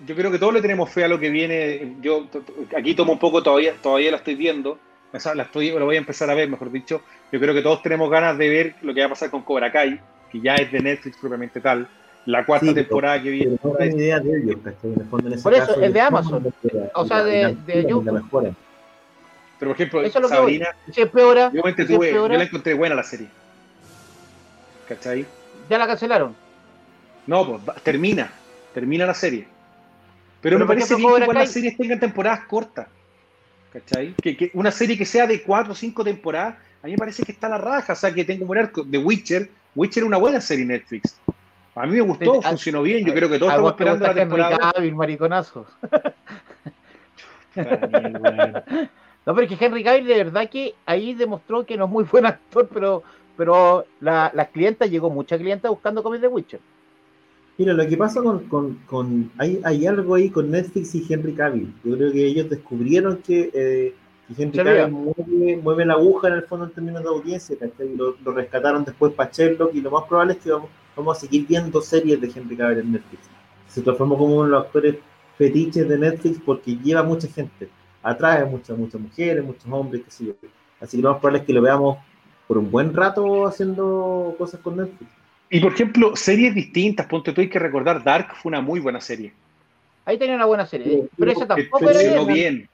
Yo 0.05 0.15
creo 0.15 0.31
que 0.31 0.39
todos 0.39 0.53
le 0.53 0.61
tenemos 0.61 0.89
fe 0.89 1.05
a 1.05 1.07
lo 1.07 1.19
que 1.19 1.29
viene. 1.29 1.95
Yo 2.01 2.27
aquí 2.75 2.95
tomo 2.95 3.13
un 3.13 3.19
poco 3.19 3.41
todavía, 3.43 3.73
todavía 3.81 4.11
la 4.11 4.17
estoy 4.17 4.35
viendo. 4.35 4.79
La 5.11 5.43
estoy, 5.43 5.71
lo 5.71 5.85
voy 5.85 5.95
a 5.95 5.99
empezar 5.99 6.29
a 6.29 6.33
ver, 6.33 6.49
mejor 6.49 6.71
dicho. 6.71 7.01
Yo 7.31 7.39
creo 7.39 7.53
que 7.53 7.61
todos 7.61 7.81
tenemos 7.81 8.09
ganas 8.09 8.37
de 8.37 8.49
ver 8.49 8.75
lo 8.81 8.93
que 8.93 8.99
va 8.99 9.05
a 9.05 9.09
pasar 9.09 9.29
con 9.29 9.43
Cobra 9.43 9.71
Kai, 9.71 9.99
que 10.29 10.41
ya 10.41 10.55
es 10.55 10.71
de 10.71 10.79
Netflix 10.81 11.17
propiamente 11.17 11.61
tal. 11.61 11.87
La 12.25 12.45
cuarta 12.45 12.73
temporada 12.73 13.21
que 13.21 13.29
viene. 13.29 13.57
No 13.63 13.85
idea 13.85 14.19
de 14.19 14.39
ellos, 14.39 14.55
Por 15.43 15.53
eso, 15.53 15.79
es 15.79 15.93
de 15.93 16.01
Amazon. 16.01 16.53
O 16.95 17.05
sea, 17.05 17.23
de, 17.23 17.55
de 17.67 17.83
YouTube. 17.83 18.55
Pero 19.59 19.71
por 19.71 19.75
ejemplo, 19.75 20.01
Eso 20.03 20.27
Sabrina, 20.27 20.67
yo, 20.87 21.09
tuve, 21.09 22.11
yo 22.13 22.27
la 22.27 22.43
encontré 22.43 22.73
buena 22.73 22.95
la 22.95 23.03
serie. 23.03 23.27
¿Cachai? 24.87 25.25
¿Ya 25.69 25.77
la 25.77 25.87
cancelaron? 25.87 26.35
No, 27.25 27.59
pues 27.59 27.81
termina, 27.83 28.31
termina 28.73 29.05
la 29.05 29.13
serie. 29.13 29.47
Pero, 30.41 30.59
me 30.59 30.65
parece 30.65 30.95
bien 30.95 31.11
que 31.25 31.33
las 31.33 31.51
series 31.51 31.75
tengan 31.77 31.99
temporadas 31.99 32.41
cortas. 32.45 32.87
¿Cachai? 33.73 34.13
Que, 34.21 34.51
una 34.53 34.71
serie 34.71 34.97
que 34.97 35.05
sea 35.05 35.25
de 35.25 35.41
cuatro 35.41 35.73
o 35.73 35.75
cinco 35.75 36.03
temporadas, 36.03 36.55
a 36.83 36.85
mí 36.85 36.91
me 36.91 36.97
parece 36.97 37.23
que 37.23 37.31
está 37.31 37.49
la 37.49 37.57
raja. 37.57 37.93
O 37.93 37.95
sea, 37.95 38.13
que 38.13 38.23
tengo 38.23 38.45
un 38.45 38.57
arco 38.57 38.83
de 38.83 38.97
Witcher. 38.97 39.49
Witcher 39.73 40.03
es 40.03 40.07
una 40.07 40.17
buena 40.17 40.39
serie 40.39 40.65
Netflix. 40.65 41.17
A 41.73 41.85
mí 41.85 41.93
me 41.93 42.01
gustó, 42.01 42.41
funcionó 42.41 42.83
bien. 42.83 43.05
Yo 43.05 43.13
creo 43.13 43.27
que 43.27 43.39
todos 43.39 43.51
estamos 43.51 43.71
esperando 43.71 44.07
la 44.07 44.13
temporada. 44.13 44.73
mariconazo. 44.93 45.65
No, 49.25 49.33
pero 49.33 49.47
es 49.47 49.57
que 49.57 49.65
Henry 49.65 49.83
Cavill 49.83 50.05
de 50.05 50.23
verdad 50.23 50.49
que 50.49 50.75
ahí 50.85 51.15
demostró 51.15 51.65
que 51.65 51.77
no 51.77 51.85
es 51.85 51.91
muy 51.91 52.03
buen 52.03 52.25
actor, 52.25 52.69
pero, 52.71 53.03
pero 53.35 53.85
la, 53.99 54.31
las 54.33 54.49
clientas, 54.49 54.89
llegó 54.89 55.09
mucha 55.09 55.37
clienta 55.37 55.69
buscando 55.69 56.03
cómics 56.03 56.21
de 56.21 56.27
Witcher. 56.27 56.59
Mira, 57.57 57.73
lo 57.73 57.87
que 57.87 57.97
pasa 57.97 58.21
con, 58.21 58.47
con, 58.47 58.75
con 58.85 59.31
hay, 59.37 59.61
hay, 59.63 59.87
algo 59.87 60.15
ahí 60.15 60.29
con 60.29 60.51
Netflix 60.51 60.93
y 60.93 61.05
Henry 61.11 61.33
Cavill. 61.33 61.73
Yo 61.83 61.95
creo 61.95 62.11
que 62.11 62.25
ellos 62.25 62.49
descubrieron 62.49 63.17
que, 63.17 63.49
eh, 63.53 63.95
Henry 64.37 64.57
Cavill 64.57 64.91
mueve, 64.91 65.57
mueve, 65.63 65.85
la 65.85 65.93
aguja 65.93 66.27
en 66.27 66.33
el 66.35 66.43
fondo 66.43 66.65
en 66.65 66.71
términos 66.71 67.01
de 67.01 67.09
audiencia, 67.09 67.55
lo, 67.97 68.15
lo, 68.23 68.31
rescataron 68.31 68.83
después 68.83 69.13
para 69.13 69.31
Sherlock 69.31 69.73
y 69.73 69.81
lo 69.81 69.89
más 69.89 70.03
probable 70.03 70.33
es 70.33 70.39
que 70.39 70.51
vamos, 70.51 70.69
vamos 70.95 71.17
a 71.17 71.21
seguir 71.21 71.47
viendo 71.47 71.81
series 71.81 72.19
de 72.19 72.27
Henry 72.27 72.57
Cavill 72.57 72.79
en 72.79 72.91
Netflix. 72.91 73.23
Se 73.69 73.81
transformó 73.81 74.17
como 74.17 74.35
uno 74.35 74.43
de 74.43 74.49
los 74.49 74.65
actores 74.65 74.95
fetiches 75.37 75.87
de 75.87 75.97
Netflix 75.97 76.39
porque 76.45 76.75
lleva 76.75 77.03
mucha 77.03 77.27
gente 77.27 77.69
atrae 78.05 78.45
muchas, 78.45 78.77
muchas 78.77 79.01
mujeres, 79.01 79.43
muchos 79.43 79.65
hombres, 79.69 80.03
qué 80.05 80.11
sé 80.11 80.25
yo. 80.25 80.33
Así 80.79 80.97
que 80.97 81.03
lo 81.03 81.11
más 81.11 81.19
probable 81.19 81.39
es 81.39 81.45
que 81.45 81.53
lo 81.53 81.61
veamos 81.61 81.97
por 82.47 82.57
un 82.59 82.69
buen 82.69 82.93
rato 82.93 83.47
haciendo 83.47 84.35
cosas 84.37 84.59
con 84.61 84.77
Netflix. 84.77 85.11
Y 85.49 85.59
por 85.59 85.73
ejemplo, 85.73 86.15
series 86.15 86.53
distintas, 86.53 87.07
ponte 87.07 87.33
tú, 87.33 87.41
hay 87.41 87.49
que 87.49 87.59
recordar, 87.59 88.03
Dark 88.03 88.35
fue 88.35 88.51
una 88.51 88.61
muy 88.61 88.79
buena 88.79 89.01
serie. 89.01 89.33
Ahí 90.05 90.19
tenía 90.19 90.35
una 90.35 90.45
buena 90.45 90.67
serie, 90.67 91.07
pero 91.17 91.31
esa 91.31 91.47
tampoco 91.47 91.79
funcionó 91.79 92.25
bien. 92.27 92.69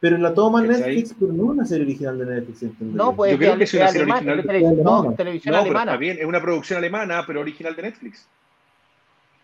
Pero 0.00 0.18
la 0.18 0.34
toma 0.34 0.62
Netflix, 0.62 1.14
pero 1.18 1.32
no 1.32 1.44
una 1.44 1.64
serie 1.64 1.84
original 1.84 2.18
de 2.18 2.26
Netflix. 2.26 2.80
No, 2.80 3.14
pues 3.14 3.32
yo 3.32 3.38
creo 3.38 3.56
que 3.56 3.64
es 3.64 3.74
una 3.74 3.88
serie 3.88 4.12
original 4.12 4.42
de 4.46 4.62
No, 4.82 5.14
televisión 5.14 5.52
no, 5.54 5.60
alemana. 5.60 5.92
Pero 5.92 5.92
está 5.92 5.96
bien, 5.96 6.18
es 6.18 6.24
una 6.24 6.40
producción 6.40 6.78
alemana, 6.78 7.24
pero 7.26 7.40
original 7.40 7.74
de 7.76 7.82
Netflix. 7.82 8.28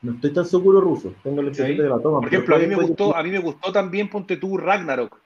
No 0.05 0.13
estoy 0.13 0.35
tan 0.35 0.45
seguro 0.45 0.83
ruso. 0.83 1.15
Tengo 1.23 1.41
el 1.41 1.51
de 1.51 1.89
la 1.89 1.99
toma. 1.99 2.21
Por 2.21 2.29
ejemplo, 2.29 2.57
a 2.57 2.59
mí, 2.59 2.67
me 2.67 2.75
gustó, 2.75 3.17
a 3.17 3.23
mí 3.23 3.31
me 3.31 3.39
gustó 3.39 3.73
también, 3.73 4.11
ponte 4.11 4.37
tú, 4.37 4.59
Ragnarok. 4.59 5.19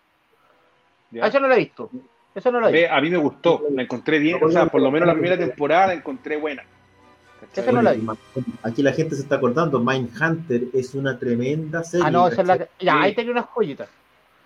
Ah, 1.20 1.26
eso 1.26 1.40
no 1.40 1.48
lo 1.48 1.54
he 1.54 1.58
visto. 1.58 1.90
Eso 2.32 2.52
no 2.52 2.60
lo 2.60 2.68
he 2.68 2.72
visto. 2.72 2.94
A 2.94 3.00
mí 3.00 3.10
me 3.10 3.16
gustó, 3.16 3.64
la 3.72 3.82
encontré 3.82 4.20
bien. 4.20 4.38
O 4.40 4.48
sea, 4.48 4.66
por 4.66 4.80
lo 4.80 4.92
menos 4.92 5.08
la 5.08 5.14
primera 5.14 5.36
temporada 5.36 5.88
la 5.88 5.94
encontré 5.94 6.36
buena. 6.36 6.62
Eso 7.52 7.72
no 7.72 7.82
la 7.82 7.92
vi. 7.92 8.06
Aquí 8.62 8.82
la 8.82 8.92
gente 8.92 9.16
se 9.16 9.22
está 9.22 9.36
acordando. 9.36 9.80
Mindhunter 9.80 10.66
es 10.72 10.94
una 10.94 11.18
tremenda 11.18 11.82
serie. 11.82 12.06
Ah, 12.06 12.10
no, 12.12 12.28
esa 12.28 12.42
es 12.42 12.46
la. 12.46 12.68
Ya, 12.78 13.00
ahí 13.00 13.16
tenía 13.16 13.32
unas 13.32 13.46
joyitas. 13.46 13.88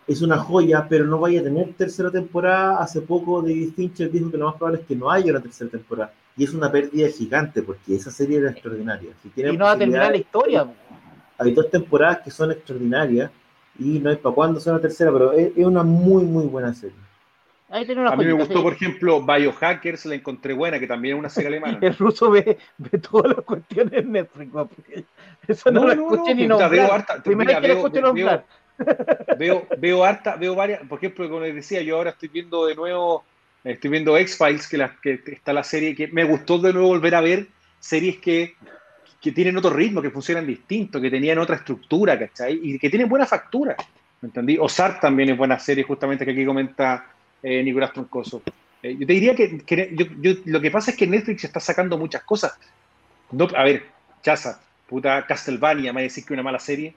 Es 0.06 0.22
una 0.22 0.38
joya, 0.38 0.86
pero 0.88 1.04
no 1.04 1.18
vaya 1.18 1.40
a 1.40 1.44
tener 1.44 1.74
tercera 1.74 2.10
temporada. 2.10 2.78
Hace 2.78 3.02
poco 3.02 3.42
David 3.42 3.74
Fincher 3.76 4.10
dijo 4.10 4.30
que 4.30 4.38
lo 4.38 4.46
más 4.46 4.54
probable 4.56 4.80
es 4.80 4.86
que 4.86 4.96
no 4.96 5.10
haya 5.10 5.30
una 5.30 5.40
tercera 5.40 5.70
temporada 5.70 6.12
y 6.36 6.44
es 6.44 6.54
una 6.54 6.70
pérdida 6.70 7.08
gigante 7.08 7.62
porque 7.62 7.94
esa 7.94 8.10
serie 8.10 8.38
era 8.38 8.50
extraordinaria. 8.50 9.10
y 9.36 9.42
no 9.42 9.64
va 9.64 9.72
a 9.72 9.78
terminar 9.78 10.10
la 10.10 10.16
historia. 10.16 10.66
Hay 11.38 11.52
dos 11.52 11.70
temporadas 11.70 12.20
que 12.20 12.30
son 12.30 12.52
extraordinarias 12.52 13.30
y 13.78 13.98
no 13.98 14.10
es 14.10 14.18
para 14.18 14.34
cuándo 14.34 14.60
sea 14.60 14.74
la 14.74 14.80
tercera, 14.80 15.12
pero 15.12 15.32
es, 15.32 15.52
una 15.56 15.82
muy, 15.82 16.24
muy 16.24 16.46
buena 16.46 16.72
serie. 16.74 16.96
Ahí 17.68 17.86
tiene 17.86 18.02
una 18.02 18.10
A 18.10 18.16
mí 18.16 18.26
me 18.26 18.32
gustó, 18.34 18.62
por 18.62 18.74
ejemplo, 18.74 19.24
Biohackers, 19.24 20.04
la 20.04 20.14
encontré 20.14 20.52
buena, 20.52 20.78
que 20.78 20.86
también 20.86 21.16
es 21.16 21.20
una 21.20 21.30
serie 21.30 21.48
alemana. 21.48 21.78
El 21.80 21.96
ruso 21.96 22.30
ve, 22.30 22.58
ve 22.76 22.98
todas 22.98 23.34
las 23.34 23.44
cuestiones 23.44 23.94
en 23.94 24.12
Netflix, 24.12 24.52
Eso 25.48 25.70
no, 25.70 25.86
lo 25.86 25.92
escuché 25.92 26.34
ni 26.34 26.46
nombrar. 26.46 26.70
Veo 26.70 26.92
harta, 26.92 27.22
Primera 27.22 27.60
vez 27.60 27.60
que 27.60 27.68
lo 27.68 27.74
escuché 27.74 28.00
nombrar. 28.02 28.44
Veo, 29.38 29.66
veo 29.78 30.04
harta, 30.04 30.36
veo 30.36 30.54
varias, 30.54 30.80
por 30.86 30.98
ejemplo, 30.98 31.28
como 31.28 31.40
les 31.40 31.54
decía, 31.54 31.82
yo 31.82 31.96
ahora 31.96 32.10
estoy 32.10 32.28
viendo 32.28 32.66
de 32.66 32.74
nuevo, 32.74 33.24
estoy 33.64 33.90
viendo 33.90 34.16
X-Files, 34.16 34.66
que, 34.68 34.88
que 35.02 35.32
está 35.32 35.52
la 35.52 35.64
serie, 35.64 35.94
que 35.94 36.08
me 36.08 36.24
gustó 36.24 36.58
de 36.58 36.72
nuevo 36.72 36.88
volver 36.88 37.14
a 37.14 37.20
ver 37.20 37.46
series 37.78 38.18
que, 38.18 38.54
que 39.22 39.32
tienen 39.32 39.56
otro 39.56 39.70
ritmo, 39.70 40.02
que 40.02 40.10
funcionan 40.10 40.46
distinto, 40.46 41.00
que 41.00 41.10
tenían 41.10 41.38
otra 41.38 41.56
estructura, 41.56 42.18
¿cachai? 42.18 42.58
Y 42.62 42.78
que 42.78 42.90
tienen 42.90 43.08
buena 43.08 43.24
factura, 43.24 43.76
¿me 44.20 44.28
entendí? 44.28 44.58
Ozark 44.58 45.00
también 45.00 45.30
es 45.30 45.38
buena 45.38 45.58
serie, 45.60 45.84
justamente, 45.84 46.24
que 46.24 46.32
aquí 46.32 46.44
comenta 46.44 47.06
eh, 47.40 47.62
Nicolás 47.62 47.92
Troncoso. 47.92 48.42
Eh, 48.82 48.96
yo 48.98 49.06
te 49.06 49.12
diría 49.12 49.36
que, 49.36 50.42
lo 50.44 50.60
que 50.60 50.70
pasa 50.72 50.90
es 50.90 50.96
que 50.96 51.06
Netflix 51.06 51.44
está 51.44 51.60
sacando 51.60 51.96
muchas 51.96 52.24
cosas. 52.24 52.58
A 53.54 53.64
ver, 53.64 53.84
Chaza, 54.22 54.60
puta 54.88 55.24
Castlevania, 55.24 55.92
me 55.92 55.96
va 55.96 56.00
a 56.00 56.02
decir 56.02 56.24
que 56.24 56.34
una 56.34 56.42
mala 56.42 56.58
serie. 56.58 56.94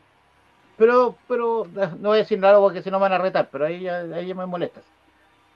Pero, 0.78 1.16
pero, 1.28 1.68
no 1.99 2.09
voy 2.09 2.18
a 2.18 2.22
decir 2.22 2.39
nada 2.39 2.59
porque 2.59 2.82
si 2.82 2.89
no 2.89 2.99
van 2.99 3.13
a 3.13 3.20
retar, 3.20 3.49
pero 3.51 3.68
ahí, 3.68 3.88
ahí 3.88 4.34
me 4.34 4.45
molesta. 4.47 4.82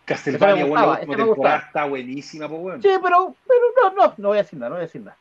Castlevania, 0.10 0.66
bueno, 0.66 0.94
la 0.94 1.16
temporada 1.16 1.58
está 1.68 1.86
buenísima, 1.86 2.50
pues 2.50 2.62
bueno. 2.62 2.82
Sí, 2.82 2.90
pero, 3.02 3.36
pero 3.48 3.94
no, 3.96 3.96
no, 3.96 4.14
no 4.18 4.28
voy 4.30 4.40
a 4.40 4.42
decir 4.42 4.58
nada, 4.58 4.70
no 4.70 4.76
voy 4.76 4.84
a 4.84 4.88
decir 4.88 5.02
nada. 5.02 5.18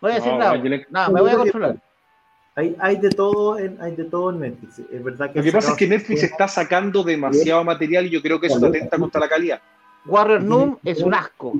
No 0.00 0.08
voy 0.08 0.12
a 0.12 0.14
decir 0.14 0.32
nada. 0.34 0.86
Nada, 0.90 1.08
me 1.08 1.20
voy 1.20 1.30
a 1.30 1.36
controlar. 1.36 1.76
Hay, 2.56 2.76
hay, 2.78 2.96
de 2.96 3.10
todo 3.10 3.58
en, 3.58 3.76
hay 3.80 3.96
de 3.96 4.04
todo 4.04 4.30
en 4.30 4.40
Netflix. 4.40 4.78
Es 4.78 5.02
verdad 5.02 5.32
que 5.32 5.40
Lo 5.40 5.44
que 5.44 5.50
pasa 5.50 5.72
es 5.72 5.76
que 5.76 5.88
Netflix 5.88 6.22
está 6.22 6.46
sacando 6.46 7.02
demasiado 7.02 7.64
material 7.64 8.06
y 8.06 8.10
yo 8.10 8.22
creo 8.22 8.38
que 8.38 8.46
eso 8.46 8.64
atenta 8.64 8.96
contra 8.96 9.20
la 9.20 9.28
calidad. 9.28 9.60
Warrior 10.06 10.42
Noom 10.42 10.78
es 10.84 11.02
un 11.02 11.14
asco. 11.14 11.54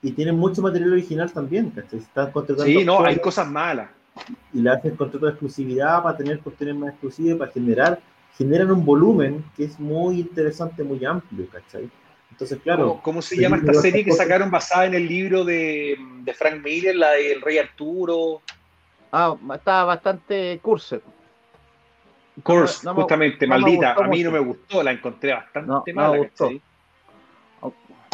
Y 0.00 0.12
tienen 0.12 0.36
mucho 0.36 0.62
material 0.62 0.92
original 0.92 1.30
también, 1.30 1.70
¿cachai? 1.70 2.00
sí, 2.64 2.84
no, 2.84 3.04
hay 3.04 3.18
cosas 3.18 3.48
malas. 3.48 3.90
Y 4.52 4.60
le 4.60 4.70
hacen 4.70 4.96
contrato 4.96 5.26
de 5.26 5.32
exclusividad 5.32 6.02
para 6.02 6.16
tener 6.16 6.40
cuestiones 6.40 6.76
más 6.76 6.90
exclusivas, 6.90 7.38
para 7.38 7.52
generar, 7.52 8.00
generan 8.36 8.70
un 8.70 8.84
volumen 8.84 9.44
que 9.56 9.64
es 9.64 9.78
muy 9.78 10.20
interesante, 10.20 10.82
muy 10.82 11.04
amplio, 11.04 11.46
¿cachai? 11.50 11.90
Entonces, 12.30 12.58
claro. 12.62 13.00
¿Cómo, 13.02 13.20
se 13.20 13.36
llama 13.36 13.58
esta 13.58 13.74
serie 13.74 14.04
que 14.04 14.12
sacaron 14.12 14.50
basada 14.50 14.86
en 14.86 14.94
el 14.94 15.06
libro 15.06 15.44
de, 15.44 15.98
de 16.22 16.34
Frank 16.34 16.62
Miller, 16.62 16.96
la 16.96 17.10
del 17.12 17.40
Rey 17.42 17.58
Arturo? 17.58 18.40
Ah, 19.12 19.36
está 19.54 19.84
bastante 19.84 20.58
curse. 20.62 21.02
Curse, 22.42 22.88
justamente, 22.88 23.46
maldita. 23.46 23.92
a 23.92 24.08
mí 24.08 24.22
no 24.22 24.30
me 24.30 24.38
gustó, 24.38 24.82
la 24.82 24.92
encontré 24.92 25.34
bastante 25.34 25.92
mala. 25.92 26.12
Me 26.12 26.18
gustó. 26.18 26.50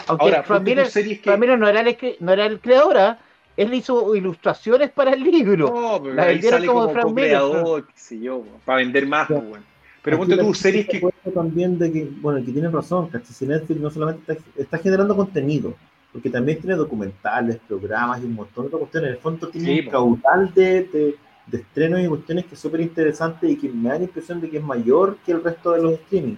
Aunque 0.07 0.25
Ahora, 0.25 0.43
Frank 0.43 0.63
Miller, 0.63 0.89
que... 0.91 1.37
no, 1.37 1.69
era 1.69 1.81
el, 1.81 2.17
no 2.21 2.33
era 2.33 2.47
el 2.47 2.61
creador, 2.61 2.97
¿ah? 2.97 3.19
él 3.59 3.75
hizo 3.75 4.15
ilustraciones 4.15 4.91
para 4.91 5.13
el 5.13 5.23
libro. 5.23 5.69
No, 5.69 6.03
pero 6.03 6.15
la 6.15 6.23
ahí 6.25 6.41
sale 6.41 6.67
como, 6.67 6.93
como 6.93 7.15
creador, 7.15 7.87
qué 7.87 7.93
sé 7.99 8.21
yo, 8.21 8.45
para 8.65 8.79
vender 8.79 9.07
más, 9.07 9.27
pues, 9.27 9.45
bueno. 9.49 9.65
Pero 10.03 10.19
ponte 10.19 10.37
tú, 10.37 10.55
series 10.55 10.87
que... 10.87 11.03
También 11.35 11.79
de 11.79 11.93
que, 11.93 12.09
bueno, 12.21 12.45
que 12.45 12.53
tiene 12.53 12.69
razón, 12.69 13.09
¿cachai? 13.09 13.35
Si 13.35 13.47
Netflix 13.47 13.81
no 13.81 13.91
solamente 13.91 14.33
está, 14.33 14.45
está 14.57 14.79
generando 14.79 15.15
contenido, 15.15 15.75
porque 16.13 16.31
también 16.31 16.59
tiene 16.61 16.77
documentales, 16.77 17.59
programas 17.69 18.21
y 18.23 18.25
un 18.25 18.35
montón 18.35 18.71
de 18.71 18.79
cuestiones. 18.79 19.09
En 19.11 19.15
el 19.17 19.21
fondo 19.21 19.49
tiene 19.49 19.83
un 19.83 19.91
caudal 19.91 20.53
de, 20.55 20.85
de, 20.85 21.15
de, 21.47 21.59
estrenos 21.59 22.01
y 22.01 22.07
cuestiones 22.07 22.47
que 22.47 22.55
es 22.55 22.61
súper 22.61 22.81
interesante 22.81 23.49
y 23.49 23.57
que 23.57 23.69
me 23.69 23.91
da 23.91 23.97
la 23.97 24.05
impresión 24.05 24.41
de 24.41 24.49
que 24.49 24.57
es 24.57 24.65
mayor 24.65 25.19
que 25.25 25.33
el 25.33 25.45
resto 25.45 25.73
de 25.73 25.83
los 25.83 25.93
streaming. 25.95 26.37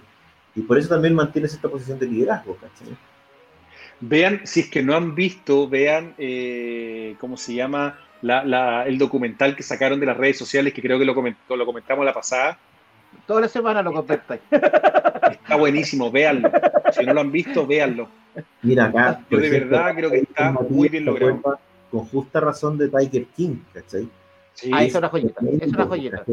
Y 0.55 0.61
por 0.61 0.77
eso 0.77 0.89
también 0.89 1.15
mantiene 1.15 1.47
esta 1.47 1.69
posición 1.69 1.97
de 1.97 2.07
liderazgo, 2.07 2.55
¿cachai? 2.55 2.95
Vean, 4.01 4.41
si 4.43 4.61
es 4.61 4.69
que 4.69 4.81
no 4.81 4.95
han 4.95 5.15
visto, 5.15 5.69
vean, 5.69 6.15
eh, 6.17 7.15
¿cómo 7.19 7.37
se 7.37 7.53
llama? 7.53 7.99
La, 8.21 8.43
la, 8.43 8.85
el 8.85 8.97
documental 8.97 9.55
que 9.55 9.63
sacaron 9.63 9.99
de 9.99 10.07
las 10.07 10.17
redes 10.17 10.37
sociales, 10.37 10.73
que 10.73 10.81
creo 10.81 10.99
que 10.99 11.05
lo, 11.05 11.15
comentó, 11.15 11.55
lo 11.55 11.65
comentamos 11.65 12.03
la 12.03 12.13
pasada. 12.13 12.57
Toda 13.25 13.41
la 13.41 13.47
semana 13.47 13.81
lo 13.81 13.93
comentáis. 13.93 14.41
Está 14.51 15.55
buenísimo, 15.55 16.11
véanlo. 16.11 16.51
Si 16.91 17.05
no 17.05 17.13
lo 17.13 17.21
han 17.21 17.31
visto, 17.31 17.65
véanlo. 17.65 18.09
Mira 18.61 18.85
acá. 18.85 19.21
Yo 19.29 19.37
de 19.37 19.49
verdad 19.49 19.93
creo 19.95 20.09
que 20.09 20.17
está 20.19 20.51
muy 20.51 20.89
bien 20.89 21.05
logrado. 21.05 21.59
Con 21.89 22.05
justa 22.05 22.39
razón 22.39 22.77
de 22.77 22.87
Tiger 22.87 23.25
King, 23.35 23.57
¿cachai? 23.73 24.07
Sí, 24.53 24.71
ah, 24.73 24.83
es 24.83 24.95
una 24.95 25.09
joyita. 25.09 25.41
Es 25.59 25.73
una 25.73 25.85
joyita. 25.85 26.23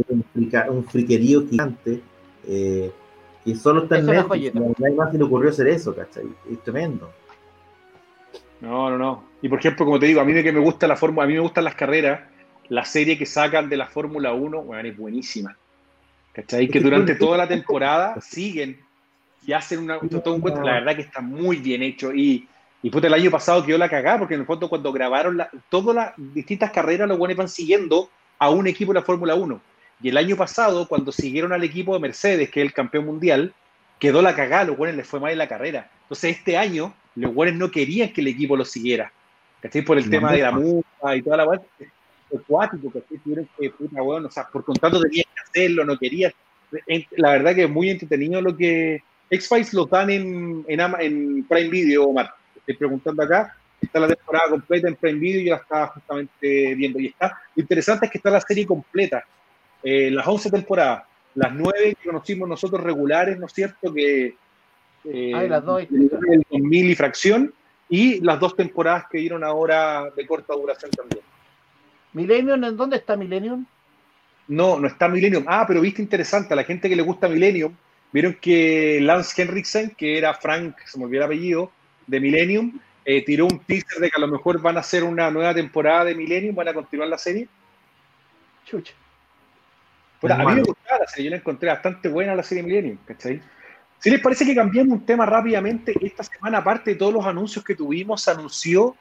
Un, 0.69 0.85
friquerío 0.85 1.49
gigante 1.49 2.01
eh, 2.47 2.93
que 3.45 3.55
solo 3.55 3.83
está 3.83 3.99
en 3.99 4.07
Netflix. 4.07 4.55
No 4.55 4.75
hay 4.85 4.95
más 4.95 5.11
que 5.11 5.19
le 5.19 5.25
ocurrió 5.25 5.51
hacer 5.51 5.69
eso, 5.69 5.95
¿cachai? 5.95 6.25
Es 6.51 6.63
tremendo. 6.63 7.11
No, 8.61 8.91
no, 8.91 8.99
no. 8.99 9.25
Y 9.41 9.49
por 9.49 9.59
ejemplo, 9.59 9.85
como 9.85 9.99
te 9.99 10.07
digo, 10.07 10.21
a 10.21 10.25
mí 10.25 10.43
que 10.43 10.53
me 10.53 10.61
gusta 10.61 10.87
la 10.87 10.97
fórmula, 10.97 11.25
a 11.25 11.27
mí 11.27 11.35
me 11.35 11.41
gustan 11.41 11.65
las 11.65 11.75
carreras, 11.75 12.21
la 12.69 12.85
serie 12.85 13.17
que 13.17 13.27
sacan 13.27 13.69
de 13.69 13.77
la 13.77 13.87
Fórmula 13.87 14.33
1, 14.33 14.63
bueno, 14.63 14.89
es 14.89 14.97
buenísima. 14.97 15.57
¿Cachai? 16.33 16.69
Que 16.69 16.81
durante 16.81 17.15
toda 17.15 17.37
la 17.37 17.49
temporada 17.49 18.21
siguen 18.21 18.81
y 19.45 19.53
hacen 19.53 19.81
una, 19.81 19.99
todo 19.99 20.35
un 20.35 20.41
cuento. 20.41 20.61
La 20.63 20.75
verdad 20.75 20.97
que 20.97 21.03
está 21.03 21.21
muy 21.21 21.57
bien 21.57 21.83
hecho. 21.83 22.13
Y, 22.13 22.47
y 22.83 22.91
puta, 22.91 23.07
el 23.07 23.15
año 23.15 23.31
pasado 23.31 23.65
quedó 23.65 23.79
la 23.79 23.89
cagada, 23.89 24.19
porque 24.19 24.35
en 24.35 24.41
el 24.41 24.47
fondo 24.47 24.69
cuando 24.69 24.93
grabaron 24.93 25.43
todas 25.69 25.97
las 25.97 26.13
distintas 26.35 26.71
carreras, 26.71 27.09
los 27.09 27.19
buenos 27.19 27.35
iban 27.35 27.49
siguiendo 27.49 28.11
a 28.39 28.51
un 28.51 28.67
equipo 28.67 28.93
de 28.93 29.01
la 29.01 29.07
Fórmula 29.07 29.35
1. 29.35 29.61
Y 30.03 30.11
el 30.11 30.17
año 30.17 30.37
pasado, 30.37 30.87
cuando 30.87 31.11
siguieron 31.11 31.53
al 31.53 31.65
equipo 31.65 31.95
de 31.95 32.01
Mercedes, 32.01 32.51
que 32.51 32.61
es 32.61 32.67
el 32.67 32.73
campeón 32.73 33.07
mundial, 33.07 33.53
quedó 33.99 34.23
la 34.23 34.35
cagada, 34.35 34.65
los 34.65 34.77
buenos 34.77 34.97
les 34.97 35.07
fue 35.07 35.19
mal 35.19 35.33
en 35.33 35.39
la 35.39 35.49
carrera. 35.49 35.91
Entonces 36.03 36.37
este 36.37 36.57
año, 36.57 36.95
los 37.17 37.35
buenos 37.35 37.57
no 37.57 37.71
querían 37.71 38.13
que 38.13 38.21
el 38.21 38.29
equipo 38.29 38.57
lo 38.57 38.65
siguiera. 38.65 39.13
¿Cachai? 39.61 39.83
Por 39.83 39.99
el 39.99 40.09
tema 40.09 40.33
de 40.33 40.43
la 40.43 40.53
multa 40.53 41.17
y 41.17 41.23
toda 41.23 41.39
la. 41.39 41.61
Acuático, 42.37 42.91
¿cachai? 42.91 43.19
Tuvieron 43.19 43.49
que, 43.59 43.71
puta, 43.71 44.01
bueno, 44.03 44.29
o 44.29 44.31
sea, 44.31 44.47
por 44.47 44.65
contrato 44.65 45.01
tenían 45.01 45.27
que 45.35 45.43
hacerlo, 45.43 45.85
no 45.85 45.99
querían. 45.99 46.33
La 47.17 47.33
verdad 47.33 47.55
que 47.55 47.65
es 47.65 47.71
muy 47.71 47.91
entretenido 47.91 48.41
lo 48.43 48.57
que, 48.57 49.03
X-Files 49.31 49.75
lo 49.75 49.87
dan 49.87 50.11
en, 50.11 50.65
en, 50.69 51.45
Prime 51.45 51.69
Video, 51.69 52.05
Omar. 52.05 52.33
Estoy 52.57 52.77
preguntando 52.77 53.23
acá. 53.23 53.55
Está 53.81 54.01
la 54.01 54.09
temporada 54.09 54.51
completa 54.51 54.89
en 54.89 54.97
Prime 54.97 55.19
Video 55.19 55.41
y 55.41 55.45
yo 55.45 55.55
la 55.55 55.61
estaba 55.61 55.87
justamente 55.89 56.75
viendo. 56.75 56.99
Y 56.99 57.07
está. 57.07 57.39
Lo 57.55 57.61
interesante 57.61 58.07
es 58.07 58.13
que 58.13 58.19
está 58.19 58.31
la 58.31 58.41
serie 58.41 58.67
completa. 58.67 59.25
Eh, 59.83 60.11
las 60.11 60.27
11 60.27 60.51
temporadas. 60.51 61.05
Las 61.35 61.53
9 61.53 61.97
que 62.01 62.09
conocimos 62.09 62.49
nosotros 62.49 62.83
regulares, 62.83 63.39
¿no 63.39 63.47
es 63.47 63.53
cierto? 63.53 63.93
Que. 63.93 64.35
Eh, 65.05 65.33
Ay, 65.35 65.49
las 65.49 65.65
dos. 65.65 65.83
El 65.83 66.45
2000 66.51 66.91
y 66.91 66.95
fracción. 66.95 67.55
Y 67.91 68.21
las 68.21 68.41
dos 68.41 68.57
temporadas 68.57 69.05
que 69.11 69.19
dieron 69.19 69.45
ahora 69.45 70.11
de 70.15 70.27
corta 70.27 70.55
duración 70.55 70.91
también. 70.91 71.23
¿Millennium? 72.19 72.63
¿En 72.65 72.77
dónde 72.77 72.97
está 72.97 73.17
Millennium? 73.17 73.65
No, 74.49 74.79
no 74.79 74.87
está 74.87 75.09
Millennium. 75.09 75.45
Ah, 75.47 75.65
pero 75.67 75.81
viste 75.81 76.03
interesante. 76.03 76.53
A 76.53 76.57
la 76.57 76.65
gente 76.65 76.89
que 76.89 76.97
le 76.97 77.03
gusta 77.03 77.29
Millennium 77.29 77.75
Vieron 78.13 78.35
que 78.41 79.01
Lance 79.03 79.41
Henriksen, 79.41 79.91
que 79.91 80.17
era 80.17 80.33
Frank, 80.35 80.77
se 80.87 80.99
me 80.99 81.05
olvidó 81.05 81.25
el 81.25 81.27
apellido, 81.27 81.73
de 82.07 82.21
Millennium, 82.21 82.81
eh, 83.05 83.23
tiró 83.25 83.45
un 83.45 83.59
teaser 83.61 84.01
de 84.01 84.11
que 84.11 84.17
a 84.17 84.21
lo 84.21 84.29
mejor 84.29 84.61
van 84.63 84.79
a 84.79 84.81
hacer 84.81 85.05
una 85.05 85.31
nueva 85.31 85.55
temporada 85.55 86.07
de 86.07 86.15
Millennium, 86.15 86.55
van 86.55 86.69
a 86.69 86.75
continuar 86.75 87.09
la 87.09 87.19
serie. 87.19 87.49
Chucha. 88.65 88.95
a 90.23 90.37
mí 90.39 90.55
me 90.55 90.63
gustaba 90.63 91.01
la 91.01 91.07
serie, 91.07 91.25
yo 91.27 91.31
la 91.31 91.37
encontré 91.37 91.69
bastante 91.69 92.09
buena 92.09 92.35
la 92.35 92.43
serie 92.43 92.63
Millennium, 92.63 92.99
¿cachai? 93.05 93.43
Si 93.99 94.11
les 94.11 94.21
parece 94.21 94.47
que 94.47 94.55
cambiamos 94.55 95.01
un 95.01 95.05
tema 95.05 95.27
rápidamente, 95.27 95.93
esta 96.01 96.23
semana, 96.23 96.59
aparte 96.59 96.93
de 96.93 96.97
todos 96.97 97.13
los 97.13 97.27
anuncios 97.27 97.65
que 97.65 97.75
tuvimos, 97.75 98.23
se 98.23 98.31
anunció 98.31 98.97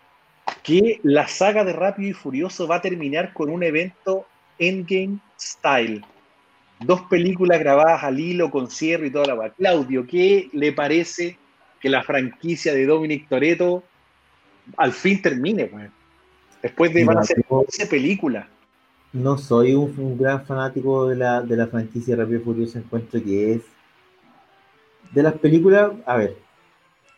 que 0.63 0.99
la 1.03 1.27
saga 1.27 1.63
de 1.63 1.73
Rápido 1.73 2.09
y 2.09 2.13
Furioso 2.13 2.67
va 2.67 2.77
a 2.77 2.81
terminar 2.81 3.33
con 3.33 3.49
un 3.49 3.63
evento 3.63 4.25
Endgame 4.59 5.19
Style 5.39 6.03
dos 6.79 7.01
películas 7.03 7.59
grabadas 7.59 8.03
al 8.03 8.19
hilo 8.19 8.51
con 8.51 8.69
cierre 8.69 9.07
y 9.07 9.11
toda 9.11 9.35
la. 9.35 9.49
Claudio, 9.51 10.05
¿qué 10.05 10.49
le 10.53 10.73
parece 10.73 11.37
que 11.79 11.89
la 11.89 12.03
franquicia 12.03 12.73
de 12.73 12.85
Dominic 12.85 13.27
Toretto 13.27 13.83
al 14.75 14.91
fin 14.91 15.21
termine, 15.21 15.69
Después 16.61 16.93
de 16.93 17.05
van 17.05 17.17
a 17.17 17.21
hacer 17.21 17.45
11 17.47 17.85
películas. 17.85 18.47
No 19.13 19.37
soy 19.37 19.73
un, 19.73 20.17
gran 20.17 20.45
fanático 20.45 21.07
de 21.07 21.15
la, 21.15 21.41
de 21.41 21.55
la 21.55 21.67
franquicia 21.67 22.15
Rápido 22.15 22.41
y 22.41 22.43
Furioso, 22.43 22.79
encuentro 22.79 23.23
que 23.23 23.53
es 23.53 23.61
de 25.11 25.23
las 25.23 25.33
películas, 25.35 25.91
a 26.05 26.17
ver, 26.17 26.35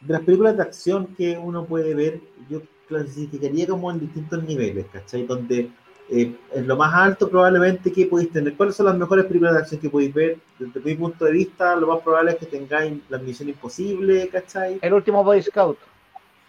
de 0.02 0.14
las 0.14 0.22
películas 0.22 0.56
de 0.58 0.64
acción 0.64 1.08
que 1.18 1.38
uno 1.38 1.66
puede 1.66 1.96
ver, 1.96 2.22
yo 2.50 2.62
clasificaría 2.90 3.68
como 3.68 3.92
en 3.92 4.00
distintos 4.00 4.44
niveles, 4.44 4.88
¿cachai? 4.92 5.26
Donde 5.26 5.70
eh, 6.10 6.36
en 6.54 6.68
lo 6.68 6.76
más 6.76 6.94
alto 6.94 7.30
probablemente 7.30 7.92
que 7.92 8.08
podéis 8.08 8.32
tener. 8.32 8.56
¿Cuáles 8.56 8.76
son 8.76 8.88
las 8.88 8.98
mejores 8.98 9.26
películas 9.26 9.54
de 9.54 9.60
acción 9.60 9.80
que 9.80 9.90
podéis 9.90 10.14
ver? 10.14 10.38
Desde 10.58 10.82
mi 10.82 10.96
punto 10.96 11.24
de 11.26 11.32
vista, 11.32 11.76
lo 11.76 11.88
más 11.88 12.02
probable 12.02 12.32
es 12.32 12.38
que 12.38 12.48
tengáis 12.48 13.00
la 13.08 13.20
misión 13.20 13.48
imposible, 13.48 14.28
¿cachai? 14.28 14.80
El 14.82 14.94
último 14.94 15.24
Boy 15.24 15.42
Scout. 15.42 15.78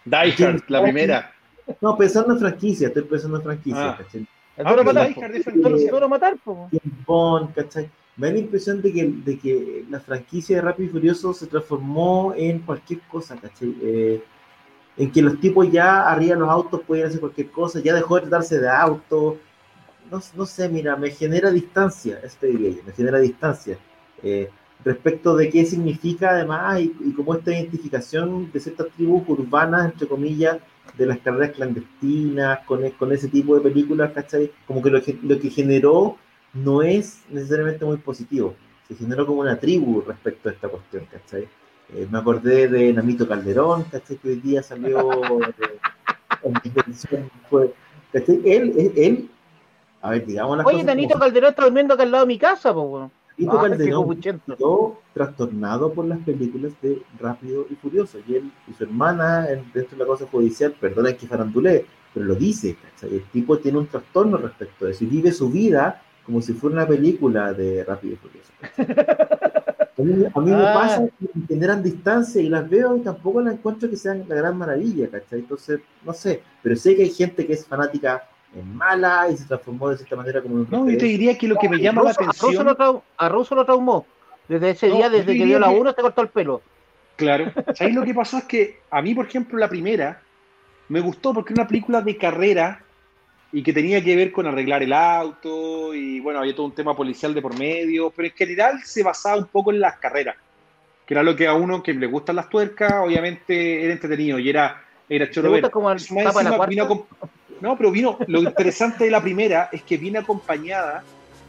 Die 0.03 0.45
Hard, 0.45 0.63
la 0.67 0.81
primera. 0.81 1.31
No, 1.79 1.95
pensando 1.95 2.33
en 2.33 2.39
franquicia, 2.39 2.87
estoy 2.87 3.03
pensando 3.03 3.37
en 3.37 3.43
franquicia, 3.43 3.91
ah. 3.91 3.97
¿cachai? 3.97 4.27
El 4.57 4.67
ah, 4.67 6.07
matar, 6.09 6.37
Bond, 7.05 7.53
¿cachai? 7.53 7.89
me 8.17 8.27
da 8.27 8.33
la 8.33 8.39
impresión 8.39 8.81
de 8.81 8.93
que, 8.93 9.07
de 9.07 9.39
que 9.39 9.85
la 9.89 9.99
franquicia 9.99 10.57
de 10.57 10.61
Rápido 10.61 10.89
y 10.89 10.91
Furioso 10.91 11.33
se 11.33 11.47
transformó 11.47 12.33
en 12.35 12.59
cualquier 12.59 12.99
cosa, 13.01 13.35
¿cachai? 13.35 13.75
Eh, 13.81 14.21
en 15.01 15.11
que 15.11 15.23
los 15.23 15.39
tipos 15.39 15.71
ya 15.71 16.07
arriba 16.07 16.35
los 16.35 16.47
autos 16.47 16.81
pueden 16.85 17.07
hacer 17.07 17.19
cualquier 17.19 17.49
cosa, 17.49 17.79
ya 17.79 17.95
dejó 17.95 18.15
de 18.15 18.21
tratarse 18.21 18.59
de 18.59 18.69
autos, 18.69 19.37
no, 20.35 20.45
sé, 20.45 20.69
mira, 20.69 20.95
me 20.95 21.09
genera 21.09 21.49
distancia, 21.49 22.19
este 22.23 22.47
diría 22.47 22.83
me 22.85 22.91
genera 22.91 23.17
distancia. 23.17 23.79
Eh, 24.21 24.49
respecto 24.85 25.35
de 25.35 25.49
qué 25.49 25.65
significa 25.65 26.31
además 26.31 26.81
y, 26.81 26.93
y 27.03 27.13
cómo 27.13 27.33
esta 27.33 27.51
identificación 27.51 28.51
de 28.51 28.59
ciertas 28.59 28.89
tribus 28.95 29.27
urbanas, 29.27 29.85
entre 29.85 30.07
comillas, 30.07 30.57
de 30.95 31.05
las 31.07 31.17
carreras 31.19 31.55
clandestinas, 31.55 32.59
con, 32.67 32.87
con 32.91 33.11
ese 33.11 33.27
tipo 33.27 33.55
de 33.55 33.61
películas, 33.61 34.11
¿cachai? 34.11 34.51
Como 34.67 34.83
que 34.83 34.91
lo, 34.91 35.01
lo 35.23 35.39
que 35.39 35.49
generó 35.49 36.17
no 36.53 36.83
es 36.83 37.23
necesariamente 37.29 37.85
muy 37.85 37.97
positivo. 37.97 38.53
Se 38.87 38.93
generó 38.93 39.25
como 39.25 39.41
una 39.41 39.59
tribu 39.59 40.01
respecto 40.01 40.49
a 40.49 40.51
esta 40.51 40.67
cuestión, 40.67 41.05
¿cachai? 41.05 41.47
Eh, 41.93 42.07
me 42.09 42.19
acordé 42.19 42.67
de 42.67 42.93
Namito 42.93 43.27
Calderón, 43.27 43.83
¿cachai? 43.85 44.17
Que 44.17 44.29
hoy 44.29 44.35
día 44.35 44.63
salió 44.63 45.09
en 46.43 46.55
fue. 47.49 47.73
Él, 48.13 48.91
él, 48.95 49.29
a 50.01 50.11
ver, 50.11 50.25
digamos 50.25 50.57
las 50.57 50.65
Oye, 50.65 50.83
Nanito 50.83 51.19
Calderón 51.19 51.49
está 51.49 51.63
durmiendo 51.63 51.93
acá 51.93 52.03
al 52.03 52.11
lado 52.11 52.25
de 52.25 52.27
mi 52.27 52.37
casa, 52.37 52.73
pues, 52.73 52.87
bueno. 52.87 53.11
Tito 53.35 53.57
ah, 53.57 53.61
Calderón 53.61 54.19
quedó 54.19 54.99
trastornado 55.13 55.93
por 55.93 56.05
las 56.05 56.19
películas 56.19 56.73
de 56.81 57.01
Rápido 57.19 57.65
y 57.69 57.75
Furioso. 57.75 58.19
Y 58.27 58.35
él 58.35 58.51
y 58.67 58.73
su 58.73 58.83
hermana, 58.83 59.47
dentro 59.73 59.97
de 59.97 59.97
la 59.97 60.05
cosa 60.05 60.25
judicial, 60.27 60.73
perdona 60.79 61.13
que 61.13 61.27
farandulé, 61.27 61.85
pero 62.13 62.25
lo 62.25 62.35
dice. 62.35 62.75
¿cachai? 62.75 63.15
El 63.15 63.23
tipo 63.25 63.57
tiene 63.57 63.79
un 63.79 63.87
trastorno 63.87 64.37
respecto 64.37 64.85
a 64.85 64.91
eso 64.91 65.03
y 65.03 65.07
vive 65.07 65.31
su 65.31 65.49
vida 65.49 66.01
como 66.25 66.41
si 66.41 66.53
fuera 66.53 66.75
una 66.75 66.87
película 66.87 67.53
de 67.53 67.83
Rápido 67.83 68.13
y 68.13 68.17
Furioso. 68.17 68.51
A 70.01 70.03
mí, 70.03 70.25
a 70.33 70.39
mí 70.39 70.51
me 70.51 70.65
ah. 70.65 70.73
pasa 70.73 71.07
que 71.19 71.29
me 71.33 71.47
generan 71.47 71.83
distancia 71.83 72.41
y 72.41 72.49
las 72.49 72.69
veo 72.69 72.97
y 72.97 73.01
tampoco 73.01 73.41
las 73.41 73.53
encuentro 73.53 73.89
que 73.89 73.95
sean 73.95 74.25
la 74.27 74.35
gran 74.35 74.57
maravilla, 74.57 75.09
¿cachai? 75.09 75.39
Entonces, 75.39 75.79
no 76.03 76.13
sé, 76.13 76.41
pero 76.61 76.75
sé 76.75 76.95
que 76.95 77.03
hay 77.03 77.11
gente 77.11 77.45
que 77.45 77.53
es 77.53 77.65
fanática 77.65 78.23
en 78.55 78.75
mala 78.75 79.27
y 79.31 79.37
se 79.37 79.45
transformó 79.45 79.89
de 79.89 79.97
cierta 79.97 80.15
manera 80.15 80.41
como 80.41 80.55
un 80.55 80.67
No, 80.69 80.89
yo 80.89 80.97
te 80.97 81.05
diría 81.05 81.37
que 81.37 81.47
lo 81.47 81.55
que 81.55 81.69
me 81.69 81.79
llama 81.79 82.03
la 82.03 82.11
atención. 82.11 82.67
A 83.17 83.29
Russo, 83.29 83.55
lo, 83.55 83.65
traumó. 83.65 84.05
Desde 84.47 84.71
ese 84.71 84.87
día, 84.87 85.09
desde 85.09 85.37
que 85.37 85.45
vio 85.45 85.59
la 85.59 85.69
1, 85.69 85.93
te 85.93 86.01
cortó 86.01 86.21
el 86.21 86.29
pelo. 86.29 86.61
Claro. 87.15 87.51
¿Sabéis 87.75 87.95
lo 87.95 88.03
que 88.03 88.13
pasó? 88.13 88.39
Es 88.39 88.45
que 88.45 88.79
a 88.89 89.01
mí, 89.01 89.13
por 89.13 89.27
ejemplo, 89.27 89.57
la 89.57 89.69
primera 89.69 90.21
me 90.89 90.99
gustó 90.99 91.33
porque 91.33 91.53
era 91.53 91.61
una 91.61 91.67
película 91.67 92.01
de 92.01 92.17
carrera 92.17 92.83
y 93.51 93.63
que 93.63 93.73
tenía 93.73 94.03
que 94.03 94.15
ver 94.15 94.31
con 94.31 94.47
arreglar 94.47 94.81
el 94.83 94.93
auto 94.93 95.93
y 95.93 96.19
bueno, 96.19 96.39
había 96.39 96.55
todo 96.55 96.67
un 96.67 96.75
tema 96.75 96.95
policial 96.95 97.33
de 97.33 97.41
por 97.41 97.57
medio, 97.57 98.11
pero 98.15 98.27
en 98.27 98.33
general 98.33 98.79
se 98.83 99.03
basaba 99.03 99.37
un 99.37 99.47
poco 99.47 99.71
en 99.71 99.79
las 99.79 99.97
carreras, 99.97 100.35
que 101.05 101.13
era 101.13 101.23
lo 101.23 101.35
que 101.35 101.47
a 101.47 101.53
uno 101.53 101.83
que 101.83 101.93
le 101.93 102.07
gustan 102.07 102.37
las 102.37 102.49
tuercas, 102.49 102.93
obviamente 103.03 103.83
era 103.83 103.93
entretenido 103.93 104.39
y 104.39 104.49
era, 104.49 104.81
era 105.09 105.29
choro 105.29 105.51
ver. 105.51 105.69
Como 105.69 105.89
no, 107.59 107.77
pero 107.77 107.91
vino, 107.91 108.17
lo 108.27 108.41
interesante 108.41 109.03
de 109.03 109.11
la 109.11 109.21
primera 109.21 109.69
es 109.71 109.83
que 109.83 109.97
viene 109.97 110.17
acompañada 110.17 111.03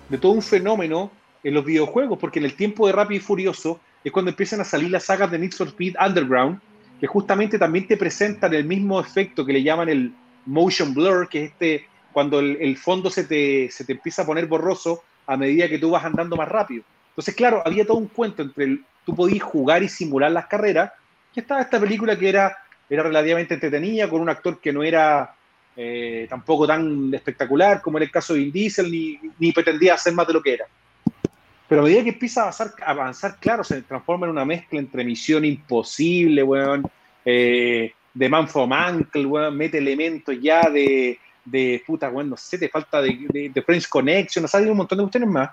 de 0.09 0.19
todo 0.19 0.33
un 0.33 0.43
fenómeno 0.43 1.11
en 1.43 1.55
los 1.55 1.65
videojuegos, 1.65 2.19
porque 2.19 2.39
en 2.39 2.45
el 2.45 2.55
tiempo 2.55 2.87
de 2.87 2.93
Rápido 2.93 3.19
y 3.19 3.21
Furioso 3.21 3.81
es 4.05 4.13
cuando 4.13 4.31
empiezan 4.31 4.61
a 4.61 4.65
salir 4.65 4.91
las 4.91 5.05
sagas 5.05 5.31
de 5.31 5.39
Need 5.39 5.53
for 5.53 5.69
Speed 5.69 5.95
Underground, 6.05 6.61
que 7.01 7.07
justamente 7.07 7.59
también 7.59 7.87
te 7.87 7.97
presentan 7.97 8.53
el 8.53 8.65
mismo 8.65 9.01
efecto 9.01 9.45
que 9.47 9.55
le 9.55 9.63
llaman 9.63 9.89
el 9.89 10.13
motion 10.45 10.93
blur, 10.93 11.29
que 11.29 11.45
es 11.45 11.51
este 11.53 11.87
cuando 12.13 12.41
el, 12.41 12.77
fondo 12.77 13.11
se 13.11 13.25
te, 13.25 13.71
se 13.71 13.85
te, 13.85 13.93
empieza 13.93 14.23
a 14.23 14.27
poner 14.27 14.47
borroso 14.47 15.03
a 15.27 15.37
medida 15.37 15.69
que 15.69 15.79
tú 15.79 15.91
vas 15.91 16.05
andando 16.05 16.37
más 16.37 16.49
rápido. 16.49 16.85
Entonces, 17.11 17.35
claro, 17.35 17.63
había 17.65 17.87
todo 17.87 17.99
un 17.99 18.09
cuento 18.09 18.43
entre 18.43 18.65
el, 18.65 18.85
tú 19.05 19.15
podías 19.15 19.43
jugar 19.43 19.83
y 19.83 19.89
simular 19.89 20.33
las 20.33 20.47
carreras, 20.47 20.93
y 21.35 21.41
estaba 21.41 21.63
esta 21.63 21.81
película 21.81 22.19
que 22.19 22.29
era, 22.29 22.57
era 22.89 23.03
relativamente 23.03 23.55
entretenida, 23.55 24.09
con 24.09 24.21
un 24.21 24.29
actor 24.29 24.61
que 24.61 24.73
no 24.73 24.83
era 24.83 25.35
eh, 25.75 26.27
tampoco 26.29 26.67
tan 26.67 27.13
espectacular 27.15 27.81
como 27.81 27.97
en 27.97 28.05
el 28.05 28.11
caso 28.11 28.35
de 28.35 28.41
Vin 28.41 28.53
Diesel, 28.53 28.91
ni, 28.91 29.19
ni, 29.39 29.53
pretendía 29.53 29.95
hacer 29.95 30.13
más 30.13 30.27
de 30.27 30.35
lo 30.35 30.43
que 30.43 30.55
era. 30.55 30.67
Pero 31.69 31.81
a 31.81 31.85
medida 31.85 32.03
que 32.03 32.11
empieza 32.11 32.41
a 32.41 32.43
avanzar, 32.45 32.73
avanzar 32.85 33.37
claro, 33.41 33.65
se 33.65 33.81
transforma 33.83 34.27
en 34.27 34.33
una 34.33 34.45
mezcla 34.45 34.79
entre 34.79 35.05
Misión 35.05 35.45
Imposible, 35.45 36.43
weón, 36.43 36.83
eh, 37.25 37.95
de 38.13 38.29
Man 38.29 38.49
from 38.49 38.73
Uncle, 38.73 39.25
weón, 39.25 39.57
mete 39.57 39.79
elementos 39.79 40.37
ya 40.41 40.69
de, 40.69 41.19
de 41.45 41.83
puta, 41.87 42.09
weón, 42.09 42.31
no 42.31 42.37
sé, 42.37 42.59
te 42.59 42.69
falta 42.69 43.03
de, 43.03 43.51
de, 43.53 43.63
French 43.63 43.89
Connection, 43.89 44.45
o 44.45 44.49
sea, 44.49 44.61
hay 44.61 44.67
un 44.67 44.77
montón 44.77 44.99
de 44.99 45.05
cuestiones 45.05 45.29
más. 45.29 45.51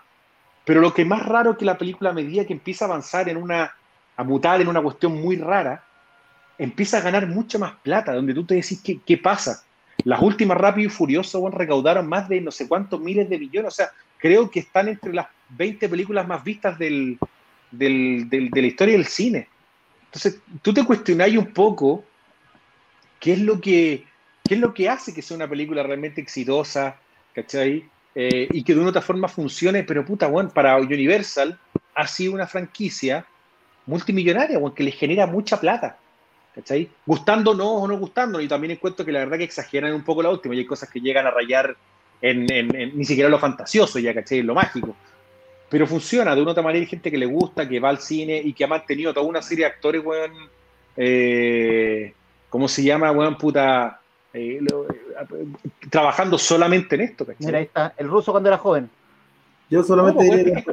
Pero 0.66 0.82
lo 0.82 0.94
que 0.94 1.06
más 1.06 1.26
raro 1.26 1.58
que 1.58 1.66
la 1.66 1.78
película, 1.78 2.12
a 2.12 2.14
medida 2.14 2.46
que 2.46 2.54
empieza 2.54 2.86
a 2.86 2.90
avanzar 2.90 3.28
en 3.30 3.38
una, 3.38 3.74
a 4.16 4.24
mutar 4.24 4.62
en 4.62 4.68
una 4.68 4.82
cuestión 4.82 5.20
muy 5.20 5.38
rara, 5.38 5.84
empieza 6.58 6.98
a 6.98 7.02
ganar 7.02 7.26
mucha 7.28 7.58
más 7.58 7.74
plata, 7.82 8.14
donde 8.14 8.34
tú 8.34 8.46
te 8.46 8.56
decís, 8.56 8.82
¿qué, 8.84 9.00
qué 9.06 9.18
pasa? 9.18 9.64
Las 10.04 10.22
últimas 10.22 10.58
Rápido 10.58 10.88
y 10.88 10.92
Furioso 10.92 11.50
recaudaron 11.50 12.08
más 12.08 12.30
de 12.30 12.42
no 12.42 12.52
sé 12.52 12.68
cuántos 12.68 13.00
miles 13.02 13.30
de 13.30 13.40
millones. 13.40 13.74
O 13.74 13.76
sea, 13.76 13.92
creo 14.18 14.50
que 14.50 14.60
están 14.60 14.88
entre 14.88 15.14
las 15.14 15.28
20 15.50 15.90
películas 15.90 16.28
más 16.28 16.44
vistas 16.44 16.78
del, 16.78 17.18
del, 17.72 18.30
de 18.30 18.62
la 18.62 18.68
historia 18.68 18.94
del 18.94 19.06
cine. 19.06 19.48
Entonces, 20.06 20.40
tú 20.62 20.74
te 20.74 20.84
cuestionáis 20.84 21.38
un 21.38 21.48
poco 21.48 22.04
qué 23.20 23.34
es 23.34 23.40
lo 23.40 23.60
que, 23.60 24.06
qué 24.50 24.56
es 24.56 24.62
lo 24.62 24.74
que 24.74 24.90
hace 24.90 25.14
que 25.14 25.22
sea 25.22 25.38
una 25.38 25.48
película 25.48 25.84
realmente 25.84 26.20
exitosa, 26.20 26.98
¿cachai? 27.36 27.86
Eh, 28.16 28.48
y 28.50 28.64
que 28.64 28.74
de 28.74 28.80
una 28.80 28.90
otra 28.90 29.04
forma 29.04 29.28
funcione, 29.28 29.84
pero 29.84 30.04
puta, 30.04 30.26
bueno, 30.26 30.50
para 30.50 30.76
Universal 30.78 31.60
ha 31.94 32.08
sido 32.08 32.34
una 32.34 32.48
franquicia 32.48 33.28
multimillonaria, 33.86 34.58
bueno, 34.58 34.74
que 34.74 34.84
le 34.84 34.92
genera 34.92 35.28
mucha 35.28 35.60
plata. 35.60 36.00
¿cachai? 36.56 36.90
Gustándonos 37.06 37.68
o 37.68 37.88
no 37.88 37.96
gustándonos. 38.00 38.44
Y 38.44 38.48
también 38.48 38.72
encuentro 38.72 39.06
que 39.06 39.12
la 39.12 39.20
verdad 39.20 39.38
que 39.38 39.44
exageran 39.44 39.94
un 39.94 40.04
poco 40.04 40.24
la 40.24 40.32
última 40.32 40.56
y 40.56 40.60
hay 40.60 40.66
cosas 40.66 40.90
que 40.90 41.00
llegan 41.00 41.28
a 41.28 41.32
rayar 41.32 41.78
en, 42.20 42.48
ni 42.98 43.06
siquiera 43.06 43.30
lo 43.30 43.38
fantasioso 43.38 44.00
ya, 44.00 44.16
¿cachai? 44.16 44.40
En 44.40 44.48
lo 44.48 44.56
mágico. 44.56 44.96
Pero 45.70 45.86
funciona, 45.86 46.34
de 46.34 46.42
una 46.42 46.52
otra 46.52 46.64
manera 46.64 46.82
hay 46.82 46.90
gente 46.90 47.12
que 47.12 47.20
le 47.20 47.28
gusta, 47.28 47.70
que 47.70 47.80
va 47.80 47.90
al 47.90 48.00
cine 48.00 48.42
y 48.44 48.54
que 48.54 48.64
ha 48.64 48.68
mantenido 48.68 49.14
toda 49.14 49.28
una 49.28 49.44
serie 49.44 49.66
de 49.66 49.72
actores, 49.72 50.04
weón, 50.04 50.32
eh, 50.98 52.14
¿cómo 52.50 52.68
se 52.68 52.82
llama, 52.82 53.12
weón, 53.12 53.38
puta? 53.38 53.99
Eh, 54.34 54.60
eh, 54.62 55.48
trabajando 55.90 56.38
solamente 56.38 56.96
en 56.96 57.02
esto, 57.02 57.26
¿cachai? 57.26 57.46
Mira, 57.46 57.58
ahí 57.58 57.66
está, 57.66 57.94
el 57.98 58.08
ruso 58.08 58.32
cuando 58.32 58.50
era 58.50 58.58
joven. 58.58 58.90
Yo 59.70 59.84
solamente 59.84 60.24
diré 60.24 60.66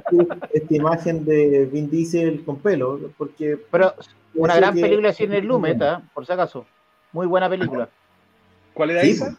esta 0.53 0.75
imagen 0.75 1.25
de 1.25 1.67
Vin 1.67 1.91
Diesel 1.91 2.43
con 2.45 2.59
pelo, 2.59 2.99
porque... 3.19 3.59
Pero 3.71 3.95
una 4.35 4.57
gran 4.57 4.75
película 4.75 5.09
de 5.09 5.15
Cine 5.15 5.43
Lumet, 5.43 5.79
por 6.15 6.27
si 6.27 6.33
acaso. 6.33 6.67
Muy 7.13 7.27
buena 7.27 7.49
película. 7.49 7.89
¿Cuál 8.73 8.91
era 8.91 9.03
esa? 9.03 9.39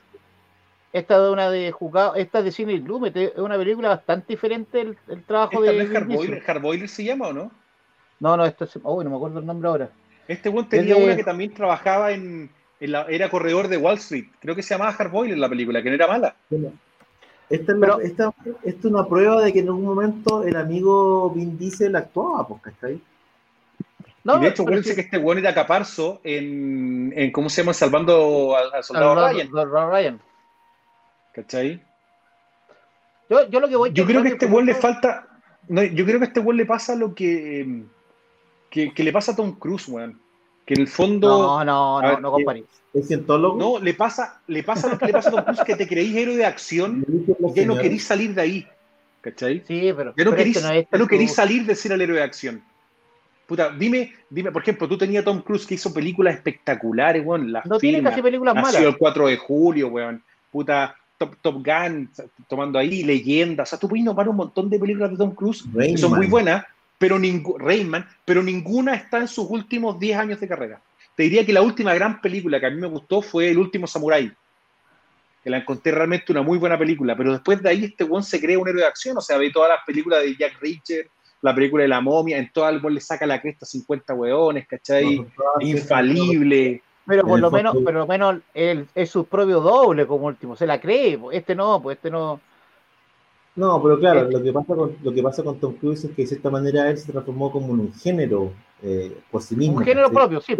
Esta 0.93 1.21
de 1.21 1.29
una 1.29 1.49
de 1.49 1.71
jugado, 1.71 2.15
esta 2.15 2.41
de 2.41 2.51
Cine 2.51 2.77
Lumet, 2.77 3.15
es 3.15 3.37
una 3.37 3.57
película 3.57 3.89
bastante 3.89 4.33
diferente 4.33 4.81
el, 4.81 4.97
el 5.07 5.23
trabajo 5.23 5.63
¿Esta 5.63 5.83
de. 5.83 6.37
¿Es 6.37 6.43
Hardboiler, 6.43 6.89
se 6.89 7.03
llama 7.03 7.27
o 7.27 7.33
no? 7.33 7.51
No, 8.19 8.37
no, 8.37 8.45
esto 8.45 8.63
es. 8.63 8.79
Oh, 8.83 9.03
no 9.03 9.09
me 9.09 9.15
acuerdo 9.15 9.39
el 9.39 9.45
nombre 9.45 9.69
ahora. 9.69 9.89
Este 10.27 10.49
buen 10.49 10.67
tenía 10.67 10.95
una 10.97 11.15
que 11.15 11.23
también 11.23 11.53
trabajaba 11.53 12.11
en, 12.11 12.49
era 12.79 13.29
corredor 13.29 13.67
de 13.67 13.77
Wall 13.77 13.97
Street. 13.97 14.25
Creo 14.39 14.55
que 14.55 14.63
se 14.63 14.73
llamaba 14.73 14.93
Hardboiler 14.93 15.37
la 15.37 15.49
película, 15.49 15.81
que 15.81 15.89
no 15.89 15.95
era 15.95 16.07
mala. 16.07 16.35
Esta 17.49 17.73
es, 17.73 17.79
esta, 18.03 18.33
es 18.63 18.85
una 18.85 19.05
prueba 19.07 19.41
de 19.41 19.53
que 19.53 19.59
en 19.59 19.67
algún 19.67 19.85
momento 19.85 20.43
el 20.43 20.55
amigo 20.55 21.29
Vin 21.31 21.57
Diesel 21.57 21.95
actuaba, 21.95 22.47
porque 22.47 22.71
está 22.71 22.87
ahí 22.87 23.01
y 24.35 24.39
de 24.39 24.47
hecho, 24.47 24.63
acuérdense 24.63 24.95
que 24.95 25.01
este 25.01 25.17
weón 25.17 25.37
era 25.37 25.53
caparzo 25.53 26.19
en, 26.23 27.13
en, 27.15 27.31
¿cómo 27.31 27.49
se 27.49 27.61
llama? 27.61 27.73
Salvando 27.73 28.57
al, 28.57 28.83
soldado 28.83 29.15
Ryan. 29.15 29.49
Ryan. 29.51 30.21
¿Cachai? 31.33 31.81
Yo, 33.29 33.47
yo, 33.49 33.59
lo 33.59 33.69
que 33.69 33.75
voy 33.75 33.91
Yo 33.93 34.05
creo 34.05 34.21
que 34.21 34.29
a 34.29 34.31
este 34.31 34.45
weón 34.47 34.65
le 34.65 34.75
falta. 34.75 35.27
No, 35.69 35.83
yo 35.83 36.05
creo 36.05 36.19
que 36.19 36.25
a 36.25 36.27
este 36.27 36.39
weón 36.41 36.57
le 36.57 36.65
pasa 36.65 36.95
lo 36.95 37.15
que, 37.15 37.83
que, 38.69 38.93
que, 38.93 39.03
le 39.03 39.13
pasa 39.13 39.31
a 39.31 39.35
Tom 39.35 39.57
Cruise, 39.57 39.87
weón. 39.87 40.19
Que 40.67 40.73
en 40.73 40.81
el 40.81 40.87
fondo. 40.87 41.29
No, 41.29 41.63
no, 41.63 42.01
no, 42.01 42.19
no 42.19 42.31
comparís. 42.31 42.65
¿Es 42.93 43.07
cientólogo? 43.07 43.57
No, 43.57 43.79
le 43.79 43.93
pasa, 43.93 44.41
le 44.47 44.63
pasa 44.63 44.89
lo 44.89 44.97
que 44.97 45.07
le 45.07 45.13
pasa 45.13 45.29
a 45.29 45.31
Tom 45.31 45.43
Cruise, 45.43 45.63
que 45.65 45.75
te 45.75 45.87
creís 45.87 46.15
héroe 46.15 46.35
de 46.35 46.45
acción 46.45 47.05
y 47.07 47.53
ya 47.53 47.65
no 47.65 47.77
querís 47.77 48.03
salir 48.03 48.33
de 48.33 48.41
ahí. 48.41 48.67
¿Cachai? 49.21 49.63
Sí, 49.65 49.93
pero. 49.95 50.13
Ya 50.15 50.25
no, 50.25 50.35
querís, 50.35 50.61
no, 50.61 50.73
ya 50.73 50.97
no 50.97 51.07
querís 51.07 51.33
salir 51.33 51.65
de 51.65 51.73
ser 51.75 51.93
el 51.93 52.01
héroe 52.01 52.17
de 52.17 52.23
acción. 52.23 52.61
Puta, 53.45 53.69
dime, 53.69 54.13
dime, 54.29 54.51
por 54.51 54.61
ejemplo, 54.61 54.89
tú 54.89 54.97
tenías 54.97 55.23
Tom 55.23 55.41
Cruise 55.41 55.65
que 55.65 55.75
hizo 55.75 55.93
películas 55.93 56.35
espectaculares, 56.35 57.25
weón. 57.25 57.51
Las 57.51 57.65
no 57.65 57.77
tiene 57.77 58.03
casi 58.03 58.21
películas 58.21 58.53
malas. 58.53 58.75
el 58.75 58.97
4 58.97 59.27
de 59.27 59.37
julio, 59.37 59.87
weón. 59.87 60.21
Puta, 60.51 60.95
Top, 61.17 61.35
Top 61.41 61.65
Gun, 61.65 62.09
tomando 62.49 62.77
ahí 62.77 63.03
leyendas. 63.03 63.67
O 63.67 63.69
sea, 63.69 63.79
tú 63.79 63.87
puedes 63.87 64.03
nombrar 64.03 64.27
un 64.27 64.35
montón 64.35 64.69
de 64.69 64.77
películas 64.77 65.11
de 65.11 65.17
Tom 65.17 65.33
Cruise 65.33 65.63
que 65.73 65.97
son 65.97 66.15
muy 66.15 66.27
buenas, 66.27 66.65
pero 66.97 67.19
Rayman, 67.57 68.07
pero 68.25 68.41
ninguna 68.43 68.95
está 68.95 69.19
en 69.19 69.27
sus 69.27 69.49
últimos 69.49 69.99
10 69.99 70.17
años 70.17 70.39
de 70.39 70.47
carrera. 70.47 70.81
Te 71.15 71.23
diría 71.23 71.45
que 71.45 71.53
la 71.53 71.61
última 71.61 71.93
gran 71.93 72.21
película 72.21 72.59
que 72.59 72.67
a 72.67 72.69
mí 72.69 72.79
me 72.79 72.87
gustó 72.87 73.21
fue 73.21 73.49
El 73.49 73.57
último 73.57 73.87
Samurai. 73.87 74.31
que 75.43 75.49
la 75.49 75.57
encontré 75.57 75.91
realmente 75.91 76.31
una 76.31 76.41
muy 76.41 76.57
buena 76.57 76.77
película, 76.77 77.15
pero 77.15 77.31
después 77.31 77.61
de 77.61 77.69
ahí 77.69 77.85
este 77.85 78.03
weón 78.03 78.23
se 78.23 78.39
crea 78.39 78.59
un 78.59 78.67
héroe 78.67 78.81
de 78.81 78.87
acción, 78.87 79.17
o 79.17 79.21
sea, 79.21 79.37
ve 79.37 79.51
todas 79.51 79.69
las 79.69 79.79
películas 79.85 80.21
de 80.21 80.35
Jack 80.35 80.59
Reacher, 80.61 81.09
la 81.41 81.55
película 81.55 81.83
de 81.83 81.89
la 81.89 82.01
momia, 82.01 82.37
en 82.37 82.51
todo 82.51 82.67
el 82.69 82.81
le 82.81 82.99
saca 82.99 83.25
la 83.25 83.41
cresta 83.41 83.65
a 83.65 83.67
50 83.67 84.13
weones, 84.13 84.67
¿cachai? 84.67 85.25
Infalible. 85.61 86.81
Pero 87.05 87.23
por 87.25 87.39
lo 87.39 87.49
menos, 87.49 87.77
pero 87.85 87.99
lo 87.99 88.07
menos 88.07 88.41
él 88.53 88.87
es 88.93 89.09
su 89.09 89.25
propio 89.25 89.61
doble 89.61 90.05
como 90.05 90.25
último, 90.25 90.55
se 90.55 90.67
la 90.67 90.79
cree, 90.79 91.17
este 91.31 91.55
no, 91.55 91.81
pues 91.81 91.97
este 91.97 92.11
no. 92.11 92.41
No, 93.57 93.81
pero 93.81 93.99
claro, 93.99 94.21
este 94.21 94.33
lo 94.33 94.43
que 94.43 94.53
pasa 94.53 94.75
con 94.75 94.95
lo 95.01 95.11
que 95.11 95.23
pasa 95.23 95.43
con 95.43 95.59
Tom 95.59 95.73
Cruise 95.73 96.05
es 96.05 96.11
que 96.11 96.21
de 96.21 96.27
cierta 96.27 96.51
manera 96.51 96.89
él 96.91 96.97
se 96.97 97.11
transformó 97.11 97.51
como 97.51 97.73
en 97.73 97.79
un 97.81 97.93
género 97.93 98.53
eh, 98.83 99.17
por 99.31 99.41
sí 99.41 99.55
mismo. 99.55 99.77
Un 99.77 99.83
género 99.83 100.11
propio, 100.11 100.39
sí. 100.39 100.55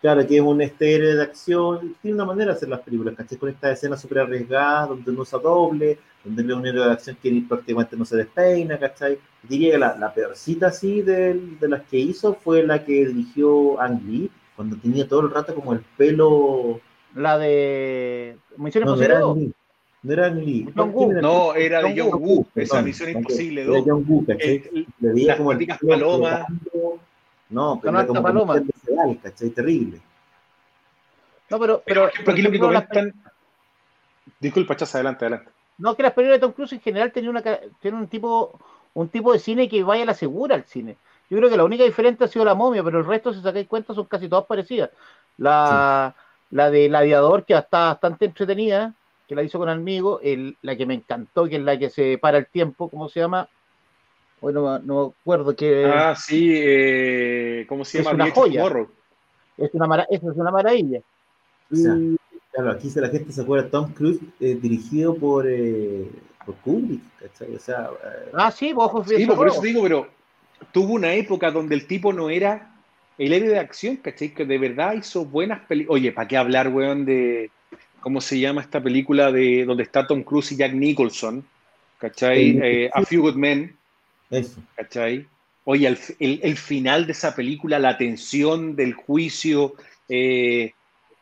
Claro, 0.00 0.26
que 0.26 0.36
es 0.36 0.42
un 0.42 0.60
estéreo 0.62 1.16
de 1.16 1.22
acción, 1.22 1.96
tiene 2.00 2.14
una 2.14 2.24
manera 2.24 2.52
de 2.52 2.56
hacer 2.56 2.68
las 2.70 2.80
películas, 2.80 3.14
¿cachai? 3.14 3.36
Con 3.36 3.50
esta 3.50 3.70
escena 3.70 3.96
súper 3.98 4.20
arriesgada, 4.20 4.86
donde 4.86 5.12
no 5.12 5.20
usa 5.20 5.38
doble, 5.38 5.98
donde 6.24 6.42
es 6.42 6.48
un 6.48 6.66
héroe 6.66 6.86
de 6.86 6.92
acción 6.92 7.16
que 7.22 7.44
prácticamente 7.46 7.96
no 7.96 8.06
se 8.06 8.16
despeina, 8.16 8.78
¿cachai? 8.78 9.18
Diría 9.42 9.72
que 9.72 9.78
la, 9.78 9.96
la 9.96 10.12
peorcita 10.12 10.68
así 10.68 11.02
de, 11.02 11.34
de, 11.60 11.68
las 11.68 11.82
que 11.82 11.98
hizo 11.98 12.34
fue 12.34 12.62
la 12.62 12.84
que 12.84 13.06
dirigió 13.06 13.78
Ang 13.80 14.02
Lee, 14.06 14.30
cuando 14.56 14.76
tenía 14.76 15.06
todo 15.06 15.20
el 15.20 15.30
rato 15.30 15.54
como 15.54 15.74
el 15.74 15.80
pelo. 15.96 16.80
La 17.14 17.38
de 17.38 18.38
Misión 18.56 18.84
no, 18.84 18.94
Imposible. 18.94 19.54
No 20.04 20.12
era 20.12 20.26
Ang 20.26 20.44
Lee. 20.44 20.68
No 20.74 21.10
era. 21.10 21.20
No, 21.20 21.54
era 21.54 21.82
de 21.82 22.00
John 22.00 22.22
Woo, 22.22 22.46
esa 22.54 22.82
Misión 22.82 23.10
Imposible 23.10 23.64
2. 23.64 23.76
Era 23.76 23.84
John 23.86 24.04
Woo, 24.06 24.24
¿cachai? 24.26 24.86
Le 25.00 25.12
veía 25.12 25.36
como 25.36 25.52
el 25.52 25.66
palomas. 25.66 26.46
No, 27.48 27.80
pero 27.82 27.98
era 27.98 28.06
como 28.06 28.22
paloma. 28.22 28.62
Sedal, 28.84 29.18
¿cachai? 29.22 29.50
Terrible. 29.50 30.00
No, 31.50 31.58
pero, 31.58 31.82
pero, 31.84 32.10
pero 32.18 32.32
aquí 32.32 32.42
lo 32.42 32.50
que 32.50 32.58
comentan. 32.58 33.14
Disculpa, 34.38 34.76
chas, 34.76 34.94
adelante, 34.94 35.24
adelante. 35.24 35.50
No, 35.78 35.96
que 35.96 36.02
las 36.02 36.12
películas 36.12 36.38
de 36.38 36.46
Tom 36.46 36.52
Cruise 36.52 36.72
en 36.74 36.80
general 36.80 37.10
tienen, 37.10 37.30
una, 37.30 37.42
tienen 37.42 38.00
un 38.00 38.08
tipo 38.08 38.58
un 38.94 39.08
tipo 39.08 39.32
de 39.32 39.38
cine 39.38 39.68
que 39.68 39.82
vaya 39.82 40.04
a 40.04 40.06
la 40.06 40.14
segura 40.14 40.54
al 40.54 40.64
cine. 40.64 40.96
Yo 41.28 41.36
creo 41.36 41.50
que 41.50 41.56
la 41.56 41.64
única 41.64 41.84
diferente 41.84 42.24
ha 42.24 42.28
sido 42.28 42.44
la 42.44 42.54
momia, 42.54 42.82
pero 42.82 42.98
el 42.98 43.06
resto, 43.06 43.32
si 43.32 43.42
sacáis 43.42 43.66
cuenta, 43.66 43.94
son 43.94 44.06
casi 44.06 44.28
todas 44.28 44.46
parecidas. 44.46 44.90
La, 45.36 46.14
sí. 46.14 46.56
la 46.56 46.70
del 46.70 46.94
aviador, 46.94 47.44
que 47.44 47.54
está 47.54 47.86
bastante 47.86 48.26
entretenida, 48.26 48.94
que 49.26 49.34
la 49.34 49.42
hizo 49.42 49.58
con 49.58 49.68
amigo, 49.68 50.20
el, 50.22 50.56
la 50.62 50.76
que 50.76 50.86
me 50.86 50.94
encantó, 50.94 51.48
que 51.48 51.56
es 51.56 51.62
la 51.62 51.78
que 51.78 51.90
se 51.90 52.18
para 52.18 52.38
el 52.38 52.46
tiempo, 52.46 52.88
¿cómo 52.88 53.08
se 53.08 53.20
llama? 53.20 53.48
Bueno, 54.40 54.78
no 54.80 55.06
me 55.06 55.14
acuerdo 55.22 55.56
que. 55.56 55.86
Ah, 55.86 56.14
sí, 56.14 56.52
eh, 56.54 57.64
¿cómo 57.68 57.84
se 57.84 58.02
llama? 58.02 58.10
Es 58.10 58.14
una 58.14 58.30
joya. 58.30 58.86
Es 59.56 59.70
una, 59.72 59.86
mara 59.86 60.06
es 60.10 60.22
una 60.22 60.50
maravilla. 60.50 61.00
O 61.72 61.76
sea, 61.76 61.94
y... 61.94 62.16
claro, 62.52 62.72
aquí 62.72 62.90
la 62.96 63.08
gente 63.08 63.32
se 63.32 63.40
acuerda 63.40 63.70
Tom 63.70 63.92
Cruise 63.92 64.20
eh, 64.40 64.58
dirigido 64.60 65.14
por, 65.14 65.46
eh, 65.48 66.10
por 66.44 66.56
Kubrick, 66.56 67.02
¿cachai? 67.20 67.54
O 67.54 67.58
sea, 67.58 67.88
eh, 68.04 68.30
ah, 68.34 68.50
sí, 68.50 68.72
vos 68.72 69.06
sí, 69.06 69.24
por 69.26 69.48
eso 69.48 69.60
digo, 69.62 69.82
pero 69.82 70.08
tuvo 70.72 70.94
una 70.94 71.14
época 71.14 71.50
donde 71.50 71.74
el 71.76 71.86
tipo 71.86 72.12
no 72.12 72.28
era 72.28 72.74
el 73.16 73.32
héroe 73.32 73.48
de 73.48 73.58
acción, 73.58 73.96
¿cachai? 73.96 74.34
Que 74.34 74.44
de 74.44 74.58
verdad 74.58 74.94
hizo 74.94 75.24
buenas 75.24 75.60
películas. 75.60 76.00
Oye, 76.00 76.12
¿para 76.12 76.28
qué 76.28 76.36
hablar, 76.36 76.68
weón, 76.68 77.04
de 77.04 77.50
cómo 78.04 78.20
se 78.20 78.38
llama 78.38 78.60
esta 78.60 78.82
película 78.82 79.32
de 79.32 79.64
donde 79.64 79.82
está 79.82 80.06
Tom 80.06 80.22
Cruise 80.22 80.52
y 80.52 80.56
Jack 80.56 80.74
Nicholson? 80.74 81.42
¿Cachai? 81.98 82.58
Eh, 82.62 82.90
A 82.92 83.02
Few 83.02 83.22
Good 83.22 83.34
Men. 83.34 83.74
Eso. 84.30 84.60
¿Cachai? 84.76 85.26
Oye, 85.64 85.88
el, 85.88 85.98
el, 86.18 86.40
el, 86.42 86.56
final 86.58 87.06
de 87.06 87.12
esa 87.12 87.34
película, 87.34 87.78
la 87.78 87.96
tensión 87.96 88.76
del 88.76 88.92
juicio, 88.92 89.74
eh, 90.10 90.72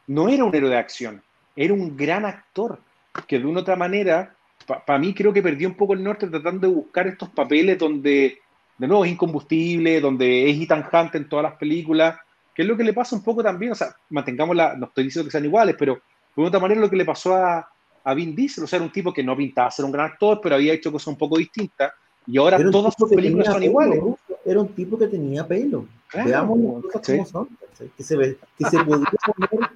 no 0.09 0.29
era 0.29 0.45
un 0.45 0.55
héroe 0.55 0.71
de 0.71 0.77
acción, 0.77 1.23
era 1.55 1.73
un 1.73 1.97
gran 1.97 2.25
actor 2.25 2.81
que 3.29 3.39
de 3.39 3.47
una 3.47 3.61
otra 3.61 3.77
manera, 3.77 4.35
para 4.67 4.85
pa 4.85 4.99
mí 4.99 5.15
creo 5.15 5.33
que 5.33 5.43
perdió 5.43 5.69
un 5.69 5.77
poco 5.77 5.93
el 5.93 6.03
norte 6.03 6.27
tratando 6.27 6.67
de 6.67 6.75
buscar 6.75 7.07
estos 7.07 7.29
papeles 7.29 7.79
donde, 7.79 8.41
de 8.79 8.87
nuevo, 8.89 9.05
es 9.05 9.13
incombustible, 9.13 10.01
donde 10.01 10.51
es 10.51 10.61
Ethan 10.61 10.85
Hunt 10.93 11.15
en 11.15 11.29
todas 11.29 11.45
las 11.45 11.55
películas, 11.55 12.19
que 12.53 12.63
es 12.63 12.69
lo 12.69 12.77
que 12.77 12.83
le 12.83 12.93
pasa 12.93 13.15
un 13.15 13.23
poco 13.23 13.43
también, 13.45 13.71
o 13.71 13.77
sea, 13.77 13.95
mantengamos 14.11 14.57
la, 14.57 14.75
no 14.75 14.87
estoy 14.87 15.05
diciendo 15.05 15.29
que 15.29 15.31
sean 15.31 15.45
iguales, 15.45 15.77
pero 15.79 16.03
de 16.37 16.43
otra 16.43 16.61
manera 16.61 16.81
lo 16.81 16.91
que 16.91 16.97
le 16.97 17.05
pasó 17.05 17.35
a, 17.35 17.69
a 18.05 18.15
Vin 18.15 18.35
Diesel, 18.35 18.65
o 18.65 18.67
sea, 18.67 18.79
era 18.79 18.87
un 18.87 18.93
tipo 18.93 19.13
que 19.13 19.23
no 19.23 19.37
pintaba 19.37 19.71
ser 19.71 19.85
un 19.85 19.93
gran 19.93 20.07
actor, 20.07 20.41
pero 20.43 20.55
había 20.55 20.73
hecho 20.73 20.91
cosas 20.91 21.09
un 21.09 21.19
poco 21.19 21.39
distintas, 21.39 21.93
y 22.27 22.39
ahora 22.39 22.59
todas 22.71 22.95
sus 22.97 23.09
películas 23.11 23.47
son 23.47 23.57
pelo, 23.57 23.67
iguales. 23.67 24.03
Era 24.45 24.61
un 24.61 24.69
tipo 24.69 24.99
que 24.99 25.09
tenía 25.09 25.47
pelo. 25.47 25.87
Claro, 26.09 26.29
Veamos 26.29 26.85
las 26.85 26.93
cosas 26.93 27.07
¿sí? 27.07 27.13
como 27.13 27.27
son. 27.27 27.49
Que 27.97 28.05
se, 28.05 28.37
que, 28.59 28.65
se 28.65 28.85
podía 28.85 29.07
poner, 29.27 29.71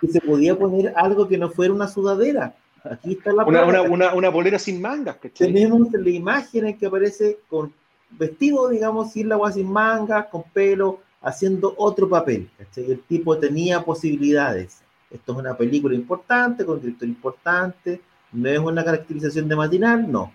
que 0.00 0.08
se 0.08 0.20
podía 0.20 0.58
poner 0.58 0.92
algo 0.96 1.28
que 1.28 1.36
no 1.36 1.50
fuera 1.50 1.74
una 1.74 1.88
sudadera. 1.88 2.54
Aquí 2.84 3.12
está 3.12 3.32
la 3.32 3.44
una, 3.44 3.64
una, 3.64 3.82
una, 3.82 4.14
una, 4.14 4.28
bolera 4.30 4.58
sin 4.58 4.80
mangas. 4.80 5.18
Tenemos 5.36 5.92
la 5.92 6.10
imagen 6.10 6.66
en 6.66 6.78
que 6.78 6.86
aparece 6.86 7.40
con 7.48 7.72
vestido, 8.10 8.68
digamos, 8.68 9.12
sin 9.12 9.28
la 9.28 9.34
agua 9.34 9.52
sin 9.52 9.70
mangas, 9.70 10.26
con 10.26 10.44
pelo, 10.44 11.00
haciendo 11.20 11.74
otro 11.76 12.08
papel. 12.08 12.48
El 12.76 13.00
tipo 13.00 13.36
tenía 13.36 13.82
posibilidades. 13.82 14.80
Esto 15.10 15.32
es 15.32 15.38
una 15.38 15.56
película 15.56 15.94
importante, 15.94 16.64
con 16.64 16.76
un 16.76 16.82
director 16.82 17.08
importante, 17.08 18.00
no 18.32 18.48
es 18.48 18.58
una 18.58 18.84
caracterización 18.84 19.48
de 19.48 19.56
matinal, 19.56 20.10
no. 20.10 20.32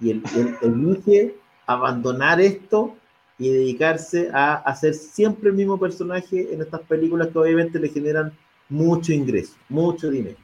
Y 0.00 0.10
él, 0.10 0.22
él 0.36 0.56
elige 0.62 1.34
abandonar 1.66 2.40
esto 2.40 2.96
y 3.38 3.50
dedicarse 3.50 4.30
a 4.32 4.54
hacer 4.54 4.94
siempre 4.94 5.50
el 5.50 5.56
mismo 5.56 5.78
personaje 5.78 6.54
en 6.54 6.62
estas 6.62 6.82
películas 6.82 7.28
que 7.28 7.38
obviamente 7.38 7.80
le 7.80 7.88
generan 7.88 8.32
mucho 8.68 9.12
ingreso, 9.12 9.56
mucho 9.68 10.08
dinero. 10.10 10.36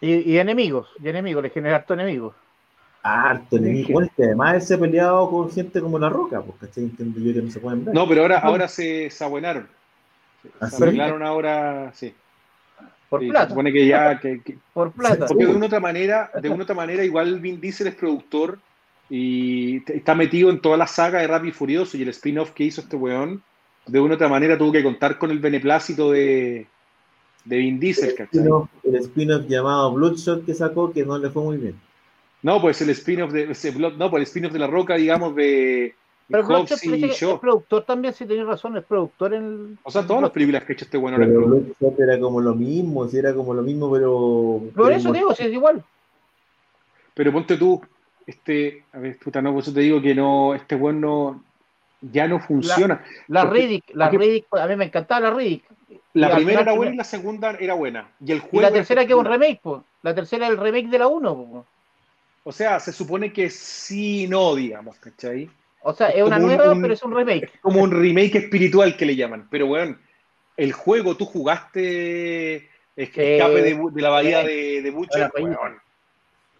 Y, 0.00 0.32
y 0.32 0.38
enemigos, 0.38 0.88
y 1.02 1.08
enemigos, 1.08 1.42
le 1.42 1.50
genera 1.50 1.76
harto 1.76 1.94
enemigos. 1.94 2.34
Harto 3.02 3.56
enemigo. 3.56 3.92
Bueno, 3.92 4.08
es 4.08 4.14
que 4.14 4.24
además 4.24 4.54
él 4.54 4.62
se 4.62 4.74
ha 4.74 4.78
peleado 4.78 5.30
con 5.30 5.50
gente 5.50 5.80
como 5.80 5.98
La 5.98 6.08
Roca, 6.08 6.42
¿cachai? 6.60 6.84
Entiendo 6.84 7.18
yo 7.18 7.32
que 7.32 7.42
no 7.42 7.50
se 7.50 7.60
pueden 7.60 7.84
ver. 7.84 7.94
No, 7.94 8.06
pero 8.06 8.22
ahora, 8.22 8.38
ahora 8.38 8.68
se, 8.68 9.10
se 9.10 9.24
abuenaron. 9.24 9.68
¿Ah, 10.60 10.70
Se 10.70 10.82
arreglaron 10.82 11.22
ahora, 11.22 11.92
sí. 11.94 12.14
Por 13.08 13.20
Sí, 13.20 13.28
plata. 13.28 13.46
Se 13.46 13.50
supone 13.50 13.72
que 13.72 13.86
ya. 13.86 14.18
Que, 14.20 14.40
que- 14.40 14.56
Por 14.72 14.92
plata. 14.92 15.26
porque 15.26 15.46
de 15.46 15.54
una 15.54 15.66
otra 15.66 15.80
manera, 15.80 16.30
de 16.40 16.48
una 16.48 16.62
otra 16.62 16.74
manera, 16.74 17.04
igual 17.04 17.40
Vin 17.40 17.60
Diesel 17.60 17.88
es 17.88 17.94
productor 17.94 18.58
y 19.08 19.82
está 19.92 20.14
metido 20.14 20.50
en 20.50 20.60
toda 20.60 20.76
la 20.76 20.86
saga 20.86 21.18
de 21.20 21.26
Rápido 21.26 21.50
y 21.50 21.52
Furioso 21.52 21.96
y 21.96 22.02
el 22.02 22.08
spin-off 22.10 22.52
que 22.52 22.64
hizo 22.64 22.80
este 22.80 22.96
weón. 22.96 23.42
De 23.86 23.98
una 23.98 24.14
otra 24.14 24.28
manera 24.28 24.56
tuvo 24.56 24.70
que 24.72 24.82
contar 24.84 25.18
con 25.18 25.30
el 25.32 25.40
beneplácito 25.40 26.12
de, 26.12 26.66
de 27.44 27.56
Vin 27.56 27.80
Diesel, 27.80 28.10
¿cachai? 28.14 28.40
spin-off- 28.40 28.68
el 28.84 28.96
spin-off 28.96 29.46
llamado 29.48 29.92
Bloodshot 29.94 30.44
que 30.46 30.54
sacó 30.54 30.92
que 30.92 31.04
no 31.04 31.18
le 31.18 31.30
fue 31.30 31.42
muy 31.42 31.56
bien. 31.56 31.74
No, 32.42 32.60
pues 32.60 32.80
el 32.82 32.90
spin-off 32.90 33.32
de. 33.32 33.50
ese 33.50 33.72
No, 33.72 34.08
pues 34.10 34.20
el 34.20 34.26
spin-off 34.28 34.52
de 34.52 34.58
la 34.60 34.66
roca, 34.68 34.94
digamos, 34.94 35.34
de 35.34 35.94
Pero 36.30 36.46
Bloodshot 36.46 36.84
y 36.84 37.04
es 37.04 37.24
productor 37.40 37.84
también, 37.84 38.14
si 38.14 38.24
tenés 38.24 38.46
razón, 38.46 38.76
es 38.76 38.84
productor 38.84 39.34
en 39.34 39.44
el... 39.44 39.78
O 39.82 39.90
sea, 39.90 40.06
todas 40.06 40.22
las 40.22 40.30
películas 40.30 40.64
que 40.64 40.72
ha 40.72 40.74
hecho 40.74 40.84
este 40.84 40.96
es 40.96 41.02
Pero. 41.02 41.46
Bloodshot 41.46 42.00
era 42.00 42.20
como 42.20 42.40
lo 42.40 42.54
mismo, 42.54 43.08
si 43.08 43.18
era 43.18 43.34
como 43.34 43.52
lo 43.52 43.62
mismo, 43.62 43.90
pero. 43.90 44.60
Por 44.74 44.84
pero 44.86 44.96
eso 44.96 45.12
digo, 45.12 45.34
si 45.34 45.44
es 45.44 45.52
igual. 45.52 45.82
Pero 47.14 47.32
ponte 47.32 47.56
tú, 47.56 47.82
este, 48.26 48.84
a 48.92 48.98
ver, 48.98 49.18
puta, 49.18 49.42
no, 49.42 49.52
por 49.52 49.62
eso 49.62 49.72
te 49.72 49.80
digo 49.80 50.00
que 50.00 50.14
no, 50.14 50.54
este 50.54 50.76
weón 50.76 51.00
no, 51.00 51.42
ya 52.00 52.28
no 52.28 52.38
funciona. 52.38 53.04
La 53.26 53.42
Porque- 53.42 53.58
Riddick, 53.58 53.84
la 53.94 54.10
porque- 54.10 54.26
Riddick, 54.26 54.46
a 54.52 54.66
mí 54.68 54.76
me 54.76 54.84
encantaba 54.84 55.20
la 55.20 55.30
Riddick. 55.34 55.64
La 56.14 56.34
primera 56.34 56.60
era 56.60 56.72
buena 56.72 56.94
y 56.94 56.96
la 56.96 57.04
segunda 57.04 57.56
era 57.58 57.74
buena. 57.74 58.08
Y 58.24 58.32
el 58.32 58.42
la 58.52 58.70
tercera 58.70 59.04
que 59.04 59.12
es 59.12 59.18
un 59.18 59.24
remake, 59.24 59.60
pues. 59.62 59.82
La 60.02 60.14
tercera 60.14 60.46
es 60.46 60.52
el 60.52 60.58
remake 60.58 60.88
de 60.88 60.98
la 60.98 61.08
1, 61.08 61.34
po. 61.34 61.66
O 62.42 62.52
sea, 62.52 62.80
se 62.80 62.92
supone 62.92 63.32
que 63.32 63.50
sí 63.50 64.24
y 64.24 64.28
no, 64.28 64.54
digamos, 64.54 64.96
¿cachai? 64.98 65.50
O 65.82 65.92
sea, 65.94 66.08
es 66.10 66.22
una 66.22 66.36
Como 66.36 66.48
un- 66.48 66.56
nueva, 66.56 66.72
un- 66.72 66.82
pero 66.82 66.94
es 66.94 67.02
un 67.02 67.14
remake. 67.14 67.58
Como 67.60 67.82
un 67.82 67.90
remake 67.90 68.34
espiritual 68.36 68.96
que 68.96 69.06
le 69.06 69.16
llaman. 69.16 69.48
Pero, 69.50 69.66
weón, 69.66 69.98
el 70.56 70.72
juego, 70.72 71.16
tú 71.16 71.24
jugaste 71.24 72.56
es- 72.56 72.62
escape 72.96 73.62
de, 73.62 73.80
de 73.92 74.02
la 74.02 74.10
bahía 74.10 74.42
de, 74.42 74.82
de 74.82 74.90
Butcher, 74.90 75.30
weón. 75.34 75.78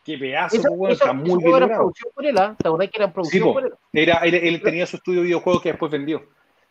Qué 0.05 0.16
pedazo, 0.16 0.56
Eso, 0.56 0.70
weón, 0.72 0.92
eso, 0.92 1.05
está 1.05 1.12
muy 1.12 1.42
bien 1.44 1.56
era 1.56 1.66
producción 1.68 2.10
por 2.14 2.26
él, 2.26 2.38
¿ah? 2.38 2.56
¿Te 2.59 2.68
acordás 2.68 2.88
que 2.90 2.97
era 3.02 3.12
producción 3.12 3.42
Sí, 3.42 3.47
po. 3.47 3.52
por 3.52 3.64
él? 3.66 3.72
Era, 3.92 4.20
era- 4.24 4.38
él 4.38 4.62
tenía 4.62 4.86
su 4.86 4.97
estudio 4.97 5.20
de 5.20 5.26
videojuegos 5.26 5.62
que 5.62 5.68
después 5.70 5.92
vendió. 5.92 6.24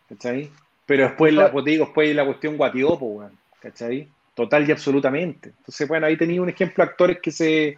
¿Cachai? 0.10 0.50
Pero 0.88 1.04
después, 1.04 1.32
la, 1.34 1.52
pues 1.52 1.64
te 1.66 1.72
digo, 1.72 1.86
después 1.86 2.16
la 2.16 2.26
cuestión 2.26 2.58
guatió, 2.58 2.96
weón. 2.98 3.38
¿Cachai? 3.62 4.10
Total 4.34 4.68
y 4.68 4.72
absolutamente. 4.72 5.50
Entonces, 5.50 5.88
bueno, 5.88 6.08
ahí 6.08 6.18
tenía 6.18 6.42
un 6.42 6.50
ejemplo 6.50 6.84
de 6.84 6.90
actores 6.90 7.20
que 7.22 7.30
se, 7.32 7.78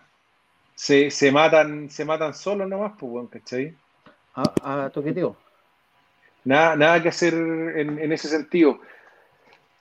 se, 0.73 1.11
se 1.11 1.31
matan, 1.31 1.89
se 1.89 2.06
matan 2.06 2.34
solos 2.34 2.69
nomás, 2.69 2.93
pues, 2.98 3.11
weón, 3.11 3.27
¿cachai? 3.27 3.76
Ah, 4.36 4.53
ah, 4.64 4.90
toqueteo. 4.94 5.36
Nada, 6.44 6.76
nada 6.76 7.02
que 7.03 7.10
hacer 7.10 7.34
en, 7.34 7.99
en 7.99 8.12
ese 8.12 8.28
sentido. 8.28 8.80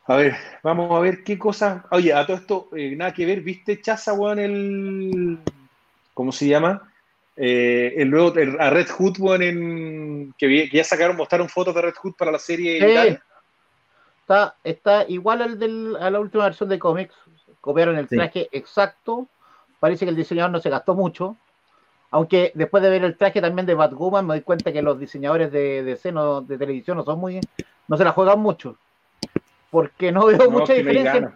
A 0.07 0.17
ver, 0.17 0.37
vamos 0.63 0.91
a 0.91 0.99
ver 1.01 1.23
qué 1.25 1.39
cosas. 1.39 1.83
Oye, 1.91 2.13
a 2.13 2.27
todo 2.27 2.37
esto, 2.37 2.69
eh, 2.77 2.95
nada 2.97 3.13
que 3.15 3.25
ver, 3.27 3.41
¿viste 3.43 3.81
Chaza, 3.81 4.13
weón, 4.13 4.39
el. 4.39 5.39
¿Cómo 6.15 6.33
se 6.33 6.49
llama? 6.49 6.93
Eh, 7.37 7.95
el 7.97 8.11
nuevo, 8.11 8.35
el- 8.35 8.61
a 8.61 8.71
Red 8.71 8.89
Hood, 8.91 9.17
weón, 9.21 9.43
en, 9.43 10.35
que, 10.37 10.47
vi- 10.47 10.69
que 10.69 10.79
ya 10.79 10.85
sacaron, 10.85 11.17
mostraron 11.17 11.49
fotos 11.49 11.75
de 11.75 11.83
Red 11.83 11.95
Hood 12.03 12.15
para 12.19 12.33
la 12.33 12.39
serie 12.39 12.79
Sí. 12.81 12.91
y 12.91 12.95
tal. 12.95 13.23
Está, 14.21 14.57
está 14.63 15.05
igual 15.09 15.43
al 15.43 15.59
del, 15.59 15.97
a 15.97 16.11
la 16.11 16.21
última 16.21 16.45
versión 16.45 16.69
de 16.69 16.79
cómics. 16.79 17.15
copiaron 17.61 17.97
el 17.97 18.09
traje 18.09 18.49
exacto. 18.53 19.29
Parece 19.81 20.05
que 20.05 20.11
el 20.11 20.17
diseñador 20.17 20.51
no 20.51 20.61
se 20.61 20.71
gastó 20.71 20.95
mucho. 20.95 21.37
Aunque 22.11 22.53
después 22.55 22.83
de 22.83 22.91
ver 22.91 23.05
el 23.05 23.17
traje 23.17 23.41
también 23.41 23.67
de 23.67 23.75
Batwoman 23.75 24.27
me 24.27 24.35
doy 24.35 24.43
cuenta 24.43 24.73
que 24.73 24.83
los 24.83 24.99
diseñadores 24.99 25.53
de, 25.53 25.85
de 25.85 25.97
seno 25.97 26.41
de 26.41 26.59
televisión 26.59 26.97
no 26.97 27.05
son 27.05 27.21
muy, 27.21 27.41
no 27.87 27.97
se 27.97 28.05
la 28.05 28.13
juegan 28.13 28.41
mucho. 28.41 28.77
Porque 29.71 30.11
no 30.11 30.27
veo 30.27 30.51
mucha 30.51 30.73
diferencia. 30.73 31.33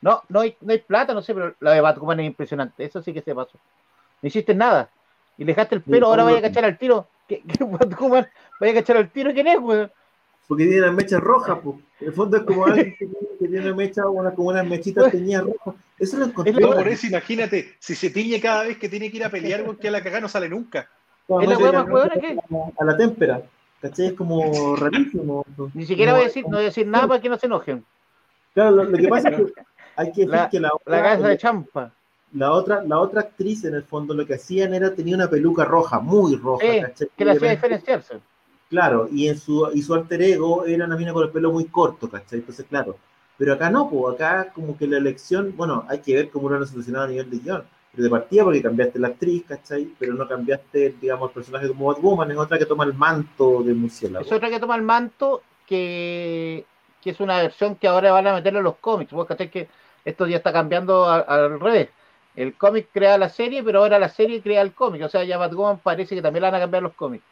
No, 0.00 0.22
no 0.28 0.40
hay, 0.40 0.56
no 0.60 0.72
hay 0.72 0.78
plata, 0.78 1.14
no 1.14 1.22
sé, 1.22 1.32
pero 1.32 1.54
la 1.60 1.72
de 1.72 1.80
Batwoman 1.80 2.18
es 2.20 2.26
impresionante. 2.26 2.84
Eso 2.84 3.00
sí 3.02 3.12
que 3.12 3.22
se 3.22 3.34
pasó. 3.34 3.56
No 4.20 4.26
hiciste 4.26 4.52
nada. 4.52 4.90
Y 5.38 5.44
le 5.44 5.52
dejaste 5.52 5.76
el 5.76 5.82
pelo, 5.82 6.08
ahora 6.08 6.24
vaya 6.24 6.38
a 6.38 6.42
cachar 6.42 6.64
al 6.64 6.76
tiro. 6.76 7.06
¿Qué, 7.28 7.42
qué 7.42 7.62
Batwoman? 7.64 8.28
Vaya 8.60 8.72
a 8.72 8.76
cachar 8.76 8.96
al 8.96 9.10
tiro, 9.10 9.32
¿quién 9.32 9.46
es, 9.46 9.58
weón? 9.60 9.92
Porque 10.48 10.64
tiene 10.64 10.80
las 10.80 10.92
mechas 10.94 11.20
rojas, 11.20 11.58
pues. 11.62 11.76
En 12.00 12.08
el 12.08 12.12
fondo 12.12 12.36
es 12.36 12.42
como 12.42 12.66
alguien 12.66 12.94
que 12.98 13.48
tiene, 13.48 13.72
mechas, 13.72 14.04
una, 14.08 14.32
como 14.32 14.48
unas 14.48 14.66
mechitas 14.66 15.10
teñidas 15.10 15.44
rojas. 15.44 15.74
Eso 15.98 16.18
lo 16.18 16.26
encontré. 16.26 16.52
No, 16.52 16.70
por 16.72 16.88
eso 16.88 17.06
imagínate, 17.06 17.74
si 17.78 17.94
se 17.94 18.10
tiñe 18.10 18.40
cada 18.40 18.64
vez 18.64 18.76
que 18.76 18.88
tiene 18.88 19.10
que 19.10 19.16
ir 19.18 19.24
a 19.24 19.30
pelear, 19.30 19.64
porque 19.64 19.88
a 19.88 19.90
la 19.92 20.02
cagada 20.02 20.20
no 20.22 20.28
sale 20.28 20.48
nunca. 20.48 20.88
¿Es 21.28 21.48
la 21.48 21.56
hueá 21.58 21.72
más 21.72 21.88
hueona 21.88 22.14
que? 22.20 22.36
A 22.78 22.84
la 22.84 22.96
témpera. 22.96 23.42
¿Cachai? 23.80 24.06
Es 24.08 24.12
como 24.14 24.76
rarísimo. 24.76 25.44
Ni 25.74 25.86
siquiera 25.86 26.12
voy 26.12 26.22
a 26.22 26.24
decir, 26.24 26.44
no 26.44 26.50
voy 26.56 26.62
a 26.62 26.64
decir 26.64 26.86
nada 26.86 27.08
para 27.08 27.20
que 27.20 27.28
no 27.28 27.38
se 27.38 27.46
enojen. 27.46 27.84
Claro, 28.54 28.70
lo, 28.72 28.84
lo 28.84 28.98
que 28.98 29.08
pasa 29.08 29.28
es 29.30 29.36
que 29.36 29.52
hay 29.96 30.12
que 30.12 30.20
decir 30.22 30.28
La, 30.30 30.48
que 30.50 30.60
la 30.60 30.70
la 30.86 31.02
casa 31.02 31.28
de 31.28 31.38
champa. 31.38 31.92
la 32.32 32.52
otra, 32.52 32.82
la 32.84 32.98
otra 32.98 33.22
actriz 33.22 33.64
en 33.64 33.74
el 33.74 33.82
fondo 33.84 34.14
lo 34.14 34.26
que 34.26 34.34
hacían 34.34 34.74
era 34.74 34.94
tenía 34.94 35.16
una 35.16 35.28
peluca 35.30 35.64
roja, 35.64 36.00
muy 36.00 36.36
roja, 36.36 36.64
¿cachai? 36.82 37.08
que 37.16 37.24
le 37.24 37.30
hacía 37.32 37.50
diferenciarse. 37.50 38.20
Claro, 38.72 39.06
y 39.12 39.28
en 39.28 39.38
su, 39.38 39.68
y 39.74 39.82
su 39.82 39.92
alter 39.94 40.22
ego 40.22 40.64
era 40.64 40.86
una 40.86 40.96
mina 40.96 41.12
con 41.12 41.24
el 41.24 41.30
pelo 41.30 41.52
muy 41.52 41.66
corto, 41.66 42.08
¿cachai? 42.10 42.38
Entonces, 42.38 42.64
claro. 42.68 42.96
Pero 43.36 43.52
acá 43.52 43.68
no, 43.70 43.88
pues 43.90 44.14
acá 44.14 44.50
como 44.54 44.76
que 44.78 44.86
la 44.86 44.96
elección, 44.96 45.54
bueno, 45.56 45.84
hay 45.88 45.98
que 46.00 46.14
ver 46.14 46.30
cómo 46.30 46.48
lo 46.48 46.56
han 46.56 46.66
solucionado 46.66 47.04
a 47.04 47.08
nivel 47.08 47.28
de 47.30 47.38
guion. 47.38 47.64
Pero 47.92 48.04
de 48.04 48.10
partida 48.10 48.44
porque 48.44 48.62
cambiaste 48.62 48.98
la 48.98 49.08
actriz, 49.08 49.44
¿cachai? 49.46 49.84
Pero 49.98 50.14
no 50.14 50.26
cambiaste, 50.26 50.94
digamos, 51.00 51.28
el 51.30 51.34
personaje 51.34 51.68
como 51.68 51.92
Batwoman, 51.92 52.30
es 52.30 52.38
otra 52.38 52.58
que 52.58 52.64
toma 52.64 52.84
el 52.84 52.94
manto 52.94 53.62
de 53.62 53.74
murciélago. 53.74 54.24
Es 54.24 54.32
otra 54.32 54.48
que 54.48 54.60
toma 54.60 54.76
el 54.76 54.82
manto 54.82 55.42
que, 55.66 56.64
que 57.02 57.10
es 57.10 57.20
una 57.20 57.42
versión 57.42 57.76
que 57.76 57.88
ahora 57.88 58.12
van 58.12 58.26
a 58.26 58.34
meterlo 58.34 58.60
en 58.60 58.64
los 58.64 58.76
cómics. 58.76 59.12
Vos 59.12 59.26
cachai 59.26 59.50
que 59.50 59.68
esto 60.04 60.26
ya 60.26 60.38
está 60.38 60.52
cambiando 60.52 61.04
a- 61.04 61.18
al 61.20 61.60
revés. 61.60 61.90
El 62.34 62.56
cómic 62.56 62.88
crea 62.92 63.18
la 63.18 63.28
serie, 63.28 63.62
pero 63.62 63.80
ahora 63.80 63.98
la 63.98 64.08
serie 64.08 64.42
crea 64.42 64.62
el 64.62 64.74
cómic. 64.74 65.02
O 65.04 65.08
sea, 65.10 65.24
ya 65.24 65.36
Batwoman 65.38 65.80
parece 65.80 66.14
que 66.14 66.22
también 66.22 66.42
la 66.42 66.50
van 66.50 66.60
a 66.60 66.64
cambiar 66.64 66.82
los 66.82 66.94
cómics. 66.94 67.24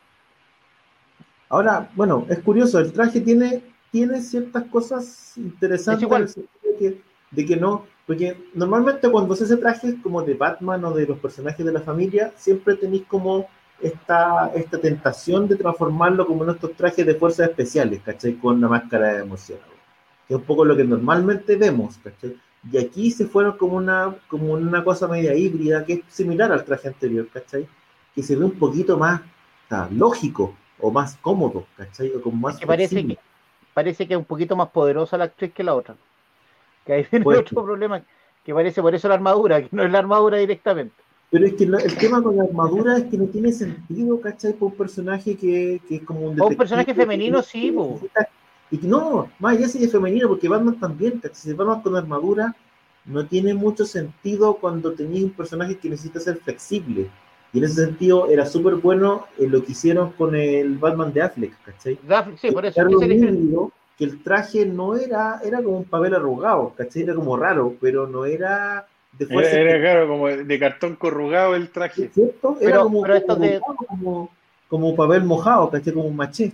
Ahora, 1.51 1.90
bueno, 1.97 2.27
es 2.28 2.39
curioso, 2.39 2.78
el 2.78 2.93
traje 2.93 3.20
tiene, 3.20 3.62
tiene 3.90 4.22
ciertas 4.22 4.64
cosas 4.66 5.32
interesantes 5.36 6.02
Es 6.02 6.06
igual. 6.06 6.27
de 6.62 6.77
que, 6.78 7.02
de 7.32 7.44
que 7.44 7.56
no, 7.56 7.86
porque 8.06 8.36
normalmente 8.55 9.10
cuando 9.10 9.35
se 9.35 9.44
hace 9.44 9.56
trajes 9.56 9.97
como 10.01 10.22
de 10.22 10.35
Batman 10.35 10.85
o 10.85 10.93
de 10.93 11.06
los 11.06 11.18
personajes 11.18 11.66
de 11.66 11.72
la 11.72 11.81
familia, 11.81 12.32
siempre 12.36 12.77
tenéis 12.77 13.02
como 13.09 13.48
esta, 13.81 14.52
esta 14.55 14.78
tentación 14.78 15.48
de 15.48 15.56
transformarlo 15.56 16.24
como 16.24 16.44
en 16.44 16.51
estos 16.51 16.72
trajes 16.74 17.05
de 17.05 17.16
fuerzas 17.16 17.48
especiales, 17.48 18.01
¿cachai? 18.02 18.35
Con 18.35 18.59
una 18.59 18.68
máscara 18.68 19.14
de 19.14 19.24
murciélago. 19.24 19.72
Que 20.28 20.35
es 20.35 20.40
un 20.40 20.47
poco 20.47 20.64
lo 20.64 20.77
que 20.77 20.85
normalmente 20.85 21.56
vemos, 21.56 21.98
¿cachai? 21.98 22.36
Y 22.70 22.78
aquí 22.78 23.10
se 23.10 23.27
fueron 23.27 23.56
como 23.56 23.77
una, 23.77 24.14
como 24.28 24.52
una 24.52 24.85
cosa 24.85 25.09
media 25.09 25.35
híbrida 25.35 25.85
que 25.85 25.94
es 25.94 26.01
similar 26.06 26.52
al 26.52 26.64
traje 26.64 26.86
anterior, 26.86 27.27
¿cachai? 27.32 27.66
Que 28.14 28.22
se 28.22 28.36
ve 28.36 28.44
un 28.44 28.59
poquito 28.59 28.97
más 28.97 29.22
lógico 29.90 30.55
o 30.82 30.90
más 30.90 31.16
cómodo, 31.23 31.66
¿cachai? 31.77 32.11
O 32.15 32.20
con 32.23 32.40
más 32.40 32.59
Que 32.59 32.66
parece 32.66 33.07
que, 33.07 33.19
parece 33.74 34.07
que 34.07 34.15
es 34.15 34.19
un 34.19 34.24
poquito 34.24 34.57
más 34.57 34.69
poderosa 34.70 35.16
la 35.19 35.24
actriz 35.24 35.52
que 35.52 35.62
la 35.65 35.74
otra. 35.74 35.97
Que 36.86 36.93
ahí 36.94 37.07
viene 37.11 37.27
otro 37.27 37.62
problema. 37.65 38.02
Que 38.44 38.55
parece 38.55 38.81
por 38.81 38.94
eso 38.94 39.07
la 39.09 39.15
armadura, 39.15 39.61
que 39.62 39.69
no 39.70 39.82
es 39.85 39.90
la 39.93 39.98
armadura 39.98 40.39
directamente. 40.39 40.94
Pero 41.31 41.47
es 41.47 41.55
que 41.55 41.66
la- 41.66 41.78
el 41.78 41.97
tema 41.97 42.23
con 42.23 42.36
la 42.36 42.44
armadura 42.44 42.97
es 42.97 43.05
que 43.05 43.16
no 43.16 43.27
tiene 43.27 43.52
sentido, 43.52 44.20
¿cachai? 44.20 44.52
Por 44.55 44.73
un 44.73 44.77
personaje 44.77 45.36
que, 45.36 45.81
que 45.89 45.97
es 45.97 46.02
como 46.02 46.20
un 46.20 46.27
O 46.27 46.31
un 46.31 46.35
detective 46.36 46.57
personaje 46.57 46.86
que- 46.86 46.94
femenino, 46.94 47.43
sí, 47.43 47.70
po. 47.70 48.01
Y 48.73 48.78
que 48.78 48.86
no, 48.86 49.28
más 49.39 49.57
allá 49.57 49.69
si 49.69 49.85
es 49.85 49.93
femenino, 49.93 50.28
porque 50.28 50.48
Batman 50.48 50.78
también. 50.81 51.20
Si 51.32 51.52
Batman 51.52 51.82
con 51.82 51.97
armadura 51.97 52.55
no 53.05 53.27
tiene 53.27 53.55
mucho 53.55 53.85
sentido 53.85 54.55
cuando 54.55 54.93
tenías 54.93 55.24
un 55.24 55.31
personaje 55.31 55.77
que 55.78 55.89
necesita 55.90 56.19
ser 56.20 56.36
flexible. 56.39 57.09
Y 57.52 57.59
en 57.59 57.64
ese 57.64 57.85
sentido 57.86 58.28
era 58.31 58.47
súper 58.47 58.77
bueno 58.77 59.27
eh, 59.39 59.47
lo 59.48 59.64
que 59.64 59.72
hicieron 59.72 60.12
con 60.12 60.35
el 60.36 60.78
Batman 60.78 61.12
de 61.12 61.22
Affleck, 61.22 61.52
¿cachai? 61.64 61.98
Sí, 62.36 62.51
por 62.52 62.64
eso. 62.66 62.81
Híbrido, 62.89 63.72
que 63.98 64.05
el 64.05 64.22
traje 64.22 64.64
no 64.66 64.94
era, 64.97 65.40
era 65.44 65.62
como 65.62 65.78
un 65.78 65.85
papel 65.85 66.14
arrugado, 66.14 66.72
¿cachai? 66.77 67.02
Era 67.02 67.14
como 67.14 67.36
raro, 67.36 67.74
pero 67.81 68.06
no 68.06 68.24
era 68.24 68.86
de 69.18 69.24
Era, 69.24 69.35
fuerza. 69.35 69.59
era, 69.59 69.81
claro, 69.81 70.09
como 70.09 70.28
de 70.28 70.59
cartón 70.59 70.94
corrugado 70.97 71.56
el 71.56 71.70
traje. 71.70 72.09
¿cierto? 72.14 72.56
Era 72.60 72.70
Pero- 72.70 72.82
como, 72.85 73.02
pero 73.02 73.14
esto 73.16 73.35
como, 73.35 73.44
de- 73.47 73.60
como, 73.60 74.31
como 74.68 74.94
papel 74.97 75.24
mojado, 75.24 75.70
¿cachai? 75.70 75.93
Como 75.93 76.06
un 76.06 76.16
maché. 76.16 76.52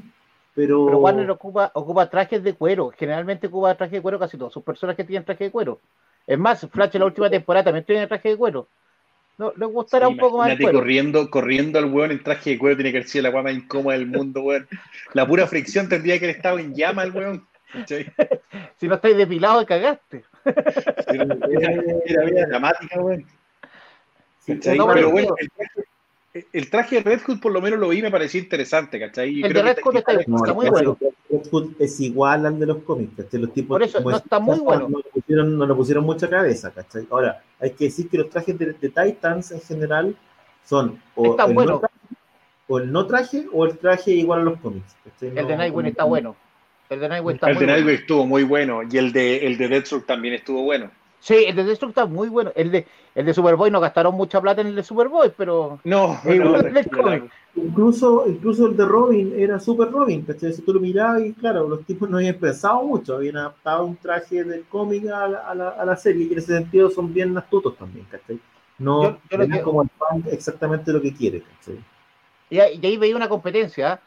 Pero, 0.55 0.87
Pero 0.87 0.99
Warner 1.01 1.31
ocupa, 1.31 1.71
ocupa 1.75 2.09
trajes 2.09 2.43
de 2.43 2.55
cuero. 2.55 2.91
Generalmente 2.97 3.49
ocupa 3.49 3.75
trajes 3.75 3.93
de 3.93 4.01
cuero 4.01 4.19
casi 4.19 4.39
todos. 4.39 4.51
Sus 4.55 4.63
personajes 4.63 5.07
tienen 5.07 5.23
traje 5.27 5.45
de 5.45 5.51
cuero. 5.51 5.79
Es 6.27 6.39
más, 6.39 6.67
Flash 6.73 6.95
en 6.95 7.01
la 7.01 7.07
última 7.07 7.29
temporada 7.29 7.65
también 7.65 7.85
tiene 7.85 8.07
traje 8.07 8.31
de 8.31 8.37
cuero. 8.39 8.67
No, 9.39 9.53
les 9.57 9.69
gustará 9.69 10.09
un 10.09 10.17
poco 10.17 10.39
más 10.39 10.47
el 10.47 10.53
Imagínate 10.55 10.63
cuero. 10.65 10.79
corriendo, 10.79 11.31
corriendo 11.31 11.79
al 11.79 11.85
weón 11.87 12.11
en 12.11 12.23
traje 12.23 12.51
de 12.51 12.59
cuero, 12.59 12.77
tiene 12.77 12.91
que 12.91 12.99
haber 12.99 13.09
sido 13.09 13.23
la 13.25 13.29
guapa 13.31 13.51
más 13.51 13.55
incómoda 13.59 13.97
del 13.99 14.07
mundo, 14.07 14.41
weón. 14.43 14.67
La 15.13 15.27
pura 15.27 15.47
fricción 15.47 15.89
tendría 15.89 16.19
que 16.19 16.25
haber 16.25 16.37
estado 16.37 16.59
en 16.59 16.75
llama 16.75 17.03
el 17.03 17.11
weón. 17.13 17.47
¿cachai? 17.73 18.07
Si 18.79 18.89
no 18.89 18.95
estáis 18.95 19.17
depilados, 19.17 19.65
cagaste. 19.67 20.25
Era, 21.09 21.25
era- 21.25 21.83
era 22.07 22.25
vida 22.25 22.47
dramática, 22.47 23.01
weón. 23.01 23.27
sí, 24.39 24.59
Pero 24.63 24.87
bueno, 24.87 25.11
bueno, 25.11 25.35
el 25.39 25.51
traje, 25.51 25.83
el 26.53 26.71
traje 26.71 26.97
de 26.97 27.03
Red 27.03 27.21
Hood 27.23 27.41
por 27.41 27.53
lo 27.53 27.61
menos 27.61 27.79
lo 27.79 27.89
vi 27.89 27.99
y 27.99 28.03
me 28.03 28.11
pareció 28.11 28.41
interesante, 28.41 28.99
¿cachai? 28.99 29.43
El 29.43 29.53
creo 29.53 29.63
de 29.63 29.75
Red 29.75 29.83
Hood 29.83 29.97
está, 29.97 30.13
no, 30.27 30.37
está 30.37 30.51
el 30.51 30.55
muy 30.55 30.69
bueno. 30.69 30.99
de 31.01 31.13
Red 31.31 31.47
Hood 31.51 31.73
es 31.79 32.01
igual 32.01 32.47
al 32.47 32.59
de 32.59 32.67
los 32.67 32.79
cómics, 32.79 33.13
¿cachai? 33.17 33.41
Los 33.41 33.53
tipos, 33.53 33.77
Por 33.77 33.83
eso, 33.83 34.01
no 34.01 34.17
está 34.17 34.39
muy 34.39 34.59
bueno. 34.59 34.89
No 34.89 34.99
le, 34.99 35.05
pusieron, 35.05 35.57
no 35.57 35.67
le 35.67 35.75
pusieron 35.75 36.05
mucha 36.05 36.29
cabeza, 36.29 36.71
¿cachai? 36.73 37.07
Ahora, 37.11 37.43
hay 37.61 37.71
que 37.71 37.85
decir 37.85 38.09
que 38.09 38.19
los 38.19 38.31
trajes 38.31 38.59
de, 38.59 38.73
de 38.73 38.89
Titans 38.89 39.53
en 39.53 39.61
general 39.61 40.17
son 40.65 41.01
o 41.15 41.25
el, 41.25 41.57
no 41.67 41.79
traje, 41.79 41.95
o 42.69 42.79
el 42.79 42.93
no 42.93 43.07
traje 43.07 43.47
o 43.53 43.65
el 43.65 43.79
traje 43.79 44.11
igual 44.13 44.41
a 44.41 44.45
los 44.45 44.61
cómics. 44.61 44.97
¿cachai? 45.05 45.37
El 45.37 45.47
de 45.47 45.57
Nightwing 45.57 45.87
está 45.87 46.05
bueno. 46.05 46.37
El 46.89 47.01
de 47.01 47.09
Nightwing 47.09 47.35
está 47.35 47.49
El 47.49 47.55
muy 47.55 47.61
de 47.61 47.67
bueno. 47.67 47.77
Nightwing 47.77 48.01
estuvo 48.01 48.27
muy 48.27 48.43
bueno 48.45 48.81
y 48.91 48.99
el 48.99 49.13
de, 49.13 49.47
el 49.47 49.57
de 49.57 49.69
Deathstroke 49.69 50.07
también 50.07 50.35
estuvo 50.35 50.63
bueno. 50.63 50.91
Sí, 51.27 51.45
el 51.45 51.57
de 51.57 51.65
Deathstroke 51.65 51.91
está 51.91 52.07
muy 52.07 52.29
bueno. 52.29 52.53
El 52.55 52.71
de, 52.71 52.87
el 53.17 53.27
de 53.27 53.35
Superboy 53.35 53.69
no 53.69 53.81
gastaron 53.81 54.15
mucha 54.15 54.41
plata 54.41 54.61
en 54.61 54.69
el 54.69 54.77
de 54.77 54.85
Superboy, 54.85 55.33
pero 55.37 55.81
No, 55.83 56.17
no, 56.25 56.53
cómic. 57.03 57.25
Incluso, 57.57 58.29
incluso 58.29 58.69
el 58.69 58.77
de 58.77 58.85
Robin 58.85 59.33
era 59.37 59.59
super 59.59 59.91
Robin, 59.91 60.23
¿cachai? 60.23 60.53
Si 60.53 60.63
tú 60.63 60.73
lo 60.73 60.79
mirabas 60.79 61.23
y 61.23 61.33
claro, 61.33 61.69
los 61.69 61.85
tipos 61.85 62.09
no 62.09 62.19
habían 62.19 62.37
pensado 62.37 62.85
mucho, 62.85 63.17
habían 63.17 63.39
adaptado 63.39 63.87
un 63.87 63.97
traje 63.97 64.45
del 64.45 64.67
cómic 64.67 65.09
a 65.09 65.27
la, 65.27 65.39
a 65.41 65.55
la, 65.57 65.69
a 65.71 65.85
la 65.85 65.97
serie 65.97 66.27
y 66.29 66.33
en 66.33 66.39
ese 66.39 66.59
sentido 66.59 66.91
son 66.91 67.13
bien 67.13 67.37
astutos 67.37 67.77
también, 67.77 68.07
¿cachai? 68.09 68.39
No 68.79 69.03
Yo- 69.03 69.19
yo 69.29 69.37
lo 69.39 69.49
ven 69.49 69.51
que- 69.51 69.63
como 69.63 69.83
el 69.83 69.89
fan 69.99 70.23
exactamente 70.31 70.93
lo 70.93 71.03
que 71.03 71.13
quiere, 71.13 71.43
¿cachai? 71.43 71.83
Y 72.51 72.61
ahí, 72.61 72.79
y 72.81 72.87
ahí 72.87 72.97
veía 72.99 73.17
una 73.17 73.29
competencia. 73.29 73.95
¿ah? 73.95 74.01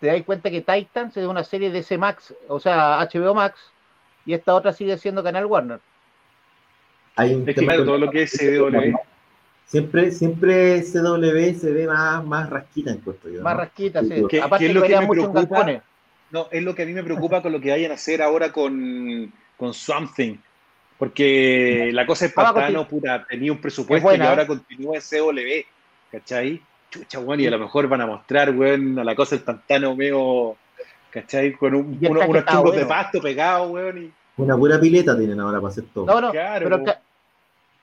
Te 0.00 0.06
das 0.06 0.22
cuenta 0.22 0.50
que 0.50 0.62
Titans 0.62 1.14
es 1.18 1.26
una 1.26 1.44
serie 1.44 1.70
de 1.70 1.82
C 1.82 1.98
Max, 1.98 2.34
o 2.48 2.58
sea, 2.58 3.00
HBO 3.00 3.34
Max, 3.34 3.58
y 4.24 4.32
esta 4.32 4.54
otra 4.54 4.72
sigue 4.72 4.96
siendo 4.96 5.22
Canal 5.22 5.44
Warner. 5.46 5.80
Hay 7.16 7.34
un 7.34 7.40
Es 7.42 7.46
que 7.46 7.54
tema 7.54 7.66
claro, 7.74 7.78
con- 7.80 7.86
todo 7.86 7.98
lo 7.98 8.10
que 8.10 8.22
es 8.22 8.32
CW. 8.32 8.96
Siempre, 9.66 10.10
siempre 10.12 10.82
CW 10.82 11.54
se 11.58 11.72
ve 11.72 11.86
más, 11.86 12.24
más 12.24 12.50
rasquita 12.50 12.90
en 12.90 12.98
cuanto 12.98 13.28
yo. 13.30 13.42
Más 13.42 13.54
¿no? 13.54 13.60
rasquita, 13.60 14.02
sí. 14.02 14.08
¿Qué- 14.10 14.24
qué 14.28 14.40
Aparte 14.42 14.66
es 14.66 14.70
que 14.70 14.74
lo 14.74 14.82
que 14.86 14.96
me 14.98 15.06
preocupa? 15.08 15.82
No, 16.30 16.48
es 16.50 16.62
lo 16.62 16.74
que 16.74 16.82
a 16.82 16.86
mí 16.86 16.92
me 16.92 17.02
preocupa 17.04 17.40
con 17.42 17.52
lo 17.52 17.60
que 17.60 17.70
vayan 17.70 17.92
a 17.92 17.94
hacer 17.94 18.20
ahora 18.20 18.52
con, 18.52 19.32
con 19.56 19.72
Swamp 19.72 20.12
Thing. 20.14 20.36
Porque 20.98 21.90
la 21.92 22.06
cosa 22.06 22.26
es 22.26 22.32
Ah, 22.36 22.52
pantano, 22.52 22.82
continu- 22.84 22.88
puta, 22.88 23.26
tenía 23.28 23.52
un 23.52 23.60
presupuesto 23.60 24.06
buena, 24.08 24.24
y 24.24 24.28
ahora 24.28 24.42
¿eh? 24.42 24.46
continúa 24.46 24.96
en 24.96 25.02
CW, 25.02 25.66
¿cachai? 26.10 26.60
Chucha, 26.90 27.18
weón, 27.18 27.40
y 27.40 27.46
a 27.46 27.50
lo 27.50 27.58
mejor 27.58 27.88
van 27.88 28.00
a 28.02 28.06
mostrar, 28.06 28.50
weón, 28.50 28.98
a 28.98 29.04
la 29.04 29.14
cosa 29.16 29.34
del 29.36 29.44
pantano 29.44 29.96
medio, 29.96 30.56
¿cachai? 31.10 31.52
Con 31.54 31.74
un, 31.74 31.98
el 32.00 32.10
uno- 32.10 32.20
unos 32.28 32.44
chungos 32.46 32.76
de 32.76 32.86
pasto 32.86 33.20
pegados, 33.20 33.70
weón, 33.70 34.04
y 34.04 34.12
Una 34.36 34.56
pura 34.56 34.80
pileta 34.80 35.16
tienen 35.16 35.38
ahora 35.40 35.58
para 35.60 35.70
hacer 35.70 35.84
todo. 35.94 36.06
No, 36.06 36.20
no, 36.20 36.30
Claro. 36.32 36.64
pero 36.68 36.84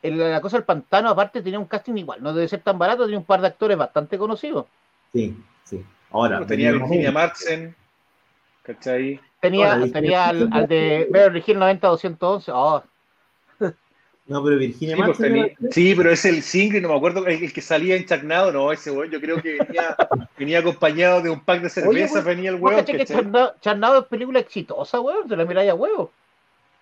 el- 0.04 0.18
la 0.18 0.42
cosa 0.42 0.58
del 0.58 0.66
pantano, 0.66 1.10
aparte, 1.10 1.42
tenía 1.42 1.60
un 1.60 1.66
casting 1.66 1.94
igual. 1.96 2.22
No 2.22 2.34
debe 2.34 2.48
ser 2.48 2.62
tan 2.62 2.78
barato, 2.78 3.04
tenía 3.04 3.20
un 3.20 3.26
par 3.26 3.40
de 3.42 3.48
actores 3.48 3.78
bastante 3.78 4.18
conocidos. 4.18 4.66
Sí, 5.14 5.38
sí. 5.64 5.86
Ahora, 6.12 6.46
tenía 6.46 6.72
Virginia 6.72 7.12
Madsen, 7.12 7.76
¿cachai? 8.64 9.20
Tenía, 9.40 9.74
Ahora, 9.74 9.88
tenía 9.92 10.28
al, 10.30 10.50
al 10.52 10.68
de 10.68 11.08
Beverly 11.10 11.44
Hills 11.46 11.60
90-211. 11.60 12.52
Oh, 12.54 12.84
No, 14.28 14.44
pero 14.44 14.58
Virginia 14.58 14.96
Sí, 14.96 15.02
pues, 15.02 15.10
Madsen 15.20 15.34
tenía- 15.34 15.46
era- 15.46 15.72
sí, 15.72 15.94
pero 15.96 16.12
es 16.12 16.26
el 16.26 16.42
single, 16.42 16.82
no 16.82 16.90
me 16.90 16.96
acuerdo, 16.96 17.26
el, 17.28 17.44
el 17.44 17.52
que 17.54 17.62
salía 17.62 17.96
enchagnado, 17.96 18.52
no, 18.52 18.72
ese 18.72 18.90
weón, 18.92 19.10
yo 19.12 19.20
creo 19.20 19.42
que 19.42 19.58
venía, 19.58 19.96
venía 20.38 20.60
acompañado 20.60 21.22
de 21.22 21.30
un 21.32 21.40
pack 21.42 21.62
de 21.64 21.70
cerveza, 21.70 22.14
weón, 22.16 22.26
venía 22.26 22.50
el 22.52 22.56
¿Vos 22.58 22.72
weón, 22.72 22.86
cachai 22.86 22.98
que. 23.06 23.52
Charnado, 23.62 24.00
es 24.02 24.06
película 24.06 24.40
exitosa, 24.40 25.00
weón? 25.02 25.28
Se 25.28 25.36
la 25.36 25.44
miráis 25.46 25.72
a 25.72 25.76
huevo. 25.76 26.12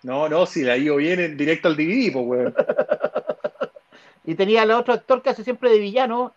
No, 0.02 0.28
no, 0.28 0.46
si 0.46 0.62
la 0.62 0.76
ido 0.76 0.96
bien 0.96 1.20
en 1.20 1.36
directo 1.36 1.68
al 1.68 1.76
DVD, 1.76 2.12
pues, 2.12 2.26
weón. 2.26 2.54
y 4.24 4.34
tenía 4.34 4.62
el 4.62 4.70
otro 4.70 4.94
actor 4.94 5.22
que 5.22 5.30
hace 5.30 5.44
siempre 5.44 5.70
de 5.70 5.78
villano, 5.78 6.32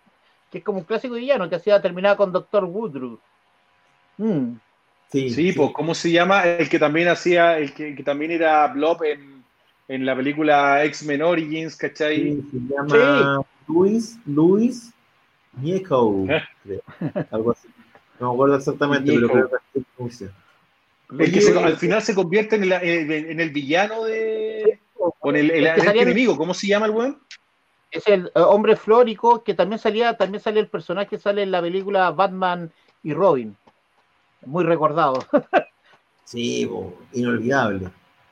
que 0.51 0.57
es 0.59 0.63
como 0.63 0.79
un 0.79 0.83
clásico 0.83 1.15
villano, 1.15 1.49
que 1.49 1.55
hacía 1.55 1.81
terminada 1.81 2.17
con 2.17 2.31
Doctor 2.31 2.65
Woodruff. 2.65 3.19
Mm. 4.17 4.55
Sí, 5.11 5.53
pues, 5.55 5.71
¿cómo 5.73 5.93
se 5.93 6.11
llama? 6.11 6.43
El 6.43 6.67
que 6.67 6.79
también 6.79 7.07
hacía, 7.07 7.59
el 7.59 7.73
que, 7.73 7.93
también 8.03 8.31
era 8.31 8.67
Blob 8.67 9.03
en, 9.03 9.43
en 9.87 10.05
la 10.07 10.15
película 10.15 10.83
X-Men 10.85 11.21
Origins, 11.21 11.75
¿cachai? 11.75 12.15
Sí, 12.15 12.49
se 12.51 12.73
llama 12.73 13.45
Luis, 13.67 14.17
Luis 14.25 14.91
Nieco, 15.53 16.25
¿Eh? 16.29 16.81
algo 17.29 17.51
así. 17.51 17.67
No 18.19 18.29
me 18.29 18.33
acuerdo 18.33 18.55
exactamente, 18.55 19.13
pero 19.13 19.29
creo 19.29 19.49
que 19.73 20.27
es 21.19 21.47
el 21.47 21.53
que 21.53 21.59
al 21.59 21.77
final 21.77 22.01
se 22.01 22.15
convierte 22.15 22.55
en 22.55 22.63
el, 22.63 22.71
en 22.71 23.39
el 23.39 23.49
villano 23.51 24.03
de. 24.03 24.79
Con 25.19 25.35
el, 25.35 25.51
el, 25.51 25.65
enemigo, 25.65 26.37
¿cómo 26.37 26.53
se 26.53 26.67
llama 26.67 26.85
el 26.85 26.91
weón? 26.91 27.21
Es 27.91 28.07
el 28.07 28.27
eh, 28.27 28.39
hombre 28.39 28.75
flórico 28.75 29.43
que 29.43 29.53
también 29.53 29.79
salía, 29.79 30.15
también 30.15 30.41
sale 30.41 30.59
el 30.59 30.69
personaje 30.69 31.09
que 31.09 31.17
sale 31.17 31.43
en 31.43 31.51
la 31.51 31.61
película 31.61 32.09
Batman 32.11 32.71
y 33.03 33.13
Robin 33.13 33.55
muy 34.45 34.63
recordado. 34.63 35.19
sí, 36.25 36.69
inolvidable. 37.13 37.89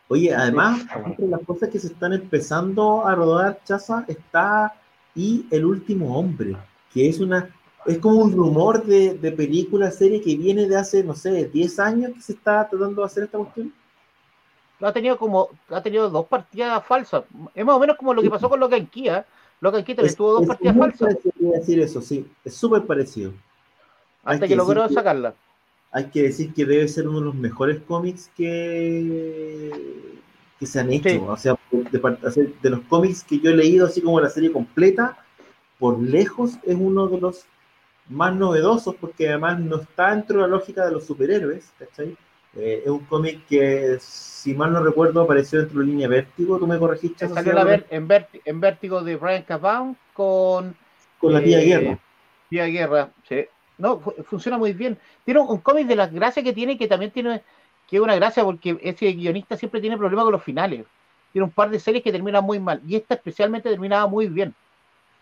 Oye, 0.07 0.33
además, 0.33 0.85
entre 1.05 1.27
las 1.27 1.41
cosas 1.41 1.69
que 1.69 1.79
se 1.79 1.87
están 1.87 2.13
empezando 2.13 3.05
a 3.07 3.15
rodar, 3.15 3.59
Chaza, 3.63 4.03
está 4.07 4.73
y 5.13 5.45
El 5.51 5.65
último 5.65 6.17
hombre, 6.17 6.55
que 6.93 7.09
es 7.09 7.19
una 7.19 7.49
es 7.85 7.97
como 7.99 8.17
un 8.17 8.31
rumor 8.31 8.83
de, 8.85 9.15
de 9.15 9.31
película, 9.31 9.91
serie 9.91 10.21
que 10.21 10.35
viene 10.35 10.67
de 10.67 10.75
hace, 10.75 11.03
no 11.03 11.15
sé, 11.15 11.45
10 11.45 11.79
años 11.79 12.11
que 12.13 12.21
se 12.21 12.33
está 12.33 12.67
tratando 12.69 13.01
de 13.01 13.05
hacer 13.05 13.23
esta 13.23 13.37
cuestión. 13.37 13.73
Ha 14.79 14.91
tenido 14.91 15.17
como, 15.17 15.49
ha 15.69 15.81
tenido 15.81 16.09
dos 16.09 16.25
partidas 16.25 16.83
falsas. 16.85 17.23
Es 17.53 17.65
más 17.65 17.75
o 17.75 17.79
menos 17.79 17.97
como 17.97 18.13
lo 18.13 18.21
que 18.21 18.29
pasó 18.29 18.49
con 18.49 18.59
Loca 18.59 18.75
en 18.75 18.87
Kia. 18.87 19.25
Loca 19.59 19.77
en 19.77 19.85
Kia 19.85 19.95
también 19.95 20.15
tuvo 20.15 20.33
dos 20.33 20.47
partidas 20.47 20.75
falsas. 20.75 21.17
decir 21.39 21.79
eso, 21.79 22.01
sí. 22.01 22.25
Es 22.43 22.55
súper 22.55 22.85
parecido. 22.85 23.31
Hasta 24.23 24.47
que, 24.47 24.55
logró 24.55 24.87
sacarla 24.89 25.35
hay 25.91 26.05
que 26.05 26.23
decir 26.23 26.53
que 26.53 26.65
debe 26.65 26.87
ser 26.87 27.07
uno 27.07 27.19
de 27.19 27.25
los 27.25 27.35
mejores 27.35 27.81
cómics 27.85 28.31
que, 28.35 29.71
que 30.57 30.65
se 30.65 30.79
han 30.79 30.91
hecho. 30.91 31.25
O 31.25 31.37
sea, 31.37 31.57
de, 31.71 32.53
de, 32.61 32.69
los 32.69 32.79
cómics 32.87 33.23
que 33.23 33.39
yo 33.39 33.51
he 33.51 33.55
leído, 33.55 33.85
así 33.85 34.01
como 34.01 34.21
la 34.21 34.29
serie 34.29 34.51
completa, 34.51 35.17
por 35.79 36.01
lejos 36.01 36.57
es 36.63 36.77
uno 36.79 37.07
de 37.07 37.19
los 37.19 37.45
más 38.11 38.35
novedosos, 38.35 38.95
porque 38.95 39.29
además 39.29 39.59
no 39.59 39.77
está 39.77 40.13
dentro 40.13 40.37
de 40.37 40.41
la 40.43 40.47
lógica 40.47 40.85
de 40.85 40.91
los 40.91 41.05
superhéroes, 41.05 41.71
¿cachai? 41.79 42.15
Eh, 42.55 42.81
es 42.83 42.91
un 42.91 43.05
cómic 43.05 43.45
que, 43.47 43.97
si 43.99 44.53
mal 44.53 44.73
no 44.73 44.83
recuerdo, 44.83 45.21
apareció 45.21 45.59
dentro 45.59 45.79
de 45.79 45.85
línea 45.85 46.07
Vértigo, 46.07 46.59
tú 46.59 46.67
me 46.67 46.77
corregiste. 46.77 47.27
Salió 47.29 47.53
la 47.53 47.75
en, 47.89 48.07
en, 48.45 48.59
Vértigo 48.59 49.01
de 49.01 49.15
Brian 49.15 49.43
Cabán 49.43 49.95
con... 50.13 50.75
Con 51.19 51.33
la 51.33 51.41
tía 51.41 51.61
eh, 51.61 51.65
Guerra. 51.65 51.99
Tía 52.49 52.65
Guerra, 52.65 53.09
sí. 53.27 53.45
No, 53.77 53.99
funciona 53.99 54.57
muy 54.57 54.73
bien. 54.73 54.97
Tiene 55.23 55.39
un, 55.39 55.59
cómic 55.59 55.87
de 55.87 55.95
las 55.95 56.11
gracias 56.11 56.43
que 56.43 56.53
tiene, 56.53 56.77
que 56.77 56.87
también 56.87 57.11
tiene, 57.11 57.41
que 57.87 57.95
es 57.95 58.01
una 58.01 58.15
gracia 58.15 58.43
porque 58.43 58.77
ese 58.81 59.11
guionista 59.13 59.55
siempre 59.55 59.79
tiene 59.79 59.97
problemas 59.97 60.25
con 60.25 60.33
los 60.33 60.43
finales. 60.43 60.85
Tiene 61.31 61.45
un 61.45 61.51
par 61.51 61.69
de 61.69 61.79
series 61.79 62.03
que 62.03 62.11
terminan 62.11 62.43
muy 62.43 62.59
mal, 62.59 62.81
y 62.85 62.97
esta 62.97 63.13
especialmente 63.15 63.69
terminaba 63.69 64.05
muy 64.07 64.27
bien. 64.27 64.53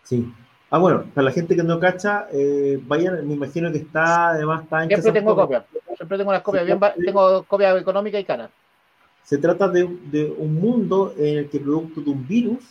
Sí. 0.02 0.32
Ah, 0.70 0.78
bueno, 0.78 1.04
para 1.14 1.24
la 1.26 1.32
gente 1.32 1.56
que 1.56 1.64
no 1.64 1.80
cacha, 1.80 2.28
eh, 2.32 2.80
vayan, 2.86 3.26
me 3.26 3.34
imagino 3.34 3.72
que 3.72 3.78
está, 3.78 4.28
además 4.28 4.62
está 4.62 4.84
en 4.84 4.88
Siempre 4.88 5.12
tengo 5.12 5.34
copias, 5.34 5.64
siempre 5.96 6.16
tengo 6.16 6.32
las 6.32 6.42
copias, 6.42 6.64
bien, 6.64 6.78
tengo 7.04 7.42
copias 7.44 7.80
económicas 7.80 8.20
y 8.20 8.24
caras. 8.24 8.50
Se 9.24 9.38
trata 9.38 9.68
de, 9.68 9.88
de 10.10 10.32
un 10.38 10.54
mundo 10.54 11.12
en 11.18 11.38
el 11.38 11.50
que 11.50 11.58
producto 11.58 12.00
de 12.00 12.10
un 12.10 12.26
virus 12.26 12.64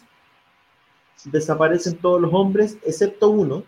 desaparecen 1.26 1.98
todos 1.98 2.22
los 2.22 2.34
hombres, 2.34 2.78
excepto 2.86 3.30
uno, 3.30 3.64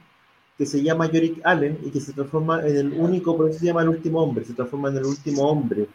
que 0.57 0.65
se 0.65 0.81
llama 0.81 1.07
Yorick 1.11 1.41
Allen 1.43 1.79
y 1.83 1.89
que 1.89 1.99
se 1.99 2.13
transforma 2.13 2.61
en 2.61 2.77
el 2.77 2.93
único, 2.93 3.35
por 3.35 3.49
eso 3.49 3.59
se 3.59 3.65
llama 3.65 3.81
el 3.81 3.89
último 3.89 4.21
hombre, 4.21 4.45
se 4.45 4.53
transforma 4.53 4.89
en 4.89 4.97
el 4.97 5.05
último 5.05 5.49
hombre 5.49 5.87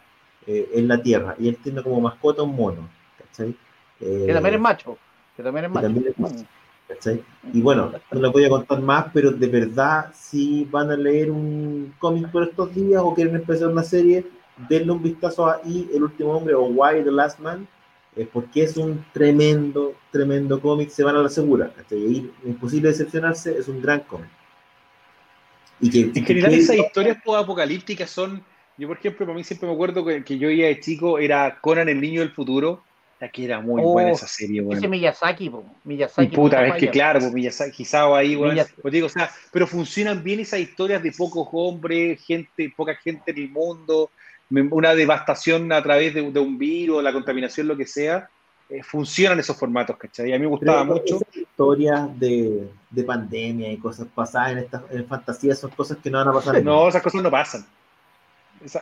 eh, 0.45 0.69
en 0.73 0.87
la 0.87 1.01
Tierra 1.01 1.35
y 1.39 1.47
él 1.47 1.57
tiene 1.57 1.81
como 1.81 2.01
mascota 2.01 2.43
un 2.43 2.55
mono, 2.55 2.87
¿cachai? 3.17 3.55
que 3.99 4.31
también 4.31 4.55
es 4.55 4.61
macho, 4.61 4.97
que 5.35 5.41
también 5.41 5.65
es 5.65 5.71
macho. 6.19 6.45
¿Cachai? 6.87 7.23
Y 7.53 7.61
bueno, 7.61 7.91
no 8.11 8.21
les 8.21 8.31
voy 8.31 8.45
a 8.45 8.49
contar 8.49 8.81
más, 8.81 9.07
pero 9.13 9.31
de 9.31 9.47
verdad, 9.47 10.11
si 10.13 10.65
van 10.65 10.91
a 10.91 10.97
leer 10.97 11.31
un 11.31 11.93
cómic 11.99 12.31
por 12.31 12.43
estos 12.43 12.73
días 12.73 13.01
o 13.03 13.13
quieren 13.13 13.35
empezar 13.35 13.69
una 13.69 13.83
serie, 13.83 14.25
denle 14.69 14.91
un 14.91 15.03
vistazo 15.03 15.47
a 15.47 15.61
Y, 15.65 15.89
el 15.93 16.03
último 16.03 16.31
hombre 16.31 16.53
o 16.53 16.63
Why 16.65 17.03
the 17.03 17.11
Last 17.11 17.39
Man, 17.39 17.67
eh, 18.15 18.27
porque 18.31 18.63
es 18.63 18.77
un 18.77 19.05
tremendo, 19.13 19.93
tremendo 20.11 20.59
cómic, 20.59 20.89
se 20.89 21.03
van 21.03 21.15
a 21.15 21.21
la 21.21 21.29
segura. 21.29 21.71
¿cachai? 21.75 21.99
Y 21.99 22.31
imposible 22.45 22.89
decepcionarse, 22.89 23.57
es 23.57 23.67
un 23.67 23.81
gran 23.81 23.99
cómic 24.01 24.29
en 25.81 26.25
general 26.25 26.53
esas 26.53 26.77
historias 26.77 27.17
apocalípticas 27.25 28.09
son, 28.09 28.43
yo 28.77 28.87
por 28.87 28.97
ejemplo, 28.97 29.25
para 29.25 29.37
mí 29.37 29.43
siempre 29.43 29.67
me 29.67 29.73
acuerdo 29.73 30.05
que, 30.05 30.37
yo 30.37 30.49
iba 30.49 30.67
de 30.67 30.79
chico, 30.79 31.19
era 31.19 31.59
Conan 31.61 31.89
el 31.89 32.01
niño 32.01 32.21
del 32.21 32.31
futuro, 32.31 32.83
la 33.19 33.29
que 33.29 33.45
era 33.45 33.59
muy 33.59 33.81
buena 33.81 34.11
oh, 34.11 34.15
esa 34.15 34.27
serie, 34.27 34.61
bueno. 34.61 34.79
Ese 34.79 34.87
Miyazaki, 34.87 35.49
po. 35.49 35.63
Miyazaki. 35.83 36.35
Puta, 36.35 36.65
es 36.67 36.75
que 36.75 36.89
claro, 36.89 37.19
pues 37.19 37.33
Miyazaki, 37.33 37.87
ahí, 38.15 38.35
bueno, 38.35 38.63
pues 38.81 38.91
digo, 38.91 39.07
o 39.07 39.09
sea, 39.09 39.29
pero 39.51 39.65
funcionan 39.65 40.23
bien 40.23 40.39
esas 40.39 40.59
historias 40.59 41.01
de 41.01 41.11
pocos 41.11 41.47
hombres, 41.51 42.23
gente, 42.23 42.71
poca 42.75 42.95
gente 42.95 43.31
en 43.31 43.37
el 43.37 43.49
mundo, 43.49 44.11
una 44.49 44.93
devastación 44.93 45.71
a 45.71 45.81
través 45.81 46.13
de, 46.13 46.31
de 46.31 46.39
un 46.39 46.57
virus, 46.57 47.03
la 47.03 47.11
contaminación, 47.11 47.67
lo 47.67 47.75
que 47.75 47.87
sea, 47.87 48.29
eh, 48.69 48.83
funcionan 48.83 49.39
esos 49.39 49.57
formatos, 49.57 49.95
¿cachai? 49.95 50.33
A 50.33 50.35
mí 50.35 50.41
me 50.41 50.47
gustaba 50.47 50.83
mucho. 50.83 51.19
Historias 51.33 52.19
de, 52.19 52.69
de, 52.89 53.03
pandemia 53.03 53.71
y 53.71 53.77
cosas 53.77 54.07
pasadas 54.13 54.51
en, 54.51 54.57
estas 54.57 54.81
en 54.91 55.07
fantasía 55.07 55.55
son 55.55 55.69
cosas 55.71 55.97
que 56.03 56.09
no 56.09 56.17
van 56.17 56.27
a 56.27 56.33
pasar. 56.33 56.61
no, 56.63 56.87
esas 56.89 57.01
cosas 57.01 57.23
no 57.23 57.31
pasan. 57.31 57.65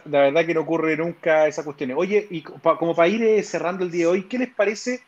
La 0.06 0.19
verdad 0.22 0.45
que 0.45 0.53
no 0.53 0.61
ocurre 0.61 0.97
nunca 0.97 1.47
esas 1.47 1.65
cuestiones. 1.65 1.97
Oye, 1.97 2.27
y 2.30 2.41
como 2.41 2.95
para 2.95 3.07
ir 3.07 3.23
eh, 3.23 3.43
cerrando 3.43 3.84
el 3.84 3.91
día 3.91 4.06
de 4.06 4.11
hoy, 4.11 4.23
¿qué 4.23 4.38
les 4.38 4.53
parece? 4.53 5.02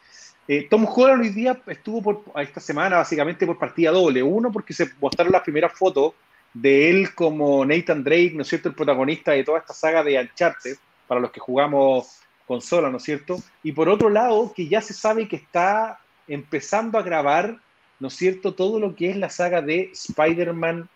Eh, 0.48 0.68
Tom 0.70 0.86
Holland 0.88 1.22
hoy 1.22 1.30
día 1.30 1.62
estuvo 1.68 2.02
por 2.02 2.24
esta 2.42 2.60
semana 2.60 2.98
básicamente 2.98 3.46
por 3.46 3.60
partida 3.60 3.92
doble. 3.92 4.24
Uno, 4.24 4.52
porque 4.52 4.74
se 4.74 4.90
mostraron 5.02 5.34
las 5.34 5.42
primeras 5.44 5.74
fotos 5.74 6.14
de 6.54 6.90
él 6.90 7.14
como 7.14 7.66
Nathan 7.66 8.04
Drake, 8.04 8.32
¿no 8.34 8.42
es 8.42 8.48
cierto? 8.48 8.70
El 8.70 8.76
protagonista 8.76 9.32
de 9.32 9.44
toda 9.44 9.60
esta 9.60 9.74
saga 9.74 10.04
de 10.04 10.20
Uncharted, 10.20 10.78
para 11.08 11.22
los 11.22 11.32
que 11.32 11.40
jugamos 11.40 12.20
consola, 12.48 12.90
¿no 12.90 12.98
es 12.98 13.04
cierto? 13.04 13.38
Y 13.62 13.74
por 13.74 13.90
otro 13.90 14.10
lado, 14.10 14.54
que 14.56 14.68
ya 14.68 14.82
se 14.82 14.94
sabe 14.94 15.28
que 15.28 15.36
está 15.36 16.00
empezando 16.28 16.98
a 16.98 17.04
grabar, 17.04 17.58
¿no 18.00 18.08
es 18.08 18.16
cierto?, 18.16 18.54
todo 18.54 18.80
lo 18.80 18.96
que 18.96 19.10
es 19.10 19.18
la 19.18 19.30
saga 19.30 19.62
de 19.62 19.92
Spider-Man 19.94 20.90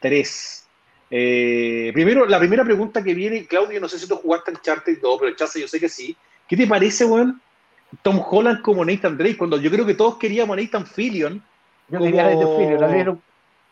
3. 0.00 0.63
Eh, 1.10 1.90
primero, 1.92 2.26
la 2.26 2.38
primera 2.38 2.64
pregunta 2.64 3.02
que 3.02 3.14
viene, 3.14 3.46
Claudio, 3.46 3.80
no 3.80 3.88
sé 3.88 3.98
si 3.98 4.08
tú 4.08 4.16
jugaste 4.16 4.50
en 4.50 4.56
Charter 4.58 5.00
2, 5.00 5.20
pero 5.20 5.36
Chase 5.36 5.60
yo 5.60 5.68
sé 5.68 5.78
que 5.78 5.88
sí. 5.88 6.16
¿Qué 6.48 6.56
te 6.56 6.66
parece, 6.66 7.04
weón, 7.04 7.40
Tom 8.02 8.22
Holland 8.28 8.62
como 8.62 8.84
Nathan 8.84 9.16
Drake? 9.16 9.36
Cuando 9.36 9.58
yo 9.58 9.70
creo 9.70 9.86
que 9.86 9.94
todos 9.94 10.16
queríamos 10.16 10.56
a 10.56 10.60
Nathan 10.60 10.86
Fillion. 10.86 11.42
Yo 11.88 11.98
como... 11.98 12.04
quería 12.04 12.34
Nathan 12.34 12.56
Fillion, 12.56 13.22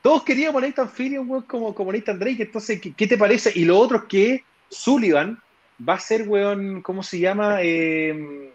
Todos 0.02 0.22
queríamos 0.22 0.62
a 0.62 0.66
Nathan 0.66 0.88
Fillion, 0.90 1.28
weón, 1.28 1.42
como, 1.42 1.74
como 1.74 1.92
Nathan 1.92 2.18
Drake. 2.18 2.42
Entonces, 2.42 2.80
¿qué, 2.80 2.92
¿qué, 2.92 3.06
te 3.06 3.18
parece? 3.18 3.52
Y 3.54 3.64
lo 3.64 3.78
otro 3.78 3.98
es 3.98 4.04
que 4.04 4.44
Sullivan, 4.68 5.38
va 5.86 5.94
a 5.94 6.00
ser, 6.00 6.28
weón, 6.28 6.82
¿cómo 6.82 7.02
se 7.02 7.18
llama? 7.18 7.58
Eh, 7.60 8.52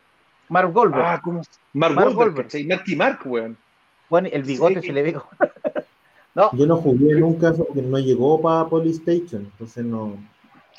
Mark 0.49 0.71
Goldberg. 0.71 1.05
Ah, 1.05 1.21
¿cómo? 1.23 1.41
Mark, 1.73 1.95
Mark 1.95 2.13
Goldberg, 2.13 2.51
Sí, 2.51 2.63
Marky 2.63 2.95
Mark, 2.95 3.19
weón. 3.25 3.57
Bueno, 4.09 4.29
el 4.31 4.43
bigote 4.43 4.81
se 4.81 4.93
le 4.93 5.03
ve. 5.03 5.15
no. 6.37 6.51
Yo 6.53 6.65
no 6.65 6.77
jugué 6.77 7.15
nunca 7.15 7.51
porque 7.51 7.81
no 7.81 7.97
llegó 7.97 8.41
para 8.41 8.69
Polystation, 8.69 9.43
entonces 9.51 9.83
no. 9.83 10.17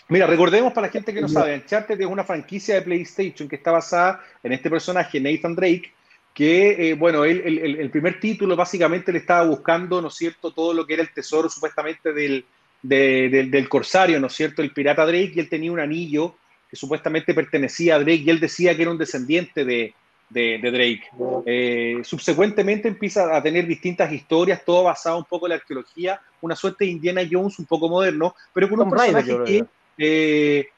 Mira, 0.09 0.27
recordemos 0.27 0.73
para 0.73 0.87
la 0.87 0.93
gente 0.93 1.13
que 1.13 1.21
no 1.21 1.29
sabe, 1.29 1.55
Uncharted 1.57 2.01
es 2.01 2.07
una 2.07 2.25
franquicia 2.25 2.77
de 2.77 2.83
PlayStation 2.83 3.49
que 3.49 3.57
está 3.57 3.73
basada 3.73 4.21
en 4.43 4.53
este 4.53 4.71
personaje, 4.71 5.21
Nathan 5.21 5.55
Drake, 5.55 5.93
que, 6.33 6.91
eh, 6.91 6.95
bueno, 6.95 7.25
él, 7.25 7.43
el, 7.45 7.77
el, 7.77 7.91
primer 7.91 8.21
título 8.21 8.57
básicamente 8.57 9.13
le 9.13 9.19
estaba 9.19 9.47
buscando, 9.47 10.01
¿no 10.01 10.09
es 10.09 10.15
cierto?, 10.15 10.53
todo 10.53 10.73
lo 10.73 10.87
que 10.87 10.95
era 10.95 11.03
el 11.03 11.13
tesoro 11.13 11.51
supuestamente 11.51 12.13
del, 12.13 12.45
del 12.83 13.69
corsario, 13.69 14.21
¿no 14.21 14.29
es 14.29 14.33
cierto? 14.33 14.63
El 14.63 14.73
pirata 14.73 15.05
Drake, 15.05 15.33
y 15.35 15.41
él 15.41 15.49
tenía 15.49 15.73
un 15.73 15.81
anillo 15.81 16.37
que 16.71 16.77
supuestamente 16.77 17.35
pertenecía 17.35 17.97
a 17.97 17.99
Drake, 17.99 18.23
y 18.25 18.31
él 18.31 18.41
decía 18.41 18.75
que 18.77 18.83
era 18.83 18.91
un 18.91 18.99
descendiente 18.99 19.65
de, 19.65 19.93
Drake. 20.31 21.03
Eh, 21.47 22.01
subsecuentemente 22.03 22.89
empieza 22.89 23.35
a 23.37 23.43
tener 23.43 23.67
distintas 23.67 24.13
historias, 24.13 24.65
todo 24.65 24.85
basado 24.85 25.19
un 25.19 25.25
poco 25.25 25.47
en 25.47 25.51
la 25.51 25.57
arqueología, 25.57 26.21
una 26.41 26.55
suerte 26.55 26.85
de 26.85 26.93
Indiana 26.93 27.23
Jones 27.31 27.59
un 27.59 27.67
poco 27.67 27.89
moderno, 27.89 28.35
pero 28.53 28.69
con 28.69 28.81
un 28.81 28.91
personaje 28.91 29.39
que... 29.45 29.65
Eh, 29.99 30.69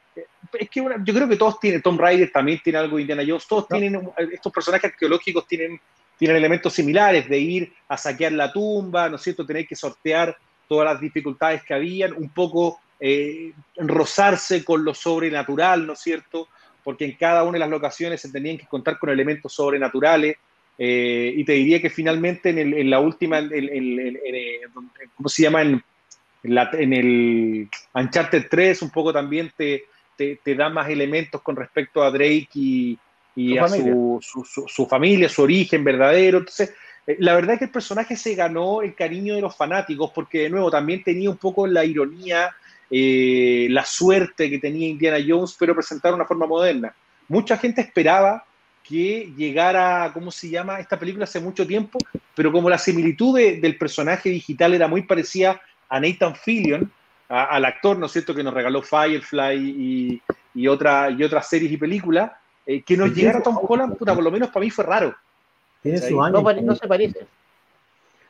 es 0.59 0.68
que 0.68 0.82
yo 1.05 1.14
creo 1.14 1.28
que 1.28 1.36
todos 1.36 1.60
tienen, 1.60 1.82
Tom 1.82 1.98
Raider 1.98 2.31
también 2.32 2.60
tiene 2.62 2.78
algo 2.78 2.97
de 2.97 3.02
Indiana 3.02 3.22
Jones, 3.27 3.47
todos 3.47 3.68
tienen, 3.68 4.10
estos 4.32 4.52
personajes 4.52 4.90
arqueológicos 4.90 5.47
tienen, 5.47 5.81
tienen 6.18 6.36
elementos 6.36 6.72
similares 6.72 7.28
de 7.28 7.39
ir 7.39 7.72
a 7.89 7.97
saquear 7.97 8.32
la 8.32 8.52
tumba, 8.52 9.09
¿no 9.09 9.16
es 9.16 9.22
cierto?, 9.22 9.47
tener 9.47 9.66
que 9.66 9.77
sortear 9.77 10.36
todas 10.68 10.93
las 10.93 11.01
dificultades 11.01 11.62
que 11.62 11.74
habían, 11.74 12.14
un 12.14 12.31
poco 12.31 12.81
eh, 12.98 13.52
rozarse 13.77 14.64
con 14.64 14.85
lo 14.85 14.94
sobrenatural, 14.94 15.86
¿no 15.86 15.94
es 15.94 16.01
cierto? 16.01 16.48
Porque 16.82 17.05
en 17.05 17.12
cada 17.12 17.43
una 17.44 17.52
de 17.52 17.61
las 17.61 17.70
locaciones 17.70 18.20
se 18.20 18.31
tenían 18.31 18.59
que 18.59 18.66
contar 18.66 18.98
con 18.98 19.11
elementos 19.11 19.52
sobrenaturales. 19.52 20.36
Eh, 20.78 21.35
y 21.36 21.44
te 21.44 21.52
diría 21.52 21.81
que 21.81 21.90
finalmente 21.90 22.51
en, 22.51 22.89
la 22.89 23.01
última, 23.01 23.39
eh, 23.39 24.61
¿cómo 25.15 25.28
se 25.28 25.43
llama? 25.43 25.61
En, 25.62 25.82
en, 26.43 26.93
el 26.93 27.69
Uncharted 27.93 28.47
3 28.48 28.82
un 28.82 28.90
poco 28.90 29.12
también 29.12 29.52
te, 29.55 29.85
te, 30.16 30.55
da 30.55 30.69
más 30.69 30.89
elementos 30.89 31.43
con 31.43 31.57
respecto 31.57 32.02
a 32.02 32.11
Drake 32.11 32.48
y, 32.55 32.98
y 33.36 33.59
a 33.59 33.69
su, 33.69 34.20
su, 34.69 34.86
familia, 34.86 35.28
su 35.28 35.43
origen 35.43 35.85
verdadero. 35.85 36.39
Entonces, 36.39 36.74
eh, 37.07 37.16
la 37.19 37.35
verdad 37.35 37.55
es 37.55 37.59
que 37.61 37.65
el 37.66 37.70
personaje 37.70 38.16
se 38.16 38.35
ganó 38.35 38.82
el 38.82 38.94
cariño 38.94 39.35
de 39.35 39.40
los 39.40 39.57
fanáticos 39.57 40.11
porque, 40.15 40.43
de 40.43 40.51
nuevo, 40.51 40.70
también 40.70 41.02
tenía 41.02 41.31
un 41.31 41.39
poco 41.39 41.66
la 41.66 41.85
ironía, 41.85 42.55
eh, 42.90 43.68
la 43.70 43.84
suerte 43.84 44.50
que 44.50 44.58
tenía 44.58 44.88
Indiana 44.88 45.18
Jones, 45.26 45.56
pero 45.58 45.74
presentar 45.74 46.12
una 46.12 46.24
forma 46.24 46.46
moderna. 46.46 46.94
Mucha 47.28 47.56
gente 47.56 47.80
esperaba 47.80 48.44
que 48.82 49.32
llegara, 49.36 50.10
¿cómo 50.12 50.30
se 50.30 50.50
llama? 50.50 50.80
Esta 50.80 50.98
película 50.98 51.24
hace 51.24 51.38
mucho 51.38 51.66
tiempo, 51.66 51.98
pero 52.34 52.50
como 52.50 52.68
la 52.68 52.78
similitud 52.78 53.38
del 53.38 53.78
personaje 53.78 54.30
digital 54.30 54.74
era 54.74 54.88
muy 54.88 55.02
parecida 55.02 55.60
a 55.88 56.00
Nathan 56.00 56.34
Fillion, 56.34 56.90
al 57.28 57.64
actor, 57.64 57.96
¿no 57.96 58.06
es 58.06 58.12
cierto?, 58.12 58.34
que 58.34 58.42
nos 58.42 58.52
regaló 58.52 58.82
Firefly 58.82 59.56
y, 59.56 60.22
y, 60.54 60.66
otra, 60.66 61.10
y 61.10 61.22
otras 61.22 61.48
series 61.48 61.70
y 61.70 61.76
películas, 61.76 62.32
eh, 62.66 62.82
que 62.82 62.96
nos 62.96 63.14
llegara 63.14 63.40
Tom 63.42 63.58
Holland, 63.60 63.96
puta, 63.96 64.14
por 64.14 64.24
lo 64.24 64.30
menos 64.32 64.48
para 64.48 64.64
mí 64.64 64.70
fue 64.70 64.84
raro. 64.84 65.14
No, 66.66 66.74
se 66.74 66.88
parece. 66.88 67.26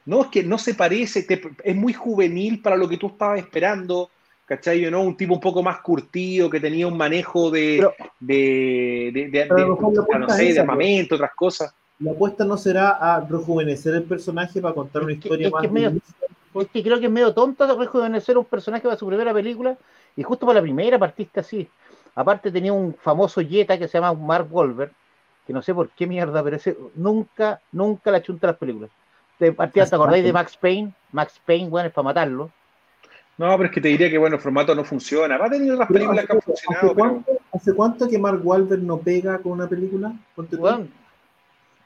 No, 0.05 0.23
es 0.23 0.29
que 0.29 0.43
no 0.43 0.59
se 0.59 0.75
parece, 0.75 1.27
es 1.65 1.77
muy 1.77 1.93
juvenil 1.93 2.61
para 2.61 2.77
lo 2.77 2.89
que 2.89 2.99
tú 2.99 3.09
estabas 3.09 3.39
esperando, 3.39 4.11
¿cachai? 4.51 4.91
¿no? 4.91 5.03
Un 5.03 5.17
tipo 5.17 5.35
un 5.35 5.41
poco 5.41 5.63
más 5.63 5.79
curtido, 5.81 6.51
que 6.51 6.59
tenía 6.59 6.89
un 6.89 6.97
manejo 6.97 7.53
de, 7.53 7.89
de, 8.19 9.11
de, 9.15 9.29
de, 9.31 9.47
no 9.47 10.29
sé, 10.29 10.53
de 10.53 10.59
armamento, 10.59 11.15
otras 11.15 11.31
cosas. 11.37 11.73
La 12.01 12.11
apuesta 12.11 12.45
no 12.45 12.57
será 12.57 12.91
a 12.91 13.21
rejuvenecer 13.21 13.95
el 13.95 14.03
personaje 14.03 14.61
para 14.61 14.75
contar 14.75 15.05
una 15.05 15.13
historia 15.13 15.51
más. 15.51 15.65
Es 15.65 16.67
que 16.67 16.83
creo 16.83 16.99
que 16.99 17.07
es 17.07 17.13
medio 17.13 17.33
tonto 17.33 17.79
rejuvenecer 17.79 18.37
un 18.37 18.45
personaje 18.45 18.83
para 18.83 18.97
su 18.97 19.07
primera 19.07 19.33
película 19.33 19.79
y 20.17 20.25
justo 20.25 20.47
para 20.47 20.59
la 20.59 20.63
primera 20.63 20.99
partiste 20.99 21.39
así. 21.39 21.69
Aparte 22.17 22.51
tenía 22.51 22.73
un 22.73 22.93
famoso 22.93 23.41
Jetta 23.41 23.79
que 23.79 23.87
se 23.87 23.99
llama 23.99 24.15
Mark 24.15 24.49
Wolver, 24.51 24.91
que 25.47 25.53
no 25.53 25.63
sé 25.63 25.73
por 25.73 25.91
qué 25.91 26.09
mierda, 26.09 26.43
pero 26.43 26.57
ese 26.57 26.77
nunca, 26.97 27.61
nunca 27.71 28.11
la 28.11 28.21
chunta 28.21 28.49
las 28.49 28.57
películas. 28.57 28.91
De 29.39 29.53
partida, 29.53 29.87
¿te 29.87 29.95
acordáis 29.95 30.25
de 30.25 30.33
Max 30.33 30.57
Payne? 30.57 30.93
Max 31.13 31.41
Payne, 31.47 31.69
bueno, 31.69 31.87
es 31.87 31.95
para 31.95 32.07
matarlo. 32.07 32.51
No, 33.41 33.57
pero 33.57 33.71
es 33.71 33.75
que 33.75 33.81
te 33.81 33.89
diría 33.89 34.11
que, 34.11 34.19
bueno, 34.19 34.37
el 34.37 34.43
formato 34.43 34.75
no 34.75 34.85
funciona. 34.85 35.39
Va 35.39 35.47
a 35.47 35.51
tener 35.51 35.73
otras 35.73 35.89
películas 35.89 36.27
que 36.27 36.33
han 36.35 36.43
funcionado. 36.43 36.89
¿hace 36.89 36.95
cuánto, 36.95 37.33
¿Hace 37.55 37.73
cuánto 37.73 38.07
que 38.07 38.19
Mark 38.19 38.43
Wolver 38.43 38.79
no 38.81 38.99
pega 38.99 39.39
con 39.39 39.53
una 39.53 39.67
película? 39.67 40.13
Bueno, 40.37 40.89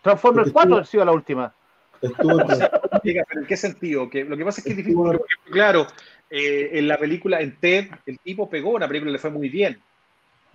Transformers 0.02 0.50
4 0.50 0.78
ha 0.78 0.84
sido 0.84 1.04
la 1.04 1.12
última. 1.12 1.54
¿Pero 2.00 3.24
¿En 3.36 3.46
qué 3.46 3.56
sentido? 3.56 4.10
Que 4.10 4.24
lo 4.24 4.36
que 4.36 4.44
pasa 4.44 4.60
es 4.60 4.64
que 4.64 4.70
es 4.72 4.76
difícil, 4.78 5.20
claro, 5.52 5.86
eh, 6.28 6.70
en 6.72 6.88
la 6.88 6.98
película, 6.98 7.40
en 7.40 7.54
TED, 7.54 7.86
el 8.04 8.18
tipo 8.18 8.50
pegó, 8.50 8.70
una 8.70 8.88
película 8.88 9.12
le 9.12 9.18
fue 9.18 9.30
muy 9.30 9.48
bien. 9.48 9.80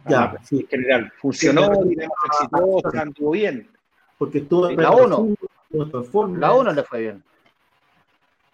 Ya, 0.06 0.24
ah, 0.24 0.38
sí. 0.44 0.60
En 0.60 0.68
general, 0.68 1.14
funcionó, 1.16 1.76
sí, 1.76 1.96
exitoso, 2.26 2.92
anduvo 2.94 3.32
bien. 3.32 3.70
Porque 4.18 4.40
estuvo 4.40 4.70
la 4.70 4.92
1. 4.92 5.36
La 6.38 6.52
1 6.52 6.74
le 6.74 6.84
fue 6.84 7.00
bien. 7.00 7.24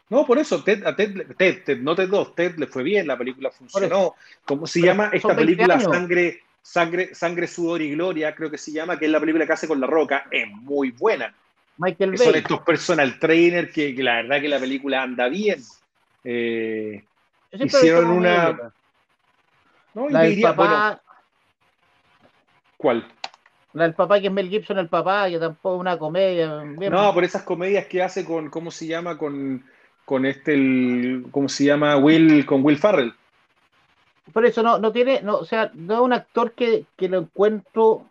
No, 0.10 0.26
por 0.26 0.38
eso, 0.38 0.64
Ted, 0.64 0.86
a 0.86 0.95
Ted, 0.95 1.36
Ted, 1.36 1.80
no 1.80 1.95
Ted 1.95 2.10
2, 2.10 2.36
Ted 2.36 2.57
le 2.57 2.68
fue 2.68 2.84
bien, 2.84 3.07
la 3.07 3.18
película 3.18 3.49
funcionó. 3.49 4.15
¿Cómo 4.45 4.68
se 4.68 4.82
llama 4.82 5.10
esta 5.11 5.36
película? 5.36 5.80
Sangre, 5.80 6.44
Sangre, 6.61 7.15
Sangre, 7.15 7.48
Sudor 7.48 7.82
y 7.82 7.91
Gloria, 7.91 8.36
creo 8.36 8.52
que 8.52 8.60
se 8.60 8.72
llama, 8.72 8.99
que 8.99 9.06
es 9.06 9.11
la 9.11 9.19
película 9.19 9.48
que 9.48 9.53
hace 9.53 9.68
con 9.68 9.82
La 9.82 9.88
Roca, 9.88 10.27
es 10.30 10.48
muy 10.48 10.91
buena. 10.91 11.34
Michael 11.77 12.11
Bay. 12.11 12.19
Son 12.19 12.36
estos 12.36 12.61
personal 12.61 13.19
trainer 13.19 13.72
que, 13.72 13.94
la 13.98 14.18
verdad 14.18 14.41
que 14.41 14.48
la 14.48 14.60
película 14.60 15.02
anda 15.02 15.27
bien. 15.27 15.61
Eh, 16.23 17.03
hicieron 17.52 18.11
una. 18.11 18.73
No, 19.94 20.10
la 20.10 20.22
del 20.22 20.41
papá. 20.41 21.02
¿Cuál? 22.77 23.07
La 23.73 23.84
del 23.84 23.94
papá 23.94 24.22
que 24.22 24.27
es 24.27 24.34
Mel 24.34 24.49
Gibson, 24.49 24.77
el 24.77 24.88
papá, 24.88 25.30
que 25.30 25.40
tampoco 25.40 25.76
es 25.76 25.82
una 25.82 25.98
comedia. 25.98 26.64
no, 26.64 27.14
por 27.14 27.23
esas 27.23 27.44
comedias 27.44 27.88
que 27.88 28.03
hace 28.03 28.23
con, 28.23 28.49
¿cómo 28.49 28.72
se 28.72 28.88
llama? 28.88 29.18
Con, 29.18 29.65
con 30.06 30.26
este, 30.26 30.53
el, 30.53 31.26
¿cómo 31.32 31.49
se 31.49 31.65
llama? 31.65 31.98
Will, 31.98 32.45
con 32.45 32.64
Will 32.64 32.77
Farrell. 32.77 33.14
Por 34.32 34.45
eso 34.45 34.64
no, 34.64 34.80
no 34.80 34.91
tiene, 34.91 35.22
no, 35.22 35.38
o 35.38 35.45
sea, 35.45 35.72
no 35.73 35.95
es 35.95 35.99
un 35.99 36.14
actor 36.14 36.53
que, 36.53 36.86
que 36.95 37.10
lo 37.10 37.19
encuentro 37.19 38.06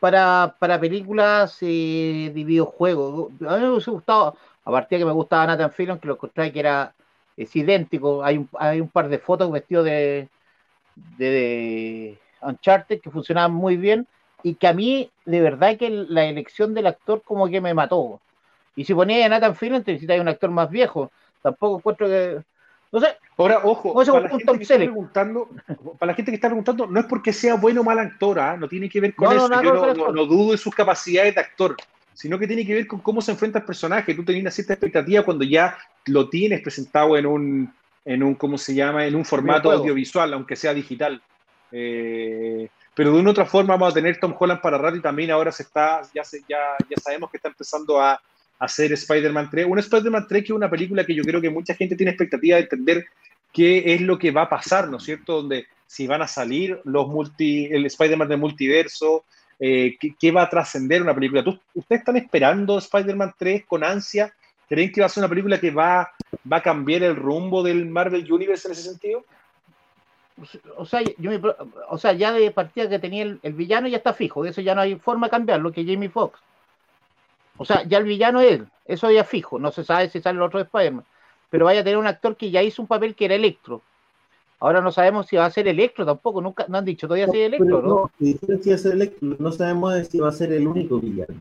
para, 0.00 0.56
para 0.58 0.78
películas 0.78 1.58
eh, 1.62 2.30
de 2.34 2.44
videojuegos. 2.44 3.32
A 3.46 3.56
mí 3.56 3.62
me 3.62 3.70
hubiese 3.70 3.90
gustado, 3.90 4.36
aparte 4.64 4.94
de 4.94 5.00
que 5.00 5.06
me 5.06 5.12
gustaba 5.12 5.46
Nathan 5.46 5.72
Fillion, 5.72 5.98
que 5.98 6.06
lo 6.06 6.14
encontré 6.14 6.52
que 6.52 6.60
era 6.60 6.94
es 7.36 7.54
idéntico. 7.54 8.22
Hay 8.24 8.38
un, 8.38 8.48
hay 8.58 8.80
un 8.80 8.88
par 8.88 9.08
de 9.08 9.18
fotos 9.18 9.50
vestidos 9.50 9.84
de, 9.84 10.28
de, 11.16 12.18
Uncharted 12.42 13.00
que 13.00 13.10
funcionaban 13.10 13.52
muy 13.52 13.76
bien 13.76 14.06
y 14.42 14.54
que 14.54 14.66
a 14.66 14.72
mí, 14.72 15.10
de 15.24 15.40
verdad, 15.40 15.76
que 15.76 15.90
la 15.90 16.24
elección 16.26 16.74
del 16.74 16.86
actor 16.86 17.22
como 17.24 17.48
que 17.48 17.60
me 17.60 17.74
mató. 17.74 18.20
Y 18.78 18.84
si 18.84 18.94
ponía 18.94 19.26
a 19.26 19.28
Nathan 19.28 19.56
Fillion, 19.56 19.82
te 19.82 19.90
necesitas 19.90 20.20
un 20.20 20.28
actor 20.28 20.50
más 20.50 20.70
viejo. 20.70 21.10
Tampoco 21.42 21.78
encuentro 21.78 22.06
que 22.06 22.38
no 22.92 23.00
sé. 23.00 23.08
Ahora, 23.36 23.60
ojo, 23.64 23.92
para 23.92 24.20
la, 24.22 24.28
gente 24.28 24.56
que 24.56 24.62
está 24.62 24.76
preguntando, 24.76 25.48
para 25.98 26.12
la 26.12 26.14
gente 26.14 26.30
que 26.30 26.36
está 26.36 26.48
preguntando, 26.48 26.86
no 26.86 27.00
es 27.00 27.06
porque 27.06 27.32
sea 27.32 27.56
bueno 27.56 27.80
o 27.80 27.84
mal 27.84 27.98
actor, 27.98 28.38
¿ah? 28.38 28.56
no 28.56 28.68
tiene 28.68 28.88
que 28.88 29.00
ver 29.00 29.16
con 29.16 29.32
eso. 29.32 29.48
Yo 29.62 30.12
no, 30.12 30.26
dudo 30.26 30.52
de 30.52 30.58
sus 30.58 30.72
capacidades 30.72 31.34
de 31.34 31.40
actor, 31.40 31.76
sino 32.14 32.38
que 32.38 32.46
tiene 32.46 32.64
que 32.64 32.74
ver 32.74 32.86
con 32.86 33.00
cómo 33.00 33.20
se 33.20 33.32
enfrenta 33.32 33.58
el 33.58 33.64
personaje. 33.64 34.14
Tú 34.14 34.24
tenías 34.24 34.42
una 34.42 34.50
cierta 34.52 34.74
expectativa 34.74 35.24
cuando 35.24 35.44
ya 35.44 35.76
lo 36.06 36.28
tienes 36.28 36.60
presentado 36.62 37.16
en 37.16 37.26
un, 37.26 37.74
en 38.04 38.22
un 38.22 38.36
¿cómo 38.36 38.56
se 38.56 38.74
llama? 38.74 39.06
En 39.06 39.16
un 39.16 39.24
formato 39.24 39.72
audiovisual, 39.72 40.32
aunque 40.32 40.54
sea 40.54 40.72
digital. 40.72 41.20
Eh, 41.72 42.68
pero 42.94 43.12
de 43.12 43.18
una 43.18 43.30
u 43.30 43.32
otra 43.32 43.44
forma 43.44 43.74
vamos 43.74 43.90
a 43.90 43.94
tener 43.94 44.18
Tom 44.18 44.34
Holland 44.38 44.60
para 44.60 44.78
rato 44.78 44.96
y 44.96 45.02
también 45.02 45.32
ahora 45.32 45.52
se 45.52 45.64
está, 45.64 46.00
ya, 46.14 46.24
se, 46.24 46.42
ya, 46.48 46.58
ya 46.88 46.96
sabemos 47.02 47.30
que 47.30 47.36
está 47.36 47.48
empezando 47.48 48.00
a, 48.00 48.20
hacer 48.58 48.92
Spider-Man 48.92 49.50
3. 49.50 49.66
Un 49.66 49.78
Spider-Man 49.78 50.26
3 50.28 50.42
que 50.42 50.52
es 50.52 50.56
una 50.56 50.70
película 50.70 51.04
que 51.04 51.14
yo 51.14 51.22
creo 51.22 51.40
que 51.40 51.50
mucha 51.50 51.74
gente 51.74 51.96
tiene 51.96 52.10
expectativa 52.10 52.56
de 52.56 52.62
entender 52.62 53.06
qué 53.52 53.94
es 53.94 54.00
lo 54.00 54.18
que 54.18 54.30
va 54.30 54.42
a 54.42 54.48
pasar, 54.48 54.88
¿no 54.88 54.98
es 54.98 55.04
cierto? 55.04 55.36
Donde 55.36 55.66
si 55.86 56.06
van 56.06 56.22
a 56.22 56.28
salir 56.28 56.80
los 56.84 57.08
multi, 57.08 57.66
el 57.66 57.86
Spider-Man 57.86 58.28
de 58.28 58.36
multiverso, 58.36 59.24
eh, 59.58 59.96
¿qué, 60.18 60.30
va 60.30 60.42
a 60.42 60.50
trascender 60.50 61.02
una 61.02 61.14
película. 61.14 61.42
¿Ustedes 61.74 62.00
están 62.00 62.16
esperando 62.16 62.78
Spider-Man 62.78 63.34
3 63.36 63.64
con 63.66 63.82
ansia? 63.82 64.32
¿Creen 64.68 64.92
que 64.92 65.00
va 65.00 65.06
a 65.06 65.10
ser 65.10 65.22
una 65.22 65.30
película 65.30 65.58
que 65.58 65.70
va, 65.70 66.12
va 66.50 66.58
a 66.58 66.62
cambiar 66.62 67.02
el 67.02 67.16
rumbo 67.16 67.62
del 67.62 67.86
Marvel 67.86 68.30
Universe 68.30 68.68
en 68.68 68.72
ese 68.72 68.82
sentido? 68.82 69.24
O 70.76 70.84
sea, 70.84 71.02
yo 71.16 71.32
o 71.88 71.98
sea, 71.98 72.12
ya 72.12 72.32
de 72.32 72.50
partida 72.52 72.88
que 72.88 73.00
tenía 73.00 73.24
el, 73.24 73.40
el, 73.42 73.54
villano 73.54 73.88
ya 73.88 73.96
está 73.96 74.12
fijo, 74.12 74.44
de 74.44 74.50
eso 74.50 74.60
ya 74.60 74.74
no 74.74 74.82
hay 74.82 74.94
forma 74.94 75.26
de 75.26 75.30
cambiarlo, 75.32 75.72
que 75.72 75.84
Jamie 75.84 76.10
Foxx. 76.10 76.38
O 77.58 77.64
sea, 77.64 77.82
ya 77.84 77.98
el 77.98 78.04
villano 78.04 78.40
es 78.40 78.52
él, 78.52 78.68
eso 78.84 79.10
ya 79.10 79.24
fijo, 79.24 79.58
no 79.58 79.70
se 79.70 79.84
sabe 79.84 80.08
si 80.08 80.20
sale 80.20 80.36
el 80.36 80.42
otro 80.42 80.60
Spider-Man, 80.60 81.04
pero 81.50 81.66
vaya 81.66 81.80
a 81.80 81.84
tener 81.84 81.98
un 81.98 82.06
actor 82.06 82.36
que 82.36 82.50
ya 82.50 82.62
hizo 82.62 82.80
un 82.80 82.88
papel 82.88 83.14
que 83.14 83.26
era 83.26 83.34
Electro. 83.34 83.82
Ahora 84.60 84.80
no 84.80 84.90
sabemos 84.90 85.26
si 85.26 85.36
va 85.36 85.44
a 85.44 85.50
ser 85.50 85.68
Electro 85.68 86.06
tampoco, 86.06 86.40
nunca 86.40 86.66
no 86.68 86.78
han 86.78 86.84
dicho 86.84 87.06
todavía 87.06 87.28
si 87.28 87.40
es 87.40 87.46
Electro, 87.46 87.82
¿no? 87.82 87.88
No, 87.88 88.10
si 88.18 88.38
va 88.70 88.74
a 88.74 88.78
ser 88.78 88.92
Electro, 88.92 89.36
no 89.38 89.52
sabemos 89.52 90.08
si 90.08 90.18
va 90.18 90.28
a 90.28 90.32
ser 90.32 90.52
el 90.52 90.66
único 90.66 90.98
villano. 90.98 91.34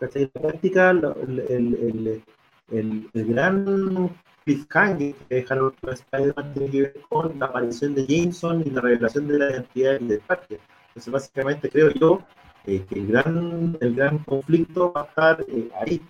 En 0.00 0.30
la 0.34 0.40
práctica, 0.40 0.90
el, 0.90 1.44
el, 1.48 2.22
el, 2.70 3.10
gran 3.14 4.10
cliffhanger 4.44 5.14
que 5.14 5.34
dejaron 5.34 5.74
Spider-Man 5.82 6.52
tiene 6.52 6.70
que 6.70 6.80
ver 6.82 7.00
con 7.08 7.38
la 7.38 7.46
aparición 7.46 7.94
de 7.94 8.06
Jameson 8.06 8.62
y 8.66 8.70
la 8.70 8.80
revelación 8.80 9.28
de 9.28 9.38
la 9.38 9.50
identidad 9.50 10.00
del 10.00 10.20
parque. 10.20 10.60
Entonces, 10.88 11.12
básicamente, 11.12 11.70
creo 11.70 11.90
yo 11.90 12.20
eh, 12.66 12.84
que 12.88 12.98
el 12.98 13.06
gran, 13.08 13.76
el 13.80 13.94
gran 13.94 14.18
conflicto 14.18 14.92
va 14.92 15.02
a 15.02 15.04
estar 15.04 15.44
eh, 15.48 15.70
ahí, 15.80 16.00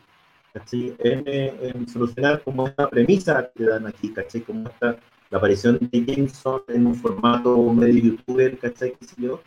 En, 0.99 1.89
solucionar 1.89 2.43
como 2.43 2.69
esta 2.69 2.89
premisa 2.89 3.51
que 3.55 3.65
dan 3.65 3.87
aquí, 3.87 4.13
¿cachai? 4.13 4.43
Como 4.43 4.69
esta, 4.69 4.97
la 5.31 5.39
aparición 5.39 5.79
de 5.81 6.05
Jameson 6.05 6.63
en 6.69 6.87
un 6.87 6.95
formato 6.95 7.57
medio 7.73 8.05
youtuber, 8.05 8.57
¿cachai? 8.59 8.93
¿Qué 8.93 9.05
sé 9.05 9.15
yo? 9.19 9.41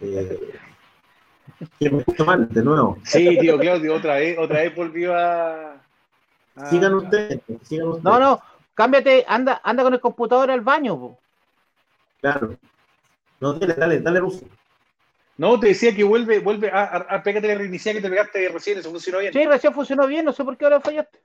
Eh, 0.00 0.52
que 1.78 1.90
me 1.90 2.02
gusta 2.02 2.24
mal, 2.24 2.48
de 2.48 2.62
nuevo. 2.62 2.98
Sí, 3.04 3.38
tío 3.38 3.58
Claudio, 3.58 3.94
otra 3.94 4.16
vez, 4.16 4.36
otra 4.38 4.60
vez 4.60 4.74
volvió 4.74 5.14
a... 5.16 5.80
Sigan, 6.68 6.94
ustedes, 6.94 7.40
sigan 7.62 7.88
ustedes. 7.88 8.04
No, 8.04 8.18
no, 8.18 8.42
cámbiate, 8.74 9.24
anda, 9.28 9.60
anda 9.62 9.84
con 9.84 9.94
el 9.94 10.00
computador 10.00 10.50
al 10.50 10.60
baño. 10.60 10.98
Po. 10.98 11.18
Claro. 12.20 12.56
No, 13.40 13.52
dale, 13.54 13.74
dale, 13.74 14.00
dale, 14.00 14.20
Ruso. 14.20 14.44
No, 15.38 15.58
te 15.58 15.68
decía 15.68 15.94
que 15.94 16.02
vuelve, 16.02 16.40
vuelve 16.40 16.68
a, 16.68 16.82
a, 16.82 17.22
pégate 17.22 17.46
la 17.46 17.54
reiniciar 17.54 17.94
que 17.94 18.02
te 18.02 18.10
pegaste 18.10 18.48
recién, 18.48 18.78
eso 18.78 18.90
funcionó 18.90 19.20
bien. 19.20 19.32
Sí, 19.32 19.46
recién 19.46 19.72
funcionó 19.72 20.08
bien, 20.08 20.24
no 20.24 20.32
sé 20.32 20.42
por 20.42 20.58
qué 20.58 20.64
ahora 20.64 20.80
fallaste. 20.80 21.20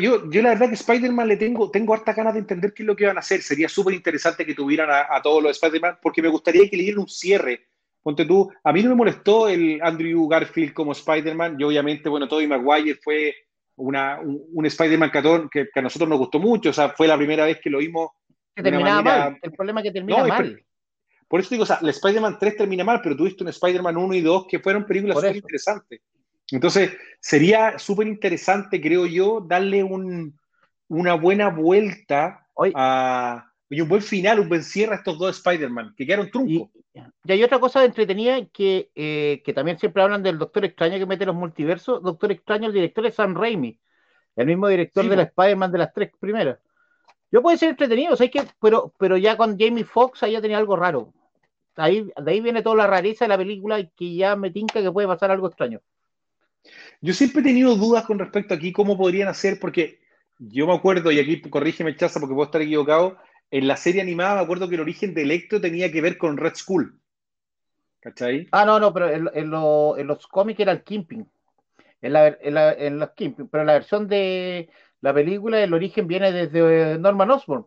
yo, 0.00 0.30
yo 0.30 0.42
la 0.42 0.50
verdad 0.50 0.68
que 0.68 0.76
Spider-Man 0.76 1.26
le 1.26 1.36
tengo, 1.36 1.68
tengo 1.68 1.94
harta 1.94 2.12
ganas 2.12 2.34
de 2.34 2.38
entender 2.40 2.72
qué 2.72 2.84
es 2.84 2.86
lo 2.86 2.94
que 2.94 3.06
van 3.06 3.16
a 3.16 3.20
hacer. 3.20 3.42
Sería 3.42 3.68
súper 3.68 3.94
interesante 3.94 4.46
que 4.46 4.54
tuvieran 4.54 4.88
a, 4.88 5.20
todos 5.20 5.42
los 5.42 5.50
Spider-Man, 5.50 5.98
porque 6.00 6.22
me 6.22 6.28
gustaría 6.28 6.70
que 6.70 6.76
le 6.76 6.84
dieran 6.84 7.00
un 7.00 7.08
cierre. 7.08 7.66
Ponte 8.04 8.24
tú, 8.24 8.48
a 8.62 8.72
mí 8.72 8.84
no 8.84 8.90
me 8.90 8.94
molestó 8.94 9.48
el 9.48 9.80
Andrew 9.82 10.28
Garfield 10.28 10.72
como 10.72 10.92
Spider-Man, 10.92 11.56
y 11.58 11.64
obviamente, 11.64 12.08
bueno, 12.08 12.28
Tobey 12.28 12.46
Maguire 12.46 13.00
fue 13.02 13.34
una, 13.74 14.20
un, 14.20 14.64
Spider-Man 14.64 15.10
que, 15.50 15.68
que, 15.74 15.80
a 15.80 15.82
nosotros 15.82 16.08
nos 16.08 16.20
gustó 16.20 16.38
mucho, 16.38 16.70
o 16.70 16.72
sea, 16.72 16.90
fue 16.90 17.08
la 17.08 17.16
primera 17.16 17.46
vez 17.46 17.58
que 17.60 17.68
lo 17.68 17.78
vimos. 17.78 18.10
Que 18.54 18.62
terminaba 18.62 19.02
mal, 19.02 19.38
el 19.42 19.50
problema 19.50 19.80
es 19.80 19.84
que 19.86 19.92
termina 19.92 20.24
mal. 20.24 20.65
Por 21.28 21.40
eso 21.40 21.50
digo, 21.50 21.64
o 21.64 21.66
sea, 21.66 21.78
el 21.82 21.88
Spider-Man 21.88 22.38
3 22.38 22.56
termina 22.56 22.84
mal, 22.84 23.00
pero 23.02 23.16
tuviste 23.16 23.42
un 23.42 23.50
Spider-Man 23.50 23.96
1 23.96 24.14
y 24.14 24.20
2 24.20 24.46
que 24.48 24.60
fueron 24.60 24.86
películas 24.86 25.16
súper 25.16 25.36
interesantes. 25.36 26.00
Entonces, 26.50 26.92
sería 27.20 27.78
súper 27.78 28.06
interesante, 28.06 28.80
creo 28.80 29.06
yo, 29.06 29.40
darle 29.40 29.82
un, 29.82 30.38
una 30.88 31.14
buena 31.14 31.48
vuelta 31.48 32.46
a, 32.74 33.50
y 33.68 33.80
un 33.80 33.88
buen 33.88 34.02
final, 34.02 34.40
un 34.40 34.48
buen 34.48 34.62
cierre 34.62 34.94
a 34.94 34.98
estos 34.98 35.18
dos 35.18 35.36
Spider-Man, 35.36 35.94
que 35.96 36.06
quedaron 36.06 36.30
truncos. 36.30 36.70
Y, 36.94 37.32
hay 37.32 37.42
otra 37.42 37.58
cosa 37.58 37.84
entretenida 37.84 38.46
que, 38.46 38.90
eh, 38.94 39.42
que 39.44 39.52
también 39.52 39.78
siempre 39.78 40.02
hablan 40.02 40.22
del 40.22 40.38
Doctor 40.38 40.64
Extraño 40.64 40.98
que 40.98 41.06
mete 41.06 41.26
los 41.26 41.34
multiversos. 41.34 42.02
Doctor 42.02 42.32
Extraño, 42.32 42.68
el 42.68 42.72
director 42.72 43.04
es 43.04 43.16
Sam 43.16 43.34
Raimi, 43.34 43.78
el 44.36 44.46
mismo 44.46 44.68
director 44.68 45.06
de 45.08 45.16
la 45.16 45.22
Spider-Man 45.24 45.72
de 45.72 45.78
las 45.78 45.92
tres 45.92 46.10
primeras. 46.18 46.58
Yo 47.30 47.42
puede 47.42 47.58
ser 47.58 47.70
entretenido, 47.70 48.14
o 48.14 48.16
que, 48.16 48.44
pero, 48.60 48.94
pero 48.98 49.16
ya 49.16 49.36
con 49.36 49.58
Jamie 49.58 49.84
Foxx 49.84 50.22
ahí 50.22 50.32
ya 50.32 50.40
tenía 50.40 50.58
algo 50.58 50.76
raro. 50.76 51.12
Ahí, 51.76 52.10
de 52.16 52.30
ahí 52.30 52.40
viene 52.40 52.62
toda 52.62 52.76
la 52.76 52.86
rareza 52.86 53.24
de 53.24 53.28
la 53.28 53.38
película 53.38 53.78
y 53.78 53.88
que 53.96 54.14
ya 54.14 54.34
me 54.34 54.50
tinca 54.50 54.80
que 54.80 54.90
puede 54.90 55.06
pasar 55.06 55.30
algo 55.30 55.46
extraño. 55.46 55.80
Yo 57.00 57.12
siempre 57.12 57.40
he 57.40 57.44
tenido 57.44 57.76
dudas 57.76 58.04
con 58.04 58.18
respecto 58.18 58.54
a 58.54 58.56
aquí 58.56 58.72
cómo 58.72 58.96
podrían 58.96 59.28
hacer, 59.28 59.58
porque 59.60 60.00
yo 60.38 60.66
me 60.66 60.74
acuerdo, 60.74 61.12
y 61.12 61.20
aquí 61.20 61.40
corrígeme, 61.42 61.96
Chaza, 61.96 62.20
porque 62.20 62.34
puedo 62.34 62.46
estar 62.46 62.62
equivocado, 62.62 63.18
en 63.50 63.68
la 63.68 63.76
serie 63.76 64.02
animada 64.02 64.36
me 64.36 64.40
acuerdo 64.42 64.68
que 64.68 64.74
el 64.74 64.80
origen 64.80 65.14
de 65.14 65.22
Electro 65.22 65.60
tenía 65.60 65.90
que 65.92 66.00
ver 66.00 66.18
con 66.18 66.36
Red 66.36 66.54
Skull. 66.54 66.98
¿Cachai? 68.00 68.48
Ah, 68.52 68.64
no, 68.64 68.78
no, 68.78 68.92
pero 68.92 69.10
en, 69.10 69.50
los 70.06 70.26
cómics 70.26 70.60
era 70.60 70.72
el 70.72 70.82
Kimping. 70.82 71.26
En, 72.02 72.12
la, 72.12 72.28
en, 72.28 72.98
los 72.98 73.10
Kimping, 73.10 73.48
pero 73.48 73.62
en 73.62 73.66
la 73.66 73.72
versión 73.74 74.06
de 74.06 74.68
la 75.00 75.12
película 75.12 75.62
el 75.62 75.74
origen 75.74 76.06
viene 76.06 76.30
desde 76.32 76.98
Norman 76.98 77.30
Osborn. 77.30 77.66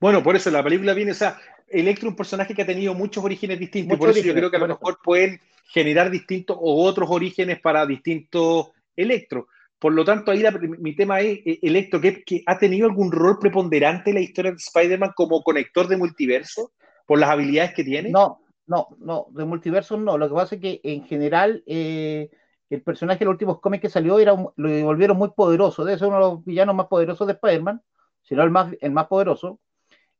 Bueno, 0.00 0.22
por 0.22 0.36
eso 0.36 0.50
la 0.50 0.62
película 0.62 0.92
viene, 0.94 1.12
o 1.12 1.14
sea, 1.14 1.38
Electro 1.66 2.08
es 2.08 2.12
un 2.12 2.16
personaje 2.16 2.54
que 2.54 2.62
ha 2.62 2.66
tenido 2.66 2.94
muchos 2.94 3.24
orígenes 3.24 3.58
distintos, 3.58 3.98
por 3.98 4.10
eso 4.10 4.20
yo 4.20 4.34
creo 4.34 4.50
que 4.50 4.56
a 4.56 4.60
lo 4.60 4.68
mejor 4.68 4.98
pueden 5.02 5.40
generar 5.66 6.10
distintos 6.10 6.56
o 6.60 6.84
otros 6.84 7.08
orígenes 7.10 7.60
para 7.60 7.86
distintos 7.86 8.70
Electro. 8.96 9.48
Por 9.78 9.92
lo 9.92 10.04
tanto, 10.04 10.30
ahí 10.30 10.42
mi 10.78 10.94
tema 10.94 11.20
es 11.20 11.40
eh, 11.44 11.58
Electro, 11.62 12.00
que, 12.00 12.22
que, 12.22 12.42
ha 12.46 12.58
tenido 12.58 12.86
algún 12.86 13.10
rol 13.10 13.38
preponderante 13.38 14.10
en 14.10 14.16
la 14.16 14.22
historia 14.22 14.52
de 14.52 14.56
Spider-Man 14.56 15.12
como 15.14 15.42
conector 15.42 15.88
de 15.88 15.96
multiverso 15.96 16.72
por 17.06 17.18
las 17.18 17.30
habilidades 17.30 17.74
que 17.74 17.84
tiene. 17.84 18.10
No, 18.10 18.40
no, 18.66 18.88
no, 18.98 19.26
de 19.30 19.44
multiverso 19.44 19.96
no. 19.96 20.16
Lo 20.16 20.28
que 20.28 20.34
pasa 20.34 20.54
es 20.54 20.60
que 20.60 20.80
en 20.84 21.04
general 21.04 21.62
eh, 21.66 22.30
el 22.70 22.82
personaje 22.82 23.20
de 23.20 23.24
los 23.26 23.32
últimos 23.32 23.60
cómics 23.60 23.82
que 23.82 23.90
salió 23.90 24.18
era, 24.18 24.32
lo 24.32 24.84
volvieron 24.84 25.16
muy 25.16 25.30
poderoso. 25.36 25.84
Debe 25.84 25.98
ser 25.98 26.08
uno 26.08 26.16
de 26.16 26.22
los 26.22 26.44
villanos 26.44 26.74
más 26.74 26.86
poderosos 26.86 27.26
de 27.26 27.34
Spider-Man, 27.34 27.82
si 28.22 28.34
no 28.34 28.42
el 28.42 28.50
más, 28.50 28.72
el 28.80 28.92
más 28.92 29.06
poderoso 29.06 29.60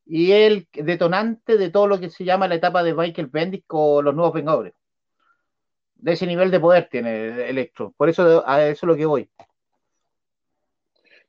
y 0.06 0.32
el 0.32 0.68
detonante 0.72 1.56
de 1.56 1.70
todo 1.70 1.86
lo 1.86 1.98
que 1.98 2.10
se 2.10 2.24
llama 2.24 2.48
la 2.48 2.56
etapa 2.56 2.82
de 2.82 2.94
Michael 2.94 3.28
Bendis 3.28 3.64
con 3.66 4.04
los 4.04 4.14
nuevos 4.14 4.34
Vengadores. 4.34 4.74
De 5.94 6.12
ese 6.12 6.26
nivel 6.26 6.50
de 6.50 6.60
poder 6.60 6.88
tiene 6.90 7.48
Electro. 7.48 7.94
Por 7.96 8.08
eso 8.08 8.46
a 8.46 8.62
eso 8.64 8.86
es 8.86 8.88
lo 8.88 8.96
que 8.96 9.06
voy. 9.06 9.28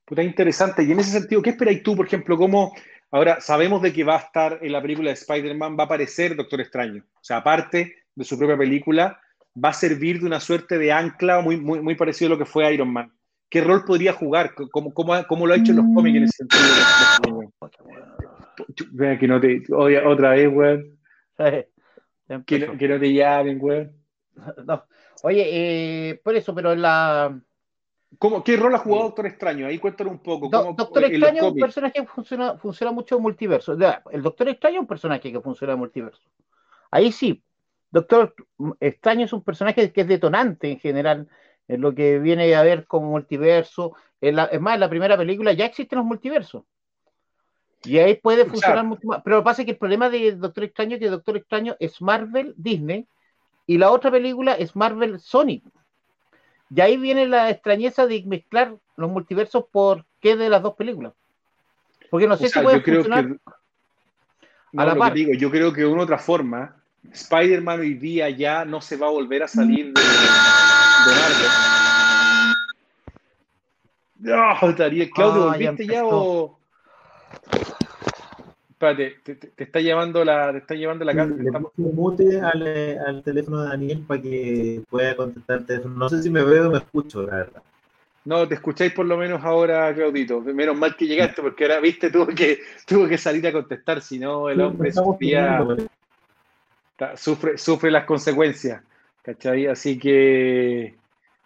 Puta 0.03 0.21
interesante. 0.21 0.83
Y 0.83 0.91
en 0.91 0.99
ese 0.99 1.11
sentido, 1.11 1.41
¿qué 1.41 1.51
esperáis 1.51 1.81
tú, 1.81 1.95
por 1.95 2.05
ejemplo, 2.05 2.37
cómo 2.37 2.73
ahora 3.11 3.39
sabemos 3.39 3.81
de 3.81 3.93
que 3.93 4.03
va 4.03 4.15
a 4.15 4.19
estar 4.19 4.59
en 4.61 4.71
la 4.71 4.81
película 4.81 5.09
de 5.09 5.13
Spider-Man, 5.13 5.77
va 5.79 5.83
a 5.83 5.85
aparecer 5.85 6.35
Doctor 6.35 6.61
Extraño? 6.61 7.03
O 7.13 7.23
sea, 7.23 7.37
aparte 7.37 7.95
de 8.13 8.25
su 8.25 8.37
propia 8.37 8.57
película, 8.57 9.19
va 9.63 9.69
a 9.69 9.73
servir 9.73 10.19
de 10.19 10.25
una 10.25 10.41
suerte 10.41 10.77
de 10.77 10.91
ancla 10.91 11.39
muy, 11.39 11.57
muy, 11.57 11.79
muy 11.81 11.95
parecido 11.95 12.27
a 12.27 12.35
lo 12.35 12.37
que 12.37 12.45
fue 12.45 12.71
Iron 12.73 12.91
Man. 12.91 13.11
¿Qué 13.49 13.61
rol 13.61 13.85
podría 13.85 14.13
jugar? 14.13 14.53
¿Cómo, 14.53 14.93
cómo, 14.93 15.47
lo 15.47 15.53
ha 15.53 15.57
hecho 15.57 15.71
en 15.71 15.77
los 15.77 15.85
cómics 15.95 16.17
en 16.17 16.23
ese 16.23 16.37
sentido? 16.37 17.53
Vea 18.91 19.17
que 19.17 19.27
no 19.27 19.39
te. 19.39 19.63
otra 19.69 20.31
vez, 20.31 20.47
weón. 20.51 20.97
que, 21.37 22.59
no, 22.59 22.77
que, 22.77 22.87
no, 22.87 22.99
te 22.99 23.13
llamen, 23.13 23.57
weón. 23.61 23.91
No. 24.65 24.85
Oye, 25.23 25.43
eh, 26.09 26.21
por 26.23 26.35
eso, 26.35 26.53
pero 26.53 26.73
en 26.73 26.81
la. 26.81 27.39
¿Cómo, 28.17 28.43
¿Qué 28.43 28.55
rol 28.55 28.75
ha 28.75 28.79
jugado 28.79 29.03
Doctor 29.05 29.27
Extraño? 29.27 29.67
Ahí 29.67 29.79
cuéntalo 29.79 30.11
un 30.11 30.19
poco. 30.19 30.49
Doctor 30.49 31.03
Extraño 31.03 31.43
es 31.43 31.51
un 31.51 31.59
personaje 31.59 31.93
que 31.93 32.05
funciona, 32.05 32.57
funciona 32.57 32.91
mucho 32.91 33.17
en 33.17 33.21
multiverso. 33.21 33.77
El 34.11 34.21
Doctor 34.21 34.49
Extraño 34.49 34.75
es 34.75 34.81
un 34.81 34.87
personaje 34.87 35.31
que 35.31 35.41
funciona 35.41 35.73
en 35.73 35.79
multiverso. 35.79 36.29
Ahí 36.91 37.11
sí. 37.11 37.43
Doctor 37.91 38.35
Extraño 38.79 39.25
es 39.25 39.33
un 39.33 39.43
personaje 39.43 39.91
que 39.91 40.01
es 40.01 40.07
detonante 40.07 40.69
en 40.69 40.79
general 40.79 41.27
en 41.67 41.81
lo 41.81 41.93
que 41.95 42.19
viene 42.19 42.53
a 42.55 42.63
ver 42.63 42.85
como 42.85 43.09
multiverso. 43.09 43.95
es 44.21 44.33
más, 44.33 44.75
en 44.75 44.79
la 44.79 44.89
primera 44.89 45.17
película 45.17 45.53
ya 45.53 45.65
existen 45.65 45.97
los 45.97 46.05
multiversos. 46.05 46.63
Y 47.85 47.97
ahí 47.99 48.15
puede 48.15 48.45
funcionar 48.45 48.83
mucho 48.83 49.07
más. 49.07 49.21
Pero 49.23 49.37
lo 49.37 49.41
que 49.41 49.45
pasa 49.45 49.61
es 49.61 49.65
que 49.65 49.71
el 49.71 49.77
problema 49.77 50.09
de 50.09 50.33
Doctor 50.33 50.63
Extraño 50.63 50.95
es 50.95 50.99
que 50.99 51.09
Doctor 51.09 51.37
Extraño 51.37 51.75
es 51.79 52.01
Marvel, 52.01 52.53
Disney, 52.57 53.07
y 53.67 53.77
la 53.77 53.91
otra 53.91 54.11
película 54.11 54.53
es 54.53 54.75
Marvel, 54.75 55.19
Sony. 55.19 55.61
Y 56.73 56.81
ahí 56.81 56.97
viene 56.97 57.27
la 57.27 57.49
extrañeza 57.49 58.07
de 58.07 58.23
mezclar 58.25 58.75
los 58.95 59.09
multiversos 59.09 59.65
por 59.71 60.05
qué 60.19 60.35
de 60.35 60.49
las 60.49 60.61
dos 60.61 60.75
películas. 60.75 61.13
Porque 62.09 62.27
no 62.27 62.37
sé 62.37 62.49
si 62.49 62.59
puede 62.59 62.81
funcionar 62.81 63.37
a 64.77 64.85
la 64.85 64.95
par. 64.95 65.13
digo, 65.13 65.33
yo 65.33 65.49
creo 65.51 65.71
que 65.71 65.81
de 65.81 65.87
una 65.87 66.03
otra 66.03 66.17
forma, 66.17 66.75
Spider-Man 67.11 67.79
hoy 67.79 67.93
día 67.93 68.29
ya 68.29 68.65
no 68.65 68.81
se 68.81 68.97
va 68.97 69.07
a 69.07 69.11
volver 69.11 69.43
a 69.43 69.47
salir 69.47 69.93
de, 69.93 70.01
Marvel. 71.07 71.47
No, 74.19 75.09
Claudio, 75.13 75.43
¿volviste 75.49 75.87
ya 75.87 76.05
o.? 76.05 76.59
Espérate, 78.69 79.15
te, 79.23 79.63
está 79.63 79.79
llevando 79.79 80.25
la, 80.25 80.51
te 80.51 80.57
está 80.57 80.75
llevando 80.75 81.05
la 81.05 81.15
casa. 81.15 81.33
Le 81.37 81.49
un 81.49 81.95
mute 81.95 82.41
al, 82.41 82.99
al, 83.07 83.23
teléfono 83.23 83.61
de 83.61 83.69
Daniel 83.69 84.03
para 84.05 84.21
que 84.21 84.81
pueda 84.89 85.15
contestar 85.15 85.59
el 85.59 85.65
teléfono. 85.65 85.95
No 85.95 86.09
sé 86.09 86.21
si 86.21 86.29
me 86.29 86.43
veo 86.43 86.67
o 86.67 86.71
me 86.71 86.79
escucho, 86.79 87.23
la 87.23 87.37
verdad. 87.37 87.63
No, 88.25 88.47
te 88.47 88.55
escucháis 88.55 88.91
por 88.91 89.05
lo 89.05 89.17
menos 89.17 89.43
ahora, 89.43 89.93
Claudito. 89.93 90.41
Menos 90.41 90.75
mal 90.75 90.95
que 90.95 91.05
llegaste, 91.05 91.41
porque 91.43 91.63
ahora, 91.63 91.79
viste, 91.79 92.09
tuvo 92.09 92.27
que, 92.27 92.59
tuvo 92.85 93.07
que 93.07 93.19
salir 93.19 93.45
a 93.47 93.53
contestar, 93.53 94.01
si 94.01 94.17
no, 94.17 94.49
el 94.49 94.59
hombre 94.61 94.91
sufría, 94.91 95.63
sufre, 97.15 97.57
sufre 97.57 97.91
las 97.91 98.05
consecuencias. 98.05 98.81
¿Cachai? 99.21 99.67
Así 99.67 99.97
que. 99.97 100.95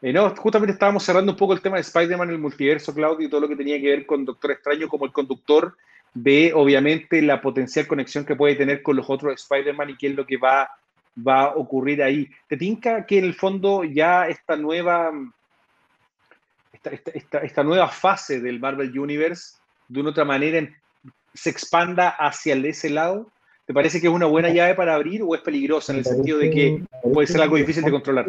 Eh, 0.02 0.14
no, 0.14 0.34
justamente 0.36 0.74
estábamos 0.74 1.04
cerrando 1.04 1.34
un 1.34 1.38
poco 1.38 1.54
el 1.54 1.62
tema 1.62 1.76
de 1.76 1.82
Spider-Man, 1.82 2.30
el 2.30 2.40
multiverso, 2.40 2.94
Claudio, 2.94 3.28
y 3.28 3.30
todo 3.30 3.42
lo 3.42 3.50
que 3.50 3.56
tenía 3.56 3.80
que 3.80 3.90
ver 3.90 4.06
con 4.06 4.24
Doctor 4.24 4.52
Extraño 4.52 4.88
como 4.88 5.06
el 5.06 5.12
conductor 5.12 5.76
de 6.14 6.54
obviamente 6.56 7.22
la 7.22 7.42
potencial 7.42 7.86
conexión 7.86 8.26
que 8.26 8.36
puede 8.36 8.56
tener 8.56 8.82
con 8.82 8.96
los 8.96 9.10
otros 9.10 9.34
Spider-Man 9.34 9.92
y 9.92 9.98
qué 9.98 10.08
es 10.08 10.16
lo 10.16 10.26
que 10.26 10.38
va, 10.38 10.70
va 11.16 11.44
a 11.44 11.56
ocurrir 11.56 12.02
ahí. 12.02 12.30
¿Te 12.48 12.58
tinca 12.58 13.06
que 13.06 13.20
en 13.20 13.26
el 13.26 13.34
fondo 13.34 13.84
ya 13.84 14.28
esta 14.28 14.56
nueva, 14.56 15.12
esta, 16.72 17.42
esta, 17.42 17.64
nueva 17.64 17.90
fase 17.90 18.40
del 18.40 18.60
Marvel 18.60 18.98
Universe 18.98 19.58
de 19.88 20.00
una 20.00 20.12
otra 20.12 20.26
manera 20.26 20.68
se 21.34 21.50
expanda 21.50 22.10
hacia 22.10 22.56
ese 22.56 22.90
lado? 22.90 23.30
¿Te 23.66 23.74
parece 23.74 24.02
que 24.02 24.08
es 24.08 24.14
una 24.14 24.26
buena 24.26 24.50
llave 24.50 24.74
para 24.74 24.96
abrir 24.96 25.22
o 25.22 25.36
es 25.36 25.42
peligrosa 25.42 25.92
en 25.92 26.00
el 26.00 26.06
sentido 26.06 26.40
de 26.40 26.50
que 26.50 26.84
puede 27.14 27.28
ser 27.28 27.42
algo 27.42 27.58
difícil 27.58 27.84
de 27.84 27.92
controlar? 27.92 28.26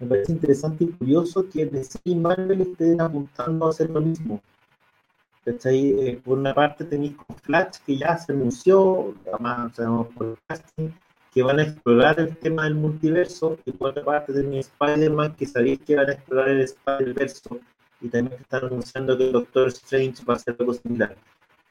Me 0.00 0.06
parece 0.06 0.32
interesante 0.32 0.84
y 0.84 0.88
curioso 0.88 1.46
que 1.48 1.66
DC 1.66 2.00
y 2.04 2.14
Marvel 2.14 2.62
estén 2.62 3.00
apuntando 3.00 3.66
a 3.66 3.70
hacer 3.70 3.90
lo 3.90 4.00
mismo. 4.00 4.42
Eh, 5.44 6.20
por 6.24 6.38
una 6.38 6.54
parte 6.54 6.84
tenéis 6.84 7.16
con 7.16 7.36
Flash, 7.36 7.78
que 7.84 7.98
ya 7.98 8.16
se 8.16 8.32
anunció, 8.32 9.14
además 9.26 9.74
sabemos 9.74 10.08
por 10.08 10.38
casting, 10.46 10.90
que 11.32 11.42
van 11.42 11.58
a 11.58 11.62
explorar 11.64 12.18
el 12.18 12.36
tema 12.36 12.64
del 12.64 12.76
multiverso, 12.76 13.58
y 13.66 13.72
por 13.72 13.90
otra 13.90 14.04
parte 14.04 14.32
tenéis 14.32 14.70
Spider-Man, 14.80 15.34
que 15.36 15.46
sabéis 15.46 15.80
que 15.80 15.96
van 15.96 16.08
a 16.08 16.12
explorar 16.12 16.48
el 16.48 16.60
Spider-Verso, 16.60 17.60
y 18.00 18.08
también 18.08 18.40
están 18.40 18.64
anunciando 18.64 19.18
que 19.18 19.30
Doctor 19.30 19.68
Strange 19.68 20.24
va 20.24 20.34
a 20.34 20.36
hacer 20.36 20.56
algo 20.58 20.74
similar. 20.74 21.16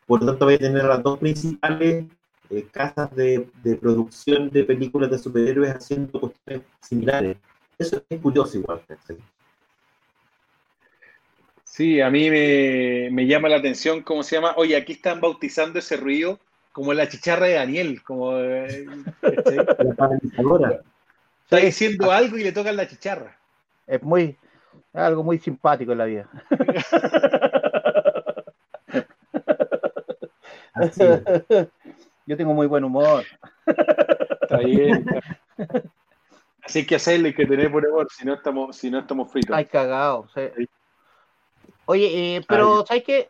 Por 0.05 0.21
lo 0.21 0.27
tanto, 0.27 0.45
voy 0.45 0.55
a 0.55 0.59
tener 0.59 0.85
las 0.85 1.01
dos 1.01 1.17
principales 1.19 2.05
eh, 2.49 2.67
casas 2.71 3.15
de, 3.15 3.49
de, 3.63 3.75
producción 3.75 4.49
de 4.49 4.63
películas 4.63 5.09
de 5.09 5.17
superhéroes 5.17 5.71
haciendo 5.71 6.19
cuestiones 6.19 6.63
similares. 6.81 7.37
Eso 7.79 8.03
es 8.09 8.19
curioso 8.19 8.57
igual. 8.57 8.81
¿sí? 9.07 9.15
Sí, 11.63 12.01
a 12.01 12.09
mí 12.09 12.29
me, 12.29 13.25
llama 13.25 13.47
la 13.47 13.55
atención 13.55 14.01
cómo 14.01 14.21
se 14.21 14.35
llama. 14.35 14.53
Oye, 14.57 14.75
aquí 14.75 14.91
están 14.91 15.21
bautizando 15.21 15.79
ese 15.79 15.95
ruido 15.95 16.39
como 16.73 16.93
la 16.93 17.07
chicharra 17.07 17.45
de 17.45 17.53
Daniel, 17.53 18.03
como 18.03 18.37
eh, 18.37 18.85
está 21.43 21.57
diciendo 21.57 22.11
algo 22.11 22.37
y 22.37 22.43
le 22.43 22.51
tocan 22.51 22.75
la 22.75 22.87
chicharra. 22.87 23.37
Es 23.87 24.03
muy, 24.03 24.37
Es 24.93 24.99
algo 24.99 25.23
muy 25.23 25.39
simpático 25.39 25.93
en 25.93 25.97
la 25.97 26.05
vida. 26.05 26.29
Yo 32.25 32.37
tengo 32.37 32.53
muy 32.53 32.67
buen 32.67 32.83
humor. 32.83 33.23
Está 34.41 34.57
bien. 34.57 35.05
Así 36.69 36.85
que 36.85 36.97
hacerlo 36.97 37.27
y 37.27 37.33
que 37.33 37.47
tener 37.47 37.69
buen 37.69 37.87
humor, 37.87 38.07
si 38.15 38.23
no 38.23 38.35
estamos, 38.35 38.77
si 38.77 38.91
no 38.91 38.99
estamos 38.99 39.31
fritos. 39.31 39.55
Ay, 39.55 39.65
cagado. 39.65 40.27
Oye, 41.85 42.35
eh, 42.35 42.45
pero 42.47 42.85
¿sabes 42.85 43.03
qué? 43.03 43.29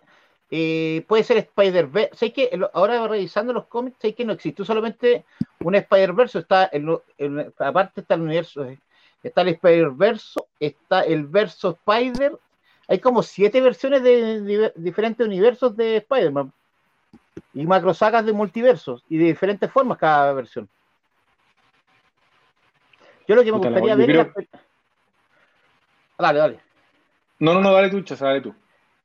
Eh, 0.52 1.06
puede 1.08 1.24
ser 1.24 1.38
Spider-Verse. 1.38 2.18
¿Sabes 2.18 2.34
que 2.34 2.60
Ahora 2.74 3.08
revisando 3.08 3.54
los 3.54 3.68
cómics, 3.68 3.96
¿sabes 4.02 4.18
que 4.18 4.26
no 4.26 4.34
existe 4.34 4.66
solamente 4.66 5.24
un 5.62 5.74
Spider-Verse? 5.74 6.40
Está 6.40 6.70
aparte 7.60 8.02
está 8.02 8.16
el 8.16 8.22
universo, 8.24 8.66
eh, 8.66 8.78
está 9.24 9.44
el 9.44 9.48
Spider-Verse, 9.50 10.42
está 10.60 11.02
el 11.04 11.26
verso 11.26 11.80
Spider. 11.88 12.38
Hay 12.90 13.00
como 13.00 13.24
siete 13.24 13.62
versiones 13.62 14.04
de, 14.04 14.74
diferentes 14.76 15.26
universos 15.26 15.78
de 15.78 15.96
Spider-Man 15.98 16.52
y 17.54 17.66
macrosagas 17.66 18.26
de 18.26 18.34
multiversos 18.34 19.06
y 19.08 19.18
de 19.18 19.26
diferentes 19.26 19.72
formas 19.72 19.98
cada 19.98 20.34
versión. 20.34 20.68
Yo 23.30 23.36
lo 23.36 23.44
que 23.44 23.52
me 23.52 23.60
gustaría 23.60 23.96
ver 23.96 24.10
es 24.10 24.48
Dale, 26.18 26.40
dale. 26.40 26.60
No, 27.38 27.54
no, 27.54 27.62
no, 27.62 27.74
dale 27.74 27.92
tú, 27.92 28.04
dale 28.16 28.42
tú. 28.42 28.56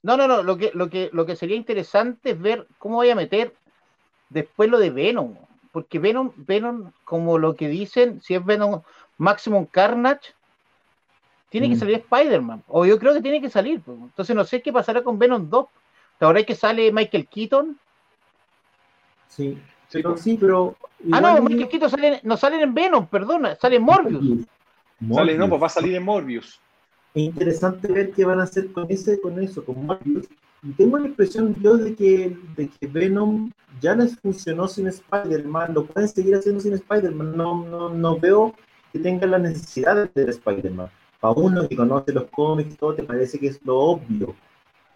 No, 0.03 0.17
no, 0.17 0.27
no, 0.27 0.43
lo 0.43 0.57
que, 0.57 0.71
lo 0.73 0.89
que, 0.89 1.11
lo 1.13 1.27
que 1.27 1.37
sería 1.37 1.57
interesante 1.57 2.31
es 2.31 2.41
ver 2.41 2.67
cómo 2.79 2.97
voy 2.97 3.11
a 3.11 3.15
meter 3.15 3.55
después 4.31 4.71
lo 4.71 4.79
de 4.79 4.89
Venom. 4.89 5.37
Porque 5.73 5.99
Venom, 5.99 6.33
Venom, 6.37 6.93
como 7.05 7.37
lo 7.37 7.55
que 7.55 7.69
dicen, 7.69 8.23
si 8.23 8.35
es 8.35 8.43
Venom 8.43 8.81
Maximum 9.19 9.67
Carnage, 9.67 10.33
tiene 11.51 11.69
que 11.69 11.77
mm. 11.77 11.81
salir 11.81 11.97
Spider-Man. 11.97 12.65
O 12.69 12.87
yo 12.87 12.99
creo 12.99 13.13
que 13.13 13.21
tiene 13.21 13.43
que 13.43 13.51
salir. 13.51 13.83
Entonces 13.87 14.35
no 14.35 14.45
sé 14.45 14.63
qué 14.63 14.73
pasará 14.73 15.03
con 15.03 15.19
Venom 15.19 15.51
2. 15.51 15.67
Ahora 16.21 16.41
es 16.41 16.47
que 16.47 16.55
sale 16.55 16.91
Michael 16.93 17.29
Keaton. 17.29 17.79
Sí, 19.29 19.61
pero 20.03 20.17
sí, 20.17 20.37
pero. 20.39 20.77
Ah, 21.13 21.21
no, 21.21 21.43
Michael 21.43 21.69
Keaton 21.69 21.91
no 22.23 22.37
sale 22.37 22.63
en 22.63 22.75
Venom, 22.75 23.07
perdona, 23.07 23.55
sale 23.57 23.77
en 23.77 23.83
Morbius. 23.83 24.47
Sale, 25.13 25.37
no, 25.37 25.49
pues 25.49 25.63
va 25.63 25.67
a 25.67 25.71
salir 25.71 25.95
en 25.95 26.03
Morbius 26.03 26.61
es 27.15 27.23
interesante 27.23 27.91
ver 27.93 28.11
qué 28.11 28.25
van 28.25 28.41
a 28.41 28.43
hacer 28.43 28.73
con 28.73 28.87
ese, 28.91 29.21
con 29.21 29.41
eso, 29.41 29.65
con 29.65 29.87
Morbius. 29.87 30.27
Y 30.63 30.73
tengo 30.73 30.99
la 30.99 31.07
impresión 31.07 31.55
yo 31.61 31.77
de 31.77 31.95
que, 31.95 32.37
de 32.57 32.69
que 32.69 32.87
Venom 32.87 33.53
ya 33.81 33.95
les 33.95 34.19
funcionó 34.19 34.67
sin 34.67 34.89
Spider-Man, 34.89 35.75
lo 35.75 35.87
pueden 35.87 36.09
seguir 36.09 36.35
haciendo 36.35 36.61
sin 36.61 36.73
Spider-Man. 36.73 37.37
No, 37.37 37.65
no, 37.67 37.91
no 37.91 38.19
veo 38.19 38.55
que 38.93 38.99
tengan 38.99 39.31
la 39.31 39.39
necesidad 39.39 39.95
de 39.95 40.09
tener 40.09 40.31
Spider-Man. 40.31 40.89
Para 41.21 41.35
uno 41.35 41.69
que 41.69 41.77
conoce 41.77 42.13
los 42.13 42.25
cómics, 42.31 42.77
todo 42.77 42.95
te 42.95 43.05
parece 43.05 43.39
que 43.39 43.49
es 43.49 43.61
lo 43.65 43.79
obvio. 43.79 44.35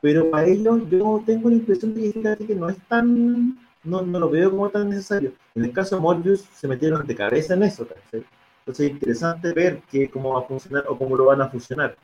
Pero 0.01 0.31
para 0.31 0.47
ellos 0.47 0.81
yo 0.91 1.23
tengo 1.25 1.51
la 1.51 1.57
impresión 1.57 1.95
de 1.95 2.13
que, 2.13 2.47
que 2.47 2.55
no 2.55 2.69
es 2.69 2.79
tan, 2.89 3.59
no, 3.89 4.03
no, 4.03 4.19
lo 4.19 4.31
veo 4.31 4.51
como 4.51 4.69
tan 4.71 4.89
necesario. 4.89 5.33
En 5.55 5.65
el 5.65 5.73
caso 5.73 5.97
de 5.97 6.03
Morbius 6.03 6.41
se 6.41 6.69
metieron 6.69 7.07
de 7.07 7.15
cabeza 7.15 7.55
en 7.55 7.63
eso. 7.63 7.87
Entonces 8.13 8.87
es 8.87 8.91
interesante 8.93 9.53
ver 9.53 9.83
que, 9.91 10.09
cómo 10.11 10.35
va 10.35 10.41
a 10.41 10.49
funcionar 10.49 10.85
o 10.89 10.99
cómo 10.99 11.17
lo 11.17 11.27
van 11.27 11.41
a 11.41 11.49
funcionar. 11.49 11.97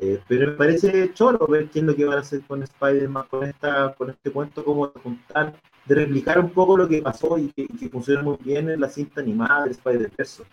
Eh, 0.00 0.20
pero 0.28 0.50
me 0.50 0.56
parece 0.56 1.12
choro 1.14 1.46
ver 1.48 1.68
qué 1.68 1.80
es 1.80 1.84
lo 1.84 1.96
que 1.96 2.04
van 2.04 2.18
a 2.18 2.20
hacer 2.20 2.42
con 2.42 2.62
Spider-Man, 2.62 3.24
con, 3.28 3.44
esta, 3.44 3.92
con 3.94 4.10
este 4.10 4.30
cuento, 4.30 4.64
como 4.64 4.86
de 4.86 5.00
contar, 5.00 5.54
de 5.84 5.94
replicar 5.94 6.38
un 6.38 6.50
poco 6.50 6.76
lo 6.76 6.88
que 6.88 7.02
pasó 7.02 7.38
y 7.38 7.48
que, 7.52 7.88
funciona 7.88 8.22
muy 8.22 8.36
bien 8.40 8.70
en 8.70 8.80
la 8.80 8.88
cinta 8.88 9.20
animada 9.20 9.64
de 9.64 9.72
Spider-Verse. 9.72 10.44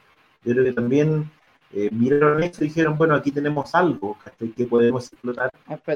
Yo 0.44 0.54
creo 0.54 0.64
que 0.64 0.74
también 0.74 1.30
eh, 1.72 1.90
miraron 1.91 2.41
esto 2.41 2.64
y 2.64 2.68
dijeron, 2.70 2.98
bueno, 2.98 3.14
aquí 3.16 3.32
tenemos 3.32 3.76
algo 3.76 4.18
que 4.56 4.66
podemos 4.66 5.12
explotar 5.12 5.52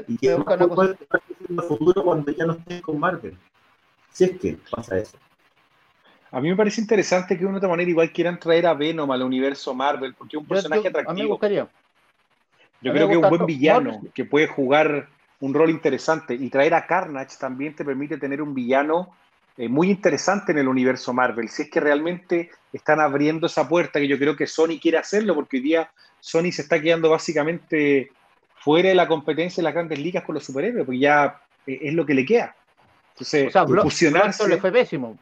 y 0.06 0.18
que 0.18 0.32
en 0.32 0.44
el 1.48 1.62
futuro 1.62 2.04
cuando 2.04 2.30
ya 2.30 2.46
no 2.46 2.52
esté 2.52 2.80
con 2.80 2.98
Marvel. 3.00 3.36
Si 4.12 4.24
es 4.24 4.38
que 4.38 4.58
pasa 4.70 4.98
eso. 4.98 5.16
A 6.30 6.40
mí 6.40 6.48
me 6.48 6.56
parece 6.56 6.80
interesante 6.80 7.34
que 7.34 7.40
de 7.40 7.46
una 7.46 7.58
otra 7.58 7.68
manera 7.68 7.90
igual 7.90 8.10
quieran 8.10 8.40
traer 8.40 8.66
a 8.66 8.74
Venom 8.74 9.10
al 9.10 9.22
universo 9.22 9.74
Marvel, 9.74 10.14
porque 10.14 10.36
es 10.36 10.40
un 10.40 10.48
personaje 10.48 10.88
atractivo. 10.88 11.10
A 11.10 11.14
mí 11.14 11.22
me 11.22 11.28
gustaría. 11.28 11.68
Yo 12.80 12.92
creo 12.92 13.06
que 13.06 13.14
es 13.14 13.20
un 13.20 13.28
buen 13.28 13.46
villano 13.46 14.02
que 14.14 14.24
puede 14.24 14.46
jugar 14.46 15.08
un 15.40 15.54
rol 15.54 15.70
interesante 15.70 16.34
y 16.34 16.48
traer 16.48 16.74
a 16.74 16.86
Carnage 16.86 17.36
también 17.38 17.74
te 17.74 17.84
permite 17.84 18.16
tener 18.16 18.40
un 18.40 18.54
villano 18.54 19.14
eh, 19.56 19.68
muy 19.68 19.90
interesante 19.90 20.52
en 20.52 20.58
el 20.58 20.68
universo 20.68 21.12
Marvel. 21.12 21.48
Si 21.48 21.62
es 21.62 21.70
que 21.70 21.80
realmente 21.80 22.50
están 22.72 23.00
abriendo 23.00 23.46
esa 23.46 23.68
puerta, 23.68 24.00
que 24.00 24.08
yo 24.08 24.18
creo 24.18 24.34
que 24.34 24.46
Sony 24.46 24.78
quiere 24.80 24.98
hacerlo, 24.98 25.34
porque 25.34 25.58
hoy 25.58 25.62
día 25.62 25.90
Sony 26.20 26.50
se 26.52 26.62
está 26.62 26.80
quedando 26.80 27.10
básicamente 27.10 28.10
fuera 28.56 28.88
de 28.88 28.94
la 28.94 29.08
competencia 29.08 29.60
de 29.60 29.64
las 29.64 29.74
grandes 29.74 29.98
ligas 29.98 30.24
con 30.24 30.34
los 30.34 30.44
superhéroes, 30.44 30.86
porque 30.86 31.00
ya 31.00 31.40
eh, 31.66 31.80
es 31.82 31.94
lo 31.94 32.06
que 32.06 32.14
le 32.14 32.24
queda. 32.24 32.54
Entonces, 33.12 33.52
fusionarse. 33.82 34.48
le 34.48 34.58
fue 34.58 34.72
pésimo. 34.72 35.18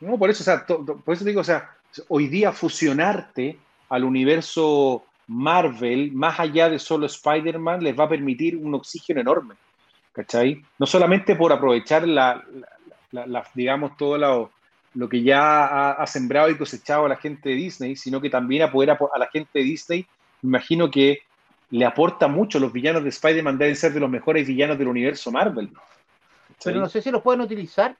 No, 0.00 0.18
por 0.18 0.30
eso, 0.30 0.42
o 0.42 0.44
sea, 0.44 0.66
por 0.66 1.14
eso 1.14 1.24
digo, 1.24 1.40
o 1.40 1.44
sea, 1.44 1.70
hoy 2.08 2.28
día 2.28 2.52
fusionarte 2.52 3.58
al 3.88 4.04
universo 4.04 5.04
Marvel, 5.28 6.12
más 6.12 6.38
allá 6.38 6.68
de 6.68 6.78
solo 6.78 7.06
Spider-Man, 7.06 7.82
les 7.82 7.98
va 7.98 8.04
a 8.04 8.08
permitir 8.08 8.56
un 8.56 8.74
oxígeno 8.74 9.20
enorme. 9.20 9.54
¿Cachai? 10.12 10.62
No 10.78 10.86
solamente 10.86 11.36
por 11.36 11.52
aprovechar 11.52 12.08
la, 12.08 12.42
digamos, 13.54 13.96
todo 13.96 14.16
lo, 14.16 14.50
lo 14.94 15.08
que 15.08 15.22
ya 15.22 15.90
ha, 15.90 16.06
sembrado 16.06 16.48
y 16.48 16.56
cosechado 16.56 17.04
a 17.04 17.08
la 17.08 17.16
gente 17.16 17.50
de 17.50 17.54
Disney, 17.54 17.96
sino 17.96 18.20
que 18.20 18.30
también 18.30 18.62
a 18.62 18.72
poder 18.72 18.90
a, 18.90 19.18
la 19.18 19.28
gente 19.30 19.58
de 19.58 19.64
Disney, 19.64 20.06
imagino 20.42 20.90
que 20.90 21.20
le 21.70 21.84
aporta 21.84 22.28
mucho. 22.28 22.58
Los 22.58 22.72
villanos 22.72 23.02
de 23.02 23.10
Spider-Man 23.10 23.58
deben 23.58 23.76
ser 23.76 23.92
de 23.92 24.00
los 24.00 24.08
mejores 24.08 24.46
villanos 24.46 24.78
del 24.78 24.88
universo 24.88 25.30
Marvel. 25.30 25.70
Pero 26.64 26.80
no 26.80 26.88
sé 26.88 27.02
si 27.02 27.10
los 27.10 27.22
pueden 27.22 27.40
utilizar. 27.40 27.96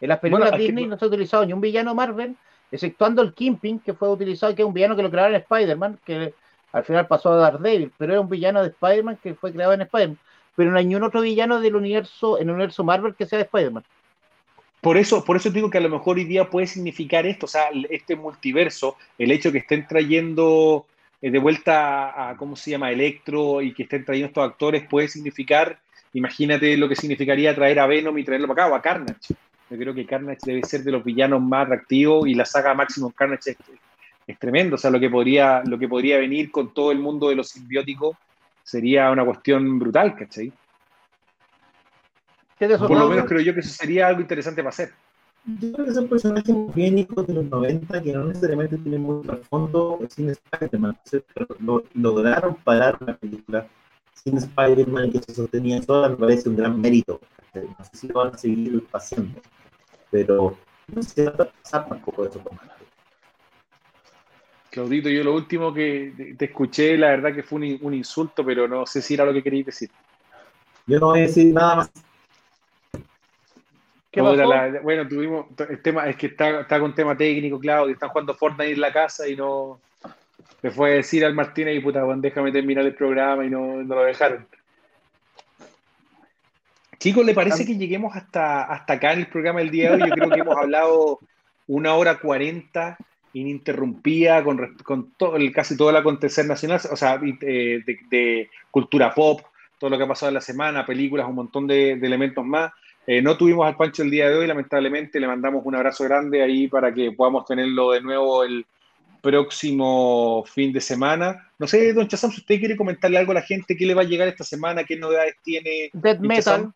En 0.00 0.08
las 0.08 0.18
películas 0.18 0.56
Disney 0.56 0.86
no 0.86 0.98
se 0.98 1.04
ha 1.04 1.08
utilizado 1.08 1.44
ni 1.44 1.52
un 1.52 1.60
villano 1.60 1.94
Marvel 1.94 2.36
exceptuando 2.70 3.22
el 3.22 3.34
Kingpin, 3.34 3.80
que 3.80 3.94
fue 3.94 4.10
utilizado, 4.10 4.54
que 4.54 4.62
es 4.62 4.68
un 4.68 4.74
villano 4.74 4.94
que 4.94 5.02
lo 5.02 5.10
crearon 5.10 5.34
en 5.34 5.40
Spider-Man, 5.40 5.98
que 6.04 6.34
al 6.72 6.84
final 6.84 7.06
pasó 7.06 7.32
a 7.32 7.36
Daredevil, 7.36 7.92
pero 7.96 8.12
era 8.12 8.20
un 8.20 8.28
villano 8.28 8.62
de 8.62 8.68
Spider-Man 8.68 9.18
que 9.22 9.34
fue 9.34 9.52
creado 9.52 9.72
en 9.72 9.82
Spider-Man. 9.82 10.18
Pero 10.54 10.70
no 10.70 10.78
hay 10.78 10.86
ningún 10.86 11.04
otro 11.04 11.20
villano 11.20 11.60
del 11.60 11.76
universo, 11.76 12.38
en 12.38 12.48
el 12.48 12.54
universo 12.54 12.84
Marvel 12.84 13.14
que 13.14 13.26
sea 13.26 13.38
de 13.38 13.44
Spider-Man. 13.44 13.84
Por 14.80 14.96
eso, 14.96 15.24
por 15.24 15.36
eso 15.36 15.50
digo 15.50 15.70
que 15.70 15.78
a 15.78 15.80
lo 15.80 15.88
mejor 15.88 16.16
hoy 16.16 16.24
día 16.24 16.50
puede 16.50 16.66
significar 16.66 17.26
esto, 17.26 17.46
o 17.46 17.48
sea, 17.48 17.68
este 17.90 18.14
multiverso, 18.16 18.96
el 19.18 19.32
hecho 19.32 19.50
que 19.50 19.58
estén 19.58 19.86
trayendo 19.86 20.86
eh, 21.20 21.30
de 21.30 21.38
vuelta 21.38 22.30
a, 22.30 22.36
¿cómo 22.36 22.54
se 22.54 22.70
llama?, 22.70 22.92
Electro 22.92 23.60
y 23.60 23.72
que 23.74 23.84
estén 23.84 24.04
trayendo 24.04 24.28
estos 24.28 24.44
actores, 24.44 24.86
puede 24.88 25.08
significar, 25.08 25.80
imagínate 26.14 26.76
lo 26.76 26.88
que 26.88 26.96
significaría 26.96 27.54
traer 27.54 27.80
a 27.80 27.86
Venom 27.86 28.16
y 28.18 28.24
traerlo 28.24 28.48
para 28.48 28.64
acá, 28.64 28.72
o 28.72 28.76
a 28.76 28.82
Carnage. 28.82 29.34
Yo 29.70 29.76
creo 29.76 29.94
que 29.94 30.06
Carnage 30.06 30.40
debe 30.44 30.62
ser 30.64 30.82
de 30.82 30.92
los 30.92 31.04
villanos 31.04 31.42
más 31.42 31.66
atractivos 31.66 32.26
y 32.26 32.34
la 32.34 32.44
saga 32.44 32.74
Maximum 32.74 33.12
Carnage 33.12 33.56
es, 34.26 34.38
tremendo. 34.38 34.76
O 34.76 34.78
sea, 34.78 34.90
lo 34.90 35.00
que, 35.00 35.10
podría, 35.10 35.62
lo 35.64 35.78
que 35.78 35.88
podría 35.88 36.18
venir 36.18 36.50
con 36.50 36.72
todo 36.72 36.90
el 36.92 36.98
mundo 36.98 37.28
de 37.28 37.36
los 37.36 37.48
simbióticos 37.48 38.16
sería 38.62 39.10
una 39.10 39.24
cuestión 39.24 39.78
brutal, 39.78 40.14
¿cachai? 40.16 40.52
Por 42.58 42.90
lo 42.90 43.08
menos 43.08 43.26
creo 43.26 43.40
yo 43.40 43.54
que 43.54 43.60
eso 43.60 43.70
sería 43.70 44.08
algo 44.08 44.20
interesante 44.20 44.62
para 44.62 44.70
hacer. 44.70 44.92
Yo 45.44 45.72
creo 45.72 45.86
que 45.86 45.92
son 45.92 46.08
personajes 46.08 46.54
muy 46.54 46.90
de 46.90 47.34
los 47.34 47.44
90 47.44 48.02
que 48.02 48.12
no 48.12 48.24
necesariamente 48.24 48.76
tienen 48.78 49.02
mucho 49.02 49.40
fondo 49.48 49.98
sin 50.08 50.30
Spider-Man. 50.30 50.98
Lo, 51.60 51.84
lograron 51.94 52.56
parar 52.56 52.98
una 53.00 53.16
película 53.16 53.66
sin 54.22 54.38
Spider-Man 54.38 55.12
que 55.12 55.20
se 55.20 55.34
sostenía 55.34 55.82
sola, 55.82 56.08
me 56.10 56.16
parece 56.16 56.48
un 56.48 56.56
gran 56.56 56.80
mérito. 56.80 57.20
No 57.54 57.84
sé 57.84 57.90
si 57.96 58.08
lo 58.08 58.14
van 58.14 58.34
a 58.34 58.38
seguir 58.38 58.84
haciendo 58.92 59.40
pero 60.10 60.56
no 60.94 61.02
sé 61.02 61.30
pasar 61.30 61.88
tampoco 61.88 62.24
eso 62.24 62.42
Claudito, 64.70 65.08
yo 65.08 65.24
lo 65.24 65.34
último 65.34 65.72
que 65.72 66.34
te 66.36 66.44
escuché, 66.44 66.96
la 66.96 67.08
verdad 67.08 67.34
que 67.34 67.42
fue 67.42 67.78
un, 67.80 67.94
insulto, 67.94 68.44
pero 68.44 68.68
no 68.68 68.84
sé 68.84 69.00
si 69.00 69.14
era 69.14 69.24
lo 69.24 69.32
que 69.32 69.42
querías 69.42 69.66
decir. 69.66 69.90
Yo 70.86 71.00
no 71.00 71.06
voy 71.06 71.20
a 71.20 71.22
decir 71.22 71.52
nada 71.52 71.76
más. 71.76 71.90
¿Qué 74.10 74.20
bueno, 74.20 75.08
tuvimos 75.08 75.46
el 75.68 75.82
tema, 75.82 76.08
es 76.08 76.16
que 76.16 76.26
está, 76.26 76.60
está 76.60 76.78
con 76.78 76.94
tema 76.94 77.16
técnico, 77.16 77.58
Claudio, 77.58 77.94
están 77.94 78.10
jugando 78.10 78.34
Fortnite 78.34 78.72
en 78.72 78.80
la 78.80 78.92
casa 78.92 79.26
y 79.26 79.34
no 79.34 79.80
le 80.62 80.70
fue 80.70 80.90
a 80.90 80.94
decir 80.94 81.24
al 81.24 81.34
Martínez 81.34 81.76
y 81.76 81.80
puta, 81.80 82.04
déjame 82.16 82.52
terminar 82.52 82.84
el 82.84 82.94
programa 82.94 83.44
y 83.44 83.50
no, 83.50 83.82
no 83.82 83.94
lo 83.94 84.02
dejaron. 84.04 84.46
Chicos, 86.98 87.24
¿le 87.24 87.34
parece 87.34 87.64
que 87.64 87.76
lleguemos 87.76 88.16
hasta, 88.16 88.64
hasta 88.64 88.94
acá 88.94 89.12
en 89.12 89.20
el 89.20 89.28
programa 89.28 89.60
del 89.60 89.70
día 89.70 89.90
de 89.90 90.02
hoy? 90.02 90.08
Yo 90.08 90.14
creo 90.14 90.30
que 90.30 90.40
hemos 90.40 90.56
hablado 90.56 91.20
una 91.68 91.94
hora 91.94 92.18
cuarenta 92.18 92.96
ininterrumpida 93.34 94.42
con, 94.42 94.74
con 94.82 95.12
todo, 95.12 95.36
casi 95.54 95.76
todo 95.76 95.90
el 95.90 95.96
acontecer 95.96 96.46
nacional, 96.46 96.80
o 96.90 96.96
sea, 96.96 97.20
eh, 97.42 97.84
de, 98.10 98.50
cultura 98.70 99.14
pop, 99.14 99.42
todo 99.78 99.90
lo 99.90 99.98
que 99.98 100.04
ha 100.04 100.08
pasado 100.08 100.30
en 100.30 100.34
la 100.34 100.40
semana, 100.40 100.84
películas, 100.84 101.28
un 101.28 101.36
montón 101.36 101.68
de, 101.68 101.92
elementos 101.92 102.44
más. 102.44 102.72
Eh, 103.06 103.22
no 103.22 103.36
tuvimos 103.36 103.66
al 103.66 103.76
Pancho 103.76 104.02
el 104.02 104.10
día 104.10 104.28
de 104.28 104.36
hoy, 104.36 104.46
lamentablemente, 104.48 105.20
le 105.20 105.28
mandamos 105.28 105.64
un 105.64 105.76
abrazo 105.76 106.02
grande 106.04 106.42
ahí 106.42 106.66
para 106.66 106.92
que 106.92 107.12
podamos 107.12 107.46
tenerlo 107.46 107.92
de 107.92 108.00
nuevo 108.00 108.42
el, 108.42 108.66
próximo 109.20 110.44
fin 110.46 110.72
de 110.72 110.80
semana. 110.80 111.50
No 111.58 111.66
sé, 111.66 111.92
don 111.92 112.08
Chazam, 112.08 112.30
si 112.30 112.40
usted 112.40 112.58
quiere 112.58 112.76
comentarle 112.76 113.18
algo 113.18 113.32
a 113.32 113.36
la 113.36 113.42
gente, 113.42 113.76
¿qué 113.76 113.86
le 113.86 113.94
va 113.94 114.02
a 114.02 114.06
llegar 114.06 114.28
esta 114.28 114.44
semana? 114.44 114.84
¿Qué 114.84 114.96
novedades 114.96 115.36
tiene? 115.42 115.90
Dead 115.92 116.18
Metal. 116.18 116.72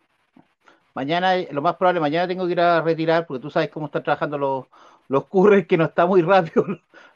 Mañana, 0.95 1.37
lo 1.51 1.63
más 1.63 1.77
probable, 1.77 2.01
mañana 2.01 2.29
tengo 2.29 2.47
que 2.47 2.53
ir 2.53 2.61
a 2.61 2.83
retirar, 2.83 3.27
porque 3.27 3.41
tú 3.41 3.51
sabes 3.51 3.71
cómo 3.71 3.87
están 3.87 4.03
trabajando 4.03 4.37
los, 4.37 4.67
los 5.09 5.27
curres, 5.27 5.67
que 5.67 5.79
no 5.79 5.85
está 5.85 6.07
muy 6.07 6.23
rápido 6.23 6.67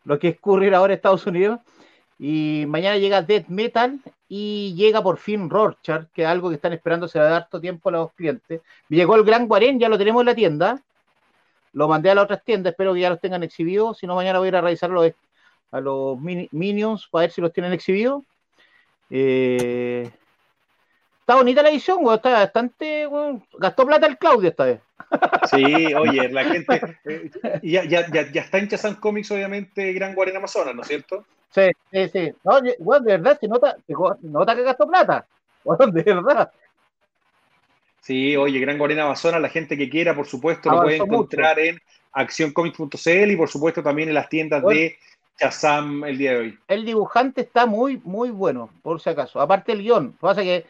lo 0.04 0.18
que 0.18 0.28
es 0.28 0.40
currir 0.40 0.74
ahora 0.74 0.94
en 0.94 0.96
Estados 0.96 1.26
Unidos. 1.26 1.60
Y 2.18 2.64
mañana 2.68 2.96
llega 2.96 3.20
Death 3.20 3.48
Metal 3.48 4.00
y 4.28 4.74
llega 4.74 5.02
por 5.02 5.18
fin 5.18 5.50
Rorschach, 5.50 6.06
que 6.14 6.22
es 6.22 6.28
algo 6.28 6.48
que 6.48 6.54
están 6.54 6.72
esperando, 6.72 7.08
se 7.08 7.18
va 7.18 7.26
a 7.26 7.30
dar 7.30 7.48
todo 7.50 7.60
tiempo 7.60 7.90
a 7.90 7.92
los 7.92 8.12
clientes. 8.12 8.62
Llegó 8.88 9.16
el 9.16 9.24
Gran 9.24 9.46
Guarén, 9.46 9.78
ya 9.78 9.88
lo 9.88 9.98
tenemos 9.98 10.22
en 10.22 10.26
la 10.26 10.34
tienda. 10.34 10.82
Lo 11.76 11.88
mandé 11.88 12.10
a 12.10 12.14
las 12.14 12.24
otras 12.24 12.42
tiendas, 12.42 12.70
espero 12.70 12.94
que 12.94 13.00
ya 13.00 13.10
los 13.10 13.20
tengan 13.20 13.42
exhibidos. 13.42 13.98
Si 13.98 14.06
no, 14.06 14.14
mañana 14.14 14.38
voy 14.38 14.46
a 14.46 14.48
ir 14.48 14.56
a 14.56 14.62
revisarlo 14.62 15.02
a 15.72 15.80
los 15.82 16.18
Minions 16.18 17.06
para 17.10 17.24
ver 17.24 17.30
si 17.30 17.42
los 17.42 17.52
tienen 17.52 17.74
exhibidos. 17.74 18.24
Eh, 19.10 20.10
está 21.20 21.34
bonita 21.34 21.62
la 21.62 21.68
edición, 21.68 21.98
está 22.14 22.30
bastante. 22.30 23.06
gastó 23.58 23.84
plata 23.84 24.06
el 24.06 24.16
Claudio 24.16 24.48
esta 24.48 24.64
vez. 24.64 24.80
Sí, 25.50 25.92
oye, 25.92 26.30
la 26.30 26.44
gente. 26.44 26.80
Eh, 27.04 27.30
ya, 27.62 27.84
ya, 27.84 28.10
ya, 28.10 28.32
ya, 28.32 28.40
está 28.40 28.56
en 28.56 28.68
Chazán 28.68 28.94
Comics, 28.94 29.30
obviamente, 29.32 29.92
Gran 29.92 30.14
Guarén 30.14 30.38
Amazonas, 30.38 30.74
¿no 30.74 30.80
es 30.80 30.88
cierto? 30.88 31.26
Sí, 31.50 31.70
sí, 31.92 32.08
sí. 32.08 32.32
No, 32.42 32.58
bueno, 32.78 33.04
de 33.04 33.12
verdad, 33.18 33.38
se 33.38 33.48
nota, 33.48 33.76
se 33.86 33.94
nota 34.22 34.56
que 34.56 34.62
gastó 34.62 34.88
plata. 34.88 35.26
Bueno, 35.62 35.92
de 35.92 36.02
verdad. 36.02 36.50
Sí, 38.06 38.36
oye, 38.36 38.60
Gran 38.60 38.78
Guarena 38.78 39.02
Amazonas, 39.02 39.40
la 39.40 39.48
gente 39.48 39.76
que 39.76 39.90
quiera, 39.90 40.14
por 40.14 40.28
supuesto, 40.28 40.70
lo 40.70 40.82
puede 40.82 40.98
encontrar 40.98 41.58
en 41.58 41.82
accioncomics.cl 42.12 43.30
y 43.32 43.36
por 43.36 43.48
supuesto 43.48 43.82
también 43.82 44.08
en 44.08 44.14
las 44.14 44.28
tiendas 44.28 44.62
de 44.64 44.96
Chazam 45.36 46.04
el 46.04 46.16
día 46.16 46.30
de 46.30 46.36
hoy. 46.36 46.58
El 46.68 46.84
dibujante 46.84 47.40
está 47.40 47.66
muy, 47.66 48.00
muy 48.04 48.30
bueno, 48.30 48.70
por 48.84 49.00
si 49.00 49.10
acaso. 49.10 49.40
Aparte 49.40 49.72
el 49.72 49.82
guion, 49.82 50.04
lo 50.04 50.10
que 50.12 50.18
pasa 50.20 50.42
es 50.42 50.46
que 50.46 50.66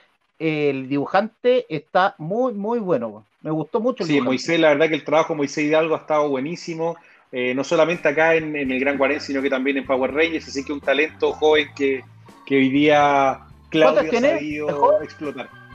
el 0.70 0.88
dibujante 0.88 1.66
está 1.68 2.14
muy, 2.16 2.54
muy 2.54 2.78
bueno. 2.78 3.26
Me 3.42 3.50
gustó 3.50 3.80
mucho. 3.80 4.04
El 4.04 4.08
sí, 4.08 4.20
Moisés, 4.22 4.58
la 4.58 4.68
verdad 4.68 4.88
que 4.88 4.94
el 4.94 5.04
trabajo 5.04 5.34
de 5.34 5.36
Moisés 5.36 5.64
Hidalgo 5.64 5.94
ha 5.94 5.98
estado 5.98 6.30
buenísimo. 6.30 6.96
Eh, 7.32 7.52
no 7.54 7.64
solamente 7.64 8.08
acá 8.08 8.34
en, 8.34 8.56
el 8.56 8.80
Gran 8.80 8.96
Guarén, 8.96 9.20
sino 9.20 9.42
que 9.42 9.50
también 9.50 9.76
en 9.76 9.84
Power 9.84 10.10
Rangers, 10.14 10.48
así 10.48 10.64
que 10.64 10.72
un 10.72 10.80
talento 10.80 11.34
joven 11.34 11.68
que, 11.76 12.02
que 12.46 12.56
hoy 12.56 12.70
día 12.70 13.40
Claudio 13.68 14.10
ha 14.10 14.20
sabido 14.22 15.02
explotar. 15.02 15.65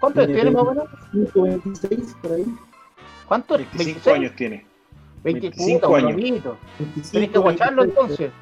¿Cuántos 0.00 0.26
tiene 0.26 0.50
más 0.50 0.62
o 0.62 0.66
menos? 0.66 0.88
26 1.12 2.16
por 2.22 2.32
ahí. 2.32 2.46
¿Cuántos? 3.26 3.58
25 3.58 4.10
años 4.10 4.32
tiene. 4.36 4.66
25 5.22 5.96
años. 5.96 6.16
Tienes 7.10 7.30
que 7.30 7.38
guacharlo 7.38 7.84
entonces. 7.84 8.32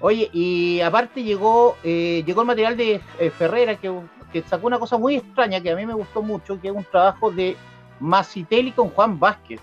Oye, 0.00 0.30
y 0.32 0.80
aparte 0.80 1.22
llegó 1.22 1.76
eh, 1.84 2.22
llegó 2.26 2.40
el 2.40 2.46
material 2.46 2.76
de 2.76 3.00
eh, 3.18 3.30
Ferrera 3.30 3.76
que, 3.76 3.92
que, 4.32 4.42
sacó 4.42 4.66
una 4.66 4.78
cosa 4.78 4.96
muy 4.96 5.16
extraña 5.16 5.60
que 5.60 5.70
a 5.70 5.76
mí 5.76 5.84
me 5.84 5.92
gustó 5.92 6.22
mucho, 6.22 6.58
que 6.58 6.68
es 6.68 6.74
un 6.74 6.84
trabajo 6.84 7.30
de 7.30 7.56
Macitelli 8.00 8.72
con 8.72 8.88
Juan 8.88 9.20
Vázquez. 9.20 9.60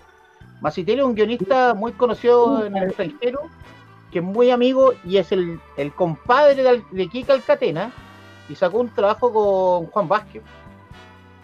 Macitelli 0.61 0.99
es 0.99 1.05
un 1.05 1.15
guionista 1.15 1.73
muy 1.73 1.91
conocido 1.91 2.65
en 2.65 2.77
el 2.77 2.83
extranjero, 2.83 3.41
que 4.11 4.19
es 4.19 4.25
muy 4.25 4.51
amigo 4.51 4.93
y 5.03 5.17
es 5.17 5.31
el, 5.31 5.59
el 5.75 5.91
compadre 5.91 6.61
de, 6.61 6.83
de 6.91 7.07
Kika 7.07 7.33
Alcatena, 7.33 7.91
y 8.49 8.55
sacó 8.55 8.79
un 8.79 8.89
trabajo 8.89 9.31
con 9.31 9.87
Juan 9.87 10.07
Vázquez, 10.07 10.43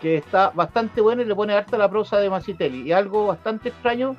que 0.01 0.17
está 0.17 0.49
bastante 0.49 1.01
bueno 1.01 1.21
y 1.21 1.25
le 1.25 1.35
pone 1.35 1.53
harta 1.53 1.77
la 1.77 1.89
prosa 1.89 2.17
de 2.17 2.29
Macitelli. 2.29 2.81
Y 2.81 2.91
algo 2.91 3.27
bastante 3.27 3.69
extraño, 3.69 4.15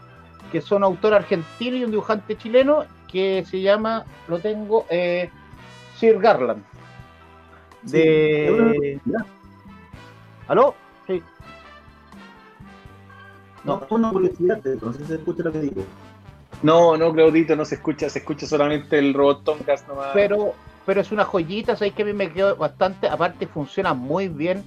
que 0.50 0.60
son 0.60 0.82
autor 0.84 1.14
argentino 1.14 1.76
y 1.76 1.84
un 1.84 1.90
dibujante 1.90 2.36
chileno, 2.36 2.84
que 3.10 3.44
se 3.48 3.60
llama, 3.60 4.04
lo 4.28 4.38
tengo, 4.38 4.86
eh, 4.90 5.30
Sir 5.96 6.18
Garland. 6.18 6.64
De... 7.82 9.00
¿Aló? 10.48 10.74
Sí. 11.06 11.22
No, 13.64 13.82
una 13.90 14.10
publicidad, 14.10 14.62
no 14.82 14.92
si 14.92 15.04
se 15.04 15.14
escucha 15.14 15.42
lo 15.42 15.52
que 15.52 15.60
digo. 15.60 15.82
No, 16.62 16.96
no, 16.96 17.12
Claudito, 17.12 17.56
no 17.56 17.64
se 17.64 17.76
escucha, 17.76 18.08
se 18.08 18.20
escucha 18.20 18.46
solamente 18.46 18.98
el 18.98 19.12
robot 19.12 19.44
Tomcast 19.44 19.86
nomás. 19.88 20.10
Pero 20.14 20.54
pero 20.86 21.00
es 21.00 21.12
una 21.12 21.24
joyita, 21.24 21.76
sabéis 21.76 21.94
que 21.94 22.02
a 22.02 22.06
mí 22.06 22.12
me 22.12 22.30
quedó 22.30 22.56
bastante, 22.56 23.08
aparte 23.08 23.46
funciona 23.46 23.94
muy 23.94 24.28
bien 24.28 24.62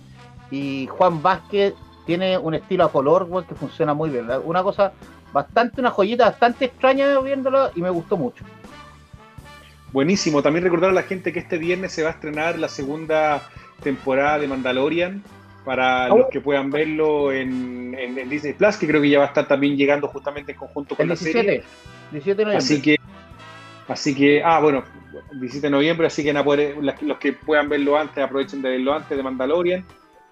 y 0.49 0.87
Juan 0.87 1.21
Vázquez 1.21 1.73
tiene 2.05 2.37
un 2.37 2.53
estilo 2.53 2.85
a 2.85 2.91
color 2.91 3.45
que 3.45 3.55
funciona 3.55 3.93
muy 3.93 4.09
bien, 4.09 4.27
una 4.43 4.63
cosa 4.63 4.93
bastante, 5.33 5.81
una 5.81 5.91
joyita 5.91 6.25
bastante 6.25 6.65
extraña 6.65 7.19
viéndolo 7.19 7.71
y 7.75 7.81
me 7.81 7.89
gustó 7.89 8.17
mucho. 8.17 8.43
Buenísimo, 9.93 10.41
también 10.41 10.63
recordar 10.63 10.89
a 10.89 10.93
la 10.93 11.03
gente 11.03 11.31
que 11.31 11.39
este 11.39 11.57
viernes 11.57 11.91
se 11.91 12.03
va 12.03 12.09
a 12.09 12.13
estrenar 12.13 12.57
la 12.59 12.67
segunda 12.67 13.41
temporada 13.83 14.39
de 14.39 14.47
Mandalorian 14.47 15.23
para 15.63 16.07
los 16.07 16.27
que 16.31 16.39
puedan 16.39 16.71
verlo 16.71 17.31
en, 17.31 17.91
Disney 18.29 18.53
Plus, 18.53 18.77
que 18.77 18.87
creo 18.87 19.01
que 19.01 19.09
ya 19.09 19.19
va 19.19 19.25
a 19.25 19.27
estar 19.27 19.47
también 19.47 19.75
llegando 19.75 20.07
justamente 20.07 20.53
en 20.53 20.57
conjunto 20.57 20.95
con 20.95 21.07
la 21.09 21.15
serie. 21.15 21.63
17 22.11 22.35
de 22.37 22.45
noviembre. 22.45 22.57
Así 22.57 22.81
que 22.81 22.97
Así 23.87 24.13
que, 24.13 24.43
ah, 24.43 24.59
bueno, 24.59 24.83
17 25.31 25.67
de 25.67 25.71
noviembre, 25.71 26.07
así 26.07 26.23
que 26.23 26.33
los 26.33 27.17
que 27.17 27.33
puedan 27.33 27.69
verlo 27.69 27.97
antes, 27.97 28.23
aprovechen 28.23 28.61
de 28.61 28.69
verlo 28.69 28.93
antes 28.93 29.15
de 29.15 29.23
Mandalorian. 29.23 29.85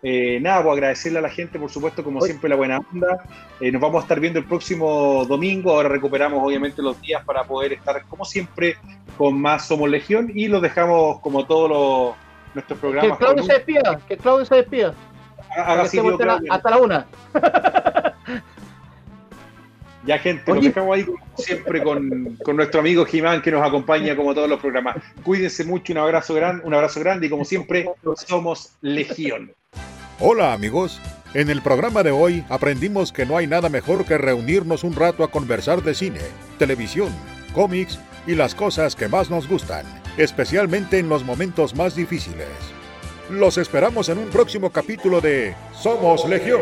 Eh, 0.08 0.40
nada, 0.40 0.62
pues 0.62 0.74
agradecerle 0.74 1.18
a 1.18 1.22
la 1.24 1.30
gente, 1.30 1.58
por 1.58 1.72
supuesto, 1.72 2.04
como 2.04 2.22
siempre, 2.22 2.48
la 2.50 2.56
buena 2.56 2.78
onda. 2.78 3.24
Eh, 3.60 3.72
nos 3.72 3.82
vamos 3.82 4.02
a 4.02 4.02
estar 4.04 4.20
viendo 4.20 4.38
el 4.38 4.46
próximo 4.46 5.26
domingo. 5.26 5.72
Ahora 5.72 5.90
recuperamos, 5.90 6.44
obviamente, 6.44 6.82
los 6.82 7.02
días 7.02 7.24
para 7.26 7.44
poder 7.44 7.74
estar, 7.74 8.04
como 8.06 8.24
siempre, 8.24 8.78
con 9.18 9.42
más 9.42 9.68
Somos 9.68 9.90
Legión 9.90 10.32
y 10.34 10.48
los 10.48 10.62
dejamos, 10.62 11.20
como 11.22 11.48
todos 11.48 11.70
los, 11.70 12.16
nuestros 12.54 12.80
programas. 12.80 13.18
Que 13.18 13.26
Claudio 13.26 13.44
se 13.44 13.54
despida, 13.54 14.00
que 14.08 14.18
Claudio 14.18 14.46
se 14.46 14.56
despida. 14.56 14.94
Haga 15.58 15.84
hasta 16.52 16.70
la 16.70 16.78
una. 16.78 17.08
Ya, 20.06 20.20
gente, 20.20 20.54
nos 20.54 20.64
dejamos 20.64 20.96
ahí 20.96 21.04
como 21.04 21.18
siempre 21.36 21.82
con, 21.82 22.38
nuestro 22.56 22.80
amigo 22.80 23.06
Jimán 23.06 23.42
que 23.42 23.50
nos 23.50 23.66
acompaña 23.66 24.16
como 24.16 24.36
todos 24.36 24.48
los 24.48 24.60
programas. 24.60 24.98
Cuídense 25.24 25.64
mucho, 25.64 25.94
un 25.94 26.00
abrazo, 26.00 26.36
gran, 26.36 26.62
un 26.64 26.76
abrazo 26.76 27.00
grande 27.00 27.26
y 27.26 27.30
como 27.30 27.44
siempre, 27.44 27.90
somos 28.28 28.74
Legión. 28.82 29.52
Hola 30.20 30.54
amigos, 30.54 31.02
en 31.34 31.50
el 31.50 31.62
programa 31.62 32.04
de 32.04 32.12
hoy 32.12 32.44
aprendimos 32.50 33.12
que 33.12 33.26
no 33.26 33.36
hay 33.36 33.48
nada 33.48 33.68
mejor 33.68 34.06
que 34.06 34.18
reunirnos 34.20 34.84
un 34.84 34.96
rato 34.96 35.24
a 35.24 35.32
conversar 35.32 35.82
de 35.82 35.96
cine, 35.96 36.22
televisión, 36.60 37.10
cómics 37.54 38.00
y 38.28 38.36
las 38.36 38.54
cosas 38.54 38.96
que 38.96 39.08
más 39.08 39.32
nos 39.32 39.50
gustan, 39.50 39.86
especialmente 40.18 41.00
en 41.00 41.10
los 41.10 41.24
momentos 41.24 41.76
más 41.76 41.96
difíciles. 41.96 42.48
Los 43.32 43.58
esperamos 43.58 44.08
en 44.10 44.20
un 44.20 44.28
próximo 44.28 44.70
capítulo 44.70 45.20
de 45.20 45.56
Somos 45.74 46.30
Legión 46.30 46.62